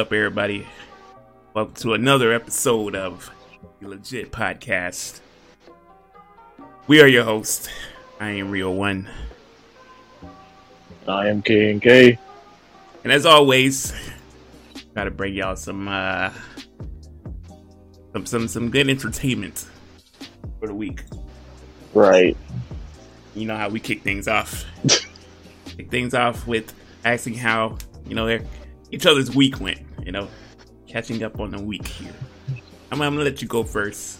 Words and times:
up, 0.00 0.14
everybody? 0.14 0.66
Welcome 1.52 1.74
to 1.74 1.92
another 1.92 2.32
episode 2.32 2.96
of 2.96 3.30
the 3.82 3.88
LeJit 3.88 4.30
Podcast. 4.30 5.20
We 6.86 7.02
are 7.02 7.06
your 7.06 7.24
hosts. 7.24 7.68
I 8.18 8.30
am 8.30 8.50
Rio 8.50 8.70
One, 8.70 9.10
I 11.06 11.28
am 11.28 11.42
K 11.42 11.70
and 11.70 11.82
K. 11.82 12.18
and 13.04 13.12
as 13.12 13.26
always, 13.26 13.92
gotta 14.94 15.10
bring 15.10 15.34
y'all 15.34 15.54
some 15.54 15.86
uh, 15.86 16.32
some 18.14 18.24
some 18.24 18.48
some 18.48 18.70
good 18.70 18.88
entertainment 18.88 19.66
for 20.60 20.66
the 20.66 20.74
week. 20.74 21.02
Right. 21.92 22.38
You 23.34 23.44
know 23.44 23.56
how 23.58 23.68
we 23.68 23.80
kick 23.80 24.00
things 24.00 24.28
off. 24.28 24.64
kick 25.66 25.90
things 25.90 26.14
off 26.14 26.46
with 26.46 26.72
asking 27.04 27.34
how 27.34 27.76
you 28.06 28.14
know 28.14 28.38
each 28.90 29.06
other's 29.06 29.34
week 29.34 29.60
went. 29.60 29.80
You 30.04 30.12
know, 30.12 30.28
catching 30.86 31.22
up 31.22 31.40
on 31.40 31.50
the 31.50 31.60
week 31.60 31.86
here. 31.86 32.12
I'm, 32.90 33.00
I'm 33.00 33.14
gonna 33.14 33.24
let 33.24 33.40
you 33.42 33.48
go 33.48 33.62
first. 33.62 34.18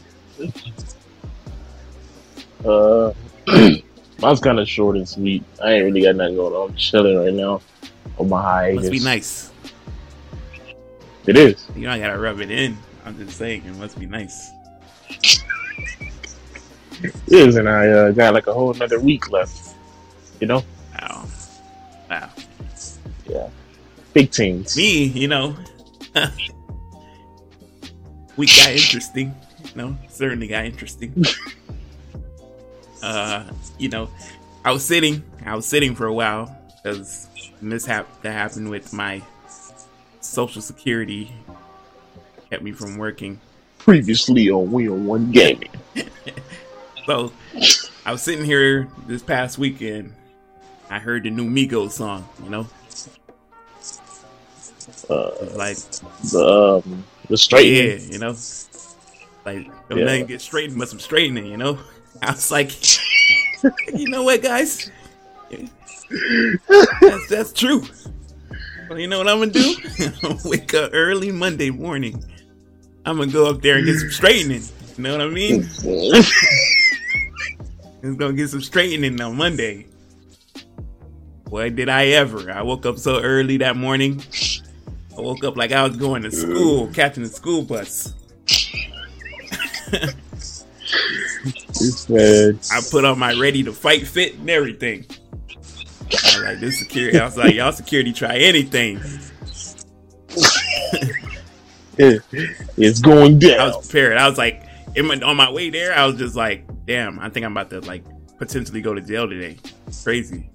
Uh, 2.64 3.12
mine's 4.20 4.40
kind 4.40 4.60
of 4.60 4.68
short 4.68 4.96
and 4.96 5.08
sweet. 5.08 5.42
I 5.62 5.72
ain't 5.72 5.84
really 5.84 6.02
got 6.02 6.16
nothing 6.16 6.36
going 6.36 6.54
on. 6.54 6.70
I'm 6.70 6.76
chilling 6.76 7.18
right 7.18 7.34
now 7.34 7.60
on 8.18 8.28
my 8.28 8.42
hiatus. 8.42 8.82
Must 8.82 8.92
be 8.92 9.00
nice. 9.00 9.50
It 11.26 11.36
is. 11.36 11.66
You 11.74 11.82
know, 11.82 11.92
I 11.92 11.98
gotta 11.98 12.18
rub 12.18 12.40
it 12.40 12.50
in. 12.50 12.76
I'm 13.04 13.16
just 13.18 13.36
saying, 13.36 13.64
it 13.64 13.76
must 13.76 13.98
be 13.98 14.06
nice. 14.06 14.50
It 17.02 17.14
is, 17.28 17.56
and 17.56 17.68
I 17.68 17.88
uh, 17.88 18.10
got 18.10 18.34
like 18.34 18.46
a 18.46 18.52
whole 18.52 18.74
another 18.74 19.00
week 19.00 19.30
left. 19.30 19.74
You 20.38 20.46
know, 20.46 20.64
Wow. 21.00 21.26
Wow. 22.10 22.30
yeah. 23.28 23.48
Big 24.12 24.30
teams. 24.30 24.76
Me, 24.76 25.04
you 25.04 25.28
know, 25.28 25.56
we 28.36 28.46
got 28.46 28.70
interesting. 28.70 29.34
You 29.64 29.70
know, 29.76 29.96
certainly 30.08 30.48
got 30.48 30.64
interesting. 30.64 31.24
uh, 33.02 33.44
you 33.78 33.88
know, 33.88 34.10
I 34.64 34.72
was 34.72 34.84
sitting, 34.84 35.22
I 35.46 35.54
was 35.54 35.66
sitting 35.66 35.94
for 35.94 36.06
a 36.06 36.12
while 36.12 36.56
because 36.82 37.28
mishap 37.60 38.22
that 38.22 38.32
happened 38.32 38.70
with 38.70 38.92
my 38.92 39.22
social 40.20 40.62
security 40.62 41.32
kept 42.50 42.62
me 42.62 42.72
from 42.72 42.98
working. 42.98 43.40
Previously 43.78 44.50
on 44.50 44.72
Wheel 44.72 44.96
One 44.96 45.30
Gaming. 45.30 45.70
So 47.06 47.32
I 48.06 48.12
was 48.12 48.22
sitting 48.22 48.44
here 48.44 48.86
this 49.08 49.20
past 49.20 49.58
weekend. 49.58 50.14
I 50.88 51.00
heard 51.00 51.24
the 51.24 51.30
new 51.30 51.48
Migos 51.48 51.92
song, 51.92 52.28
you 52.44 52.50
know, 52.50 52.68
Uh, 55.10 55.30
like 55.56 55.76
the 56.30 56.82
um, 56.86 57.04
the 57.28 57.36
straight. 57.36 57.66
yeah, 57.72 57.94
you 58.12 58.18
know, 58.18 58.30
like 59.44 59.66
if 59.90 59.96
Yeah. 59.98 60.04
nothing 60.04 60.26
gets 60.26 60.44
straightened, 60.44 60.78
but 60.78 60.88
some 60.88 61.00
straightening, 61.00 61.46
you 61.46 61.56
know. 61.56 61.78
I 62.22 62.30
was 62.32 62.50
like, 62.50 62.70
you 63.94 64.08
know 64.08 64.22
what, 64.22 64.40
guys, 64.42 64.90
that's 67.00 67.26
that's 67.28 67.52
true. 67.52 67.82
Well, 68.88 68.98
you 68.98 69.06
know 69.08 69.18
what 69.18 69.28
I'm 69.28 69.38
gonna 69.38 69.50
do? 69.52 69.74
Wake 70.44 70.74
up 70.74 70.90
early 70.92 71.32
Monday 71.32 71.70
morning. 71.70 72.22
I'm 73.04 73.16
gonna 73.18 73.32
go 73.32 73.46
up 73.50 73.62
there 73.62 73.76
and 73.78 73.86
get 73.86 73.96
some 73.98 74.10
straightening. 74.10 74.62
You 74.96 75.02
know 75.04 75.12
what 75.12 75.22
I 75.22 75.28
mean? 75.30 75.66
It's 78.02 78.16
gonna 78.16 78.32
get 78.32 78.48
some 78.50 78.60
straightening 78.62 79.20
on 79.20 79.36
Monday. 79.36 79.86
Boy, 81.44 81.70
did 81.70 81.88
I 81.88 82.06
ever! 82.08 82.50
I 82.52 82.62
woke 82.62 82.86
up 82.86 82.98
so 82.98 83.20
early 83.20 83.56
that 83.58 83.76
morning. 83.76 84.22
I 85.16 85.20
woke 85.20 85.44
up 85.44 85.56
like 85.56 85.72
I 85.72 85.82
was 85.86 85.96
going 85.96 86.22
to 86.22 86.30
school, 86.30 86.88
catching 86.88 87.22
the 87.22 87.28
school 87.28 87.62
bus. 87.62 88.14
I 92.70 92.80
put 92.90 93.04
on 93.04 93.18
my 93.18 93.34
ready 93.34 93.62
to 93.64 93.72
fight 93.72 94.06
fit 94.06 94.34
and 94.34 94.48
everything. 94.50 95.06
I 95.08 96.12
was 96.12 96.42
like, 96.42 96.60
this 96.60 96.78
security. 96.78 97.18
I 97.18 97.24
was 97.24 97.36
like, 97.36 97.54
y'all 97.54 97.72
security 97.72 98.12
try 98.12 98.36
anything. 98.36 99.00
It's 102.02 103.00
going 103.00 103.38
down. 103.38 103.60
I 103.60 103.66
was 103.66 103.86
prepared. 103.86 104.16
I 104.16 104.26
was 104.26 104.38
like, 104.38 104.64
my, 104.96 105.20
on 105.20 105.36
my 105.36 105.50
way 105.52 105.68
there, 105.68 105.92
I 105.92 106.06
was 106.06 106.16
just 106.16 106.34
like, 106.34 106.64
damn, 106.86 107.18
I 107.18 107.28
think 107.28 107.44
I'm 107.44 107.52
about 107.52 107.68
to 107.70 107.80
like 107.80 108.04
potentially 108.38 108.80
go 108.80 108.94
to 108.94 109.02
jail 109.02 109.28
today. 109.28 109.58
Crazy. 110.02 110.48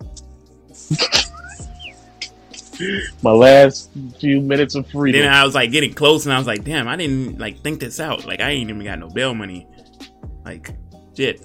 My 3.22 3.32
last 3.32 3.90
few 4.20 4.42
minutes 4.42 4.76
of 4.76 4.88
freedom. 4.90 5.22
Then 5.22 5.32
I 5.32 5.44
was 5.44 5.56
like 5.56 5.72
getting 5.72 5.94
close, 5.94 6.26
and 6.26 6.34
I 6.34 6.38
was 6.38 6.48
like, 6.48 6.64
damn, 6.64 6.88
I 6.88 6.96
didn't 6.96 7.40
like 7.40 7.62
think 7.62 7.80
this 7.80 8.00
out. 8.00 8.26
Like 8.26 8.42
I 8.42 8.52
ain't 8.52 8.70
even 8.70 8.84
got 8.84 9.00
no 9.00 9.10
bail 9.10 9.34
money. 9.34 9.68
Like 10.44 10.72
shit. 11.16 11.42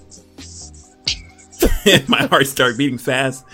my 2.07 2.23
heart 2.25 2.47
started 2.47 2.77
beating 2.77 2.97
fast. 2.97 3.45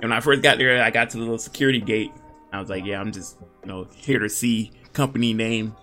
And 0.00 0.10
when 0.10 0.12
I 0.12 0.20
first 0.20 0.42
got 0.42 0.58
there, 0.58 0.82
I 0.82 0.90
got 0.90 1.10
to 1.10 1.16
the 1.16 1.22
little 1.22 1.38
security 1.38 1.80
gate. 1.80 2.12
I 2.52 2.60
was 2.60 2.70
like, 2.70 2.84
yeah, 2.84 3.00
I'm 3.00 3.12
just 3.12 3.36
you 3.62 3.68
know 3.68 3.88
here 3.94 4.18
to 4.18 4.28
see 4.28 4.72
company 4.92 5.34
name. 5.34 5.76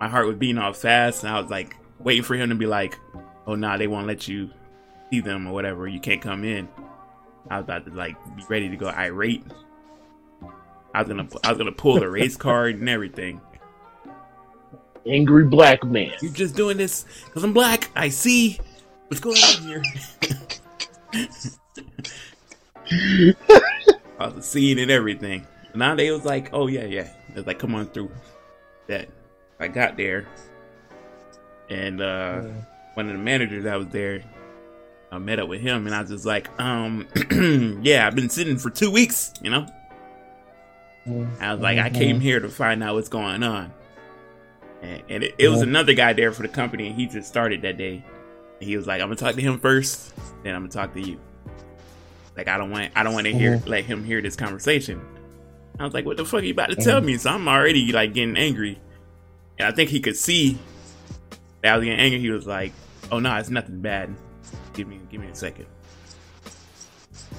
My 0.00 0.08
heart 0.08 0.26
was 0.26 0.36
beating 0.36 0.58
off 0.58 0.78
fast, 0.78 1.22
and 1.22 1.32
I 1.32 1.40
was 1.40 1.50
like 1.50 1.76
waiting 1.98 2.24
for 2.24 2.34
him 2.34 2.48
to 2.48 2.54
be 2.54 2.66
like, 2.66 2.98
oh 3.46 3.54
nah, 3.54 3.76
they 3.76 3.86
won't 3.86 4.06
let 4.06 4.26
you 4.26 4.50
see 5.10 5.20
them 5.20 5.46
or 5.46 5.52
whatever. 5.52 5.86
You 5.86 6.00
can't 6.00 6.20
come 6.20 6.44
in. 6.44 6.68
I 7.50 7.58
was 7.58 7.64
about 7.64 7.86
to 7.86 7.92
like 7.92 8.16
be 8.36 8.42
ready 8.48 8.68
to 8.68 8.76
go 8.76 8.88
irate. 8.88 9.44
I 10.94 11.00
was 11.00 11.08
gonna 11.08 11.28
I 11.44 11.48
was 11.50 11.58
gonna 11.58 11.72
pull 11.72 11.98
the 11.98 12.08
race 12.08 12.36
card 12.36 12.76
and 12.76 12.88
everything. 12.88 13.40
Angry 15.06 15.44
black 15.44 15.84
man. 15.84 16.12
You're 16.20 16.32
just 16.32 16.54
doing 16.54 16.76
this 16.76 17.04
because 17.24 17.42
I'm 17.42 17.52
black. 17.52 17.90
I 17.96 18.08
see 18.08 18.60
what's 19.08 19.20
going 19.20 19.36
on 19.38 19.62
here. 19.62 19.82
I 24.18 24.28
was 24.28 24.46
seeing 24.46 24.78
and 24.78 24.90
everything. 24.90 25.46
Now 25.74 25.94
they 25.94 26.10
was 26.10 26.24
like, 26.24 26.50
oh 26.52 26.66
yeah, 26.66 26.84
yeah. 26.84 27.08
It 27.30 27.36
was 27.36 27.46
like, 27.46 27.58
come 27.58 27.74
on 27.74 27.86
through. 27.86 28.10
That 28.88 29.08
I 29.60 29.68
got 29.68 29.96
there, 29.96 30.26
and 31.70 32.00
uh 32.02 32.42
one 32.94 33.06
of 33.08 33.12
the 33.12 33.22
managers 33.22 33.64
that 33.64 33.78
was 33.78 33.88
there, 33.88 34.22
I 35.10 35.18
met 35.18 35.38
up 35.38 35.48
with 35.48 35.60
him, 35.60 35.86
and 35.86 35.94
I 35.94 36.00
was 36.00 36.10
just 36.10 36.26
like, 36.26 36.48
um, 36.60 37.06
yeah, 37.82 38.06
I've 38.06 38.14
been 38.14 38.28
sitting 38.28 38.58
for 38.58 38.70
two 38.70 38.90
weeks, 38.90 39.32
you 39.42 39.50
know. 39.50 39.66
I 41.06 41.52
was 41.52 41.60
like, 41.60 41.78
I 41.78 41.88
mm-hmm. 41.88 41.98
came 41.98 42.20
here 42.20 42.40
to 42.40 42.48
find 42.48 42.82
out 42.82 42.94
what's 42.94 43.08
going 43.08 43.42
on. 43.42 43.72
And, 44.82 45.02
and 45.08 45.24
it, 45.24 45.34
it 45.38 45.48
was 45.48 45.62
another 45.62 45.94
guy 45.94 46.12
there 46.12 46.32
for 46.32 46.42
the 46.42 46.48
company, 46.48 46.88
and 46.88 46.96
he 46.96 47.06
just 47.06 47.28
started 47.28 47.62
that 47.62 47.76
day. 47.76 48.04
And 48.60 48.68
he 48.68 48.76
was 48.76 48.86
like, 48.86 49.00
I'm 49.00 49.08
gonna 49.08 49.16
talk 49.16 49.34
to 49.34 49.40
him 49.40 49.58
first, 49.58 50.14
then 50.42 50.54
I'm 50.54 50.62
gonna 50.62 50.72
talk 50.72 50.94
to 50.94 51.00
you. 51.00 51.18
Like 52.36 52.48
I 52.48 52.56
don't 52.56 52.70
want 52.70 52.92
I 52.94 53.02
don't 53.02 53.14
want 53.14 53.26
to 53.26 53.32
hear 53.32 53.58
Mhm. 53.58 53.68
let 53.68 53.84
him 53.84 54.04
hear 54.04 54.22
this 54.22 54.36
conversation. 54.36 55.00
I 55.78 55.84
was 55.84 55.94
like, 55.94 56.04
what 56.04 56.16
the 56.16 56.24
fuck 56.24 56.40
are 56.40 56.44
you 56.44 56.52
about 56.52 56.70
to 56.70 56.76
tell 56.76 56.98
mm-hmm. 56.98 57.06
me? 57.06 57.16
So 57.16 57.30
I'm 57.30 57.48
already 57.48 57.92
like 57.92 58.14
getting 58.14 58.36
angry. 58.36 58.78
And 59.58 59.68
I 59.68 59.72
think 59.72 59.90
he 59.90 60.00
could 60.00 60.16
see 60.16 60.58
that 61.60 61.74
I 61.74 61.76
was 61.76 61.84
getting 61.84 62.00
angry. 62.00 62.20
He 62.20 62.30
was 62.30 62.46
like, 62.46 62.72
Oh 63.10 63.18
no, 63.18 63.34
it's 63.36 63.50
nothing 63.50 63.80
bad. 63.80 64.14
Give 64.72 64.88
me 64.88 65.00
give 65.10 65.20
me 65.20 65.28
a 65.28 65.34
second. 65.34 65.66
So 66.44 66.50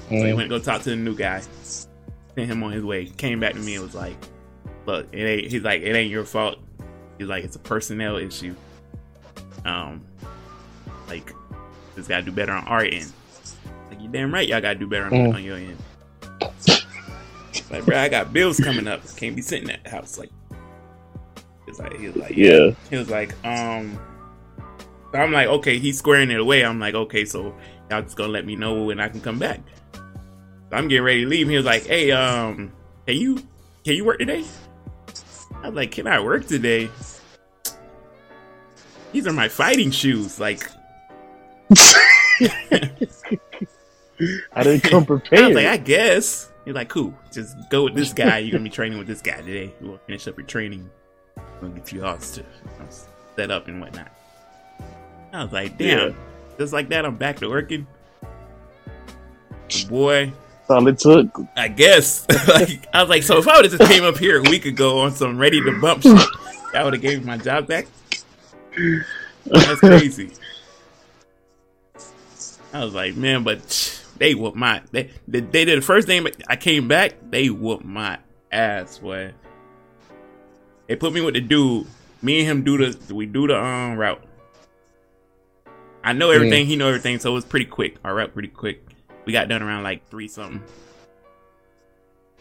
he 0.08 0.16
mm-hmm. 0.16 0.36
went 0.36 0.50
to 0.50 0.58
go 0.58 0.64
talk 0.64 0.82
to 0.82 0.90
the 0.90 0.96
new 0.96 1.16
guy. 1.16 1.42
Sent 2.36 2.50
him 2.50 2.62
on 2.62 2.72
his 2.72 2.82
way. 2.82 3.06
Came 3.06 3.40
back 3.40 3.52
to 3.54 3.60
me 3.60 3.74
and 3.74 3.84
was 3.84 3.94
like, 3.94 4.16
"Look, 4.86 5.06
it 5.12 5.22
ain't." 5.22 5.50
He's 5.52 5.62
like, 5.62 5.82
"It 5.82 5.94
ain't 5.94 6.10
your 6.10 6.24
fault." 6.24 6.58
He's 7.18 7.28
like, 7.28 7.44
"It's 7.44 7.56
a 7.56 7.60
personnel 7.60 8.16
issue. 8.16 8.54
Um, 9.64 10.02
like, 11.08 11.32
just 11.96 12.08
gotta 12.08 12.22
do 12.24 12.32
better 12.32 12.52
on 12.52 12.64
our 12.66 12.82
end." 12.82 13.12
Like, 13.90 14.00
you 14.00 14.08
damn 14.08 14.34
right, 14.34 14.48
y'all 14.48 14.60
gotta 14.60 14.78
do 14.78 14.86
better 14.88 15.06
on, 15.06 15.12
Mm. 15.12 15.34
on 15.34 15.44
your 15.44 15.56
end. 15.56 15.76
Like, 17.70 17.84
bro, 17.86 17.96
I 17.98 18.08
got 18.08 18.32
bills 18.32 18.58
coming 18.58 18.86
up. 18.88 19.00
Can't 19.16 19.36
be 19.36 19.42
sitting 19.42 19.70
at 19.70 19.82
the 19.84 19.90
house. 19.90 20.18
Like, 20.18 20.30
it's 21.66 21.78
like 21.78 21.96
he 21.98 22.06
was 22.08 22.16
like, 22.16 22.36
Yeah. 22.36 22.70
he 22.90 22.96
was 22.96 23.10
like, 23.10 23.32
um. 23.46 23.98
So 25.12 25.20
I'm 25.20 25.30
like, 25.32 25.46
okay, 25.46 25.78
he's 25.78 25.98
squaring 25.98 26.30
it 26.32 26.40
away. 26.40 26.64
I'm 26.64 26.80
like, 26.80 26.94
okay, 26.94 27.24
so 27.24 27.54
y'all 27.90 28.02
just 28.02 28.16
gonna 28.16 28.32
let 28.32 28.44
me 28.44 28.56
know 28.56 28.82
when 28.82 28.98
I 28.98 29.08
can 29.08 29.20
come 29.20 29.38
back. 29.38 29.60
I'm 30.74 30.88
getting 30.88 31.04
ready 31.04 31.22
to 31.22 31.28
leave. 31.28 31.48
He 31.48 31.56
was 31.56 31.66
like, 31.66 31.86
hey, 31.86 32.10
um, 32.10 32.72
can 33.06 33.16
you 33.16 33.36
can 33.84 33.94
you 33.94 34.04
work 34.04 34.18
today? 34.18 34.44
I 35.62 35.68
was 35.68 35.76
like, 35.76 35.92
can 35.92 36.06
I 36.06 36.20
work 36.20 36.46
today? 36.46 36.90
These 39.12 39.26
are 39.26 39.32
my 39.32 39.48
fighting 39.48 39.90
shoes. 39.90 40.40
Like, 40.40 40.68
I 44.52 44.62
didn't 44.62 44.82
come 44.82 45.06
prepared. 45.06 45.44
I 45.44 45.46
was 45.48 45.56
like, 45.56 45.66
I 45.66 45.76
guess. 45.76 46.50
He's 46.64 46.74
like, 46.74 46.88
cool. 46.88 47.14
Just 47.30 47.56
go 47.70 47.84
with 47.84 47.94
this 47.94 48.12
guy. 48.12 48.38
You're 48.38 48.52
gonna 48.52 48.64
be 48.64 48.70
training 48.70 48.98
with 48.98 49.06
this 49.06 49.20
guy 49.20 49.40
today. 49.40 49.72
We'll 49.80 49.98
finish 49.98 50.26
up 50.26 50.36
your 50.38 50.46
training. 50.46 50.90
We'll 51.60 51.70
get 51.70 51.92
you 51.92 52.04
all 52.04 52.16
to 52.16 52.44
set 53.36 53.50
up 53.50 53.68
and 53.68 53.80
whatnot. 53.80 54.10
I 55.32 55.42
was 55.42 55.52
like, 55.52 55.78
damn. 55.78 56.10
Yeah. 56.10 56.14
Just 56.58 56.72
like 56.72 56.88
that, 56.88 57.04
I'm 57.04 57.16
back 57.16 57.38
to 57.40 57.48
working. 57.48 57.86
Boy, 59.88 60.32
all 60.68 60.86
it 60.88 60.98
took. 60.98 61.40
I 61.56 61.68
guess. 61.68 62.26
like 62.48 62.86
I 62.92 63.00
was 63.00 63.10
like, 63.10 63.22
so 63.22 63.38
if 63.38 63.48
I 63.48 63.56
would 63.56 63.70
have 63.70 63.78
just 63.78 63.90
came 63.90 64.04
up 64.04 64.18
here 64.18 64.38
a 64.38 64.42
week 64.42 64.64
ago 64.66 65.00
on 65.00 65.12
some 65.12 65.38
ready 65.38 65.60
to 65.60 65.80
bump 65.80 66.02
shit, 66.02 66.28
that 66.72 66.84
would 66.84 66.94
have 66.94 67.02
gave 67.02 67.20
me 67.20 67.26
my 67.26 67.38
job 67.38 67.66
back. 67.66 67.86
That's 69.46 69.80
crazy. 69.80 70.30
I 72.72 72.84
was 72.84 72.94
like, 72.94 73.14
man, 73.14 73.44
but 73.44 74.02
they 74.18 74.34
whooped 74.34 74.56
my 74.56 74.82
they 74.90 75.10
they, 75.28 75.40
they 75.40 75.64
did 75.64 75.78
the 75.78 75.82
first 75.82 76.06
thing 76.06 76.26
I 76.48 76.56
came 76.56 76.88
back, 76.88 77.14
they 77.30 77.50
whooped 77.50 77.84
my 77.84 78.18
ass, 78.50 78.98
boy. 78.98 79.32
They 80.88 80.96
put 80.96 81.12
me 81.12 81.20
with 81.20 81.34
the 81.34 81.40
dude. 81.40 81.86
Me 82.20 82.40
and 82.40 82.48
him 82.48 82.64
do 82.64 82.78
the 82.78 83.14
we 83.14 83.26
do 83.26 83.46
the 83.46 83.62
um 83.62 83.96
route. 83.96 84.22
I 86.02 86.12
know 86.12 86.30
everything, 86.30 86.66
mm. 86.66 86.68
he 86.68 86.76
know 86.76 86.88
everything, 86.88 87.18
so 87.18 87.30
it 87.30 87.34
was 87.34 87.44
pretty 87.44 87.64
quick. 87.64 87.96
Our 88.04 88.14
route 88.14 88.32
pretty 88.34 88.48
quick. 88.48 88.83
We 89.24 89.32
got 89.32 89.48
done 89.48 89.62
around 89.62 89.82
like 89.82 90.06
three 90.08 90.28
something. 90.28 90.62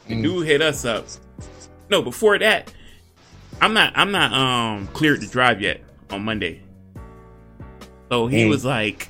The 0.08 0.16
mm. 0.16 0.24
dude 0.24 0.48
hit 0.48 0.62
us 0.62 0.86
up. 0.86 1.06
No, 1.90 2.02
before 2.02 2.38
that, 2.40 2.74
I'm 3.62 3.74
not 3.74 3.94
I'm 3.96 4.12
not 4.12 4.34
um 4.34 4.88
cleared 4.88 5.22
to 5.22 5.28
drive 5.28 5.62
yet 5.62 5.82
on 6.10 6.24
Monday. 6.24 6.62
So 8.10 8.28
he 8.28 8.44
mm. 8.44 8.50
was 8.50 8.66
like, 8.66 9.08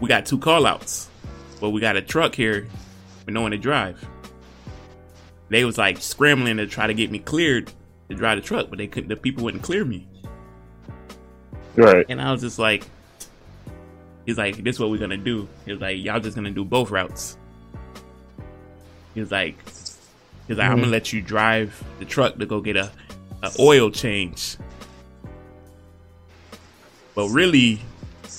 We 0.00 0.08
got 0.08 0.26
two 0.26 0.38
call 0.38 0.66
outs. 0.66 1.08
But 1.60 1.70
we 1.70 1.80
got 1.80 1.96
a 1.96 2.02
truck 2.02 2.34
here 2.34 2.66
with 3.26 3.34
no 3.34 3.42
one 3.42 3.50
to 3.50 3.58
drive. 3.58 4.02
They 5.50 5.64
was 5.64 5.76
like 5.76 5.98
scrambling 5.98 6.56
to 6.56 6.66
try 6.66 6.86
to 6.86 6.94
get 6.94 7.10
me 7.10 7.18
cleared 7.18 7.70
to 8.08 8.14
drive 8.14 8.38
the 8.38 8.42
truck, 8.42 8.70
but 8.70 8.78
they 8.78 8.86
couldn't 8.86 9.08
the 9.08 9.16
people 9.16 9.44
wouldn't 9.44 9.62
clear 9.62 9.84
me. 9.84 10.08
Right. 11.76 12.06
And 12.08 12.20
I 12.20 12.32
was 12.32 12.40
just 12.40 12.58
like 12.58 12.86
He's 14.26 14.38
like, 14.38 14.62
This 14.62 14.76
is 14.76 14.80
what 14.80 14.90
we're 14.90 14.98
gonna 14.98 15.16
do. 15.16 15.48
He's 15.66 15.80
like, 15.80 15.98
Y'all 15.98 16.20
just 16.20 16.36
gonna 16.36 16.50
do 16.50 16.64
both 16.64 16.90
routes. 16.90 17.36
He 19.14 19.20
was 19.20 19.30
like 19.30 19.56
He's 20.46 20.56
like, 20.56 20.64
mm-hmm. 20.64 20.72
I'm 20.72 20.78
gonna 20.80 20.90
let 20.90 21.12
you 21.12 21.22
drive 21.22 21.82
the 21.98 22.04
truck 22.04 22.36
to 22.38 22.46
go 22.46 22.60
get 22.60 22.76
a, 22.76 22.90
a 23.42 23.52
oil 23.58 23.90
change. 23.90 24.56
But 27.14 27.28
really, 27.28 27.80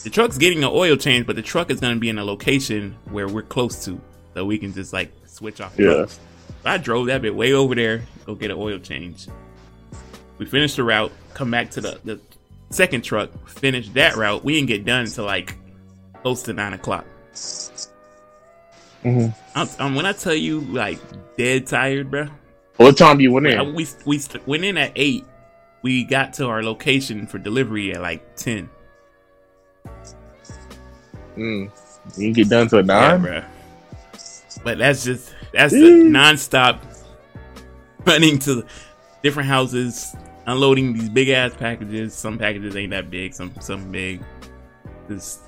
the 0.04 0.10
truck's 0.10 0.38
getting 0.38 0.64
an 0.64 0.72
oil 0.72 0.96
change, 0.96 1.28
but 1.28 1.36
the 1.36 1.42
truck 1.42 1.70
is 1.70 1.80
going 1.80 1.94
to 1.94 2.00
be 2.00 2.10
in 2.10 2.18
a 2.18 2.24
location 2.24 2.96
where 3.10 3.28
we're 3.28 3.42
close 3.44 3.86
to, 3.86 4.00
so 4.34 4.46
we 4.46 4.58
can 4.58 4.74
just 4.74 4.94
like 4.94 5.12
switch 5.26 5.62
off. 5.62 5.78
Yeah. 5.78 6.06
So 6.06 6.20
I 6.66 6.78
drove 6.78 7.08
that 7.08 7.22
bit 7.22 7.36
way 7.36 7.54
over 7.54 7.76
there, 7.76 8.04
go 8.26 8.36
get 8.36 8.52
an 8.52 8.58
oil 8.58 8.80
change. 8.80 9.28
We 10.38 10.46
finished 10.46 10.78
the 10.78 10.84
route, 10.84 11.12
come 11.34 11.52
back 11.52 11.72
to 11.72 11.82
the, 11.82 12.00
the 12.04 12.20
second 12.72 13.04
truck, 13.04 13.48
finish 13.48 13.90
that 13.90 14.16
route. 14.16 14.44
We 14.44 14.54
didn't 14.54 14.68
get 14.68 14.86
done 14.86 15.06
until 15.06 15.26
like 15.26 15.56
close 16.22 16.44
to 16.44 16.54
nine 16.54 16.74
o'clock. 16.74 17.06
Mm-hmm. 19.04 19.30
I'm, 19.56 19.70
I'm, 19.80 19.96
when 19.96 20.06
I 20.06 20.14
tell 20.14 20.36
you, 20.36 20.62
like 20.62 21.00
dead 21.38 21.68
tired, 21.68 22.12
bro. 22.12 22.28
What 22.78 22.98
time 22.98 23.18
do 23.18 23.24
you 23.24 23.32
went 23.32 23.48
in? 23.48 23.74
We 23.74 23.88
we 24.06 24.22
went 24.46 24.64
in 24.64 24.78
at 24.78 24.92
eight. 24.96 25.26
We 25.82 26.04
got 26.04 26.34
to 26.34 26.48
our 26.48 26.64
location 26.64 27.26
for 27.28 27.40
delivery 27.40 27.94
at 27.94 28.02
like 28.02 28.36
ten. 28.36 28.70
Mm. 31.36 31.72
You 32.18 32.34
get 32.34 32.50
done 32.50 32.68
to 32.70 32.80
a 32.80 32.84
nine, 32.84 33.24
yeah, 33.24 33.48
But 34.64 34.78
that's 34.78 35.04
just 35.04 35.34
that's 35.54 35.74
the 35.74 35.80
nonstop 35.80 36.80
running 38.06 38.40
to 38.40 38.66
different 39.24 39.50
houses, 39.50 40.16
unloading 40.46 40.94
these 40.94 41.10
big 41.10 41.30
ass 41.30 41.54
packages. 41.56 42.14
Some 42.14 42.38
packages 42.38 42.76
ain't 42.76 42.92
that 42.92 43.10
big, 43.10 43.34
some 43.34 43.54
some 43.60 43.92
big. 43.92 44.24
Just 45.08 45.42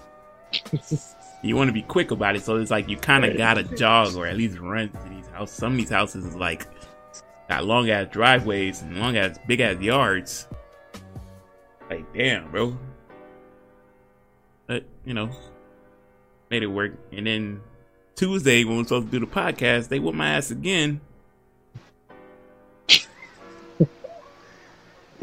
you 1.44 1.56
want 1.56 1.68
to 1.68 1.74
be 1.74 1.82
quick 1.82 2.12
about 2.12 2.36
it, 2.36 2.44
so 2.44 2.58
it's 2.58 2.72
like 2.72 2.90
you 2.90 2.98
kind 2.98 3.26
of 3.26 3.38
gotta 3.38 3.64
jog 3.64 4.16
or 4.16 4.26
at 4.26 4.38
least 4.38 4.58
run 4.60 4.90
to 4.90 5.10
these 5.10 5.28
houses. 5.28 5.56
Some 5.56 5.74
of 5.74 5.78
these 5.78 5.90
houses 5.90 6.26
is 6.26 6.36
like 6.36 6.68
got 7.50 7.66
long 7.66 7.90
ass 7.90 8.08
driveways 8.12 8.82
and 8.82 8.98
long 8.98 9.18
ass 9.18 9.38
big 9.48 9.60
ass 9.60 9.80
yards. 9.82 10.48
Like 11.90 12.12
damn, 12.14 12.50
bro. 12.52 12.78
But 14.68 14.86
you 15.06 15.14
know, 15.14 15.30
made 16.50 16.64
it 16.64 16.68
work. 16.68 16.94
And 17.12 17.28
then 17.28 17.62
Tuesday, 18.16 18.64
when 18.64 18.78
we 18.78 18.82
are 18.82 18.86
supposed 18.86 19.12
to 19.12 19.20
do 19.20 19.26
the 19.26 19.32
podcast, 19.32 19.90
they 19.90 20.00
whooped 20.00 20.18
my 20.18 20.30
ass 20.30 20.52
again. 20.52 21.02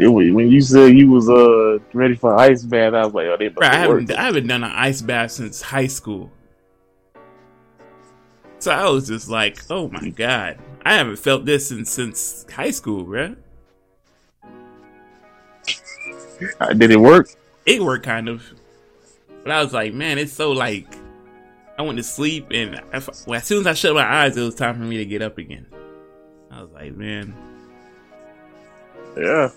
When 0.08 0.50
you 0.50 0.60
said 0.60 0.96
you 0.96 1.10
was 1.10 1.28
uh 1.28 1.78
ready 1.92 2.14
for 2.14 2.36
ice 2.36 2.62
bath, 2.62 2.94
I 2.94 3.04
was 3.04 3.14
like, 3.14 3.26
oh, 3.26 3.36
they. 3.36 3.48
Bro, 3.48 3.66
I 3.66 3.76
haven't, 3.76 4.10
I 4.12 4.22
haven't 4.24 4.46
done 4.46 4.64
an 4.64 4.72
ice 4.72 5.02
bath 5.02 5.32
since 5.32 5.60
high 5.60 5.86
school. 5.86 6.30
So 8.58 8.70
I 8.72 8.88
was 8.90 9.08
just 9.08 9.28
like, 9.28 9.58
oh 9.70 9.88
my 9.88 10.10
god, 10.10 10.58
I 10.84 10.94
haven't 10.94 11.16
felt 11.16 11.44
this 11.44 11.68
since 11.68 11.90
since 11.90 12.46
high 12.52 12.70
school, 12.70 13.04
bro. 13.04 13.36
Uh, 16.60 16.72
did 16.72 16.90
it 16.90 17.00
work? 17.00 17.28
It 17.66 17.82
worked 17.82 18.04
kind 18.04 18.28
of, 18.28 18.42
but 19.42 19.50
I 19.52 19.62
was 19.62 19.72
like, 19.72 19.92
man, 19.92 20.18
it's 20.18 20.32
so 20.32 20.52
like 20.52 20.94
I 21.78 21.82
went 21.82 21.96
to 21.96 22.02
sleep, 22.02 22.48
and 22.50 22.80
if, 22.92 23.08
well, 23.26 23.38
as 23.38 23.46
soon 23.46 23.60
as 23.60 23.66
I 23.66 23.74
shut 23.74 23.94
my 23.94 24.04
eyes, 24.04 24.36
it 24.36 24.42
was 24.42 24.54
time 24.54 24.74
for 24.74 24.82
me 24.82 24.98
to 24.98 25.04
get 25.06 25.22
up 25.22 25.38
again. 25.38 25.66
I 26.50 26.62
was 26.62 26.70
like, 26.72 26.94
man, 26.94 27.34
yeah. 29.16 29.50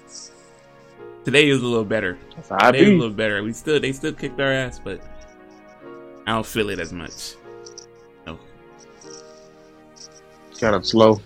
Today 1.26 1.52
was 1.52 1.62
a 1.62 1.66
little 1.66 1.86
better. 1.86 2.18
Today 2.32 2.82
was 2.82 2.90
a 2.90 2.98
little 2.98 3.10
better. 3.10 3.44
We 3.44 3.54
still 3.54 3.80
they 3.80 3.92
still 3.92 4.14
kicked 4.14 4.40
our 4.40 4.52
ass, 4.52 4.80
but 4.80 5.02
I 6.28 6.32
don't 6.32 6.46
feel 6.46 6.70
it 6.70 6.80
as 6.80 6.92
much. 6.92 7.36
No. 8.26 8.38
Kind 10.60 10.76
of 10.76 10.86
slow. 10.86 11.22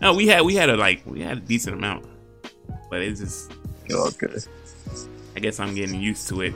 No, 0.00 0.14
we 0.14 0.26
had 0.26 0.42
we 0.42 0.54
had 0.54 0.70
a 0.70 0.76
like 0.76 1.02
we 1.06 1.20
had 1.20 1.38
a 1.38 1.40
decent 1.40 1.76
amount, 1.76 2.06
but 2.90 3.02
it's 3.02 3.20
just 3.20 3.52
okay. 3.90 4.38
I 5.34 5.40
guess 5.40 5.58
I'm 5.60 5.74
getting 5.74 6.00
used 6.00 6.28
to 6.28 6.42
it 6.42 6.54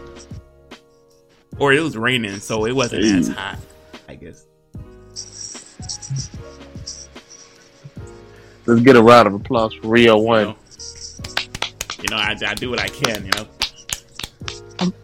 or 1.58 1.72
it 1.72 1.80
was 1.80 1.96
raining, 1.96 2.38
so 2.40 2.66
it 2.66 2.72
wasn't 2.72 3.04
hey. 3.04 3.18
as 3.18 3.28
hot. 3.28 3.58
I 4.08 4.14
guess. 4.14 4.46
Let's 8.66 8.80
get 8.82 8.96
a 8.96 9.02
round 9.02 9.28
of 9.28 9.34
applause 9.34 9.72
for 9.74 9.88
Rio 9.88 10.18
One. 10.18 10.54
You 12.08 12.14
know, 12.14 12.22
I, 12.22 12.36
I 12.46 12.54
do 12.54 12.70
what 12.70 12.78
I 12.78 12.86
can. 12.86 13.24
You 13.24 13.32
know. 13.32 13.48
Um, 14.78 14.94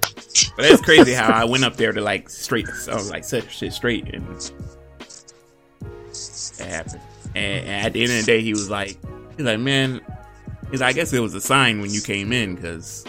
but 0.56 0.66
it's 0.66 0.82
crazy 0.82 1.12
how 1.12 1.32
I 1.32 1.44
went 1.44 1.64
up 1.64 1.76
there 1.76 1.92
to 1.92 2.00
like 2.00 2.30
straight, 2.30 2.68
so 2.68 2.96
like 3.10 3.24
set 3.24 3.50
shit 3.50 3.72
straight, 3.72 4.14
and 4.14 4.24
it 6.12 6.60
happened. 6.60 7.00
And, 7.34 7.66
and, 7.66 7.86
at 7.86 7.92
the 7.92 8.02
end 8.02 8.12
of 8.12 8.18
the 8.18 8.24
day, 8.24 8.40
he 8.40 8.52
was 8.52 8.70
like, 8.70 8.98
he's 9.36 9.46
like, 9.46 9.58
man, 9.58 10.00
he's 10.70 10.80
like, 10.80 10.90
I 10.90 10.92
guess 10.92 11.12
it 11.12 11.18
was 11.18 11.34
a 11.34 11.40
sign 11.40 11.80
when 11.80 11.90
you 11.90 12.00
came 12.00 12.32
in 12.32 12.54
because 12.54 13.04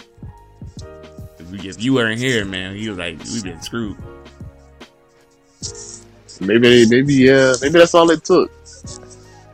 if 1.52 1.80
you 1.80 1.94
weren't 1.94 2.18
here, 2.18 2.44
man, 2.44 2.74
he 2.74 2.88
was 2.88 2.98
like, 2.98 3.18
we've 3.18 3.44
been 3.44 3.62
screwed. 3.62 3.96
Maybe, 6.40 6.84
maybe, 6.88 7.14
yeah, 7.14 7.54
maybe 7.62 7.78
that's 7.78 7.94
all 7.94 8.10
it 8.10 8.24
took. 8.24 8.50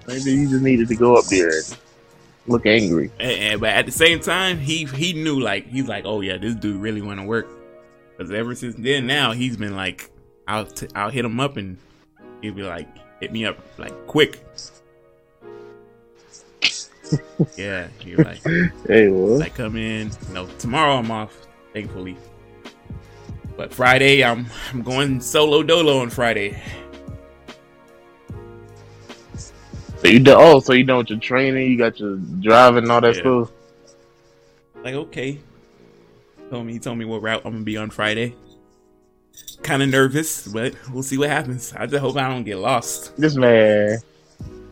Maybe 0.07 0.33
you 0.33 0.49
just 0.49 0.63
needed 0.63 0.89
to 0.89 0.97
go 0.97 1.17
up 1.17 1.27
there 1.27 1.51
and 1.51 1.77
look 2.47 2.67
angry. 2.67 3.11
And, 3.19 3.31
and, 3.31 3.61
but 3.61 3.71
at 3.71 3.87
the 3.87 3.93
same 3.93 4.21
time, 4.21 4.59
he 4.59 4.85
he 4.85 5.13
knew 5.13 5.41
like 5.41 5.67
he's 5.67 5.89
like, 5.89 6.05
oh 6.07 6.21
yeah, 6.21 6.39
this 6.39 6.55
dude 6.55 6.81
really 6.81 7.03
want 7.03 7.21
to 7.21 7.27
work. 7.27 7.49
Because 8.17 8.33
ever 8.33 8.55
since 8.55 8.75
then, 8.77 9.07
now 9.07 9.33
he's 9.33 9.57
been 9.57 9.77
like, 9.77 10.11
I'll 10.47 10.67
t- 10.67 10.89
I'll 10.95 11.11
hit 11.11 11.25
him 11.25 11.41
up 11.41 11.57
and 11.57 11.79
he'll 12.43 12.55
be 12.55 12.63
like, 12.63 12.89
hit 13.21 13.33
me 13.33 13.45
up 13.47 13.59
like 13.79 14.07
quick. 14.07 14.45
yeah, 17.57 17.89
you're 18.05 18.23
like, 18.23 18.43
hey, 18.87 19.09
what? 19.09 19.41
Like 19.41 19.55
come 19.55 19.77
in. 19.77 20.11
no, 20.33 20.47
tomorrow 20.59 20.97
I'm 20.97 21.11
off 21.11 21.47
thankfully. 21.73 22.17
But 23.57 23.75
Friday, 23.75 24.25
I'm 24.25 24.47
I'm 24.73 24.83
going 24.83 25.21
solo 25.21 25.63
dolo 25.63 25.99
on 26.01 26.11
Friday. 26.11 26.61
So 30.01 30.09
you 30.09 30.19
do, 30.19 30.35
oh, 30.35 30.61
so 30.61 30.73
you 30.73 30.85
done 30.85 30.99
with 30.99 31.11
your 31.11 31.19
training, 31.19 31.71
you 31.71 31.77
got 31.77 32.01
your 32.01 32.17
driving 32.17 32.85
and 32.85 32.93
all 32.93 33.03
that 33.03 33.17
yeah. 33.17 33.21
stuff. 33.21 33.51
Like 34.83 34.95
okay, 34.95 35.39
told 36.49 36.67
me 36.67 36.73
he 36.73 36.79
told 36.79 36.97
me 36.97 37.05
what 37.05 37.21
route 37.21 37.43
I'm 37.45 37.53
gonna 37.53 37.65
be 37.65 37.77
on 37.77 37.91
Friday. 37.91 38.35
Kind 39.63 39.83
of 39.83 39.91
nervous, 39.91 40.49
but 40.49 40.75
we'll 40.91 41.03
see 41.03 41.19
what 41.19 41.29
happens. 41.29 41.75
I 41.77 41.85
just 41.85 42.01
hope 42.01 42.17
I 42.17 42.29
don't 42.29 42.45
get 42.45 42.57
lost. 42.57 43.15
This 43.19 43.37
man, 43.37 43.99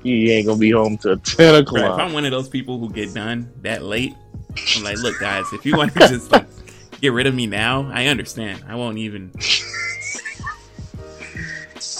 he 0.03 0.33
ain't 0.33 0.47
gonna 0.47 0.59
be 0.59 0.71
home 0.71 0.97
till 0.97 1.19
ten 1.19 1.57
o'clock. 1.57 1.83
Right, 1.83 1.93
if 1.93 1.99
I'm 1.99 2.15
one 2.15 2.25
of 2.25 2.31
those 2.31 2.49
people 2.49 2.79
who 2.79 2.91
get 2.91 3.13
done 3.13 3.53
that 3.61 3.83
late, 3.83 4.15
I'm 4.77 4.83
like, 4.83 4.97
look, 4.99 5.21
guys, 5.21 5.45
if 5.53 5.67
you 5.67 5.77
want 5.77 5.93
to 5.93 5.99
just 6.09 6.33
like 6.33 6.47
get 7.03 7.13
rid 7.13 7.27
of 7.27 7.35
me 7.35 7.47
now, 7.47 7.91
I 7.93 8.07
understand. 8.07 8.65
I 8.67 8.77
won't 8.77 8.97
even. 8.97 9.33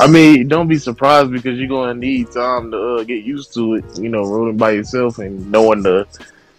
I 0.01 0.07
mean, 0.07 0.49
don't 0.49 0.69
be 0.69 0.79
surprised 0.79 1.33
because 1.33 1.59
you're 1.59 1.69
gonna 1.69 1.95
need 1.95 2.31
time 2.31 2.71
to 2.71 2.97
uh, 2.97 3.05
get 3.05 3.25
used 3.25 3.55
to 3.55 3.75
it. 3.75 3.99
You 3.99 4.09
know, 4.09 4.23
rolling 4.23 4.57
by 4.57 4.73
yourself 4.73 5.19
and 5.19 5.51
knowing 5.51 5.83
the 5.83 6.07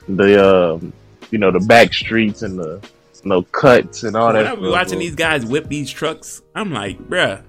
the 0.07 0.73
um, 0.73 0.93
you 1.31 1.37
know 1.37 1.51
the 1.51 1.59
back 1.59 1.93
streets 1.93 2.41
and 2.41 2.59
the 2.59 2.81
you 3.23 3.29
know, 3.29 3.43
cuts 3.43 4.03
and 4.03 4.15
all 4.15 4.33
when 4.33 4.43
that. 4.43 4.57
I'm 4.57 4.69
watching 4.69 4.99
these 4.99 5.15
guys 5.15 5.45
whip 5.45 5.67
these 5.67 5.91
trucks. 5.91 6.41
I'm 6.55 6.71
like, 6.71 6.99
bruh, 6.99 7.41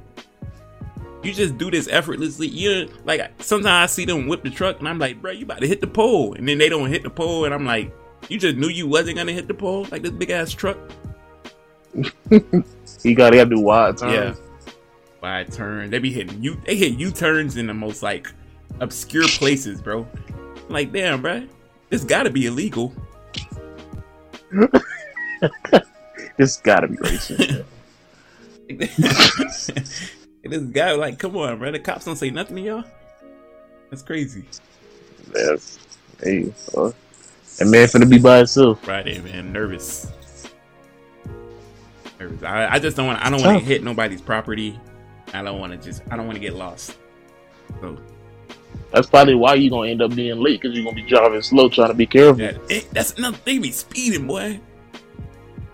you 1.22 1.32
just 1.32 1.58
do 1.58 1.70
this 1.70 1.88
effortlessly. 1.88 2.48
You 2.48 2.88
like 3.04 3.42
sometimes 3.42 3.90
I 3.90 3.92
see 3.92 4.04
them 4.04 4.26
whip 4.28 4.42
the 4.42 4.50
truck 4.50 4.78
and 4.78 4.88
I'm 4.88 4.98
like, 4.98 5.20
bro, 5.20 5.32
you 5.32 5.44
about 5.44 5.60
to 5.60 5.66
hit 5.66 5.80
the 5.80 5.86
pole, 5.86 6.34
and 6.34 6.48
then 6.48 6.58
they 6.58 6.68
don't 6.68 6.88
hit 6.88 7.02
the 7.02 7.10
pole, 7.10 7.44
and 7.44 7.54
I'm 7.54 7.64
like, 7.64 7.92
you 8.28 8.38
just 8.38 8.56
knew 8.56 8.68
you 8.68 8.86
wasn't 8.86 9.16
gonna 9.16 9.32
hit 9.32 9.48
the 9.48 9.54
pole 9.54 9.86
like 9.90 10.02
this 10.02 10.12
big 10.12 10.30
ass 10.30 10.52
truck. 10.52 10.78
You 13.02 13.14
gotta 13.14 13.38
have 13.38 13.48
to 13.48 13.56
do 13.56 13.62
wide 13.62 13.96
turns. 13.96 14.12
Yeah, 14.12 14.34
wide 15.22 15.52
turn. 15.52 15.90
They 15.90 15.98
be 15.98 16.12
hitting 16.12 16.42
you. 16.42 16.60
They 16.64 16.76
hit 16.76 16.98
U 16.98 17.10
turns 17.10 17.56
in 17.56 17.66
the 17.66 17.74
most 17.74 18.02
like 18.02 18.32
obscure 18.80 19.28
places, 19.28 19.80
bro. 19.80 20.06
I'm 20.28 20.68
like, 20.68 20.92
damn, 20.92 21.22
bro, 21.22 21.46
this 21.88 22.04
gotta 22.04 22.30
be 22.30 22.46
illegal. 22.46 22.94
It's 26.40 26.56
gotta 26.56 26.88
be 26.88 26.96
racist. 26.96 27.64
this 30.42 30.62
guy, 30.72 30.92
like, 30.92 31.18
come 31.18 31.36
on, 31.36 31.58
bro. 31.58 31.70
The 31.70 31.78
cops 31.78 32.06
don't 32.06 32.16
say 32.16 32.30
nothing 32.30 32.56
to 32.56 32.62
y'all. 32.62 32.84
That's 33.90 34.00
crazy. 34.00 34.44
Yes. 35.34 35.78
Hey, 36.22 36.50
uh, 36.74 36.92
that 37.58 37.66
man 37.66 37.88
finna 37.88 38.08
be 38.08 38.18
by 38.18 38.38
himself. 38.38 38.82
Friday, 38.82 39.20
man. 39.20 39.52
Nervous. 39.52 40.10
Nervous. 42.18 42.42
I, 42.42 42.68
I 42.72 42.78
just 42.78 42.96
don't 42.96 43.06
want. 43.06 43.22
I 43.22 43.28
don't 43.28 43.42
want 43.42 43.58
to 43.58 43.64
hit 43.64 43.84
nobody's 43.84 44.22
property. 44.22 44.80
I 45.32 45.42
don't 45.42 45.60
want 45.60 45.72
to 45.72 45.78
just. 45.78 46.02
I 46.10 46.16
don't 46.16 46.26
want 46.26 46.36
to 46.36 46.40
get 46.40 46.54
lost. 46.54 46.96
So 47.80 47.98
That's 48.92 49.08
probably 49.08 49.34
why 49.34 49.54
you're 49.54 49.70
gonna 49.70 49.90
end 49.90 50.02
up 50.02 50.14
being 50.14 50.40
late 50.40 50.60
because 50.60 50.76
you're 50.76 50.84
gonna 50.84 50.96
be 50.96 51.02
driving 51.08 51.42
slow, 51.42 51.68
trying 51.68 51.88
to 51.88 51.94
be 51.94 52.06
careful. 52.06 52.36
that 52.36 52.86
that's 52.92 53.12
another. 53.14 53.38
They 53.44 53.58
be 53.58 53.70
speeding, 53.70 54.26
boy. 54.26 54.60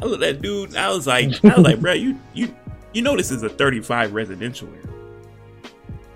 I 0.00 0.04
look 0.04 0.14
at 0.14 0.20
that 0.20 0.42
dude. 0.42 0.76
I 0.76 0.90
was 0.90 1.06
like, 1.06 1.44
I 1.44 1.56
was 1.56 1.58
like, 1.58 1.80
bro, 1.80 1.92
you 1.92 2.18
you 2.34 2.54
you 2.92 3.02
know 3.02 3.16
this 3.16 3.30
is 3.30 3.42
a 3.42 3.48
35 3.48 4.12
residential 4.12 4.68
area. 4.68 4.82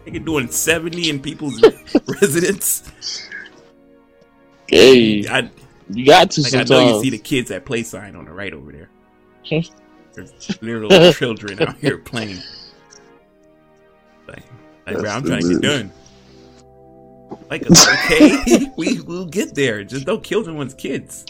They 0.05 0.13
Nigga 0.13 0.25
doing 0.25 0.49
70 0.51 1.11
in 1.11 1.21
people's 1.21 1.63
residence. 2.21 3.29
Hey, 4.67 5.27
I 5.29 5.51
you 5.89 6.07
got 6.07 6.31
to 6.33 6.43
Like 6.43 6.55
I 6.55 6.63
know 6.65 6.97
you 6.97 7.03
see 7.03 7.11
the 7.11 7.19
kids 7.19 7.51
at 7.51 7.65
play 7.65 7.83
sign 7.83 8.15
on 8.15 8.25
the 8.25 8.33
right 8.33 8.53
over 8.53 8.71
there. 8.73 8.89
There's 10.15 10.63
little 10.63 11.13
children 11.13 11.63
out 11.63 11.77
here 11.79 11.99
playing. 11.99 12.39
Like, 14.95 15.03
bro, 15.03 15.11
I'm 15.11 15.25
trying 15.25 15.43
to 15.43 15.49
get 15.49 15.63
done. 15.63 15.93
Like, 17.49 17.65
okay, 17.71 18.71
we 18.77 19.01
will 19.01 19.27
get 19.27 19.55
there. 19.55 19.85
Just 19.85 20.07
don't 20.07 20.23
kill 20.23 20.45
someone's 20.45 20.75
kids. 20.75 21.25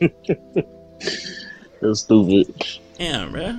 That's 1.80 2.00
stupid. 2.00 2.54
Damn, 2.98 3.32
bro. 3.32 3.58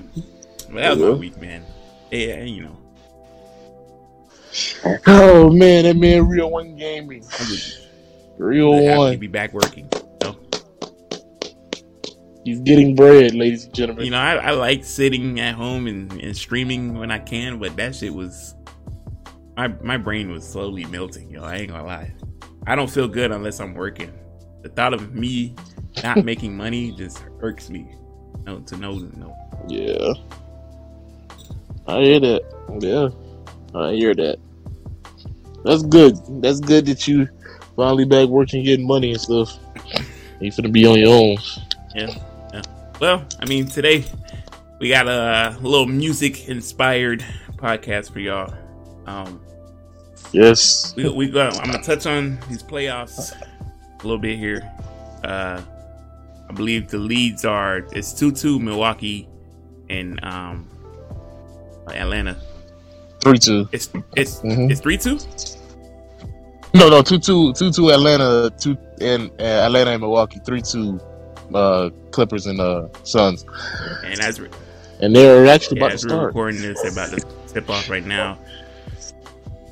But 0.70 0.76
that 0.76 0.90
was 0.92 1.00
Yeah. 1.00 1.06
a 1.08 1.14
week, 1.16 1.40
man. 1.42 1.64
Yeah, 2.12 2.44
you 2.44 2.64
know. 2.64 2.78
Oh 5.08 5.50
man, 5.52 5.84
that 5.84 5.96
man 5.98 6.28
real 6.28 6.50
one 6.50 6.76
gaming. 6.76 7.24
Real 8.38 8.74
happy 8.74 8.88
to 8.88 8.98
one. 8.98 9.18
be 9.18 9.28
back 9.28 9.54
working. 9.54 9.90
He's 12.46 12.60
getting 12.60 12.96
bread, 12.96 13.34
ladies 13.34 13.66
and 13.66 13.74
gentlemen. 13.74 14.06
you 14.06 14.12
know, 14.12 14.20
I, 14.20 14.36
I 14.36 14.52
like 14.52 14.86
sitting 14.86 15.40
at 15.40 15.56
home 15.56 15.88
and, 15.88 16.12
and 16.22 16.38
streaming 16.38 16.94
when 16.94 17.10
I 17.10 17.18
can, 17.18 17.58
but 17.58 17.76
that 17.78 17.96
shit 17.96 18.14
was 18.14 18.54
my 19.58 19.70
my 19.82 19.98
brain 19.98 20.32
was 20.32 20.48
slowly 20.48 20.86
melting, 20.86 21.32
yo. 21.32 21.44
I 21.44 21.56
ain't 21.56 21.72
gonna 21.72 21.86
lie. 21.86 22.14
I 22.68 22.76
don't 22.76 22.90
feel 22.90 23.08
good 23.08 23.32
unless 23.32 23.60
I'm 23.60 23.74
working. 23.74 24.14
The 24.62 24.70
thought 24.70 24.94
of 24.94 25.16
me 25.16 25.56
not 26.04 26.24
making 26.26 26.56
money 26.56 26.92
just 26.92 27.24
irks 27.42 27.70
me. 27.70 27.92
No, 28.46 28.60
to 28.60 28.78
know, 28.78 28.94
no. 28.94 29.36
Yeah. 29.68 30.14
I 31.88 32.02
hear 32.02 32.20
that. 32.20 32.42
Yeah. 32.80 33.80
I 33.80 33.94
hear 33.94 34.14
that. 34.14 34.38
That's 35.64 35.82
good. 35.82 36.16
That's 36.44 36.60
good 36.60 36.86
that 36.86 37.08
you 37.08 37.28
finally 37.76 38.06
back 38.06 38.30
working, 38.30 38.64
getting 38.64 38.86
money 38.86 39.12
and 39.12 39.22
stuff. 39.22 39.58
You 40.42 40.52
finna 40.52 40.70
be 40.70 40.86
on 40.86 41.00
your 41.00 41.16
own. 41.16 41.38
Yeah. 41.96 42.14
Well, 43.00 43.26
I 43.40 43.46
mean, 43.46 43.68
today 43.68 44.06
we 44.80 44.90
got 44.90 45.08
a 45.08 45.58
little 45.62 45.86
music 45.86 46.48
inspired 46.48 47.24
podcast 47.58 48.12
for 48.12 48.20
y'all. 48.20 48.54
Um, 49.06 49.42
Yes. 50.32 50.94
we 50.98 51.08
we 51.10 51.30
got. 51.30 51.58
I'm 51.60 51.72
gonna 51.72 51.84
touch 51.84 52.06
on 52.08 52.40
these 52.50 52.64
playoffs 52.64 53.32
a 53.42 54.04
little 54.04 54.18
bit 54.18 54.38
here. 54.38 54.70
Uh, 55.24 55.62
I 56.50 56.54
believe 56.54 56.90
the 56.90 56.98
leads 56.98 57.46
are 57.46 57.88
it's 57.92 58.12
two 58.14 58.32
two 58.32 58.60
Milwaukee 58.60 59.30
and 59.90 60.20
um 60.24 60.68
Atlanta. 61.88 62.36
Three 63.22 63.38
two. 63.38 63.70
It's 63.72 63.90
it's 64.16 64.40
Mhm. 64.42 64.72
it's 64.72 64.82
three 64.82 64.98
two. 64.98 65.20
No, 66.74 66.90
no, 66.90 67.02
two 67.02 67.20
two, 67.20 67.54
two 67.54 67.72
two 67.72 67.92
Atlanta, 67.92 68.52
two 68.60 68.78
and 69.00 69.30
uh, 69.40 69.44
Atlanta 69.68 69.92
and 69.92 70.02
Milwaukee, 70.02 70.42
three 70.46 70.62
two 70.62 71.00
uh, 71.54 71.90
Clippers 72.12 72.48
and 72.48 72.60
uh, 72.60 72.88
Suns, 73.04 73.46
And 74.04 74.20
as 74.22 74.40
we- 74.40 74.50
and 75.02 75.14
they're 75.16 75.46
actually 75.48 75.78
yeah, 75.80 75.86
about 75.88 75.92
to 75.92 75.98
start. 76.00 76.26
recording 76.28 76.62
this, 76.62 76.82
they're 76.82 76.92
about 76.92 77.10
to 77.18 77.26
tip 77.54 77.70
off 77.70 77.90
right 77.90 78.06
now. 78.06 78.38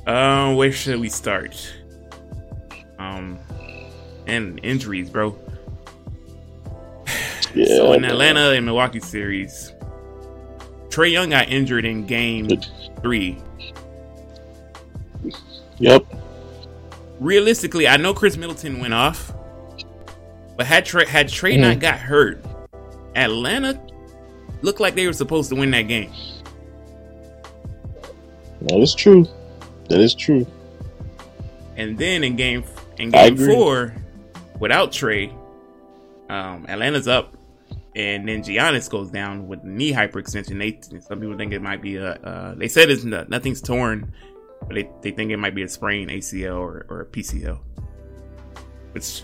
Um, 0.06 0.56
where 0.56 0.70
should 0.70 1.00
we 1.00 1.08
start? 1.08 1.72
Um, 2.98 3.38
and 4.26 4.60
injuries, 4.62 5.08
bro. 5.10 5.36
Yeah, 7.54 7.66
so 7.66 7.92
in. 7.92 8.04
Atlanta 8.04 8.50
and 8.50 8.66
Milwaukee 8.66 8.98
series, 9.00 9.72
Trae 10.88 11.12
Young 11.12 11.30
got 11.30 11.48
injured 11.48 11.84
in 11.84 12.04
game 12.04 12.48
three. 13.00 13.38
Yep. 15.78 16.04
Realistically, 17.20 17.86
I 17.88 17.96
know 17.96 18.12
Khris 18.12 18.36
Middleton 18.36 18.80
went 18.80 18.92
off, 18.92 19.32
but 20.56 20.66
had 20.66 20.84
Trae 20.84 21.06
had 21.06 21.28
Trae 21.28 21.56
Mhm. 21.56 21.60
not 21.60 21.80
got 21.80 21.98
hurt, 21.98 22.44
Atlanta 23.16 23.80
looked 24.62 24.80
like 24.80 24.94
they 24.94 25.06
were 25.06 25.12
supposed 25.12 25.48
to 25.50 25.56
win 25.56 25.70
that 25.72 25.82
game. 25.82 26.10
That 28.62 28.78
is 28.80 28.94
true. 28.94 29.26
That 29.88 30.00
is 30.00 30.14
true. 30.14 30.46
And 31.76 31.98
then 31.98 32.24
in 32.24 32.36
game 32.36 32.64
in 32.98 33.10
game 33.10 33.36
four, 33.36 33.94
without 34.60 34.92
Trae, 34.92 35.32
um, 36.30 36.64
Atlanta's 36.68 37.08
up, 37.08 37.36
and 37.96 38.28
then 38.28 38.42
Giannis 38.42 38.88
goes 38.88 39.10
down 39.10 39.48
with 39.48 39.64
knee 39.64 39.92
hyperextension. 39.92 40.58
They 40.58 41.00
some 41.00 41.20
people 41.20 41.36
think 41.36 41.52
it 41.52 41.60
might 41.62 41.82
be 41.82 41.96
a. 41.96 42.12
Uh, 42.12 42.54
they 42.54 42.68
said 42.68 42.90
it's 42.90 43.04
no, 43.04 43.24
nothing's 43.28 43.60
torn, 43.60 44.12
but 44.60 44.74
they, 44.74 44.88
they 45.02 45.10
think 45.10 45.30
it 45.30 45.36
might 45.36 45.54
be 45.54 45.62
a 45.62 45.68
sprain 45.68 46.08
ACL 46.08 46.56
or, 46.58 46.86
or 46.88 47.00
a 47.02 47.06
PCL. 47.06 47.58
Which 48.92 49.22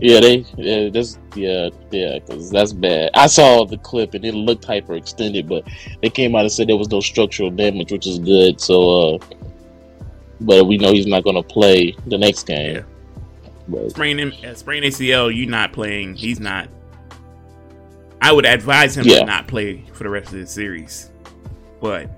Yeah, 0.00 0.20
they. 0.20 0.44
Yeah, 0.56 0.90
that's 0.90 1.18
yeah, 1.34 1.70
yeah, 1.90 2.18
because 2.18 2.50
that's 2.50 2.72
bad. 2.72 3.10
I 3.14 3.26
saw 3.26 3.64
the 3.64 3.78
clip 3.78 4.14
and 4.14 4.24
it 4.24 4.34
looked 4.34 4.66
hyperextended, 4.66 5.48
but 5.48 5.64
they 6.02 6.10
came 6.10 6.34
out 6.34 6.42
and 6.42 6.52
said 6.52 6.68
there 6.68 6.76
was 6.76 6.90
no 6.90 7.00
structural 7.00 7.50
damage, 7.50 7.92
which 7.92 8.06
is 8.06 8.18
good. 8.18 8.60
So, 8.60 9.14
uh 9.14 9.18
but 10.40 10.64
we 10.66 10.76
know 10.76 10.92
he's 10.92 11.06
not 11.06 11.22
going 11.24 11.36
to 11.36 11.42
play 11.42 11.96
the 12.06 12.18
next 12.18 12.44
game. 12.46 12.76
Yeah. 12.76 12.82
But 13.68 13.90
sprain 13.90 14.18
him, 14.18 14.32
uh, 14.46 14.54
sprain 14.54 14.82
ACL, 14.82 15.34
you 15.34 15.46
not 15.46 15.72
playing. 15.72 16.16
He's 16.16 16.40
not. 16.40 16.68
I 18.20 18.32
would 18.32 18.44
advise 18.44 18.96
him 18.96 19.06
Yeah. 19.06 19.20
to 19.20 19.24
not 19.26 19.46
play 19.46 19.84
for 19.92 20.02
the 20.04 20.10
rest 20.10 20.32
of 20.32 20.38
the 20.40 20.46
series, 20.46 21.10
but 21.80 22.10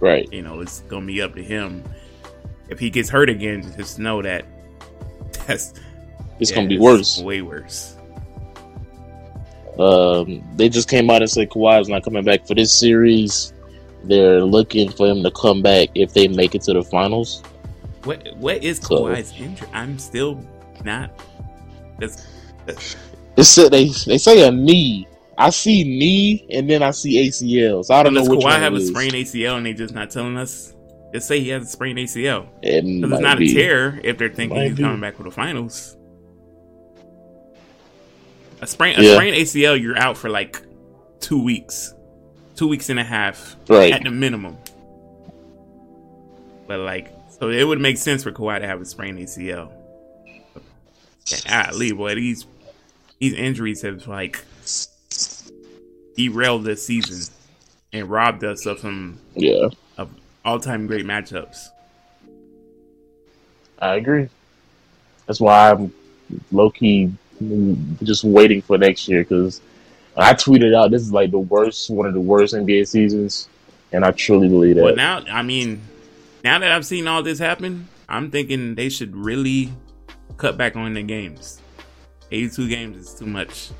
right, 0.00 0.30
you 0.32 0.42
know 0.42 0.60
it's 0.60 0.80
gonna 0.80 1.04
be 1.06 1.20
up 1.20 1.34
to 1.34 1.42
him. 1.42 1.84
If 2.68 2.78
he 2.78 2.90
gets 2.90 3.10
hurt 3.10 3.28
again, 3.28 3.62
just 3.76 3.98
know 3.98 4.22
that 4.22 4.44
that's 5.46 5.74
it's 6.40 6.50
yeah, 6.50 6.56
going 6.56 6.68
to 6.68 6.70
be 6.70 6.74
it's 6.76 6.82
worse. 6.84 7.20
way 7.22 7.42
worse. 7.42 7.96
Um, 9.78 10.42
they 10.56 10.68
just 10.68 10.88
came 10.88 11.08
out 11.10 11.22
and 11.22 11.30
said 11.30 11.50
Kawhi's 11.50 11.88
not 11.88 12.02
coming 12.02 12.24
back 12.24 12.46
for 12.46 12.54
this 12.54 12.72
series. 12.72 13.52
They're 14.04 14.42
looking 14.42 14.90
for 14.90 15.06
him 15.06 15.22
to 15.22 15.30
come 15.30 15.62
back 15.62 15.88
if 15.94 16.12
they 16.14 16.26
make 16.28 16.54
it 16.54 16.62
to 16.62 16.72
the 16.72 16.82
finals. 16.82 17.42
What 18.04 18.26
what 18.36 18.62
is 18.64 18.78
So- 18.78 19.04
Kawhi's 19.06 19.32
injury? 19.38 19.68
I'm 19.72 19.98
still 19.98 20.40
not. 20.84 21.10
That's, 21.98 22.26
that's 22.66 22.96
It 23.36 23.44
said 23.44 23.72
they 23.72 23.88
they 24.06 24.18
say 24.18 24.46
a 24.46 24.50
knee. 24.50 25.06
I 25.36 25.50
see 25.50 25.84
knee 25.84 26.44
and 26.50 26.68
then 26.68 26.82
I 26.82 26.90
see 26.90 27.28
ACL. 27.28 27.84
So 27.84 27.94
I 27.94 28.02
don't 28.02 28.14
know 28.14 28.24
which 28.24 28.40
Kawhi 28.40 28.44
one 28.44 28.60
have 28.60 28.72
it 28.72 28.76
a 28.78 28.80
is. 28.80 28.88
sprained 28.88 29.12
ACL 29.14 29.56
and 29.58 29.66
they 29.66 29.74
just 29.74 29.94
not 29.94 30.10
telling 30.10 30.36
us? 30.36 30.74
Just 31.14 31.28
say 31.28 31.40
he 31.40 31.48
has 31.50 31.62
a 31.62 31.66
sprained 31.66 31.98
ACL. 31.98 32.48
It 32.62 32.82
Because 32.84 33.12
it's 33.12 33.20
not 33.22 33.38
be. 33.38 33.50
a 33.50 33.54
tear 33.54 34.00
if 34.02 34.18
they're 34.18 34.28
thinking 34.28 34.58
Might 34.58 34.68
he's 34.68 34.76
be. 34.76 34.82
coming 34.82 35.00
back 35.00 35.16
for 35.16 35.22
the 35.22 35.30
finals. 35.30 35.96
A 38.60 38.66
sprain, 38.66 38.98
a 38.98 39.02
Yeah. 39.02 39.14
sprained 39.14 39.36
ACL, 39.36 39.76
you're 39.80 39.96
out 39.98 40.16
for 40.16 40.28
like 40.28 40.60
two 41.20 41.42
weeks, 41.42 41.94
two 42.56 42.68
weeks 42.68 42.88
and 42.90 42.98
a 42.98 43.04
half 43.04 43.56
Right. 43.68 43.92
at 43.92 44.02
the 44.02 44.10
minimum. 44.10 44.56
But 46.66 46.80
like, 46.80 47.12
so 47.38 47.48
it 47.50 47.62
would 47.64 47.80
make 47.80 47.96
sense 47.98 48.22
for 48.22 48.32
Kawhi 48.32 48.60
to 48.60 48.66
have 48.66 48.80
a 48.80 48.84
sprained 48.84 49.18
ACL. 49.18 49.72
Yeah, 51.46 51.70
Lee, 51.74 51.92
boy, 51.92 52.14
these 52.14 52.46
these 53.20 53.34
injuries 53.34 53.82
have 53.82 54.06
like 54.06 54.44
derailed 56.16 56.64
this 56.64 56.84
season. 56.84 57.32
and 57.90 58.10
robbed 58.10 58.44
us 58.44 58.66
of 58.66 58.78
some 58.80 59.18
Yeah, 59.34 59.68
of 59.96 60.10
all 60.44 60.60
time 60.60 60.86
great 60.86 61.06
matchups. 61.06 61.68
I 63.78 63.94
agree. 63.94 64.28
That's 65.26 65.40
why 65.40 65.70
I'm 65.70 65.90
low 66.52 66.68
key 66.70 67.10
Mm, 67.42 68.02
just 68.02 68.24
waiting 68.24 68.62
for 68.62 68.78
next 68.78 69.08
year 69.08 69.22
because 69.22 69.60
I 70.16 70.34
tweeted 70.34 70.74
out 70.74 70.90
this 70.90 71.02
is 71.02 71.12
like 71.12 71.30
the 71.30 71.38
worst, 71.38 71.90
one 71.90 72.06
of 72.06 72.14
the 72.14 72.20
worst 72.20 72.54
NBA 72.54 72.88
seasons, 72.88 73.48
and 73.92 74.04
I 74.04 74.10
truly 74.10 74.48
believe 74.48 74.76
that. 74.76 74.82
But 74.82 74.96
now, 74.96 75.22
I 75.30 75.42
mean, 75.42 75.80
now 76.42 76.58
that 76.58 76.72
I've 76.72 76.86
seen 76.86 77.06
all 77.06 77.22
this 77.22 77.38
happen, 77.38 77.88
I'm 78.08 78.30
thinking 78.30 78.74
they 78.74 78.88
should 78.88 79.14
really 79.14 79.72
cut 80.36 80.56
back 80.56 80.74
on 80.74 80.94
the 80.94 81.02
games. 81.02 81.60
82 82.30 82.68
games 82.68 82.96
is 82.96 83.14
too 83.14 83.26
much. 83.26 83.70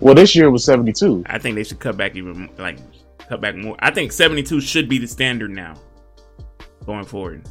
well, 0.00 0.14
this 0.14 0.34
year 0.36 0.50
was 0.50 0.64
72. 0.64 1.24
I 1.26 1.38
think 1.38 1.56
they 1.56 1.64
should 1.64 1.80
cut 1.80 1.96
back 1.96 2.14
even 2.14 2.48
like 2.58 2.78
cut 3.28 3.40
back 3.40 3.56
more. 3.56 3.76
I 3.80 3.90
think 3.90 4.12
72 4.12 4.60
should 4.60 4.88
be 4.88 4.98
the 4.98 5.08
standard 5.08 5.50
now 5.50 5.74
going 6.86 7.04
forward. 7.04 7.42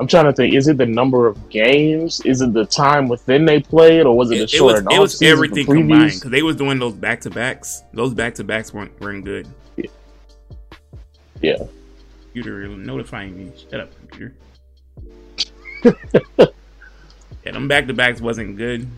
I'm 0.00 0.06
trying 0.06 0.26
to 0.26 0.32
think. 0.32 0.54
Is 0.54 0.68
it 0.68 0.76
the 0.76 0.86
number 0.86 1.26
of 1.26 1.48
games? 1.50 2.20
Is 2.24 2.40
it 2.40 2.52
the 2.52 2.66
time 2.66 3.08
within 3.08 3.44
they 3.44 3.60
played, 3.60 4.06
or 4.06 4.16
was 4.16 4.30
it 4.30 4.36
the 4.36 4.40
It, 4.42 4.44
it 4.44 4.50
short 4.50 4.84
was 4.84 4.94
it 4.94 5.00
was 5.00 5.22
everything 5.22 5.66
combined 5.66 6.12
because 6.12 6.30
they 6.30 6.42
was 6.42 6.56
doing 6.56 6.78
those 6.78 6.94
back 6.94 7.20
to 7.22 7.30
backs. 7.30 7.82
Those 7.92 8.14
back 8.14 8.34
to 8.36 8.44
backs 8.44 8.72
weren't 8.72 8.98
weren't 9.00 9.24
good. 9.24 9.48
Yeah. 11.40 11.56
Computer 12.24 12.68
notifying 12.68 13.36
me. 13.36 13.52
Shut 13.70 13.80
up, 13.80 13.90
computer. 13.98 14.34
yeah, 17.44 17.52
them 17.52 17.68
back 17.68 17.86
to 17.86 17.94
backs 17.94 18.20
wasn't 18.20 18.56
good. 18.56 18.88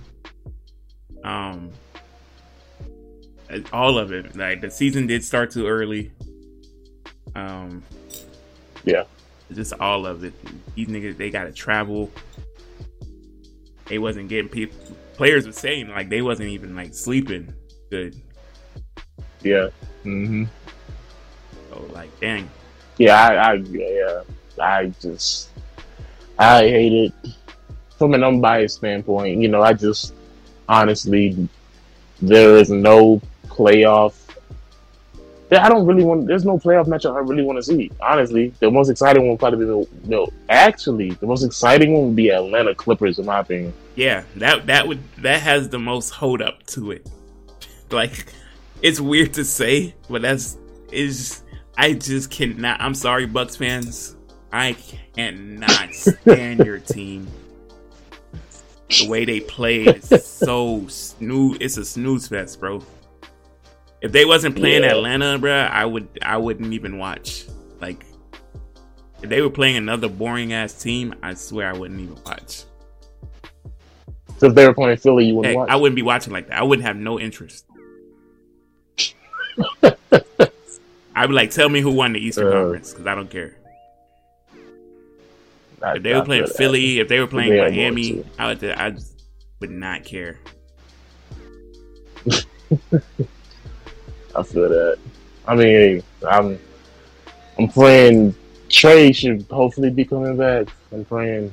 Um, 1.23 1.71
all 3.73 3.99
of 3.99 4.13
it. 4.13 4.37
Like 4.37 4.61
the 4.61 4.71
season 4.71 5.07
did 5.07 5.25
start 5.25 5.51
too 5.51 5.67
early. 5.67 6.11
Um, 7.35 7.83
Yeah. 8.85 9.05
Just 9.55 9.73
all 9.81 10.07
of 10.07 10.25
it. 10.25 10.33
These 10.75 10.89
niggas, 10.89 11.17
they 11.17 11.31
got 11.31 11.45
to 11.45 11.53
travel. 11.53 12.11
They 13.87 13.99
wasn't 13.99 14.29
getting 14.29 14.49
people. 14.49 14.79
Players 15.15 15.47
were 15.47 15.53
saying 15.53 15.89
like 15.89 16.09
they 16.09 16.23
wasn't 16.23 16.51
even 16.51 16.75
like 16.75 16.95
sleeping 16.95 17.53
good. 17.91 18.15
Yeah. 19.43 19.69
hmm 20.03 20.45
So 21.71 21.87
like, 21.93 22.19
dang. 22.21 22.49
Yeah, 22.99 23.17
I, 23.17 23.35
I, 23.35 23.53
yeah, 23.55 24.23
I 24.61 24.87
just, 25.01 25.51
I 26.39 26.61
hate 26.63 26.93
it 26.93 27.33
from 27.97 28.15
an 28.15 28.23
unbiased 28.23 28.77
standpoint. 28.77 29.41
You 29.41 29.49
know, 29.49 29.63
I 29.63 29.73
just 29.73 30.15
honestly, 30.69 31.49
there 32.23 32.57
is 32.57 32.71
no 32.71 33.21
playoff. 33.47 34.15
I 35.53 35.69
don't 35.69 35.87
really 35.87 36.05
want. 36.05 36.27
There's 36.27 36.45
no 36.45 36.59
playoff 36.59 36.87
matchup 36.87 37.17
I 37.17 37.21
really 37.21 37.43
want 37.43 37.59
to 37.59 37.63
see. 37.63 37.91
Honestly, 38.01 38.53
the 38.61 38.71
most 38.71 38.89
exciting 38.89 39.23
one 39.23 39.31
would 39.33 39.41
probably 39.41 39.61
be 39.61 39.65
the 39.65 39.87
no. 40.05 40.29
Actually, 40.49 41.11
the 41.11 41.27
most 41.27 41.43
exciting 41.43 41.93
one 41.93 42.07
would 42.07 42.17
be 42.17 42.31
Atlanta 42.31 42.75
Clippers, 42.75 43.19
in 43.19 43.27
my 43.27 43.41
opinion. 43.41 43.73
Yeah, 43.97 44.23
that 44.37 44.67
that 44.67 44.87
would 44.87 45.01
that 45.19 45.41
has 45.41 45.69
the 45.69 45.79
most 45.79 46.11
hold 46.11 46.43
up 46.43 46.65
to 46.69 46.93
it. 46.93 47.09
Like, 47.93 48.27
it's 48.83 49.01
weird 49.01 49.35
to 49.35 49.45
say, 49.45 49.97
but 50.09 50.23
that's 50.23 50.57
is. 50.93 51.43
I 51.77 51.95
just 51.95 52.31
cannot. 52.31 52.81
I'm 52.81 52.95
sorry, 52.95 53.27
Bucks 53.27 53.57
fans. 53.57 54.15
I 54.53 54.77
cannot 55.17 55.93
stand 55.95 56.61
your 56.61 56.79
team. 56.79 57.27
The 58.91 59.09
way 59.09 59.25
they 59.25 59.41
play 59.41 59.87
is 59.87 60.25
so 60.25 60.87
snooze. 60.87 61.59
It's 61.61 61.77
a 61.79 61.85
snooze 61.85 62.29
fest, 62.29 62.61
bro. 62.61 62.81
If 64.03 64.13
they 64.13 64.25
wasn't 64.25 64.57
playing 64.57 64.83
Yeah. 64.83 64.93
Atlanta, 64.97 65.39
bro, 65.39 65.53
I 65.53 65.85
would. 65.85 66.09
I 66.23 66.37
wouldn't 66.39 66.73
even 66.73 66.99
watch. 66.99 67.45
Like, 67.81 68.05
if 69.23 69.29
they 69.29 69.43
were 69.43 69.51
playing 69.51 69.77
another 69.77 70.09
boring 70.09 70.53
ass 70.53 70.73
team, 70.75 71.15
I 71.23 71.35
swear 71.35 71.69
I 71.69 71.77
wouldn't 71.77 72.01
even 72.01 72.17
watch. 72.25 72.65
So 74.39 74.47
if 74.47 74.55
they 74.55 74.67
were 74.67 74.73
playing 74.73 74.97
Philly, 74.97 75.27
you 75.27 75.35
wouldn't 75.35 75.51
Heck, 75.51 75.57
watch. 75.59 75.69
I 75.71 75.77
wouldn't 75.77 75.97
be 75.97 76.03
watching 76.03 76.33
like 76.33 76.49
that. 76.49 76.59
I 76.59 76.63
wouldn't 76.63 76.87
have 76.87 76.97
no 76.97 77.21
interest. 77.21 77.67
I'd 79.83 81.27
be 81.27 81.33
like, 81.35 81.51
tell 81.51 81.69
me 81.69 81.81
who 81.83 81.91
won 81.91 82.15
the 82.15 82.21
Eastern 82.21 82.47
Uh, 82.47 82.53
Conference 82.53 82.93
because 82.93 83.07
I 83.07 83.15
don't 83.15 83.29
care. 83.31 83.57
I- 85.83 85.97
If 85.97 86.03
they 86.03 86.15
were 86.15 86.25
playing 86.25 86.45
that. 86.47 86.57
Philly, 86.57 87.01
if 87.01 87.09
they 87.09 87.21
were 87.21 87.27
playing 87.27 87.51
They 87.51 87.61
Miami, 87.71 88.25
I 88.39 88.47
would. 88.49 88.65
I 88.65 88.91
just 88.91 89.23
would 89.61 89.71
not 89.71 90.05
care. 90.05 90.39
I 94.37 94.43
feel 94.43 94.69
that. 94.69 94.99
I 95.47 95.55
mean, 95.57 96.03
I'm 96.29 96.59
I'm 97.59 97.69
praying 97.69 98.35
Trae 98.69 99.15
should 99.15 99.45
hopefully 99.51 99.91
be 99.91 100.05
coming 100.05 100.37
back. 100.37 100.69
I'm 100.93 101.05
praying. 101.05 101.51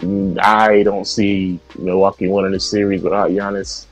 mm, 0.00 0.38
I 0.42 0.82
don't 0.82 1.06
see 1.06 1.58
Milwaukee 1.78 2.28
winning 2.28 2.52
this 2.52 2.68
series 2.70 3.02
without 3.02 3.30
Giannis. 3.30 3.86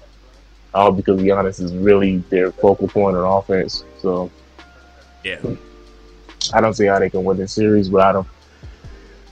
All 0.72 0.92
because 0.92 1.20
Giannis 1.20 1.60
is 1.60 1.74
really 1.74 2.18
their 2.30 2.52
focal 2.52 2.88
point 2.88 3.16
on 3.16 3.24
offense. 3.38 3.84
So 4.00 4.30
Yeah, 5.24 5.40
I 6.54 6.60
don't 6.60 6.74
see 6.74 6.86
how 6.86 6.98
they 6.98 7.10
can 7.10 7.24
win 7.24 7.36
this 7.36 7.52
series 7.52 7.90
without 7.90 8.16
him. 8.16 8.26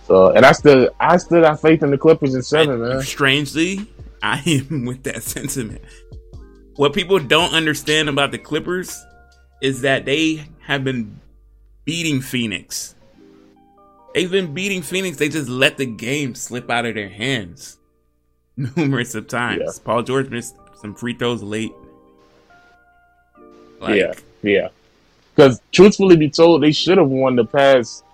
So 0.07 0.31
and 0.33 0.45
I 0.45 0.53
still 0.53 0.91
I 0.99 1.17
still 1.19 1.43
got 1.43 1.61
faith 1.63 1.83
in 1.83 1.91
the 1.91 1.99
Clippers 1.99 2.35
in 2.35 2.43
seven, 2.43 2.81
man. 2.81 3.03
strangely, 3.03 3.91
I 4.23 4.43
am 4.47 4.85
with 4.87 5.03
that 5.05 5.23
sentiment. 5.23 5.81
What 6.79 6.93
people 6.93 7.19
don't 7.19 7.53
understand 7.55 8.09
about 8.09 8.31
the 8.31 8.39
Clippers 8.39 9.05
is 9.61 9.81
that 9.81 10.05
they 10.05 10.45
have 10.61 10.85
been 10.85 11.19
beating 11.85 12.21
Phoenix. 12.21 12.95
They've 14.15 14.31
been 14.31 14.55
beating 14.55 14.83
Phoenix. 14.83 15.17
They 15.17 15.29
just 15.29 15.49
let 15.49 15.77
the 15.77 15.87
game 15.87 16.37
slip 16.37 16.71
out 16.71 16.87
of 16.87 16.95
their 16.95 17.09
hands 17.09 17.79
numerous 18.57 19.17
of 19.17 19.27
times. 19.27 19.61
Yeah. 19.65 19.73
Paul 19.85 20.05
George 20.05 20.29
missed 20.31 20.55
some 20.81 20.95
free 20.95 21.15
throws 21.15 21.43
late. 21.43 21.73
Like, 23.81 23.97
yeah, 23.97 24.13
yeah. 24.43 24.69
Because 25.35 25.61
truthfully, 25.73 26.15
be 26.17 26.31
told, 26.31 26.63
they 26.63 26.71
should 26.71 26.99
have 26.99 27.09
won 27.09 27.35
the 27.35 27.45
past. 27.45 28.05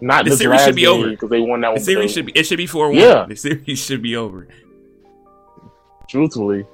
Not 0.00 0.24
The 0.24 0.30
this 0.30 0.38
series 0.38 0.56
last 0.58 0.64
should 0.68 0.74
be 0.76 0.86
over. 0.86 1.10
because 1.10 1.28
they 1.28 1.40
won 1.40 1.60
that 1.60 1.68
one. 1.68 1.74
the 1.74 1.80
one. 1.80 1.84
series 1.84 2.12
should 2.12 2.24
be 2.26 2.32
it 2.34 2.44
should 2.46 2.56
be 2.56 2.66
four 2.66 2.88
one. 2.88 2.96
Yeah. 2.98 3.26
The 3.28 3.36
series 3.36 3.78
should 3.78 4.00
be 4.00 4.16
over. 4.16 4.48
truthfully. 6.08 6.64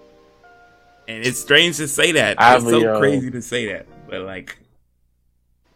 And 1.08 1.24
it's 1.26 1.38
strange 1.38 1.76
to 1.78 1.88
say 1.88 2.12
that. 2.12 2.40
I 2.40 2.56
it's 2.56 2.64
so 2.64 2.94
uh, 2.94 2.98
crazy 2.98 3.30
to 3.30 3.42
say 3.42 3.72
that. 3.72 3.86
But 4.08 4.22
like 4.22 4.56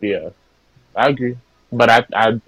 Yeah, 0.01 0.31
I 0.95 1.09
agree, 1.09 1.37
but 1.73 1.91
I 1.91 2.05
I 2.15 2.41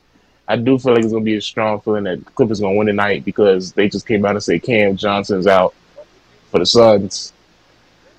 I 0.49 0.57
do 0.57 0.79
feel 0.79 0.95
like 0.95 1.03
it's 1.03 1.13
gonna 1.13 1.25
be 1.25 1.37
a 1.37 1.41
strong 1.41 1.81
feeling 1.81 2.05
that 2.05 2.25
Clippers 2.35 2.61
gonna 2.61 2.77
win 2.77 2.87
tonight 2.87 3.25
because 3.25 3.73
they 3.73 3.89
just 3.89 4.07
came 4.07 4.25
out 4.25 4.33
and 4.33 4.43
said 4.43 4.63
Cam 4.63 4.97
Johnson's 4.97 5.47
out 5.47 5.75
for 6.51 6.61
the 6.61 6.67
Suns, 6.67 7.33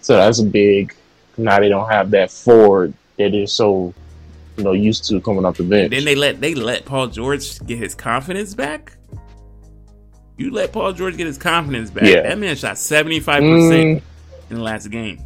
so 0.02 0.17
that's 0.17 0.39
a 0.39 0.43
big. 0.46 0.93
Now 1.38 1.60
they 1.60 1.70
don't 1.70 1.89
have 1.89 2.10
that 2.12 2.32
forward 2.32 2.93
that 3.17 3.32
they're 3.32 3.48
so 3.48 3.93
you 4.58 4.63
know 4.63 4.74
used 4.74 5.06
to 5.06 5.22
coming 5.22 5.46
off 5.46 5.58
the 5.58 5.63
bench. 5.63 5.91
Then 5.91 6.04
they 6.04 6.15
let 6.15 6.41
they 6.41 6.56
let 6.56 6.84
Paul 6.86 7.08
George 7.08 7.60
get 7.65 7.78
his 7.78 7.96
confidence 7.96 8.54
back. 8.54 8.93
You 10.38 10.52
let 10.52 10.72
Paul 10.72 10.93
George 10.93 11.17
get 11.17 11.28
his 11.28 11.38
confidence 11.38 11.89
back. 11.89 12.04
Yeah. 12.04 12.24
That 12.24 12.38
man 12.38 12.56
shot 12.56 12.78
seventy 12.78 13.20
five 13.20 13.43
Mm, 13.43 13.56
percent 13.56 14.04
in 14.49 14.55
the 14.57 14.62
last 14.63 14.88
game. 14.89 15.19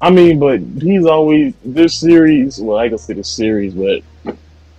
I 0.00 0.10
mean, 0.10 0.38
but 0.38 0.60
he's 0.82 1.06
always 1.06 1.54
this 1.64 1.98
series. 1.98 2.60
Well, 2.60 2.76
I 2.76 2.88
can 2.88 2.98
say 2.98 3.14
this 3.14 3.28
series, 3.28 3.74
but 3.74 4.02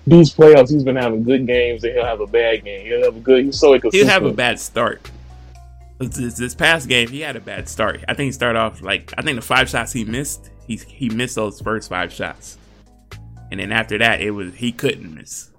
these 0.05 0.31
playoffs, 0.33 0.69
he's 0.69 0.83
been 0.83 0.95
having 0.97 1.23
good 1.23 1.47
games, 1.47 1.83
and 1.83 1.93
he'll 1.93 2.05
have 2.05 2.21
a 2.21 2.27
bad 2.27 2.63
game. 2.63 2.85
He'll 2.85 3.05
have 3.05 3.15
a 3.15 3.19
good. 3.19 3.45
He's 3.45 3.59
so 3.59 3.77
He'll 3.91 4.05
have 4.07 4.25
a 4.25 4.31
bad 4.33 4.59
start. 4.59 5.09
This, 5.97 6.37
this 6.37 6.53
past 6.53 6.89
game, 6.89 7.07
he 7.07 7.21
had 7.21 7.35
a 7.37 7.39
bad 7.39 7.69
start. 7.69 8.03
I 8.07 8.13
think 8.13 8.27
he 8.27 8.31
started 8.33 8.59
off 8.59 8.81
like 8.81 9.13
I 9.17 9.21
think 9.21 9.37
the 9.37 9.41
five 9.41 9.69
shots 9.69 9.93
he 9.93 10.03
missed, 10.03 10.51
he 10.67 10.75
he 10.75 11.09
missed 11.09 11.35
those 11.35 11.61
first 11.61 11.89
five 11.89 12.11
shots, 12.11 12.57
and 13.49 13.59
then 13.61 13.71
after 13.71 13.97
that, 13.99 14.19
it 14.21 14.31
was 14.31 14.53
he 14.55 14.73
couldn't 14.73 15.15
miss. 15.15 15.49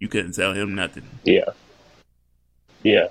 You 0.00 0.08
couldn't 0.08 0.32
tell 0.32 0.52
him 0.52 0.74
nothing. 0.74 1.04
Yeah, 1.24 1.44
yeah. 2.82 3.06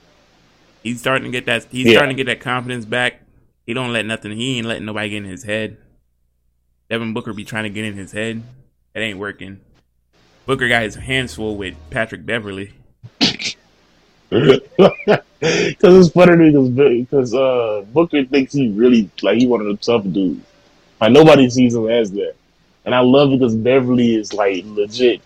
He's 0.83 0.99
starting 0.99 1.31
to 1.31 1.31
get 1.31 1.45
that. 1.47 1.65
He's 1.71 1.87
Yeah. 1.87 1.93
starting 1.99 2.15
to 2.17 2.23
get 2.23 2.29
that 2.29 2.41
confidence 2.41 2.85
back. 2.85 3.21
He 3.67 3.73
don't 3.73 3.91
let 3.91 4.05
nothing. 4.05 4.31
He 4.31 4.57
ain't 4.57 4.65
letting 4.65 4.85
nobody 4.85 5.09
get 5.09 5.17
in 5.17 5.29
his 5.29 5.43
head. 5.43 5.77
Devin 6.89 7.13
Booker 7.13 7.33
be 7.33 7.43
trying 7.43 7.65
to 7.65 7.69
get 7.69 7.83
in 7.83 7.95
his 7.95 8.13
head. 8.13 8.41
It 8.95 8.99
ain't 9.01 9.19
working. 9.19 9.59
Booker 10.45 10.69
got 10.69 10.83
his 10.83 10.95
hands 10.95 11.35
full 11.35 11.57
with 11.57 11.75
Patrick 11.89 12.25
Beverley. 12.25 12.73
Because 15.39 16.07
it's 16.07 16.09
funny 16.09 16.49
because 17.01 17.33
uh, 17.33 17.85
Booker 17.93 18.25
thinks 18.25 18.53
he 18.53 18.69
really 18.69 19.09
like 19.21 19.37
he 19.37 19.45
one 19.45 19.61
of 19.61 19.67
the 19.67 19.77
tough 19.77 20.03
dudes. 20.11 20.43
Like 20.99 21.11
nobody 21.11 21.47
sees 21.49 21.75
him 21.75 21.87
as 21.87 22.11
that, 22.13 22.33
and 22.83 22.95
I 22.95 23.01
love 23.01 23.31
it 23.31 23.39
because 23.39 23.55
Beverley 23.55 24.15
is 24.15 24.33
like 24.33 24.63
legit 24.65 25.21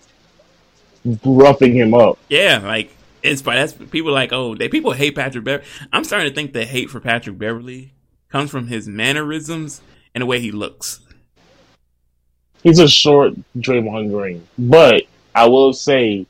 roughing 1.24 1.74
him 1.74 1.94
up. 1.94 2.18
Yeah, 2.28 2.58
like 2.62 2.94
it's. 3.22 3.40
That's 3.40 3.72
people 3.72 4.12
like 4.12 4.34
oh 4.34 4.54
they 4.54 4.68
people 4.68 4.92
hate 4.92 5.16
Patrick 5.16 5.44
Beverley. 5.44 5.66
I'm 5.94 6.04
starting 6.04 6.28
to 6.28 6.34
think 6.34 6.52
the 6.52 6.66
hate 6.66 6.90
for 6.90 7.00
Patrick 7.00 7.38
Beverley 7.38 7.94
comes 8.32 8.50
from 8.50 8.66
his 8.66 8.88
mannerisms 8.88 9.82
and 10.14 10.22
the 10.22 10.26
way 10.26 10.40
he 10.40 10.50
looks. 10.50 11.00
He's 12.62 12.78
a 12.78 12.88
short 12.88 13.34
Draymond 13.58 14.10
Green, 14.10 14.46
but 14.58 15.02
I 15.34 15.46
will 15.46 15.72
say, 15.72 16.26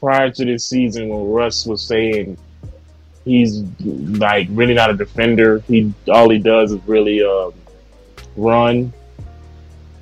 prior 0.00 0.30
to 0.30 0.44
this 0.44 0.64
season, 0.64 1.08
when 1.08 1.28
Russ 1.28 1.66
was 1.66 1.86
saying 1.86 2.38
he's 3.24 3.60
like 3.80 4.48
really 4.50 4.74
not 4.74 4.90
a 4.90 4.94
defender, 4.94 5.58
he 5.68 5.92
all 6.08 6.30
he 6.30 6.38
does 6.38 6.72
is 6.72 6.80
really 6.86 7.22
um, 7.22 7.52
run. 8.36 8.92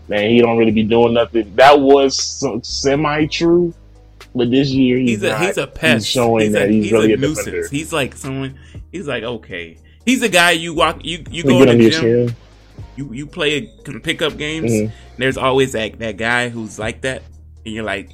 Man, 0.08 0.30
he 0.30 0.40
don't 0.40 0.58
really 0.58 0.72
be 0.72 0.82
doing 0.82 1.14
nothing. 1.14 1.54
That 1.56 1.80
was 1.80 2.44
semi 2.62 3.26
true, 3.26 3.74
but 4.34 4.50
this 4.50 4.68
year 4.68 4.98
he's, 4.98 5.10
he's 5.10 5.22
a 5.22 5.28
not. 5.30 5.40
he's 5.40 5.58
a 5.58 5.66
pest. 5.66 5.94
He's 5.94 6.06
showing 6.06 6.44
he's 6.44 6.52
that 6.52 6.68
a, 6.68 6.72
he's, 6.72 6.84
he's 6.84 6.92
really 6.92 7.12
a 7.12 7.14
a, 7.14 7.18
nuisance. 7.18 7.46
defender. 7.46 7.68
He's 7.68 7.92
like 7.92 8.14
someone. 8.14 8.58
He's 8.92 9.08
like 9.08 9.22
okay. 9.22 9.78
He's 10.04 10.22
a 10.22 10.28
guy 10.28 10.52
you 10.52 10.74
walk 10.74 11.04
you 11.04 11.24
you 11.30 11.42
go 11.44 11.64
to 11.64 11.72
the 11.76 11.90
gym. 11.90 12.34
You 12.96 13.12
you 13.12 13.26
play 13.26 13.70
can 13.84 14.00
pick 14.00 14.20
up 14.22 14.36
games. 14.36 14.70
Mhm. 14.72 14.82
and 14.84 14.92
There's 15.18 15.36
always 15.36 15.72
that 15.72 15.98
that 16.00 16.16
guy 16.16 16.48
who's 16.48 16.78
like 16.78 17.02
that, 17.02 17.22
and 17.64 17.74
you're 17.74 17.84
like, 17.84 18.10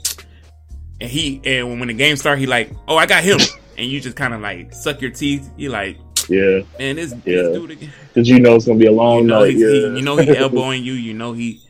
and 1.00 1.10
he 1.10 1.40
and 1.44 1.78
when 1.80 1.88
the 1.88 1.94
game 1.94 2.16
start, 2.16 2.38
he 2.38 2.46
like, 2.46 2.70
oh 2.86 2.96
I 2.96 3.06
got 3.06 3.24
him, 3.24 3.38
and 3.76 3.86
you 3.90 4.00
just 4.00 4.16
kind 4.16 4.34
of 4.34 4.40
like 4.40 4.72
suck 4.74 5.00
your 5.00 5.10
teeth. 5.10 5.48
You're 5.56 5.72
like, 5.72 5.96
Yeah, 6.28 6.60
man, 6.78 6.96
this, 6.96 7.12
Yeah. 7.24 7.42
this 7.42 7.56
dude 7.58 7.70
again. 7.72 7.92
because 8.14 8.28
you 8.28 8.38
know 8.40 8.54
it's 8.56 8.66
gonna 8.66 8.78
be 8.78 8.86
a 8.86 8.92
long 8.92 9.20
You 9.22 9.24
know, 9.28 9.40
night. 9.40 9.52
he's, 9.54 9.62
he, 9.62 9.80
you 9.96 10.02
know 10.02 10.16
he 10.16 10.36
elbowing 10.36 10.84
you. 10.84 10.92
You 10.92 11.14
know 11.14 11.32
he 11.32 11.60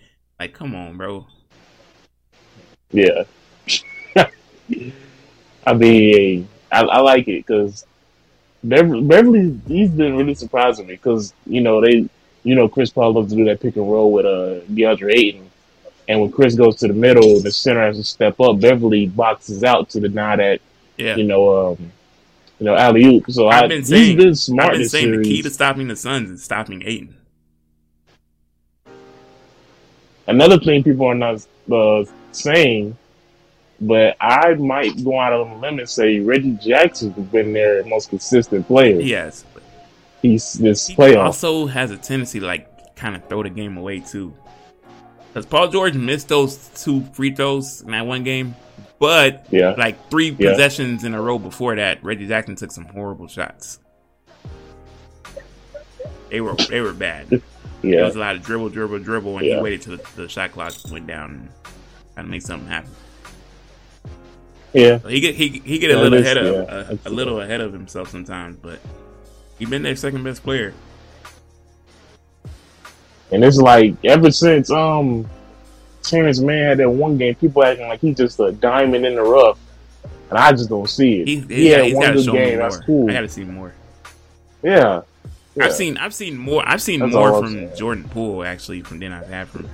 like, 0.41 0.53
come 0.53 0.75
on, 0.75 0.97
bro. 0.97 1.27
Yeah. 2.91 3.25
I 5.67 5.75
mean, 5.75 6.49
I, 6.73 6.83
I 6.83 7.01
like 7.01 7.29
it 7.29 7.47
because 7.47 7.85
Beverley, 8.65 9.59
he's 9.69 9.91
been 9.91 10.17
really 10.17 10.35
surprising 10.35 10.87
me 10.87 10.95
because, 10.95 11.33
you 11.47 11.61
know, 11.61 11.81
they, 11.81 12.09
you 12.43 12.55
know, 12.55 12.69
Chris 12.69 12.91
Paul 12.91 13.13
loves 13.13 13.31
to 13.31 13.37
do 13.37 13.45
that 13.45 13.61
pick 13.61 13.77
and 13.77 13.91
roll 13.91 14.13
with 14.13 14.27
uh, 14.27 14.61
DeAndre 14.73 15.15
Ayton. 15.15 15.51
And 16.09 16.21
when 16.21 16.33
Chris 16.33 16.55
goes 16.55 16.77
to 16.77 16.89
the 16.89 16.95
middle, 16.95 17.41
the 17.41 17.53
center 17.53 17.83
has 17.83 17.99
to 17.99 18.05
step 18.05 18.41
up. 18.41 18.61
Beverley 18.61 19.07
boxes 19.07 19.63
out 19.63 19.91
to 19.91 20.01
deny 20.01 20.37
that, 20.37 20.61
Yeah, 20.97 21.17
you 21.17 21.25
know, 21.25 21.73
um, 21.73 21.93
you 22.59 22.65
know, 22.67 22.75
alley 22.75 23.05
oop. 23.05 23.31
So 23.31 23.49
I've 23.49 23.65
I, 23.65 23.69
been 23.69 23.79
he's 23.79 23.89
saying- 23.89 24.17
been 24.17 24.35
smart 24.35 24.73
I've 24.73 24.79
been 24.79 24.89
saying 24.89 25.17
the 25.17 25.23
key 25.23 25.43
to 25.43 25.51
stopping 25.51 25.89
the 25.89 25.97
Suns 25.97 26.31
is 26.31 26.43
stopping 26.43 26.83
Ayton. 26.85 27.15
Another 30.27 30.59
thing 30.59 30.83
people 30.83 31.07
are 31.07 31.15
not 31.15 31.47
uh, 31.73 32.05
saying, 32.33 32.97
but 33.81 34.17
I 34.21 34.55
might 34.55 35.03
go 35.05 35.19
out 35.21 35.33
on 35.33 35.49
a 35.51 35.59
limb 35.59 35.79
and 35.79 35.89
say 35.89 36.21
Reggie 36.21 36.53
Jackson's 36.61 37.15
been 37.31 37.53
their 37.53 37.85
most 37.85 38.11
consistent 38.11 38.67
player. 38.67 39.01
Yes, 39.01 39.45
He's 40.23 40.55
this 40.55 40.87
he 40.89 40.97
playoff. 40.97 41.25
also 41.27 41.67
has 41.67 41.91
a 41.93 41.97
tendency 41.97 42.41
to 42.41 42.47
like 42.47 42.97
kind 42.97 43.15
of 43.15 43.29
throw 43.29 43.43
the 43.43 43.51
game 43.51 43.77
away 43.77 44.01
too. 44.01 44.35
Because 45.29 45.47
Paul 45.47 45.69
George 45.69 45.95
missed 45.95 46.29
those 46.29 46.57
two 46.75 47.03
free 47.13 47.33
throws 47.35 47.83
in 47.83 47.93
that 47.93 48.05
one 48.07 48.25
game, 48.25 48.57
but 48.99 49.47
yeah, 49.51 49.75
like 49.79 50.11
three 50.11 50.31
Yeah. 50.31 50.51
possessions 50.51 51.05
in 51.05 51.15
a 51.15 51.23
row 51.23 51.39
before 51.39 51.77
that, 51.77 52.03
Reggie 52.03 52.27
Jackson 52.27 52.57
took 52.57 52.73
some 52.73 52.87
horrible 52.87 53.29
shots. 53.29 53.79
They 56.31 56.41
were 56.41 56.55
they 56.69 56.81
were 56.81 56.93
bad. 56.93 57.43
There 57.81 57.93
yeah, 57.93 58.05
was 58.07 58.17
a 58.17 58.19
lot 58.19 58.35
of 58.35 58.43
dribble, 58.43 58.71
dribble, 58.71 58.99
dribble, 58.99 59.39
and 59.39 59.47
Yeah. 59.47 59.57
he 59.59 59.63
waited 59.63 59.83
till 59.83 59.97
the, 59.99 60.23
the 60.23 60.29
shot 60.29 60.51
clock 60.51 60.73
went 60.91 61.07
down 61.07 61.49
and 62.17 62.27
of 62.27 62.29
make 62.29 62.43
something 62.43 62.69
happen. 62.69 62.91
Yeah. 64.73 64.99
So 65.01 65.09
he 65.09 65.21
get 65.21 65.35
he 65.35 65.61
he 65.65 65.79
get 65.79 65.91
a 65.91 65.95
Yeah, 65.95 66.01
little 66.01 66.19
ahead 66.19 66.37
of 66.37 66.47
yeah. 66.55 66.61
uh, 66.75 66.97
a 67.07 67.11
little 67.11 67.41
ahead 67.41 67.61
of 67.61 67.73
himself 67.73 68.11
sometimes, 68.11 68.57
but 68.57 68.81
he 69.59 69.67
been 69.67 69.83
their 69.83 69.97
second 69.97 70.23
best 70.25 70.43
player. 70.43 70.75
And 73.31 73.45
it's 73.45 73.59
like 73.59 73.95
ever 74.05 74.31
since 74.31 74.71
um 74.71 75.29
Terrence 76.03 76.41
Mann 76.41 76.69
had 76.69 76.79
that 76.79 76.91
one 76.91 77.19
game, 77.19 77.35
people 77.35 77.65
acting 77.65 77.89
like 77.89 78.01
he's 78.01 78.17
just 78.17 78.41
a 78.41 78.53
diamond 78.53 79.05
in 79.05 79.15
the 79.17 79.23
rough, 79.23 79.59
and 80.31 80.39
I 80.39 80.53
just 80.53 80.69
don't 80.69 80.89
see 80.89 81.21
it. 81.21 81.29
He, 81.29 81.41
He, 81.41 81.55
he, 81.55 81.67
had 81.69 81.85
he's 81.85 81.95
one 81.95 82.13
good 82.13 82.25
show 82.25 82.33
game. 82.33 82.59
That's 82.59 82.79
cool. 82.79 83.11
I 83.11 83.15
got 83.15 83.21
to 83.23 83.29
see 83.29 83.45
more. 83.45 83.75
Yeah. 84.63 85.03
yeah. 85.55 85.65
I've 85.67 85.75
seen 85.75 85.97
I've 85.99 86.15
seen 86.15 86.37
more 86.39 86.63
I've 86.67 86.83
seen 86.83 87.01
That's 87.01 87.13
more 87.13 87.39
from 87.39 87.53
saying. 87.55 87.77
Jordan 87.77 88.09
Poole 88.09 88.45
actually 88.45 88.83
from 88.83 89.01
than 89.01 89.13
I've 89.13 89.29
had 89.29 89.49
from 89.49 89.69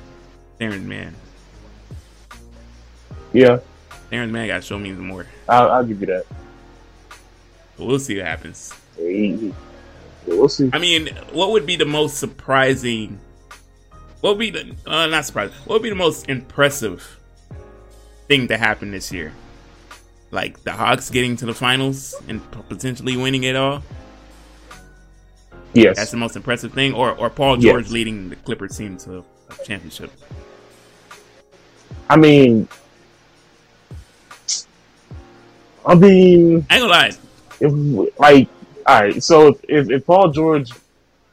Terrence 0.58 0.84
Mann. 0.84 1.14
Yeah, 3.32 3.58
Terrence 4.10 4.32
Mann 4.32 4.46
got 4.48 4.56
to 4.56 4.62
show 4.62 4.78
me 4.78 4.92
more. 4.92 5.26
I'll, 5.48 5.70
I'll 5.70 5.84
give 5.84 6.00
you 6.00 6.06
that. 6.08 6.24
But 7.76 7.86
we'll 7.86 7.98
see 7.98 8.16
what 8.16 8.26
happens. 8.26 8.72
He- 8.96 9.36
he- 9.36 9.54
We'll 10.26 10.48
see. 10.48 10.70
I 10.72 10.78
mean, 10.78 11.08
what 11.32 11.50
would 11.50 11.66
be 11.66 11.76
the 11.76 11.84
most 11.84 12.16
surprising? 12.16 13.20
What 14.22 14.30
would 14.30 14.38
be 14.38 14.48
the 14.48 14.74
uh, 14.86 15.04
not 15.08 15.26
surprising? 15.26 15.54
What 15.66 15.74
would 15.74 15.82
be 15.82 15.90
the 15.90 15.94
most 15.94 16.30
impressive 16.30 17.18
thing 18.26 18.48
to 18.48 18.56
happen 18.56 18.90
this 18.90 19.12
year? 19.12 19.34
Like 20.30 20.64
the 20.64 20.72
Hawks 20.72 21.10
getting 21.10 21.36
to 21.36 21.44
the 21.44 21.52
finals 21.52 22.14
and 22.26 22.40
potentially 22.70 23.18
winning 23.18 23.42
it 23.44 23.54
all. 23.54 23.82
Yes. 25.74 25.96
That's 25.98 26.10
the 26.10 26.16
most 26.16 26.36
impressive 26.36 26.72
thing, 26.72 26.94
or 26.94 27.10
or 27.12 27.28
Paul 27.28 27.56
Yes. 27.56 27.64
George 27.72 27.90
leading 27.90 28.30
the 28.30 28.36
Clippers 28.36 28.78
team 28.78 28.96
to 29.00 29.18
a 29.50 29.64
championship. 29.66 30.10
I 32.08 32.16
mean, 32.16 32.66
I 35.86 35.94
mean, 35.94 36.66
I 36.70 36.76
ain't 36.76 36.82
gonna 36.82 36.86
lie. 36.86 37.12
if 37.60 38.18
like, 38.18 38.48
all 38.86 39.02
right. 39.02 39.22
So 39.22 39.48
if, 39.48 39.60
if 39.68 39.90
if 39.90 40.06
Paul 40.06 40.30
George 40.30 40.70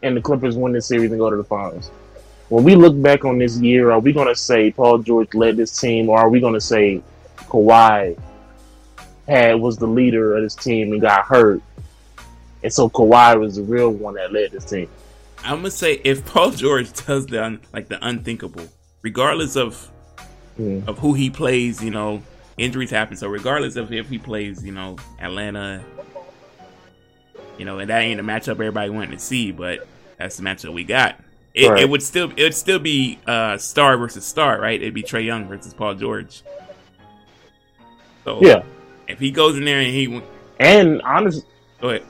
and 0.03 0.15
the 0.17 0.21
Clippers 0.21 0.55
win 0.57 0.73
this 0.73 0.87
series 0.87 1.11
and 1.11 1.19
go 1.19 1.29
to 1.29 1.37
the 1.37 1.43
finals, 1.43 1.89
when 2.49 2.63
we 2.63 2.75
look 2.75 2.99
back 3.01 3.23
on 3.25 3.37
this 3.37 3.57
year, 3.59 3.91
are 3.91 3.99
we 3.99 4.11
going 4.11 4.27
to 4.27 4.35
say 4.35 4.71
Paul 4.71 4.99
George 4.99 5.33
led 5.33 5.57
this 5.57 5.79
team, 5.79 6.09
or 6.09 6.17
are 6.19 6.29
we 6.29 6.39
going 6.39 6.53
to 6.53 6.61
say 6.61 7.01
Kawhi 7.37 8.19
had 9.27 9.53
was 9.55 9.77
the 9.77 9.87
leader 9.87 10.35
of 10.35 10.43
this 10.43 10.55
team 10.55 10.91
and 10.91 11.01
got 11.01 11.25
hurt, 11.25 11.61
and 12.63 12.73
so 12.73 12.89
Kawhi 12.89 13.39
was 13.39 13.55
the 13.55 13.63
real 13.63 13.91
one 13.91 14.15
that 14.15 14.33
led 14.33 14.51
this 14.51 14.65
team? 14.65 14.89
I'm 15.43 15.57
gonna 15.57 15.71
say 15.71 16.01
if 16.03 16.25
Paul 16.25 16.51
George 16.51 16.91
does 17.05 17.25
the 17.25 17.43
un, 17.43 17.61
like 17.73 17.87
the 17.87 18.05
unthinkable, 18.05 18.67
regardless 19.01 19.55
of 19.55 19.89
Mm. 20.59 20.85
of 20.85 20.99
who 20.99 21.13
he 21.13 21.29
plays, 21.29 21.81
you 21.81 21.91
know, 21.91 22.21
injuries 22.57 22.89
happen. 22.89 23.15
So 23.17 23.27
regardless 23.27 23.75
of 23.75 23.91
if 23.93 24.09
he 24.09 24.17
plays, 24.17 24.63
you 24.63 24.71
know, 24.71 24.97
Atlanta, 25.19 25.83
you 27.57 27.65
know, 27.65 27.79
and 27.79 27.89
that 27.89 27.99
ain't 28.01 28.19
a 28.19 28.23
matchup 28.23 28.51
everybody 28.51 28.89
wanted 28.89 29.11
to 29.11 29.19
see, 29.19 29.51
but 29.51 29.87
that's 30.17 30.37
the 30.37 30.43
matchup 30.43 30.73
we 30.73 30.83
got. 30.83 31.19
It, 31.53 31.69
Right. 31.69 31.81
it 31.83 31.89
would 31.89 32.01
still 32.01 32.31
it 32.37 32.43
would 32.43 32.55
still 32.55 32.79
be 32.79 33.19
uh 33.27 33.57
star 33.57 33.97
versus 33.97 34.23
star, 34.25 34.59
right? 34.61 34.81
It'd 34.81 34.93
be 34.93 35.03
Trae 35.03 35.25
Young 35.25 35.47
versus 35.47 35.73
Paul 35.73 35.95
George. 35.95 36.43
So 38.23 38.39
Yeah, 38.41 38.63
if 39.07 39.19
he 39.19 39.31
goes 39.31 39.57
in 39.57 39.65
there 39.65 39.79
and 39.79 39.87
he 39.87 40.07
win- 40.07 40.23
and 40.59 41.01
honestly, 41.01 41.43
go 41.81 41.89
ahead. 41.89 42.03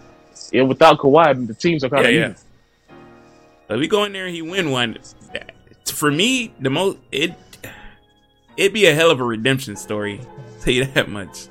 yeah, 0.51 0.62
without 0.63 0.99
Kawhi, 0.99 1.47
the 1.47 1.54
teams 1.56 1.84
are 1.84 1.89
kind 1.89 2.04
Yeah, 2.04 2.10
of 2.10 2.15
yeah. 2.15 2.95
So 3.67 3.73
if 3.75 3.80
we 3.80 3.88
go 3.88 4.04
in 4.04 4.12
there 4.13 4.25
and 4.25 4.36
he 4.36 4.41
win 4.41 4.69
one, 4.71 4.97
for 5.86 6.12
me, 6.12 6.54
the 6.60 6.69
most 6.69 6.97
it 7.12 7.34
it'd 8.57 8.73
be 8.73 8.85
a 8.85 8.93
hell 8.93 9.11
of 9.11 9.19
a 9.19 9.23
redemption 9.23 9.75
story. 9.75 10.21
Tell 10.61 10.73
you 10.73 10.85
that 10.85 11.09
much. 11.09 11.47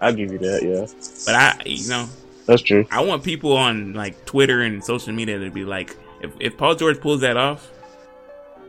I'll 0.00 0.14
give 0.14 0.32
you 0.32 0.38
that. 0.38 0.62
Yeah, 0.62 0.86
But 1.26 1.34
I, 1.34 1.62
you 1.66 1.88
know, 1.88 2.08
that's 2.46 2.62
true. 2.62 2.86
I 2.90 3.02
want 3.02 3.22
people 3.22 3.56
on 3.56 3.92
like 3.92 4.24
Twitter 4.24 4.62
and 4.62 4.82
social 4.82 5.12
media 5.12 5.38
to 5.38 5.50
be 5.50 5.64
like, 5.64 5.96
if 6.22 6.32
if 6.40 6.56
Paul 6.56 6.74
George 6.74 7.00
pulls 7.00 7.20
that 7.20 7.36
off, 7.36 7.70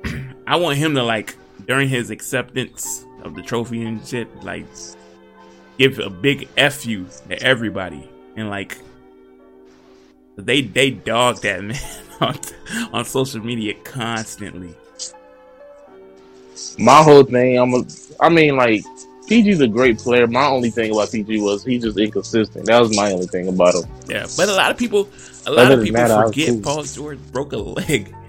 I 0.47 0.57
want 0.57 0.77
him 0.77 0.95
to 0.95 1.03
like 1.03 1.35
during 1.67 1.89
his 1.89 2.09
acceptance 2.09 3.05
of 3.23 3.35
the 3.35 3.41
trophy 3.41 3.83
and 3.83 4.05
shit, 4.05 4.43
like 4.43 4.65
give 5.77 5.99
a 5.99 6.09
big 6.09 6.49
f 6.57 6.85
you 6.85 7.07
to 7.29 7.41
everybody 7.41 8.09
and 8.35 8.49
like 8.49 8.77
they 10.35 10.61
they 10.61 10.91
dog 10.91 11.41
that 11.41 11.63
man 11.63 11.79
on, 12.19 12.37
on 12.93 13.05
social 13.05 13.43
media 13.43 13.73
constantly. 13.83 14.75
My 16.77 17.01
whole 17.03 17.23
thing, 17.23 17.57
I'm 17.59 17.73
a, 17.73 17.83
I 18.19 18.29
mean, 18.29 18.55
like 18.57 18.83
PG's 19.27 19.61
a 19.61 19.67
great 19.67 19.97
player. 19.99 20.27
My 20.27 20.45
only 20.47 20.69
thing 20.71 20.91
about 20.91 21.11
PG 21.11 21.39
was 21.41 21.63
he's 21.63 21.83
just 21.83 21.97
inconsistent. 21.97 22.65
That 22.65 22.79
was 22.79 22.95
my 22.95 23.11
only 23.11 23.27
thing 23.27 23.47
about 23.47 23.75
him. 23.75 23.83
Yeah, 24.07 24.25
but 24.35 24.49
a 24.49 24.53
lot 24.53 24.71
of 24.71 24.77
people, 24.77 25.09
a 25.45 25.51
lot 25.51 25.65
Other 25.67 25.79
of 25.79 25.83
people 25.85 26.01
that, 26.01 26.27
forget. 26.27 26.61
Paul 26.61 26.83
George 26.83 27.19
broke 27.31 27.53
a 27.53 27.57
leg. 27.57 28.13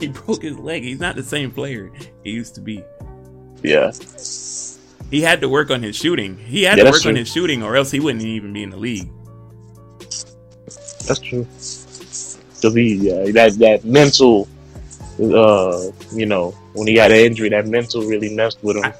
He 0.00 0.06
broke 0.06 0.42
his 0.44 0.56
leg. 0.56 0.84
He's 0.84 1.00
not 1.00 1.16
the 1.16 1.24
same 1.24 1.50
player 1.50 1.90
he 2.22 2.30
used 2.30 2.54
to 2.54 2.60
be. 2.60 2.84
Yeah, 3.64 3.90
He 5.10 5.20
had 5.22 5.40
to 5.40 5.48
work 5.48 5.72
on 5.72 5.82
his 5.82 5.96
shooting. 5.96 6.38
He 6.38 6.62
had 6.62 6.78
Yeah, 6.78 6.84
to 6.84 6.90
work 6.92 7.04
on 7.04 7.16
his 7.16 7.26
shooting, 7.28 7.64
or 7.64 7.74
else 7.74 7.90
he 7.90 7.98
wouldn't 7.98 8.22
even 8.22 8.52
be 8.52 8.62
in 8.62 8.70
the 8.70 8.76
league. 8.76 9.10
that's 11.04 11.18
true. 11.18 11.44
Cause 12.62 12.74
he, 12.74 12.94
yeah, 12.94 13.30
that 13.32 13.58
that 13.58 13.84
mental, 13.84 14.46
uh, 15.20 15.90
you 16.12 16.26
know, 16.26 16.54
when 16.78 16.88
he 16.88 16.94
got 16.94 17.10
an 17.10 17.18
injury, 17.18 17.48
that 17.50 17.66
mental 17.66 18.02
really 18.02 18.34
messed 18.34 18.62
with 18.62 18.76
him. 18.76 18.84
I- 18.84 18.94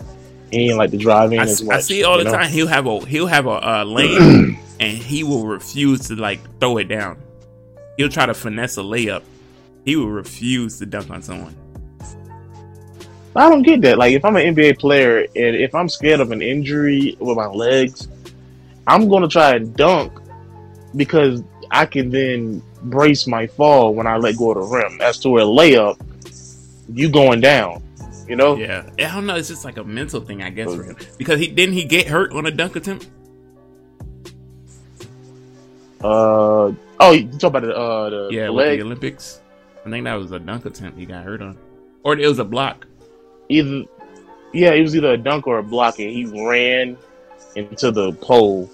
he 0.50 0.64
didn't 0.64 0.78
like 0.78 0.90
to 0.92 0.96
drive 0.96 1.32
in 1.32 1.40
I, 1.40 1.42
as 1.42 1.62
much. 1.62 1.76
I 1.76 1.80
see 1.80 2.04
all 2.04 2.16
the 2.16 2.24
know? 2.24 2.32
time. 2.32 2.50
He'll 2.50 2.66
have 2.68 2.86
a 2.86 3.04
he'll 3.04 3.26
have 3.26 3.46
a 3.46 3.50
uh, 3.50 3.84
lane, 3.86 4.58
and 4.80 4.96
he 4.96 5.22
will 5.22 5.46
refuse 5.46 6.08
to 6.08 6.16
like 6.16 6.40
throw 6.58 6.78
it 6.78 6.84
down. 6.88 7.18
he'll 7.98 8.08
try 8.08 8.24
to 8.24 8.32
finesse 8.34 8.78
a 8.78 8.80
layup. 8.80 9.22
He 9.84 9.96
will 9.96 10.08
refuse 10.10 10.78
to 10.78 10.86
dunk 10.86 11.10
on 11.10 11.22
someone. 11.22 11.54
I 13.36 13.48
don't 13.50 13.62
get 13.62 13.82
that. 13.82 13.98
Like, 13.98 14.14
if 14.14 14.24
I'm 14.24 14.36
an 14.36 14.54
NBA 14.54 14.78
player 14.78 15.20
and 15.20 15.54
if 15.54 15.74
I'm 15.74 15.88
scared 15.88 16.20
of 16.20 16.32
an 16.32 16.42
injury 16.42 17.16
with 17.20 17.36
my 17.36 17.46
legs, 17.46 18.08
I'm 18.86 19.08
going 19.08 19.22
to 19.22 19.28
try 19.28 19.54
and 19.54 19.74
dunk 19.76 20.12
because 20.96 21.42
I 21.70 21.86
can 21.86 22.10
then 22.10 22.62
brace 22.82 23.26
my 23.26 23.46
fall 23.46 23.94
when 23.94 24.06
I 24.06 24.16
let 24.16 24.36
go 24.36 24.52
of 24.52 24.56
the 24.56 24.76
rim. 24.76 25.00
As 25.00 25.18
to 25.20 25.38
a 25.38 25.42
layup, 25.42 26.00
you 26.92 27.09
going 27.11 27.40
down. 27.40 27.83
You 28.27 28.37
know? 28.37 28.57
Yeah, 28.57 28.88
I 28.98 29.14
don't 29.14 29.27
know. 29.27 29.37
It's 29.37 29.48
just 29.48 29.64
like 29.64 29.79
a 29.79 29.85
mental 29.85 30.20
thing, 30.20 30.42
I 30.42 30.51
guess, 30.51 30.74
for 30.74 30.83
him 30.83 30.96
because 31.16 31.40
he 31.40 31.46
didn't 31.48 31.74
he 31.74 31.85
get 31.85 32.07
hurt 32.09 32.33
on 32.33 32.44
a 32.46 32.51
dunk 32.51 32.77
attempt. 32.77 33.09
Uh 36.01 36.72
oh, 37.01 37.12
you 37.12 37.29
talk 37.38 37.51
about 37.51 37.62
the 37.62 37.74
uh 37.77 38.11
the 38.11 38.29
Yeah, 38.31 38.46
the 38.46 38.53
leg. 38.53 38.79
the 38.79 38.85
Olympics. 38.85 39.40
I 39.85 39.90
think 39.90 40.05
that 40.05 40.14
was 40.14 40.31
a 40.31 40.38
dunk 40.38 40.64
attempt 40.66 40.98
he 40.98 41.07
got 41.07 41.24
hurt 41.24 41.42
on, 41.42 41.57
or 42.05 42.16
it 42.16 42.27
was 42.27 42.38
a 42.38 42.44
block. 42.44 42.87
Either 43.48 43.85
yeah, 44.53 44.72
it 44.72 44.83
was 44.83 44.94
either 44.94 45.12
a 45.12 45.16
dunk 45.16 45.46
or 45.46 45.59
a 45.59 45.62
block, 45.62 45.98
and 45.98 46.11
he 46.11 46.24
ran 46.27 46.96
into 47.57 47.90
the 47.90 48.12
pole, 48.12 48.70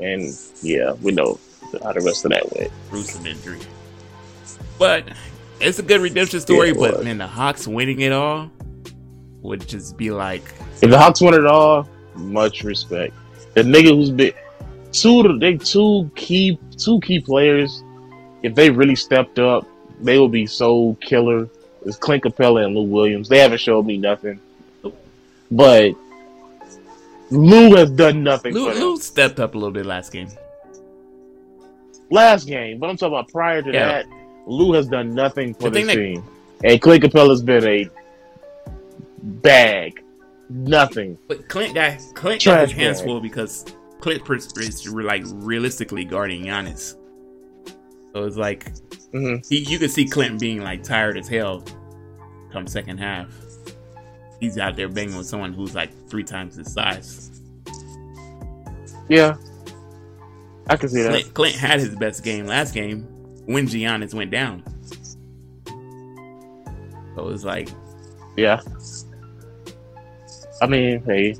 and 0.00 0.36
yeah, 0.62 0.92
we 1.02 1.12
know 1.12 1.38
how 1.82 1.92
the 1.92 2.00
rest 2.00 2.24
of 2.24 2.30
that 2.32 2.50
went. 2.56 2.72
gruesome 2.90 3.26
injury. 3.26 3.58
But 4.78 5.04
it's 5.60 5.78
a 5.78 5.82
good 5.82 6.00
redemption 6.00 6.40
story. 6.40 6.68
Yeah, 6.68 6.74
but 6.78 7.04
man, 7.04 7.18
the 7.18 7.26
Hawks 7.26 7.66
winning 7.66 8.00
it 8.00 8.12
all 8.12 8.50
would 9.42 9.66
just 9.68 9.96
be 9.96 10.10
like, 10.10 10.42
If 10.82 10.90
the 10.90 10.98
Hawks 10.98 11.20
win 11.20 11.34
it 11.34 11.46
all, 11.46 11.88
much 12.14 12.62
respect. 12.64 13.14
The 13.54 13.62
nigga 13.62 13.88
who's 13.88 14.10
been 14.10 14.32
two, 14.92 15.38
they 15.38 15.56
two 15.56 16.10
key, 16.14 16.58
two 16.76 17.00
key 17.00 17.20
players. 17.20 17.82
If 18.42 18.54
they 18.54 18.70
really 18.70 18.94
stepped 18.96 19.38
up, 19.38 19.66
they 20.00 20.18
would 20.18 20.30
be 20.32 20.46
so 20.46 20.96
killer. 21.00 21.48
It's 21.84 21.96
Clint 21.96 22.24
Capela 22.24 22.64
and 22.64 22.74
Lou 22.74 22.82
Williams. 22.82 23.28
They 23.28 23.38
haven't 23.38 23.58
showed 23.58 23.86
me 23.86 23.96
nothing, 23.96 24.40
but 25.50 25.92
Lou 27.30 27.74
has 27.76 27.90
done 27.90 28.22
nothing 28.22 28.54
Lou, 28.54 28.72
for. 28.72 28.78
Lou 28.78 28.96
stepped 28.98 29.38
up 29.40 29.54
a 29.54 29.58
little 29.58 29.72
bit 29.72 29.86
last 29.86 30.12
game. 30.12 30.28
last 32.10 32.46
game, 32.46 32.78
but 32.78 32.88
I'm 32.90 32.96
talking 32.96 33.14
about 33.14 33.28
prior 33.28 33.62
to 33.62 33.70
Yeah. 33.72 34.02
that. 34.02 34.06
Lou 34.48 34.72
has 34.72 34.88
done 34.88 35.14
nothing 35.14 35.52
for 35.54 35.64
The 35.70 35.80
this 35.80 35.86
that- 35.86 35.94
team, 35.96 36.24
and 36.64 36.80
Clint 36.80 37.04
Capela's 37.04 37.42
been 37.42 37.66
a 37.66 37.88
bag, 39.22 40.02
nothing. 40.48 41.18
But 41.28 41.48
Clint 41.48 41.74
got 41.74 41.98
Clint 42.14 42.40
Trash 42.40 42.54
got 42.54 42.68
his 42.68 42.72
hands 42.72 43.00
full 43.02 43.20
because 43.20 43.64
Clint 44.00 44.22
is 44.30 44.88
like 44.90 45.22
realistically 45.26 46.04
guarding 46.04 46.44
Giannis. 46.44 46.96
So 48.14 48.24
it's 48.24 48.36
like 48.36 48.72
hmm 49.12 49.36
he, 49.48 49.58
you 49.58 49.78
could 49.78 49.90
see 49.90 50.06
Clint 50.06 50.40
being 50.40 50.62
like 50.62 50.82
tired 50.82 51.18
as 51.18 51.28
hell 51.28 51.62
come 52.50 52.66
second 52.66 52.98
half. 52.98 53.28
He's 54.40 54.56
out 54.56 54.76
there 54.76 54.88
banging 54.88 55.16
with 55.16 55.26
someone 55.26 55.52
who's 55.52 55.74
like 55.74 55.90
three 56.08 56.24
times 56.24 56.56
his 56.56 56.72
size. 56.72 57.30
Yeah, 59.10 59.36
I 60.68 60.76
can 60.76 60.88
see 60.88 61.02
that. 61.02 61.10
Clint, 61.10 61.34
Clint 61.34 61.56
had 61.56 61.80
his 61.80 61.94
best 61.96 62.22
game 62.24 62.46
last 62.46 62.72
game 62.72 63.06
when 63.48 63.66
Giannis 63.66 64.12
went 64.12 64.30
down. 64.30 64.62
So 67.16 67.28
it's 67.30 67.44
like 67.44 67.70
Yeah. 68.36 68.60
I 70.60 70.66
mean, 70.66 71.02
hey, 71.04 71.36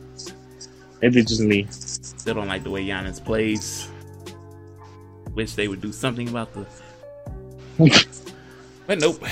maybe 1.02 1.22
just 1.22 1.40
me. 1.40 1.66
still 1.70 2.34
don't 2.34 2.48
like 2.48 2.64
the 2.64 2.70
way 2.70 2.86
Giannis 2.86 3.22
plays. 3.22 3.88
Wish 5.34 5.54
they 5.54 5.68
would 5.68 5.80
do 5.80 5.92
something 5.92 6.28
about 6.28 6.52
the. 6.54 6.64
but 8.86 8.98
nope. 8.98 9.22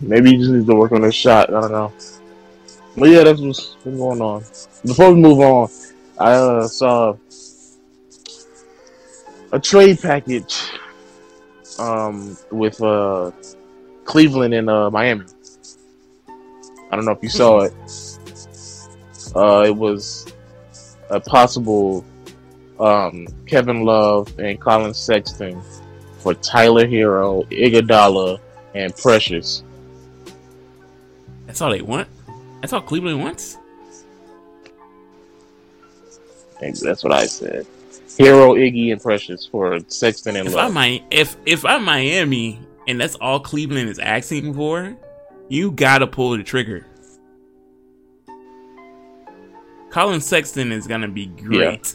Maybe 0.00 0.30
he 0.30 0.36
just 0.38 0.50
needs 0.50 0.66
to 0.66 0.74
work 0.74 0.92
on 0.92 1.02
his 1.02 1.14
shot. 1.14 1.52
I 1.52 1.60
don't 1.60 1.72
know. 1.72 1.92
But 2.96 3.10
yeah, 3.10 3.24
that's 3.24 3.40
what's 3.40 3.74
been 3.84 3.98
going 3.98 4.22
on. 4.22 4.44
Before 4.86 5.12
we 5.12 5.20
move 5.20 5.40
on, 5.40 5.68
I 6.18 6.32
uh, 6.32 6.68
saw 6.68 7.16
a 9.52 9.58
trade 9.58 10.00
package 10.00 10.70
um, 11.78 12.36
with 12.50 12.80
uh, 12.82 13.30
Cleveland 14.04 14.54
and 14.54 14.68
uh, 14.70 14.90
Miami. 14.90 15.24
I 16.90 16.96
don't 16.96 17.04
know 17.04 17.12
if 17.12 17.22
you 17.22 17.28
saw 17.28 17.60
it. 17.60 17.74
Uh, 19.36 19.64
it 19.66 19.76
was 19.76 20.32
a 21.10 21.20
possible 21.20 22.04
um, 22.80 23.26
Kevin 23.46 23.82
Love 23.82 24.38
and 24.38 24.60
Collin 24.60 24.94
Sexton 24.94 25.60
for 26.18 26.34
Tyler 26.34 26.86
Herro, 26.86 27.48
Iguodala, 27.50 28.40
and 28.74 28.94
Precious. 28.96 29.62
That's 31.46 31.60
all 31.60 31.70
they 31.70 31.82
want. 31.82 32.08
That's 32.60 32.72
all 32.72 32.80
Cleveland 32.80 33.20
wants. 33.20 33.56
Maybe 36.60 36.78
that's 36.82 37.04
what 37.04 37.12
I 37.12 37.26
said. 37.26 37.66
Herro, 38.18 38.54
Iggy, 38.54 38.92
and 38.92 39.00
Precious 39.00 39.46
for 39.46 39.78
Sexton 39.88 40.36
and 40.36 40.48
If 40.48 40.54
Love. 40.54 40.76
I'm 40.76 40.90
Mi- 40.90 41.04
if 41.10 41.36
if 41.46 41.64
I'm 41.64 41.84
Miami 41.84 42.58
and 42.86 43.00
that's 43.00 43.14
all 43.16 43.38
Cleveland 43.40 43.88
is 43.88 43.98
asking 43.98 44.54
for, 44.54 44.96
you 45.48 45.70
gotta 45.70 46.06
pull 46.06 46.36
the 46.36 46.42
trigger. 46.42 46.84
Collin 49.90 50.20
Sexton 50.20 50.72
is 50.72 50.86
gonna 50.86 51.08
be 51.08 51.26
great. 51.26 51.94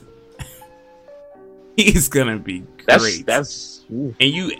He's 1.77 2.07
gonna 2.09 2.38
be 2.39 2.63
great. 2.88 3.25
that's 3.25 3.83
ooh, 3.91 4.15
and 4.19 4.29
you 4.31 4.51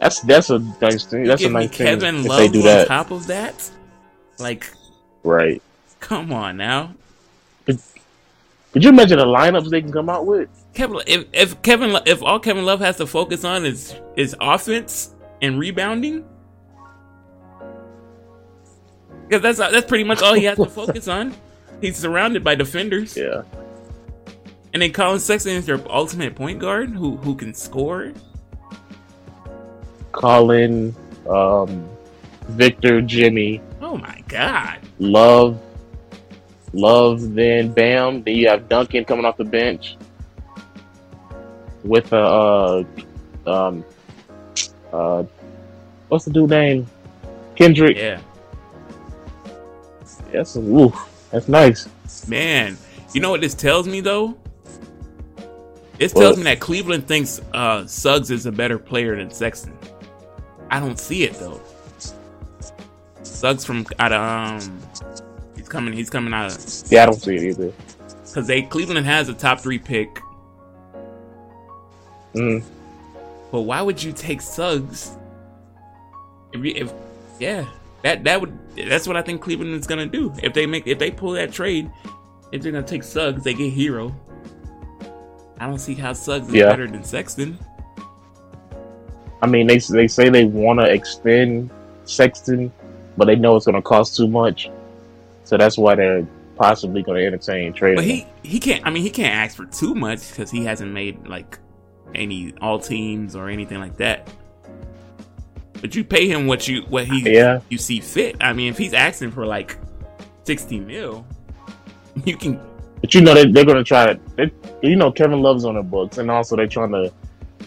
that's 0.00 0.20
that's 0.20 0.50
a 0.50 0.58
nice 0.80 1.04
thing. 1.04 1.24
That's 1.24 1.42
a 1.44 1.48
nice 1.48 1.70
thing 1.70 1.86
Kevin 1.86 2.16
if 2.16 2.26
Love 2.26 2.38
they 2.38 2.48
do 2.48 2.58
on 2.60 2.64
that. 2.66 2.88
top 2.88 3.10
of 3.10 3.26
that. 3.28 3.70
Like, 4.38 4.70
Right? 5.22 5.62
come 6.00 6.32
on 6.32 6.58
now. 6.58 6.94
Could 7.64 8.84
you 8.84 8.90
imagine 8.90 9.18
the 9.18 9.24
lineups 9.24 9.70
they 9.70 9.80
can 9.80 9.90
come 9.90 10.10
out 10.10 10.26
with? 10.26 10.50
Kevin, 10.76 11.00
if, 11.06 11.24
if 11.32 11.62
Kevin, 11.62 11.96
if 12.04 12.22
all 12.22 12.38
Kevin 12.38 12.66
Love 12.66 12.80
has 12.80 12.98
to 12.98 13.06
focus 13.06 13.44
on 13.44 13.64
is 13.64 13.94
is 14.14 14.36
offense 14.40 15.14
and 15.40 15.58
rebounding, 15.58 16.22
because 19.26 19.40
that's 19.42 19.58
that's 19.58 19.86
pretty 19.86 20.04
much 20.04 20.20
all 20.22 20.34
he 20.34 20.44
has 20.44 20.58
to 20.58 20.66
focus 20.66 21.08
on. 21.08 21.34
He's 21.80 21.96
surrounded 21.96 22.44
by 22.44 22.54
defenders, 22.56 23.16
Yeah. 23.16 23.42
and 24.74 24.82
then 24.82 24.92
Collin 24.92 25.18
Sexton 25.18 25.52
is 25.52 25.66
your 25.66 25.80
ultimate 25.90 26.34
point 26.34 26.58
guard 26.58 26.90
who 26.90 27.16
who 27.16 27.34
can 27.34 27.54
score. 27.54 28.12
Collin, 30.12 30.94
um, 31.28 31.88
Victor, 32.48 33.00
Jimmy, 33.00 33.62
Oh 33.80 33.96
my 33.96 34.22
god! 34.28 34.80
Love, 34.98 35.58
Love, 36.74 37.34
then 37.34 37.72
Bam. 37.72 38.22
Then 38.22 38.34
you 38.36 38.48
have 38.48 38.68
Duncan 38.68 39.06
coming 39.06 39.24
off 39.24 39.38
the 39.38 39.44
bench 39.44 39.96
with 41.86 42.12
uh, 42.12 42.16
uh 42.16 42.84
um, 43.46 43.84
uh, 44.92 45.24
what's 46.08 46.24
the 46.24 46.32
dude 46.32 46.50
name? 46.50 46.86
Kendrick. 47.54 47.96
Yeah, 47.96 48.20
That's 50.32 50.56
ooh, 50.56 50.92
that's 51.30 51.48
nice. 51.48 51.88
man. 52.28 52.76
You 53.14 53.20
know 53.20 53.30
what 53.30 53.40
this 53.40 53.54
tells 53.54 53.86
me 53.86 54.00
though? 54.00 54.36
This 55.98 56.12
tells 56.12 56.36
me 56.36 56.42
that 56.42 56.60
Cleveland 56.60 57.08
thinks 57.08 57.40
uh, 57.54 57.86
Suggs 57.86 58.30
is 58.30 58.44
a 58.44 58.52
better 58.52 58.78
player 58.78 59.16
than 59.16 59.30
Sexton. 59.30 59.76
I 60.70 60.78
don't 60.80 60.98
see 60.98 61.22
it 61.24 61.34
though. 61.34 61.60
Suggs 63.22 63.64
from 63.64 63.86
out 63.98 64.12
of 64.12 64.20
um, 64.62 64.80
he's 65.56 65.68
coming. 65.68 65.94
He's 65.94 66.10
coming 66.10 66.34
out 66.34 66.52
of 66.52 66.82
Yeah, 66.90 67.04
I 67.04 67.06
don't 67.06 67.20
see 67.20 67.36
it 67.36 67.42
either. 67.44 67.72
because 68.26 68.46
they 68.46 68.62
Cleveland 68.62 69.06
has 69.06 69.28
a 69.28 69.34
top 69.34 69.60
three 69.60 69.78
pick. 69.78 70.20
Mm. 72.36 72.62
But 73.50 73.62
why 73.62 73.80
would 73.82 74.02
you 74.02 74.12
take 74.12 74.40
Suggs? 74.40 75.16
If, 76.52 76.64
you- 76.64 76.74
if 76.76 76.92
yeah, 77.40 77.66
that 78.02 78.24
that 78.24 78.40
would 78.40 78.56
that's 78.76 79.06
what 79.06 79.16
I 79.16 79.22
think 79.22 79.40
Cleveland 79.40 79.74
is 79.74 79.86
gonna 79.86 80.06
do. 80.06 80.32
If 80.42 80.52
they 80.54 80.66
make 80.66 80.86
if 80.86 80.98
they 80.98 81.10
pull 81.10 81.32
that 81.32 81.52
trade, 81.52 81.90
if 82.52 82.62
they're 82.62 82.72
gonna 82.72 82.86
take 82.86 83.02
Suggs, 83.02 83.42
they 83.44 83.54
get 83.54 83.72
Herro. 83.74 84.14
I 85.58 85.66
don't 85.66 85.78
see 85.78 85.94
how 85.94 86.12
Suggs 86.12 86.48
is 86.48 86.54
Yeah. 86.54 86.68
better 86.68 86.86
than 86.86 87.02
Sexton. 87.04 87.58
I 89.42 89.46
mean, 89.46 89.66
they 89.66 89.78
they 89.78 90.08
say 90.08 90.28
they 90.28 90.44
want 90.44 90.80
to 90.80 90.86
extend 90.90 91.70
Sexton, 92.04 92.72
but 93.16 93.26
they 93.26 93.36
know 93.36 93.56
it's 93.56 93.66
going 93.66 93.74
to 93.74 93.82
cost 93.82 94.16
too 94.16 94.28
much, 94.28 94.70
so 95.44 95.56
that's 95.56 95.76
why 95.76 95.94
they're 95.94 96.26
possibly 96.56 97.02
going 97.02 97.20
to 97.20 97.26
entertain 97.26 97.72
trading. 97.72 97.96
But 97.96 98.04
he 98.04 98.26
he 98.42 98.58
can't. 98.58 98.84
I 98.86 98.90
mean, 98.90 99.02
he 99.02 99.10
can't 99.10 99.34
ask 99.34 99.56
for 99.56 99.66
too 99.66 99.94
much 99.94 100.30
because 100.30 100.50
he 100.50 100.64
hasn't 100.64 100.90
made 100.92 101.26
like 101.28 101.58
any 102.14 102.54
all 102.60 102.78
teams 102.78 103.34
or 103.36 103.48
anything 103.48 103.78
like 103.78 103.96
that. 103.98 104.28
But 105.80 105.94
you 105.94 106.04
pay 106.04 106.28
him 106.28 106.46
what 106.46 106.66
you 106.66 106.82
what 106.88 107.06
he 107.06 107.34
Yeah. 107.34 107.60
you 107.68 107.78
see 107.78 108.00
fit. 108.00 108.36
I 108.40 108.52
mean, 108.52 108.68
if 108.70 108.78
he's 108.78 108.94
asking 108.94 109.32
for 109.32 109.44
like 109.46 109.76
sixty 110.44 110.80
mil, 110.80 111.26
you 112.24 112.36
can 112.36 112.58
But 113.00 113.14
you 113.14 113.20
know 113.20 113.34
they, 113.34 113.50
they're 113.50 113.64
going 113.64 113.76
to 113.76 113.84
try 113.84 114.06
to. 114.14 114.20
They, 114.36 114.50
you 114.82 114.96
know 114.96 115.10
Kevin 115.12 115.42
Love's 115.42 115.64
on 115.64 115.74
the 115.74 115.82
books, 115.82 116.18
and 116.18 116.30
also 116.30 116.56
they're 116.56 116.66
trying 116.66 116.92
to 116.92 117.12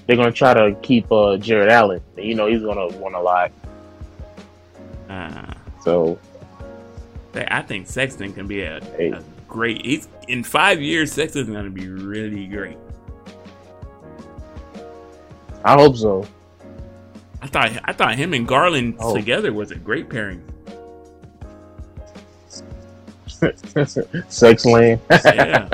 they're 0.07 0.15
gonna 0.17 0.31
try 0.31 0.53
to 0.55 0.75
keep 0.81 1.11
uh, 1.11 1.37
Jarrett 1.37 1.69
Allen. 1.69 2.01
You 2.17 2.33
know 2.33 2.47
he's 2.47 2.63
gonna 2.63 2.87
want 2.97 3.13
a 3.15 3.21
lot. 3.21 3.51
Uh, 5.07 5.53
So 5.83 6.17
I 7.35 7.61
think 7.61 7.87
Sexton 7.87 8.33
can 8.33 8.47
be 8.47 8.61
a, 8.63 8.83
Hey. 8.97 9.11
a 9.11 9.23
great. 9.47 9.85
He's 9.85 10.07
in 10.27 10.43
five 10.43 10.81
years. 10.81 11.11
Sexton's 11.11 11.49
going 11.49 11.65
to 11.65 11.69
be 11.71 11.87
really 11.87 12.47
great. 12.47 12.77
I 15.63 15.73
hope 15.73 15.95
so. 15.97 16.25
I 17.41 17.47
thought 17.47 17.71
I 17.85 17.93
thought 17.93 18.15
him 18.15 18.33
and 18.33 18.47
Garland 18.47 18.95
Oh. 18.99 19.15
together 19.15 19.53
was 19.53 19.71
a 19.71 19.75
great 19.75 20.09
pairing. 20.09 20.43
Sex 24.29 24.65
lane. 24.65 24.99
Yeah, 25.09 25.67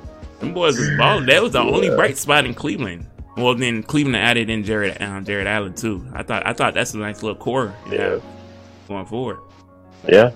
them 0.40 0.54
boys 0.54 0.78
was 0.78 0.90
balling. 0.96 1.26
That 1.26 1.42
was 1.42 1.52
the 1.52 1.58
only 1.60 1.90
bright 1.90 2.16
spot 2.16 2.46
in 2.46 2.54
Cleveland. 2.54 3.06
Well, 3.36 3.54
then 3.54 3.82
Cleveland 3.82 4.16
added 4.16 4.48
in 4.50 4.64
Jarrett 4.64 5.00
um, 5.00 5.24
Jarrett 5.24 5.46
Allen 5.46 5.74
too. 5.74 6.06
I 6.14 6.22
thought 6.22 6.46
I 6.46 6.52
thought 6.52 6.74
that's 6.74 6.94
a 6.94 6.98
nice 6.98 7.22
little 7.22 7.36
core. 7.38 7.74
Yeah. 7.90 8.18
going 8.88 9.06
forward. 9.06 9.38
yeah. 10.08 10.30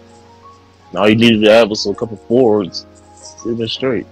All 0.95 1.09
you 1.09 1.17
needed 1.17 1.43
to 1.45 1.51
have 1.51 1.71
was 1.71 1.87
a 1.87 1.95
couple 1.95 2.17
forwards. 2.29 2.87
Even 3.47 3.67
straight. 3.67 4.07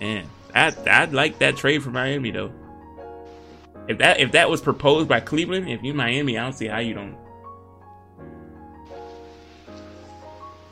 Man, 0.00 0.26
I 0.54 0.74
I'd 0.86 1.12
like 1.12 1.38
that 1.38 1.56
trade 1.56 1.82
for 1.82 1.90
Miami 1.90 2.30
though. 2.30 2.50
If 3.88 3.98
that 3.98 4.20
if 4.20 4.32
that 4.32 4.48
was 4.48 4.60
proposed 4.60 5.08
by 5.08 5.20
Cleveland, 5.20 5.68
if 5.68 5.82
you 5.82 5.94
Miami, 5.94 6.38
I 6.38 6.42
don't 6.42 6.52
see 6.52 6.66
how 6.66 6.78
you 6.78 6.94
don't. 6.94 7.16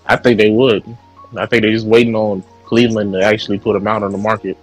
I 0.07 0.17
think 0.17 0.39
they 0.39 0.51
would. 0.51 0.85
I 1.37 1.47
think 1.47 1.63
they're 1.63 1.73
just 1.73 1.87
waiting 1.87 2.15
on 2.15 2.43
Cleveland 2.65 3.13
to 3.13 3.23
actually 3.23 3.59
put 3.59 3.77
him 3.77 3.87
out 3.87 4.03
on 4.03 4.13
the 4.13 4.19
market. 4.19 4.57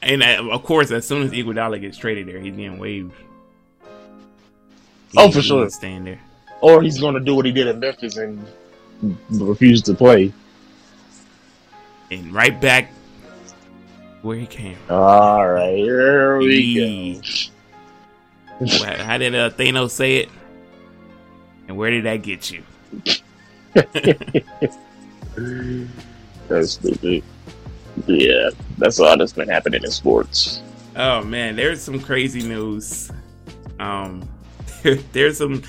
And 0.00 0.22
uh, 0.22 0.48
of 0.50 0.62
course, 0.62 0.90
as 0.90 1.06
soon 1.06 1.22
as 1.22 1.32
Iguodala 1.32 1.80
gets 1.80 1.98
traded 1.98 2.28
there, 2.28 2.38
he's 2.38 2.54
getting 2.54 2.78
waived. 2.78 3.12
Oh, 5.16 5.30
for 5.30 5.42
sure. 5.42 5.68
Staying 5.70 6.04
there. 6.04 6.20
Or 6.60 6.82
he's 6.82 7.00
going 7.00 7.14
to 7.14 7.20
do 7.20 7.34
what 7.34 7.44
he 7.44 7.52
did 7.52 7.66
in 7.66 7.80
Memphis 7.80 8.16
and 8.16 8.46
refuse 9.30 9.82
to 9.82 9.94
play. 9.94 10.32
and 12.10 12.32
right 12.32 12.60
back 12.60 12.90
where 14.28 14.36
he 14.36 14.46
came. 14.46 14.76
All 14.90 15.48
right, 15.48 15.74
here 15.74 16.38
we 16.38 17.20
go. 18.60 18.66
How 18.66 19.04
how 19.04 19.18
did 19.18 19.34
uh, 19.34 19.50
Thanos 19.50 19.90
say 19.90 20.18
it? 20.18 20.28
And 21.66 21.76
where 21.76 21.90
did 21.90 22.04
that 22.04 22.22
get 22.22 22.50
you? 22.50 22.62
That's 26.48 26.72
stupid. 26.72 27.22
Yeah, 28.06 28.50
that's 28.78 29.00
all 29.00 29.16
that's 29.16 29.32
been 29.32 29.48
happening 29.48 29.82
in 29.82 29.90
sports. 29.90 30.62
Oh 30.94 31.22
man, 31.24 31.56
there's 31.56 31.82
some 31.82 32.00
crazy 32.00 32.46
news. 32.46 33.10
Um, 33.80 34.28
there's 35.12 35.38
some 35.38 35.62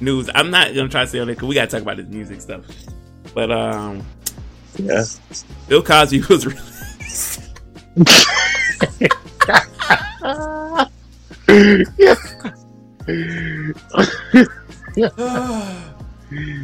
news. 0.00 0.30
I'm 0.34 0.50
not 0.50 0.74
gonna 0.74 0.88
try 0.88 1.04
to 1.04 1.10
say 1.10 1.18
it 1.18 1.26
because 1.26 1.46
we 1.48 1.54
gotta 1.54 1.70
talk 1.70 1.82
about 1.82 1.98
this 1.98 2.06
music 2.06 2.40
stuff. 2.40 2.64
But 3.34 3.50
um, 3.50 4.06
Yeah. 4.76 5.04
Bill 5.68 5.82
Cosby 5.82 6.20
was 6.28 6.46
released. 6.46 7.42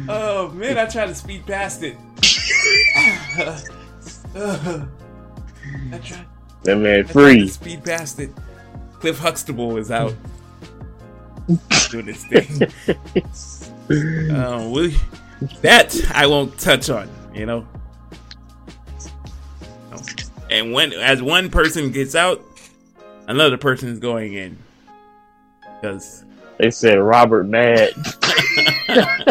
oh 0.07 0.51
man, 0.53 0.77
I 0.77 0.85
tried 0.85 1.07
to 1.07 1.15
speed 1.15 1.47
past 1.47 1.81
it. 1.81 1.97
I 3.41 3.59
tried. 6.03 6.25
that 6.63 6.77
man 6.77 6.99
I 6.99 7.01
tried 7.01 7.07
to 7.07 7.13
free. 7.13 7.47
speed 7.47 7.83
past 7.83 8.19
it. 8.19 8.29
Cliff 8.99 9.17
Huxtable 9.17 9.77
is 9.77 9.89
out 9.89 10.13
doing 11.89 12.05
this 12.05 12.25
thing. 12.25 12.69
um, 14.35 14.71
we, 14.73 14.95
that 15.61 15.99
I 16.13 16.27
won't 16.27 16.59
touch 16.59 16.91
on. 16.91 17.09
You 17.33 17.47
know. 17.47 17.67
And 20.53 20.71
when 20.71 20.93
as 20.93 21.19
one 21.21 21.49
person 21.49 21.91
gets 21.91 22.13
out, 22.13 22.39
another 23.27 23.57
person 23.57 23.89
is 23.89 23.97
going 23.99 24.33
in. 24.33 24.55
Because 25.81 26.23
They 26.59 26.69
said 26.69 26.99
Robert 26.99 27.45
Mad. 27.45 27.89
how 27.95 29.25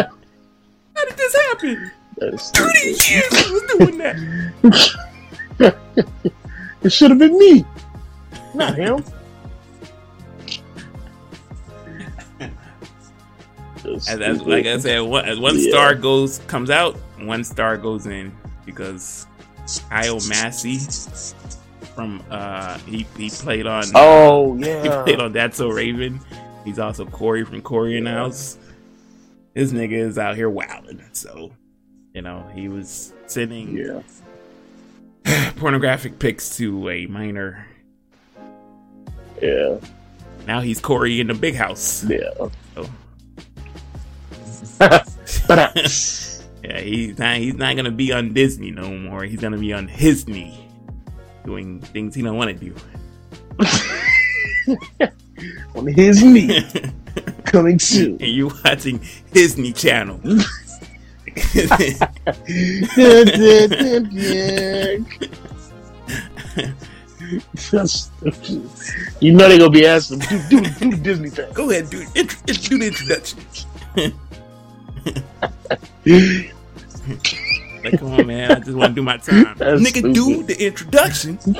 did 1.05 1.15
this 1.17 1.35
happen? 1.35 1.91
That's 2.17 2.51
Thirty 2.51 2.89
years 2.89 3.31
I 3.31 3.51
was 3.51 3.63
doing 3.77 3.97
that. 3.99 5.75
It 6.83 6.91
should 6.91 7.11
have 7.11 7.19
been 7.19 7.37
me, 7.39 7.63
not 8.53 8.75
him. 8.77 9.01
As, 13.85 14.07
as, 14.09 14.41
like 14.41 14.65
I 14.65 14.77
said, 14.79 14.99
one, 14.99 15.23
as 15.25 15.39
one 15.39 15.57
Yeah. 15.57 15.69
star 15.69 15.95
goes 15.95 16.39
comes 16.47 16.69
out, 16.69 16.95
one 17.19 17.43
star 17.45 17.77
goes 17.77 18.05
in 18.05 18.33
because 18.65 19.27
Kyle 19.89 20.19
Massey 20.27 20.79
from 21.95 22.23
uh 22.29 22.77
he 22.79 23.05
he 23.17 23.29
played 23.29 23.67
on 23.67 23.83
oh 23.95 24.55
he 24.57 24.65
yeah, 24.65 25.03
played 25.03 25.19
on 25.19 25.31
That's 25.33 25.57
So 25.57 25.69
Raven. 25.69 26.19
He's 26.65 26.79
also 26.79 27.05
Cory 27.05 27.43
from 27.43 27.61
Cory 27.61 27.97
and 27.97 28.07
House. 28.07 28.57
This 29.53 29.71
nigga 29.73 29.91
is 29.93 30.17
out 30.17 30.35
here 30.35 30.49
wilding. 30.49 31.01
So, 31.11 31.51
you 32.13 32.21
know, 32.21 32.49
he 32.55 32.69
was 32.69 33.13
sending 33.27 33.77
yeah, 33.77 35.51
pornographic 35.57 36.19
pics 36.19 36.55
to 36.57 36.89
a 36.89 37.05
minor. 37.07 37.67
yeah, 39.41 39.77
Now 40.47 40.61
he's 40.61 40.79
Cory 40.79 41.19
in 41.19 41.27
the 41.27 41.33
big 41.33 41.55
house. 41.55 42.03
yeah. 42.05 42.31
So, 42.75 42.89
uh, 45.49 45.71
yeah, 46.63 46.79
he's 46.79 47.17
not 47.19 47.37
he's 47.37 47.55
not 47.55 47.75
gonna 47.75 47.91
be 47.91 48.11
on 48.13 48.33
Disney 48.33 48.71
no 48.71 48.95
more. 48.97 49.23
He's 49.23 49.41
gonna 49.41 49.57
be 49.57 49.73
on 49.73 49.87
his 49.87 50.27
knee, 50.27 50.67
doing 51.45 51.81
things 51.81 52.15
he 52.15 52.21
don't 52.21 52.37
want 52.37 52.57
to 52.57 52.65
do. 52.65 52.75
on 55.75 55.87
his 55.87 56.23
knee, 56.23 56.65
coming 57.45 57.79
soon. 57.79 58.11
and 58.13 58.21
you 58.31 58.51
watching 58.63 58.99
his 59.31 59.57
knee 59.57 59.73
channel. 59.73 60.19
You 69.19 69.31
know 69.31 69.47
they're 69.47 69.57
gonna 69.57 69.69
be 69.69 69.85
asking, 69.85 70.19
do, 70.19 70.39
do, 70.49 70.61
do 70.61 70.91
the 70.91 70.99
Disney 71.01 71.29
thing. 71.29 71.51
Go 71.53 71.69
ahead, 71.69 71.89
do 71.89 72.01
int- 72.15 72.37
int- 72.47 72.61
do 72.63 72.77
the 72.77 72.87
introduction. 72.87 73.39
Like, 77.83 77.99
come 77.99 78.13
on, 78.13 78.25
man. 78.27 78.49
I 78.49 78.59
just 78.59 78.77
want 78.77 78.91
to 78.91 78.95
do 78.95 79.03
my 79.03 79.17
time. 79.17 79.55
That's 79.57 79.81
Nigga, 79.81 80.13
do 80.13 80.41
the 80.43 80.65
introduction. 80.65 81.37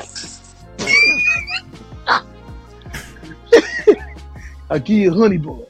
I'll 4.70 4.78
give 4.78 4.96
you 4.96 5.12
a 5.12 5.14
honey 5.14 5.36
boy. 5.36 5.66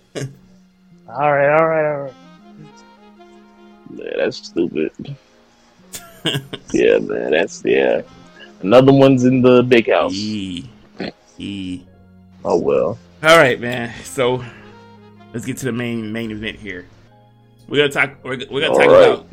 all 1.09 1.33
right, 1.33 1.49
all 1.59 1.67
right, 1.67 1.93
all 1.93 2.03
right. 2.03 2.15
Man, 3.91 4.13
that's 4.17 4.37
stupid. 4.37 4.93
yeah, 6.73 6.99
man, 6.99 7.33
that's 7.33 7.65
yeah. 7.65 8.03
Another 8.63 8.93
one's 8.93 9.25
in 9.25 9.43
the 9.43 9.63
big 9.63 9.91
house. 9.91 10.13
Yee. 10.15 10.71
Yee. 11.37 11.85
Oh 12.45 12.59
well. 12.59 12.99
All 13.23 13.37
right, 13.37 13.61
man. 13.61 13.93
So 14.05 14.45
let's 15.33 15.45
get 15.45 15.57
to 15.59 15.65
the 15.67 15.73
main 15.73 16.13
main 16.13 16.31
event 16.31 16.59
here. 16.59 16.87
We're 17.69 17.89
gonna 17.89 18.07
talk. 18.07 18.25
We're, 18.25 18.39
we're 18.51 18.61
gonna 18.63 18.73
All 18.73 18.79
talk 18.79 18.89
right. 18.89 19.09
about 19.11 19.27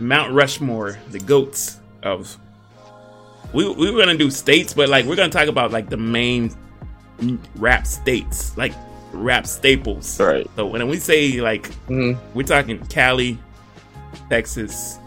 Mount 0.00 0.32
Rushmore, 0.32 0.98
the 1.10 1.18
goats 1.18 1.78
of. 2.02 2.36
We 3.52 3.68
we 3.68 3.90
were 3.90 3.98
gonna 3.98 4.16
do 4.16 4.30
states, 4.30 4.72
but 4.74 4.88
like 4.88 5.04
we're 5.06 5.16
gonna 5.16 5.28
talk 5.32 5.48
about 5.48 5.72
like 5.72 5.88
the 5.90 5.96
main 5.96 6.54
rap 7.56 7.86
states, 7.86 8.56
like 8.56 8.72
rap 9.12 9.46
staples. 9.46 10.18
Right. 10.20 10.48
So 10.56 10.66
when 10.66 10.86
we 10.88 10.98
say 10.98 11.40
like 11.40 11.66
hmm 11.88 12.12
we're 12.34 12.44
talking 12.46 12.78
Cali, 12.86 13.38
Texas, 14.28 14.98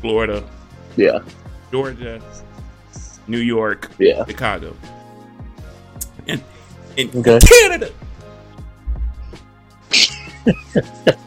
Florida, 0.00 0.44
Yeah, 0.96 1.20
Georgia, 1.72 2.20
New 3.26 3.38
York, 3.38 3.90
yeah. 3.98 4.24
Chicago, 4.26 4.76
and 6.28 6.42
in 6.98 7.08
Okay. 7.16 7.38
Canada. 7.40 7.90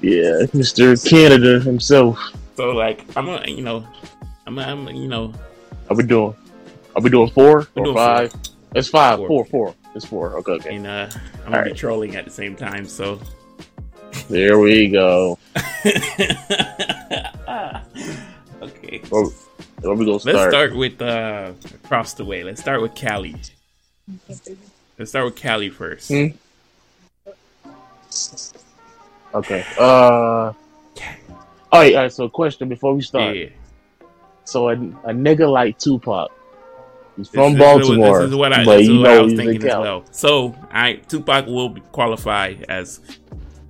Yeah, 0.00 0.46
Mr. 0.54 1.08
Canada 1.08 1.60
himself. 1.60 2.18
So 2.56 2.70
like 2.70 3.04
I'm 3.16 3.26
gonna, 3.26 3.48
you 3.50 3.62
know, 3.62 3.86
I'm, 4.46 4.58
I'm 4.58 4.88
you 4.88 5.08
know, 5.08 5.32
Are 5.88 5.96
we 5.96 6.04
doing? 6.04 6.34
Are 6.96 7.02
we 7.02 7.10
doing 7.10 7.30
four 7.30 7.68
or 7.76 7.84
doing 7.84 7.96
five? 7.96 8.32
It's 8.74 8.88
five. 8.88 9.18
Four. 9.18 9.28
Four. 9.28 9.44
Four. 9.46 9.74
It's 9.94 10.04
four. 10.04 10.36
Okay, 10.38 10.52
okay. 10.52 10.76
and 10.76 10.86
uh, 10.86 11.10
I'm 11.44 11.52
gonna 11.52 11.64
be 11.64 11.72
trolling 11.72 12.16
at 12.16 12.24
the 12.24 12.30
same 12.30 12.56
time. 12.56 12.86
So 12.86 13.20
There 14.28 14.58
we 14.58 14.88
go. 14.88 15.38
okay, 15.84 16.36
Where, 19.08 19.24
where 19.80 19.94
we 19.94 20.04
gonna 20.04 20.12
let's 20.12 20.22
start? 20.22 20.52
start 20.52 20.76
with 20.76 21.00
uh 21.02 21.52
across 21.84 22.14
the 22.14 22.24
way. 22.24 22.44
Let's 22.44 22.60
start 22.60 22.80
with 22.82 22.94
Cali. 22.94 23.34
Let's 24.98 25.10
start 25.10 25.24
with 25.24 25.36
Cali 25.36 25.70
first. 25.70 26.08
Hmm? 26.08 26.26
Okay. 29.34 29.64
Uh. 29.78 29.82
All 29.82 30.54
right. 31.72 31.94
All 31.94 32.02
right. 32.02 32.12
So, 32.12 32.28
question 32.28 32.68
before 32.68 32.94
we 32.94 33.02
start. 33.02 33.36
Yeah. 33.36 33.46
So, 34.44 34.68
a, 34.70 34.72
a 34.72 35.12
nigga 35.14 35.50
like 35.50 35.78
Tupac, 35.78 36.30
he's 37.16 37.28
from 37.28 37.54
This- 37.54 37.60
this 37.76 37.88
is 37.88 37.88
what- 37.90 37.96
Baltimore, 37.98 38.18
This 38.22 38.30
is 38.30 38.36
what 38.36 38.52
I, 38.52 38.64
but 38.64 38.84
you 38.84 39.00
what 39.00 39.10
I 39.10 39.20
was 39.20 39.34
thinking 39.34 39.64
as 39.68 39.76
well. 39.76 40.04
So, 40.10 40.54
I 40.72 40.94
Tupac 40.94 41.46
will 41.46 41.74
qualify 41.92 42.54
as 42.68 43.00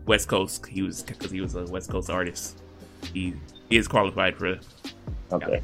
West 0.07 0.29
Coast. 0.29 0.65
He 0.67 0.81
was 0.83 1.03
because 1.03 1.31
he 1.31 1.41
was 1.43 1.55
a 1.55 1.65
West 1.65 1.91
Coast 1.91 2.09
artist. 2.09 2.59
He, 3.13 3.35
he 3.69 3.77
is 3.77 3.87
qualified 3.87 4.37
for. 4.37 4.59
Okay. 5.33 5.63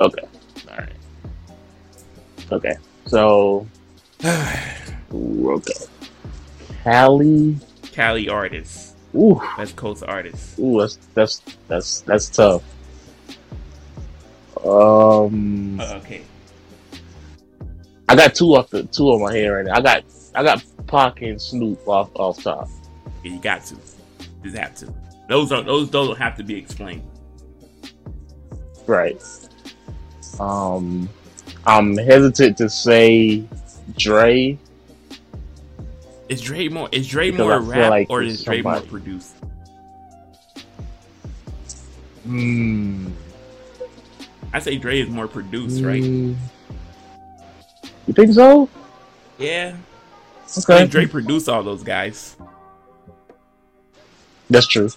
Okay. 0.00 0.22
All 0.70 0.76
right. 0.78 0.92
Okay. 2.52 2.74
So. 3.06 3.66
Okay. 5.10 5.72
Cali. 6.88 7.56
Cali 7.92 8.28
artist, 8.28 8.96
Ooh. 9.14 9.40
West 9.58 9.76
Coast 9.76 10.04
artist. 10.06 10.58
Ooh. 10.58 10.80
That's 10.80 10.96
that's 11.14 11.42
that's 11.68 12.00
that's 12.02 12.28
tough. 12.28 12.62
Um. 14.64 15.78
Uh, 15.80 16.00
okay, 16.02 16.22
I 18.08 18.16
got 18.16 18.34
two 18.34 18.54
off 18.54 18.70
the 18.70 18.84
two 18.84 19.08
on 19.10 19.20
my 19.22 19.34
head 19.34 19.48
right 19.48 19.66
now. 19.66 19.74
I 19.74 19.80
got 19.80 20.04
I 20.34 20.42
got 20.42 20.64
Pac 20.86 21.22
and 21.22 21.40
Snoop 21.40 21.86
off 21.86 22.10
off 22.14 22.42
top. 22.42 22.68
you 23.22 23.38
got 23.38 23.64
to, 23.66 23.76
just 24.42 24.56
have 24.56 24.74
to. 24.76 24.94
Those 25.28 25.52
are 25.52 25.62
those. 25.62 25.90
Those 25.90 26.08
don't 26.08 26.18
have 26.18 26.36
to 26.38 26.42
be 26.42 26.56
explained. 26.56 27.02
Right. 28.86 29.22
Um, 30.40 31.08
I'm 31.66 31.96
hesitant 31.96 32.56
to 32.58 32.70
say 32.70 33.44
Dre. 33.96 34.58
Is 36.28 36.40
Dre 36.42 36.68
more? 36.68 36.88
Is 36.92 37.08
Dre 37.08 37.30
Because 37.30 37.46
more 37.46 37.52
I 37.54 37.56
rap 37.80 37.90
like 37.90 38.10
or 38.10 38.22
is 38.22 38.44
Dre 38.44 38.60
more 38.62 38.80
produced? 38.80 39.34
Hmm. 42.24 43.08
I 44.52 44.58
say 44.58 44.76
Dre 44.76 45.00
is 45.00 45.08
more 45.08 45.26
produced, 45.28 45.82
right? 45.82 46.02
Mm. 46.02 46.36
You 48.06 48.14
think 48.14 48.32
so? 48.32 48.68
Yeah. 49.38 49.76
I 49.76 50.60
Okay. 50.60 50.78
think 50.78 50.90
Dre 50.90 51.06
produced 51.06 51.48
all 51.48 51.62
those 51.62 51.82
guys. 51.82 52.36
That's 54.50 54.66
true. 54.66 54.88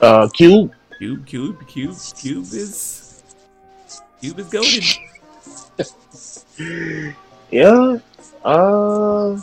Uh, 0.00 0.28
Cube. 0.28 0.72
Cube, 0.98 1.26
Cube, 1.26 1.66
Cube, 1.66 1.96
Cube 2.16 2.44
is 2.52 3.22
Cube 4.20 4.38
is 4.38 4.48
golden. 4.48 4.82
Yeah. 7.50 7.98
Uh. 8.44 9.40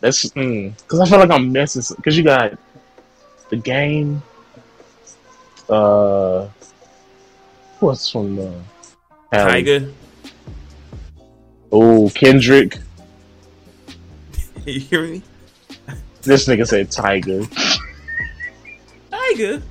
That's 0.00 0.28
because 0.28 1.00
I 1.00 1.06
feel 1.06 1.18
like 1.18 1.30
I'm 1.30 1.50
missing 1.50 1.82
because 1.96 2.16
you 2.16 2.24
got 2.24 2.56
the 3.50 3.56
game. 3.56 4.22
Uh. 5.68 6.48
What's 7.80 8.10
from 8.10 8.36
the 8.36 8.60
Tyga, 9.32 9.92
Oh, 11.70 12.10
Kendrick. 12.14 12.78
you 14.64 14.80
hear 14.80 15.02
me? 15.06 15.22
This 16.22 16.48
nigga 16.48 16.66
said 16.66 16.90
Tyga. 16.90 17.46
Tyga. 19.10 19.62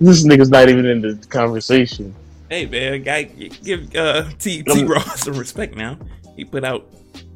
This 0.00 0.24
nigga's 0.24 0.48
not 0.50 0.68
even 0.68 0.86
in 0.86 1.02
the 1.02 1.14
conversation. 1.28 2.14
Hey 2.48 2.66
man, 2.66 3.02
guy, 3.02 3.24
give 3.24 3.94
uh, 3.94 4.28
T 4.38 4.62
T 4.62 4.82
Um, 4.82 4.88
Ross 4.88 5.20
some 5.20 5.34
respect 5.34 5.76
now. 5.76 5.98
He 6.36 6.44
put 6.44 6.64
out 6.64 6.86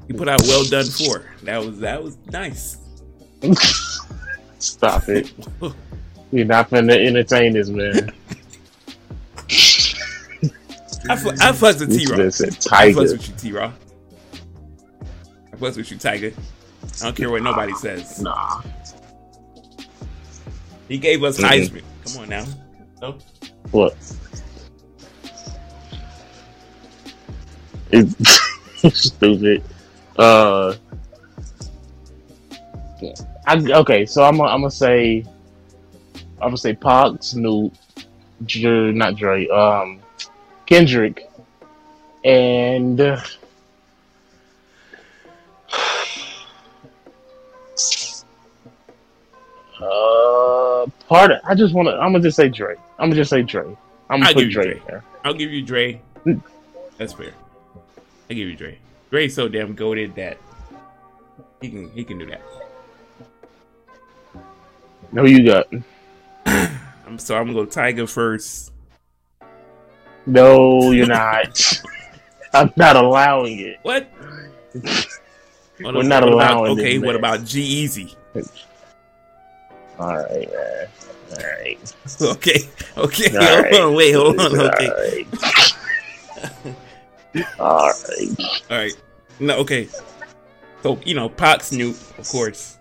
he 0.06 0.12
put 0.12 0.28
out 0.28 0.42
well 0.42 0.64
done 0.64 0.86
four. 0.86 1.24
That 1.42 1.64
was 1.64 1.78
that 1.80 2.02
was 2.02 2.16
nice. 2.30 2.78
Stop 4.58 5.08
it. 5.08 5.32
You're 6.32 6.46
not 6.46 6.70
finna 6.70 6.96
entertain 7.06 7.52
this 7.52 7.68
man. 7.68 8.10
I 11.08 11.16
fu- 11.16 11.30
I 11.30 11.52
fucks 11.52 11.80
with 11.80 11.90
T 11.96 12.06
This 12.06 12.10
man 12.10 12.20
Ross. 12.24 12.36
said 12.36 12.56
I 12.72 12.90
fucks 12.92 13.12
with 13.12 13.28
you, 13.28 13.34
T 13.36 13.52
Ross. 13.52 13.74
I 15.52 15.56
fucks 15.56 15.76
with 15.76 15.90
you, 15.90 15.96
Tyga. 15.98 16.34
I 17.00 17.04
don't 17.04 17.16
care 17.16 17.30
what 17.30 17.42
nobody 17.42 17.72
says. 17.74 18.20
Nah. 18.20 18.62
He 20.88 20.98
gave 20.98 21.22
us 21.24 21.38
Mm-mm. 21.38 21.48
Heisman. 21.48 21.82
Come 22.06 22.22
on 22.22 22.28
now. 22.28 22.44
No? 23.00 23.18
What? 23.70 23.96
It's 27.90 28.40
stupid. 28.92 29.62
Uh, 30.18 30.74
I, 33.46 33.56
okay, 33.56 34.06
so 34.06 34.22
I'm 34.24 34.36
gonna 34.38 34.70
say 34.70 35.24
I'm 36.40 36.48
gonna 36.48 36.56
say 36.58 36.74
Pac, 36.74 37.22
Snoop, 37.22 37.74
Dre, 38.44 38.92
not 38.92 39.16
Dre, 39.16 39.48
um, 39.48 40.00
Kendrick, 40.66 41.30
and 42.24 43.00
uh, 43.00 43.18
part. 51.08 51.30
Of, 51.30 51.40
I 51.44 51.54
just 51.54 51.72
want 51.74 51.88
to. 51.88 51.92
I'm 51.94 52.12
gonna 52.12 52.20
just 52.20 52.36
say 52.36 52.50
Dre. 52.50 52.76
I'm 52.98 53.08
gonna 53.08 53.14
just 53.14 53.30
say 53.30 53.42
Dre. 53.42 53.64
I'm 54.10 54.20
gonna 54.20 54.26
I'll 54.26 54.34
put 54.34 54.50
Dre 54.50 54.74
Dre. 54.74 54.82
there. 54.86 55.02
I'll 55.24 55.32
give 55.34 55.50
you 55.50 55.62
Dre. 55.62 56.00
Mm. 56.26 56.42
That's 56.98 57.14
fair. 57.14 57.32
I 58.30 58.34
give 58.34 58.48
you 58.48 58.56
Dre. 58.56 58.78
Dre's 59.10 59.34
so 59.34 59.48
damn 59.48 59.74
goaded 59.74 60.14
that 60.16 60.38
he 61.60 61.70
can 61.70 61.90
he 61.92 62.04
can 62.04 62.18
do 62.18 62.26
that. 62.26 62.42
No, 65.12 65.24
you 65.24 65.44
got? 65.46 65.66
I'm 66.46 67.18
so 67.18 67.36
I'm 67.36 67.46
gonna 67.52 67.64
go 67.64 67.66
Tyga 67.66 68.08
first. 68.08 68.72
No, 70.26 70.90
you're 70.90 71.06
not. 71.06 71.60
I'm 72.54 72.72
not 72.76 72.96
allowing 72.96 73.58
it. 73.60 73.78
What? 73.82 74.10
We're 75.80 76.02
not 76.02 76.22
about- 76.22 76.32
allowing 76.32 76.72
Okay, 76.78 76.98
what 76.98 77.16
about 77.16 77.44
G 77.44 77.60
Easy? 77.62 78.16
All 79.98 80.16
right, 80.16 80.50
man. 80.52 80.88
All 81.30 81.44
right. 81.60 81.78
Okay, 82.22 82.68
okay. 82.96 83.36
All 83.36 83.44
hold 83.44 83.62
right. 83.64 83.80
on, 83.80 83.94
wait, 83.94 84.12
hold 84.14 84.38
on. 84.38 84.58
All 84.60 84.66
Okay, 84.68 85.24
right. 85.24 86.73
All 87.58 87.88
right. 87.88 88.36
all 88.70 88.76
right. 88.78 88.96
No, 89.40 89.58
okay. 89.58 89.88
So 90.82 90.98
you 91.04 91.14
know, 91.14 91.28
Pac, 91.28 91.62
Snoop, 91.62 91.96
of 92.18 92.28
course. 92.28 92.78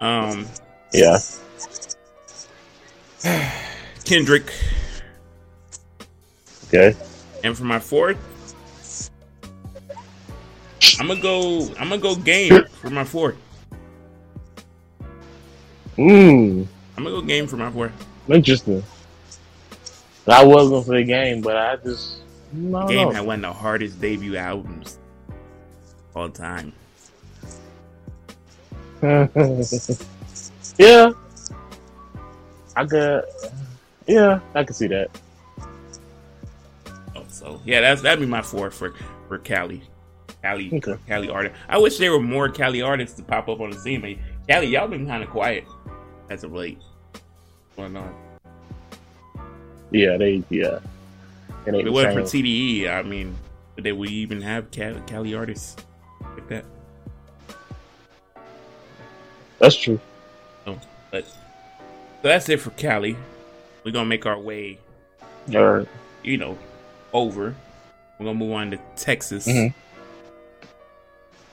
Um, 0.00 0.46
Yeah. 0.92 1.18
Kendrick, 4.04 4.52
Okay. 6.68 6.94
and 7.42 7.56
for 7.56 7.64
my 7.64 7.78
fourth, 7.78 8.18
I'm 11.00 11.06
gonna 11.08 11.20
go. 11.20 11.68
I'm 11.78 11.88
gonna 11.88 11.98
go 11.98 12.14
Game 12.16 12.64
for 12.82 12.90
my 12.90 13.04
fourth. 13.04 13.36
Mmm. 15.96 16.66
I'm 16.96 17.04
gonna 17.04 17.16
go 17.16 17.22
Game 17.22 17.46
for 17.46 17.56
my 17.56 17.70
fourth. 17.70 17.92
Interesting. 18.28 18.82
I 20.26 20.44
was 20.44 20.70
gonna 20.70 20.84
say 20.84 21.04
game, 21.04 21.40
but 21.42 21.56
I 21.56 21.76
just 21.76 22.16
no. 22.54 22.88
Game 22.88 23.08
no. 23.08 23.14
had 23.14 23.26
one 23.26 23.44
of 23.44 23.54
the 23.54 23.58
hardest 23.58 24.00
debut 24.00 24.36
albums 24.36 24.98
all 26.14 26.28
time. 26.28 26.72
yeah. 30.78 31.10
I 32.76 32.84
could. 32.86 33.24
Yeah, 34.06 34.40
I 34.54 34.64
can 34.64 34.74
see 34.74 34.86
that. 34.88 35.10
Oh, 37.14 37.24
so 37.28 37.60
yeah, 37.64 37.80
that's 37.80 38.02
that'd 38.02 38.20
be 38.20 38.26
my 38.26 38.42
four 38.42 38.70
for 38.70 38.94
for 39.28 39.38
Cali, 39.38 39.82
Cali, 40.42 40.70
Okay. 40.74 40.96
Cali 41.06 41.28
artists. 41.28 41.58
I 41.68 41.78
wish 41.78 41.98
there 41.98 42.12
were 42.12 42.20
more 42.20 42.48
Cali 42.48 42.82
artists 42.82 43.16
to 43.16 43.22
pop 43.22 43.48
up 43.48 43.60
on 43.60 43.70
the 43.70 43.78
scene. 43.78 44.00
But 44.00 44.16
Cali, 44.48 44.68
y'all 44.68 44.88
been 44.88 45.06
kind 45.06 45.22
of 45.22 45.30
quiet 45.30 45.64
as 46.30 46.44
of 46.44 46.52
late. 46.52 46.78
Going 47.76 47.96
on. 47.96 48.14
Yeah, 49.90 50.16
they. 50.16 50.42
Yeah. 50.50 50.80
It 51.66 51.74
If 51.74 51.86
it 51.86 51.90
wasn't 51.90 52.14
for 52.14 52.26
same. 52.26 52.44
TDE, 52.44 52.88
I 52.88 53.02
mean, 53.02 53.36
did 53.80 53.92
we 53.92 54.08
even 54.08 54.40
have 54.42 54.70
Cali, 54.70 55.00
Cali 55.06 55.34
artists 55.34 55.76
like 56.34 56.48
that? 56.48 56.64
That's 59.58 59.76
true. 59.76 60.00
But 61.10 61.24
so 61.26 61.32
that's 62.22 62.48
it 62.48 62.60
for 62.60 62.70
Cali. 62.70 63.16
We're 63.84 63.92
gonna 63.92 64.06
make 64.06 64.26
our 64.26 64.38
way, 64.38 64.78
All 65.54 65.64
right. 65.64 65.88
you 66.24 66.36
know, 66.38 66.58
over. 67.12 67.54
We're 68.18 68.26
gonna 68.26 68.38
move 68.38 68.52
on 68.52 68.70
to 68.72 68.78
Texas. 68.96 69.46
Mhm. 69.46 69.74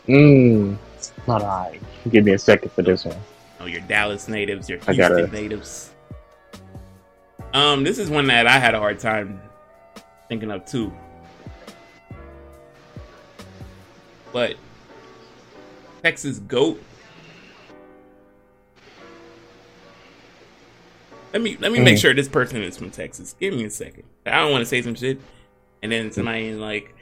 Mmm. 0.07 0.77
All 1.27 1.39
right. 1.39 1.79
Give 2.09 2.25
me 2.25 2.33
a 2.33 2.39
second 2.39 2.71
for 2.71 2.81
this 2.81 3.05
one. 3.05 3.17
know, 3.59 3.65
your 3.67 3.81
Dallas 3.81 4.27
natives, 4.27 4.67
your 4.67 4.79
I 4.87 4.93
Houston 4.93 5.17
gotta- 5.25 5.27
natives. 5.31 5.91
Um, 7.53 7.83
this 7.83 7.99
is 7.99 8.09
one 8.09 8.25
that 8.27 8.47
I 8.47 8.57
had 8.57 8.73
a 8.73 8.79
hard 8.79 8.97
time 8.97 9.39
thinking 10.31 10.49
of 10.49 10.65
too. 10.65 10.93
But 14.31 14.55
Texas 16.03 16.39
goat. 16.39 16.81
Let 21.33 21.41
me 21.41 21.57
let 21.59 21.73
me 21.73 21.81
make 21.81 21.97
Mhm. 21.97 22.01
sure 22.01 22.13
this 22.13 22.29
person 22.29 22.63
is 22.63 22.77
from 22.77 22.91
Texas. 22.91 23.35
Give 23.41 23.53
me 23.53 23.65
a 23.65 23.69
second. 23.69 24.03
I 24.25 24.39
don't 24.39 24.51
want 24.53 24.61
to 24.61 24.65
say 24.65 24.81
some 24.81 24.95
shit, 24.95 25.19
and 25.83 25.91
then 25.91 26.13
somebody 26.13 26.53
like, 26.53 26.95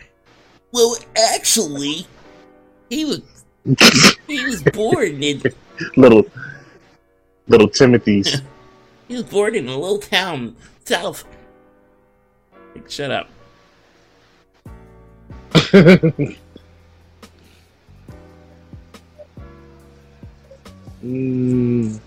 "Well, 0.71 0.97
actually, 1.15 2.07
he 2.89 3.05
was 3.05 3.21
he 4.27 4.43
was 4.43 4.63
born 4.63 5.21
in 5.21 5.43
little 5.97 6.25
little 7.47 7.67
Timothy's. 7.69 8.41
he 9.07 9.13
was 9.13 9.23
born 9.23 9.53
in 9.53 9.67
a 9.67 9.77
little 9.77 9.99
town 9.99 10.55
south." 10.84 11.25
Like, 12.76 12.89
shut 12.89 13.11
up. 13.11 13.30
mm. 21.03 21.99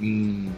Mm. 0.00 0.52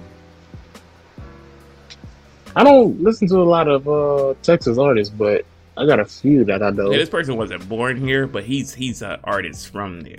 I 2.56 2.64
don't 2.64 3.02
listen 3.02 3.28
to 3.28 3.36
a 3.36 3.44
lot 3.44 3.68
of 3.68 3.88
uh, 3.88 4.34
Texas 4.42 4.78
artists, 4.78 5.12
but 5.14 5.44
I 5.76 5.86
got 5.86 5.98
a 5.98 6.04
few 6.04 6.44
that 6.44 6.62
I 6.62 6.70
know. 6.70 6.90
Yeah, 6.90 6.98
this 6.98 7.08
person 7.08 7.36
wasn't 7.36 7.68
born 7.68 7.96
here, 7.96 8.26
but 8.26 8.44
he's 8.44 8.72
he's 8.72 9.02
an 9.02 9.18
artist 9.24 9.70
from 9.70 10.02
there. 10.02 10.18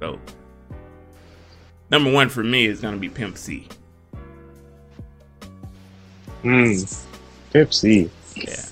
So 0.00 0.18
number 1.90 2.10
one 2.10 2.28
for 2.28 2.42
me 2.42 2.66
is 2.66 2.80
gonna 2.80 2.96
be 2.96 3.08
Pimp 3.08 3.38
C. 3.38 3.68
Mm. 6.44 7.04
Pimp 7.52 7.74
C, 7.74 8.10
Yeah. 8.36 8.64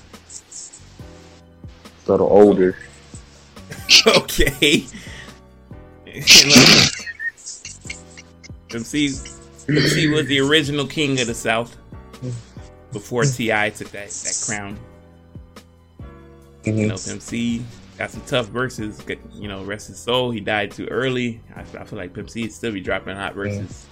a 2.07 2.11
little 2.11 2.27
older. 2.27 2.77
okay. 4.07 4.85
Pimp 6.05 6.25
C, 8.85 9.09
Pimp 9.67 9.85
C 9.87 10.07
was 10.09 10.25
the 10.27 10.39
original 10.39 10.87
king 10.87 11.19
of 11.19 11.27
the 11.27 11.33
South 11.33 11.75
before 12.93 13.23
T.I. 13.25 13.69
took 13.71 13.89
that 13.91 14.09
that 14.09 14.43
crown. 14.45 14.77
You 16.63 16.73
Mhm. 16.73 16.87
know, 16.87 16.97
Pimp 16.97 17.21
C 17.21 17.65
got 17.97 18.11
some 18.11 18.21
tough 18.27 18.47
verses. 18.47 19.01
Get- 19.01 19.19
You 19.33 19.47
know, 19.47 19.63
rest 19.63 19.87
his 19.87 19.97
soul. 19.99 20.31
He 20.31 20.39
died 20.39 20.71
too 20.71 20.85
early. 20.87 21.41
I, 21.55 21.61
I 21.61 21.83
feel 21.85 21.97
like 21.97 22.13
Pimp 22.13 22.29
C 22.29 22.43
would 22.43 22.53
still 22.53 22.71
be 22.71 22.81
dropping 22.81 23.15
hot 23.15 23.33
verses 23.35 23.85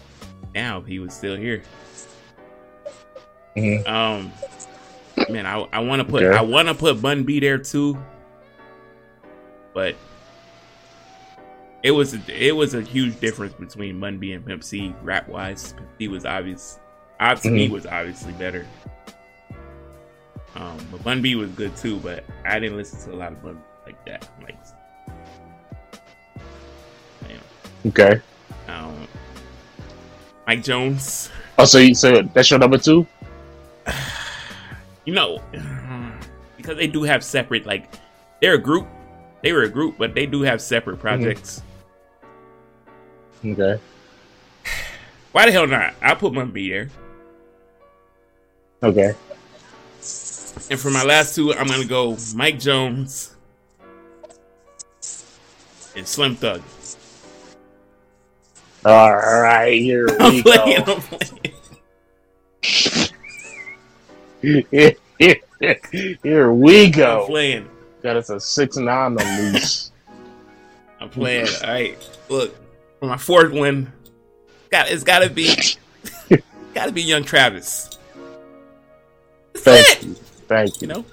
now 0.53 0.79
if 0.79 0.85
he 0.85 0.99
was 0.99 1.13
still 1.13 1.35
here. 1.35 1.63
Mhm. 3.55 3.87
Um, 3.87 4.31
man, 5.29 5.45
I 5.45 5.65
I 5.71 5.79
want 5.79 6.01
to 6.01 6.03
put 6.07 6.23
Okay. 6.23 6.37
I 6.37 6.41
want 6.41 6.67
to 6.67 6.73
put 6.75 7.01
Bun 7.01 7.23
B 7.23 7.39
there 7.39 7.57
too, 7.57 7.97
but 9.73 9.95
it 11.83 11.91
was 11.91 12.13
a, 12.15 12.19
it 12.47 12.51
was 12.55 12.73
a 12.73 12.81
huge 12.81 13.19
difference 13.19 13.53
between 13.53 13.99
Bun 13.99 14.17
B 14.17 14.33
and 14.33 14.45
Pimp 14.45 14.63
C 14.63 14.93
rap 15.03 15.27
wise. 15.29 15.73
Pimp 15.73 15.87
C 15.99 16.07
was 16.07 16.25
obvious, 16.25 16.79
obviously 17.19 17.67
Mhm. 17.67 17.71
was 17.71 17.85
obviously 17.85 18.33
better. 18.33 18.65
Um, 20.55 20.77
but 20.91 21.03
Bun 21.03 21.21
B 21.21 21.35
was 21.35 21.49
good 21.51 21.75
too, 21.77 21.97
but 21.97 22.23
I 22.45 22.59
didn't 22.59 22.77
listen 22.77 22.99
to 23.09 23.15
a 23.15 23.17
lot 23.17 23.31
of 23.31 23.41
Bun 23.43 23.61
like 23.85 24.03
that. 24.05 24.27
Like, 24.41 24.57
know, 27.23 27.87
Okay. 27.87 28.19
um, 28.67 29.07
Mike 30.47 30.63
Jones. 30.63 31.29
Oh, 31.57 31.65
so 31.65 31.77
you 31.77 31.93
so 31.95 32.21
that's 32.33 32.49
your 32.51 32.59
number 32.59 32.77
two? 32.77 33.05
You 35.05 35.13
know, 35.13 35.39
mm-hmm. 35.53 36.09
because 36.57 36.77
they 36.77 36.87
do 36.87 37.03
have 37.03 37.23
separate 37.23 37.65
like 37.65 37.93
they're 38.41 38.55
a 38.55 38.61
group. 38.61 38.87
They 39.41 39.53
were 39.53 39.63
a 39.63 39.69
group, 39.69 39.97
but 39.97 40.15
they 40.15 40.25
do 40.25 40.41
have 40.41 40.61
separate 40.61 40.95
mm-hmm. 40.95 41.01
projects. 41.01 41.61
Okay. 43.45 43.79
Why 45.31 45.45
the 45.45 45.51
hell 45.51 45.67
not? 45.67 45.93
I'll 46.01 46.15
put 46.15 46.33
my 46.33 46.45
B 46.45 46.69
there. 46.69 46.89
Okay. 48.81 49.13
And 50.69 50.79
for 50.79 50.89
my 50.89 51.03
last 51.03 51.35
two, 51.35 51.53
I'm 51.53 51.67
gonna 51.67 51.85
go 51.85 52.17
Mike 52.33 52.59
Jones 52.59 53.35
and 55.95 56.07
Slim 56.07 56.35
Thug. 56.35 56.61
All 58.85 59.13
right, 59.13 59.81
here 59.81 60.07
I'm 60.19 60.35
we 60.35 60.43
playing. 60.43 60.83
go. 60.83 60.93
I'm 60.95 61.01
playing. 61.01 61.44
here 66.23 66.51
we 66.51 66.89
go. 66.91 67.21
I'm 67.21 67.27
playing. 67.27 67.69
Got 68.03 68.17
us 68.17 68.29
a 68.29 68.39
six 68.39 68.77
nine 68.77 69.17
on 69.19 69.53
loose. 69.53 69.91
I'm 70.99 71.09
playing. 71.09 71.47
All 71.63 71.69
right. 71.69 71.97
Look, 72.29 72.55
for 72.99 73.07
my 73.07 73.17
fourth 73.17 73.51
one, 73.53 73.91
got 74.69 74.89
it's 74.91 75.03
gotta 75.03 75.29
be, 75.29 75.55
gotta 76.73 76.91
be 76.91 77.01
Young 77.01 77.23
Travis. 77.23 77.89
That's 79.63 79.95
Thank 79.95 80.03
it. 80.03 80.07
you. 80.07 80.13
Thank 80.47 80.81
You 80.81 80.87
you. 80.87 80.87
know, 80.87 81.05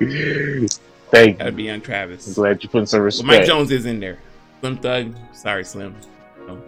Thank 1.10 1.38
gotta 1.38 1.50
you. 1.50 1.56
be 1.56 1.62
Young 1.64 1.80
Travis. 1.80 2.26
I'm 2.26 2.34
glad 2.34 2.62
you 2.62 2.68
put 2.68 2.88
some 2.88 2.98
Well, 3.00 3.04
respect. 3.04 3.26
Mike 3.26 3.44
Jones 3.44 3.70
is 3.70 3.86
in 3.86 4.00
there. 4.00 4.18
Slim 4.60 4.76
Thug. 4.78 5.14
Sorry, 5.34 5.64
Slim. 5.64 5.94
No. 6.46 6.60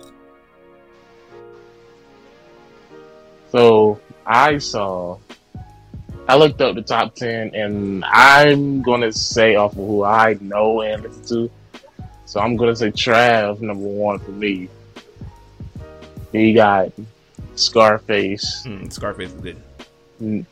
So 3.51 4.01
I 4.27 4.59
saw. 4.59 5.19
I 6.29 6.37
looked 6.37 6.61
up 6.61 6.77
the 6.77 6.83
top 6.83 7.17
ten, 7.17 7.55
and 7.55 8.05
I'm 8.05 8.83
gonna 8.83 9.13
say 9.13 9.57
off 9.57 9.73
of 9.73 9.79
who 9.79 10.05
I 10.05 10.39
know 10.41 10.83
and 10.83 11.03
listen 11.03 11.25
to. 11.25 11.51
So 12.27 12.39
I'm 12.39 12.57
gonna 12.57 12.77
say 12.77 12.93
Trav 12.93 13.61
number 13.61 13.87
one 13.87 14.21
for 14.21 14.31
me. 14.31 14.69
He 16.31 16.53
got 16.53 16.93
Scarface, 17.57 18.63
Hmm, 18.65 18.89
Scarface 18.89 19.33
is 19.33 19.57
good. 20.21 20.47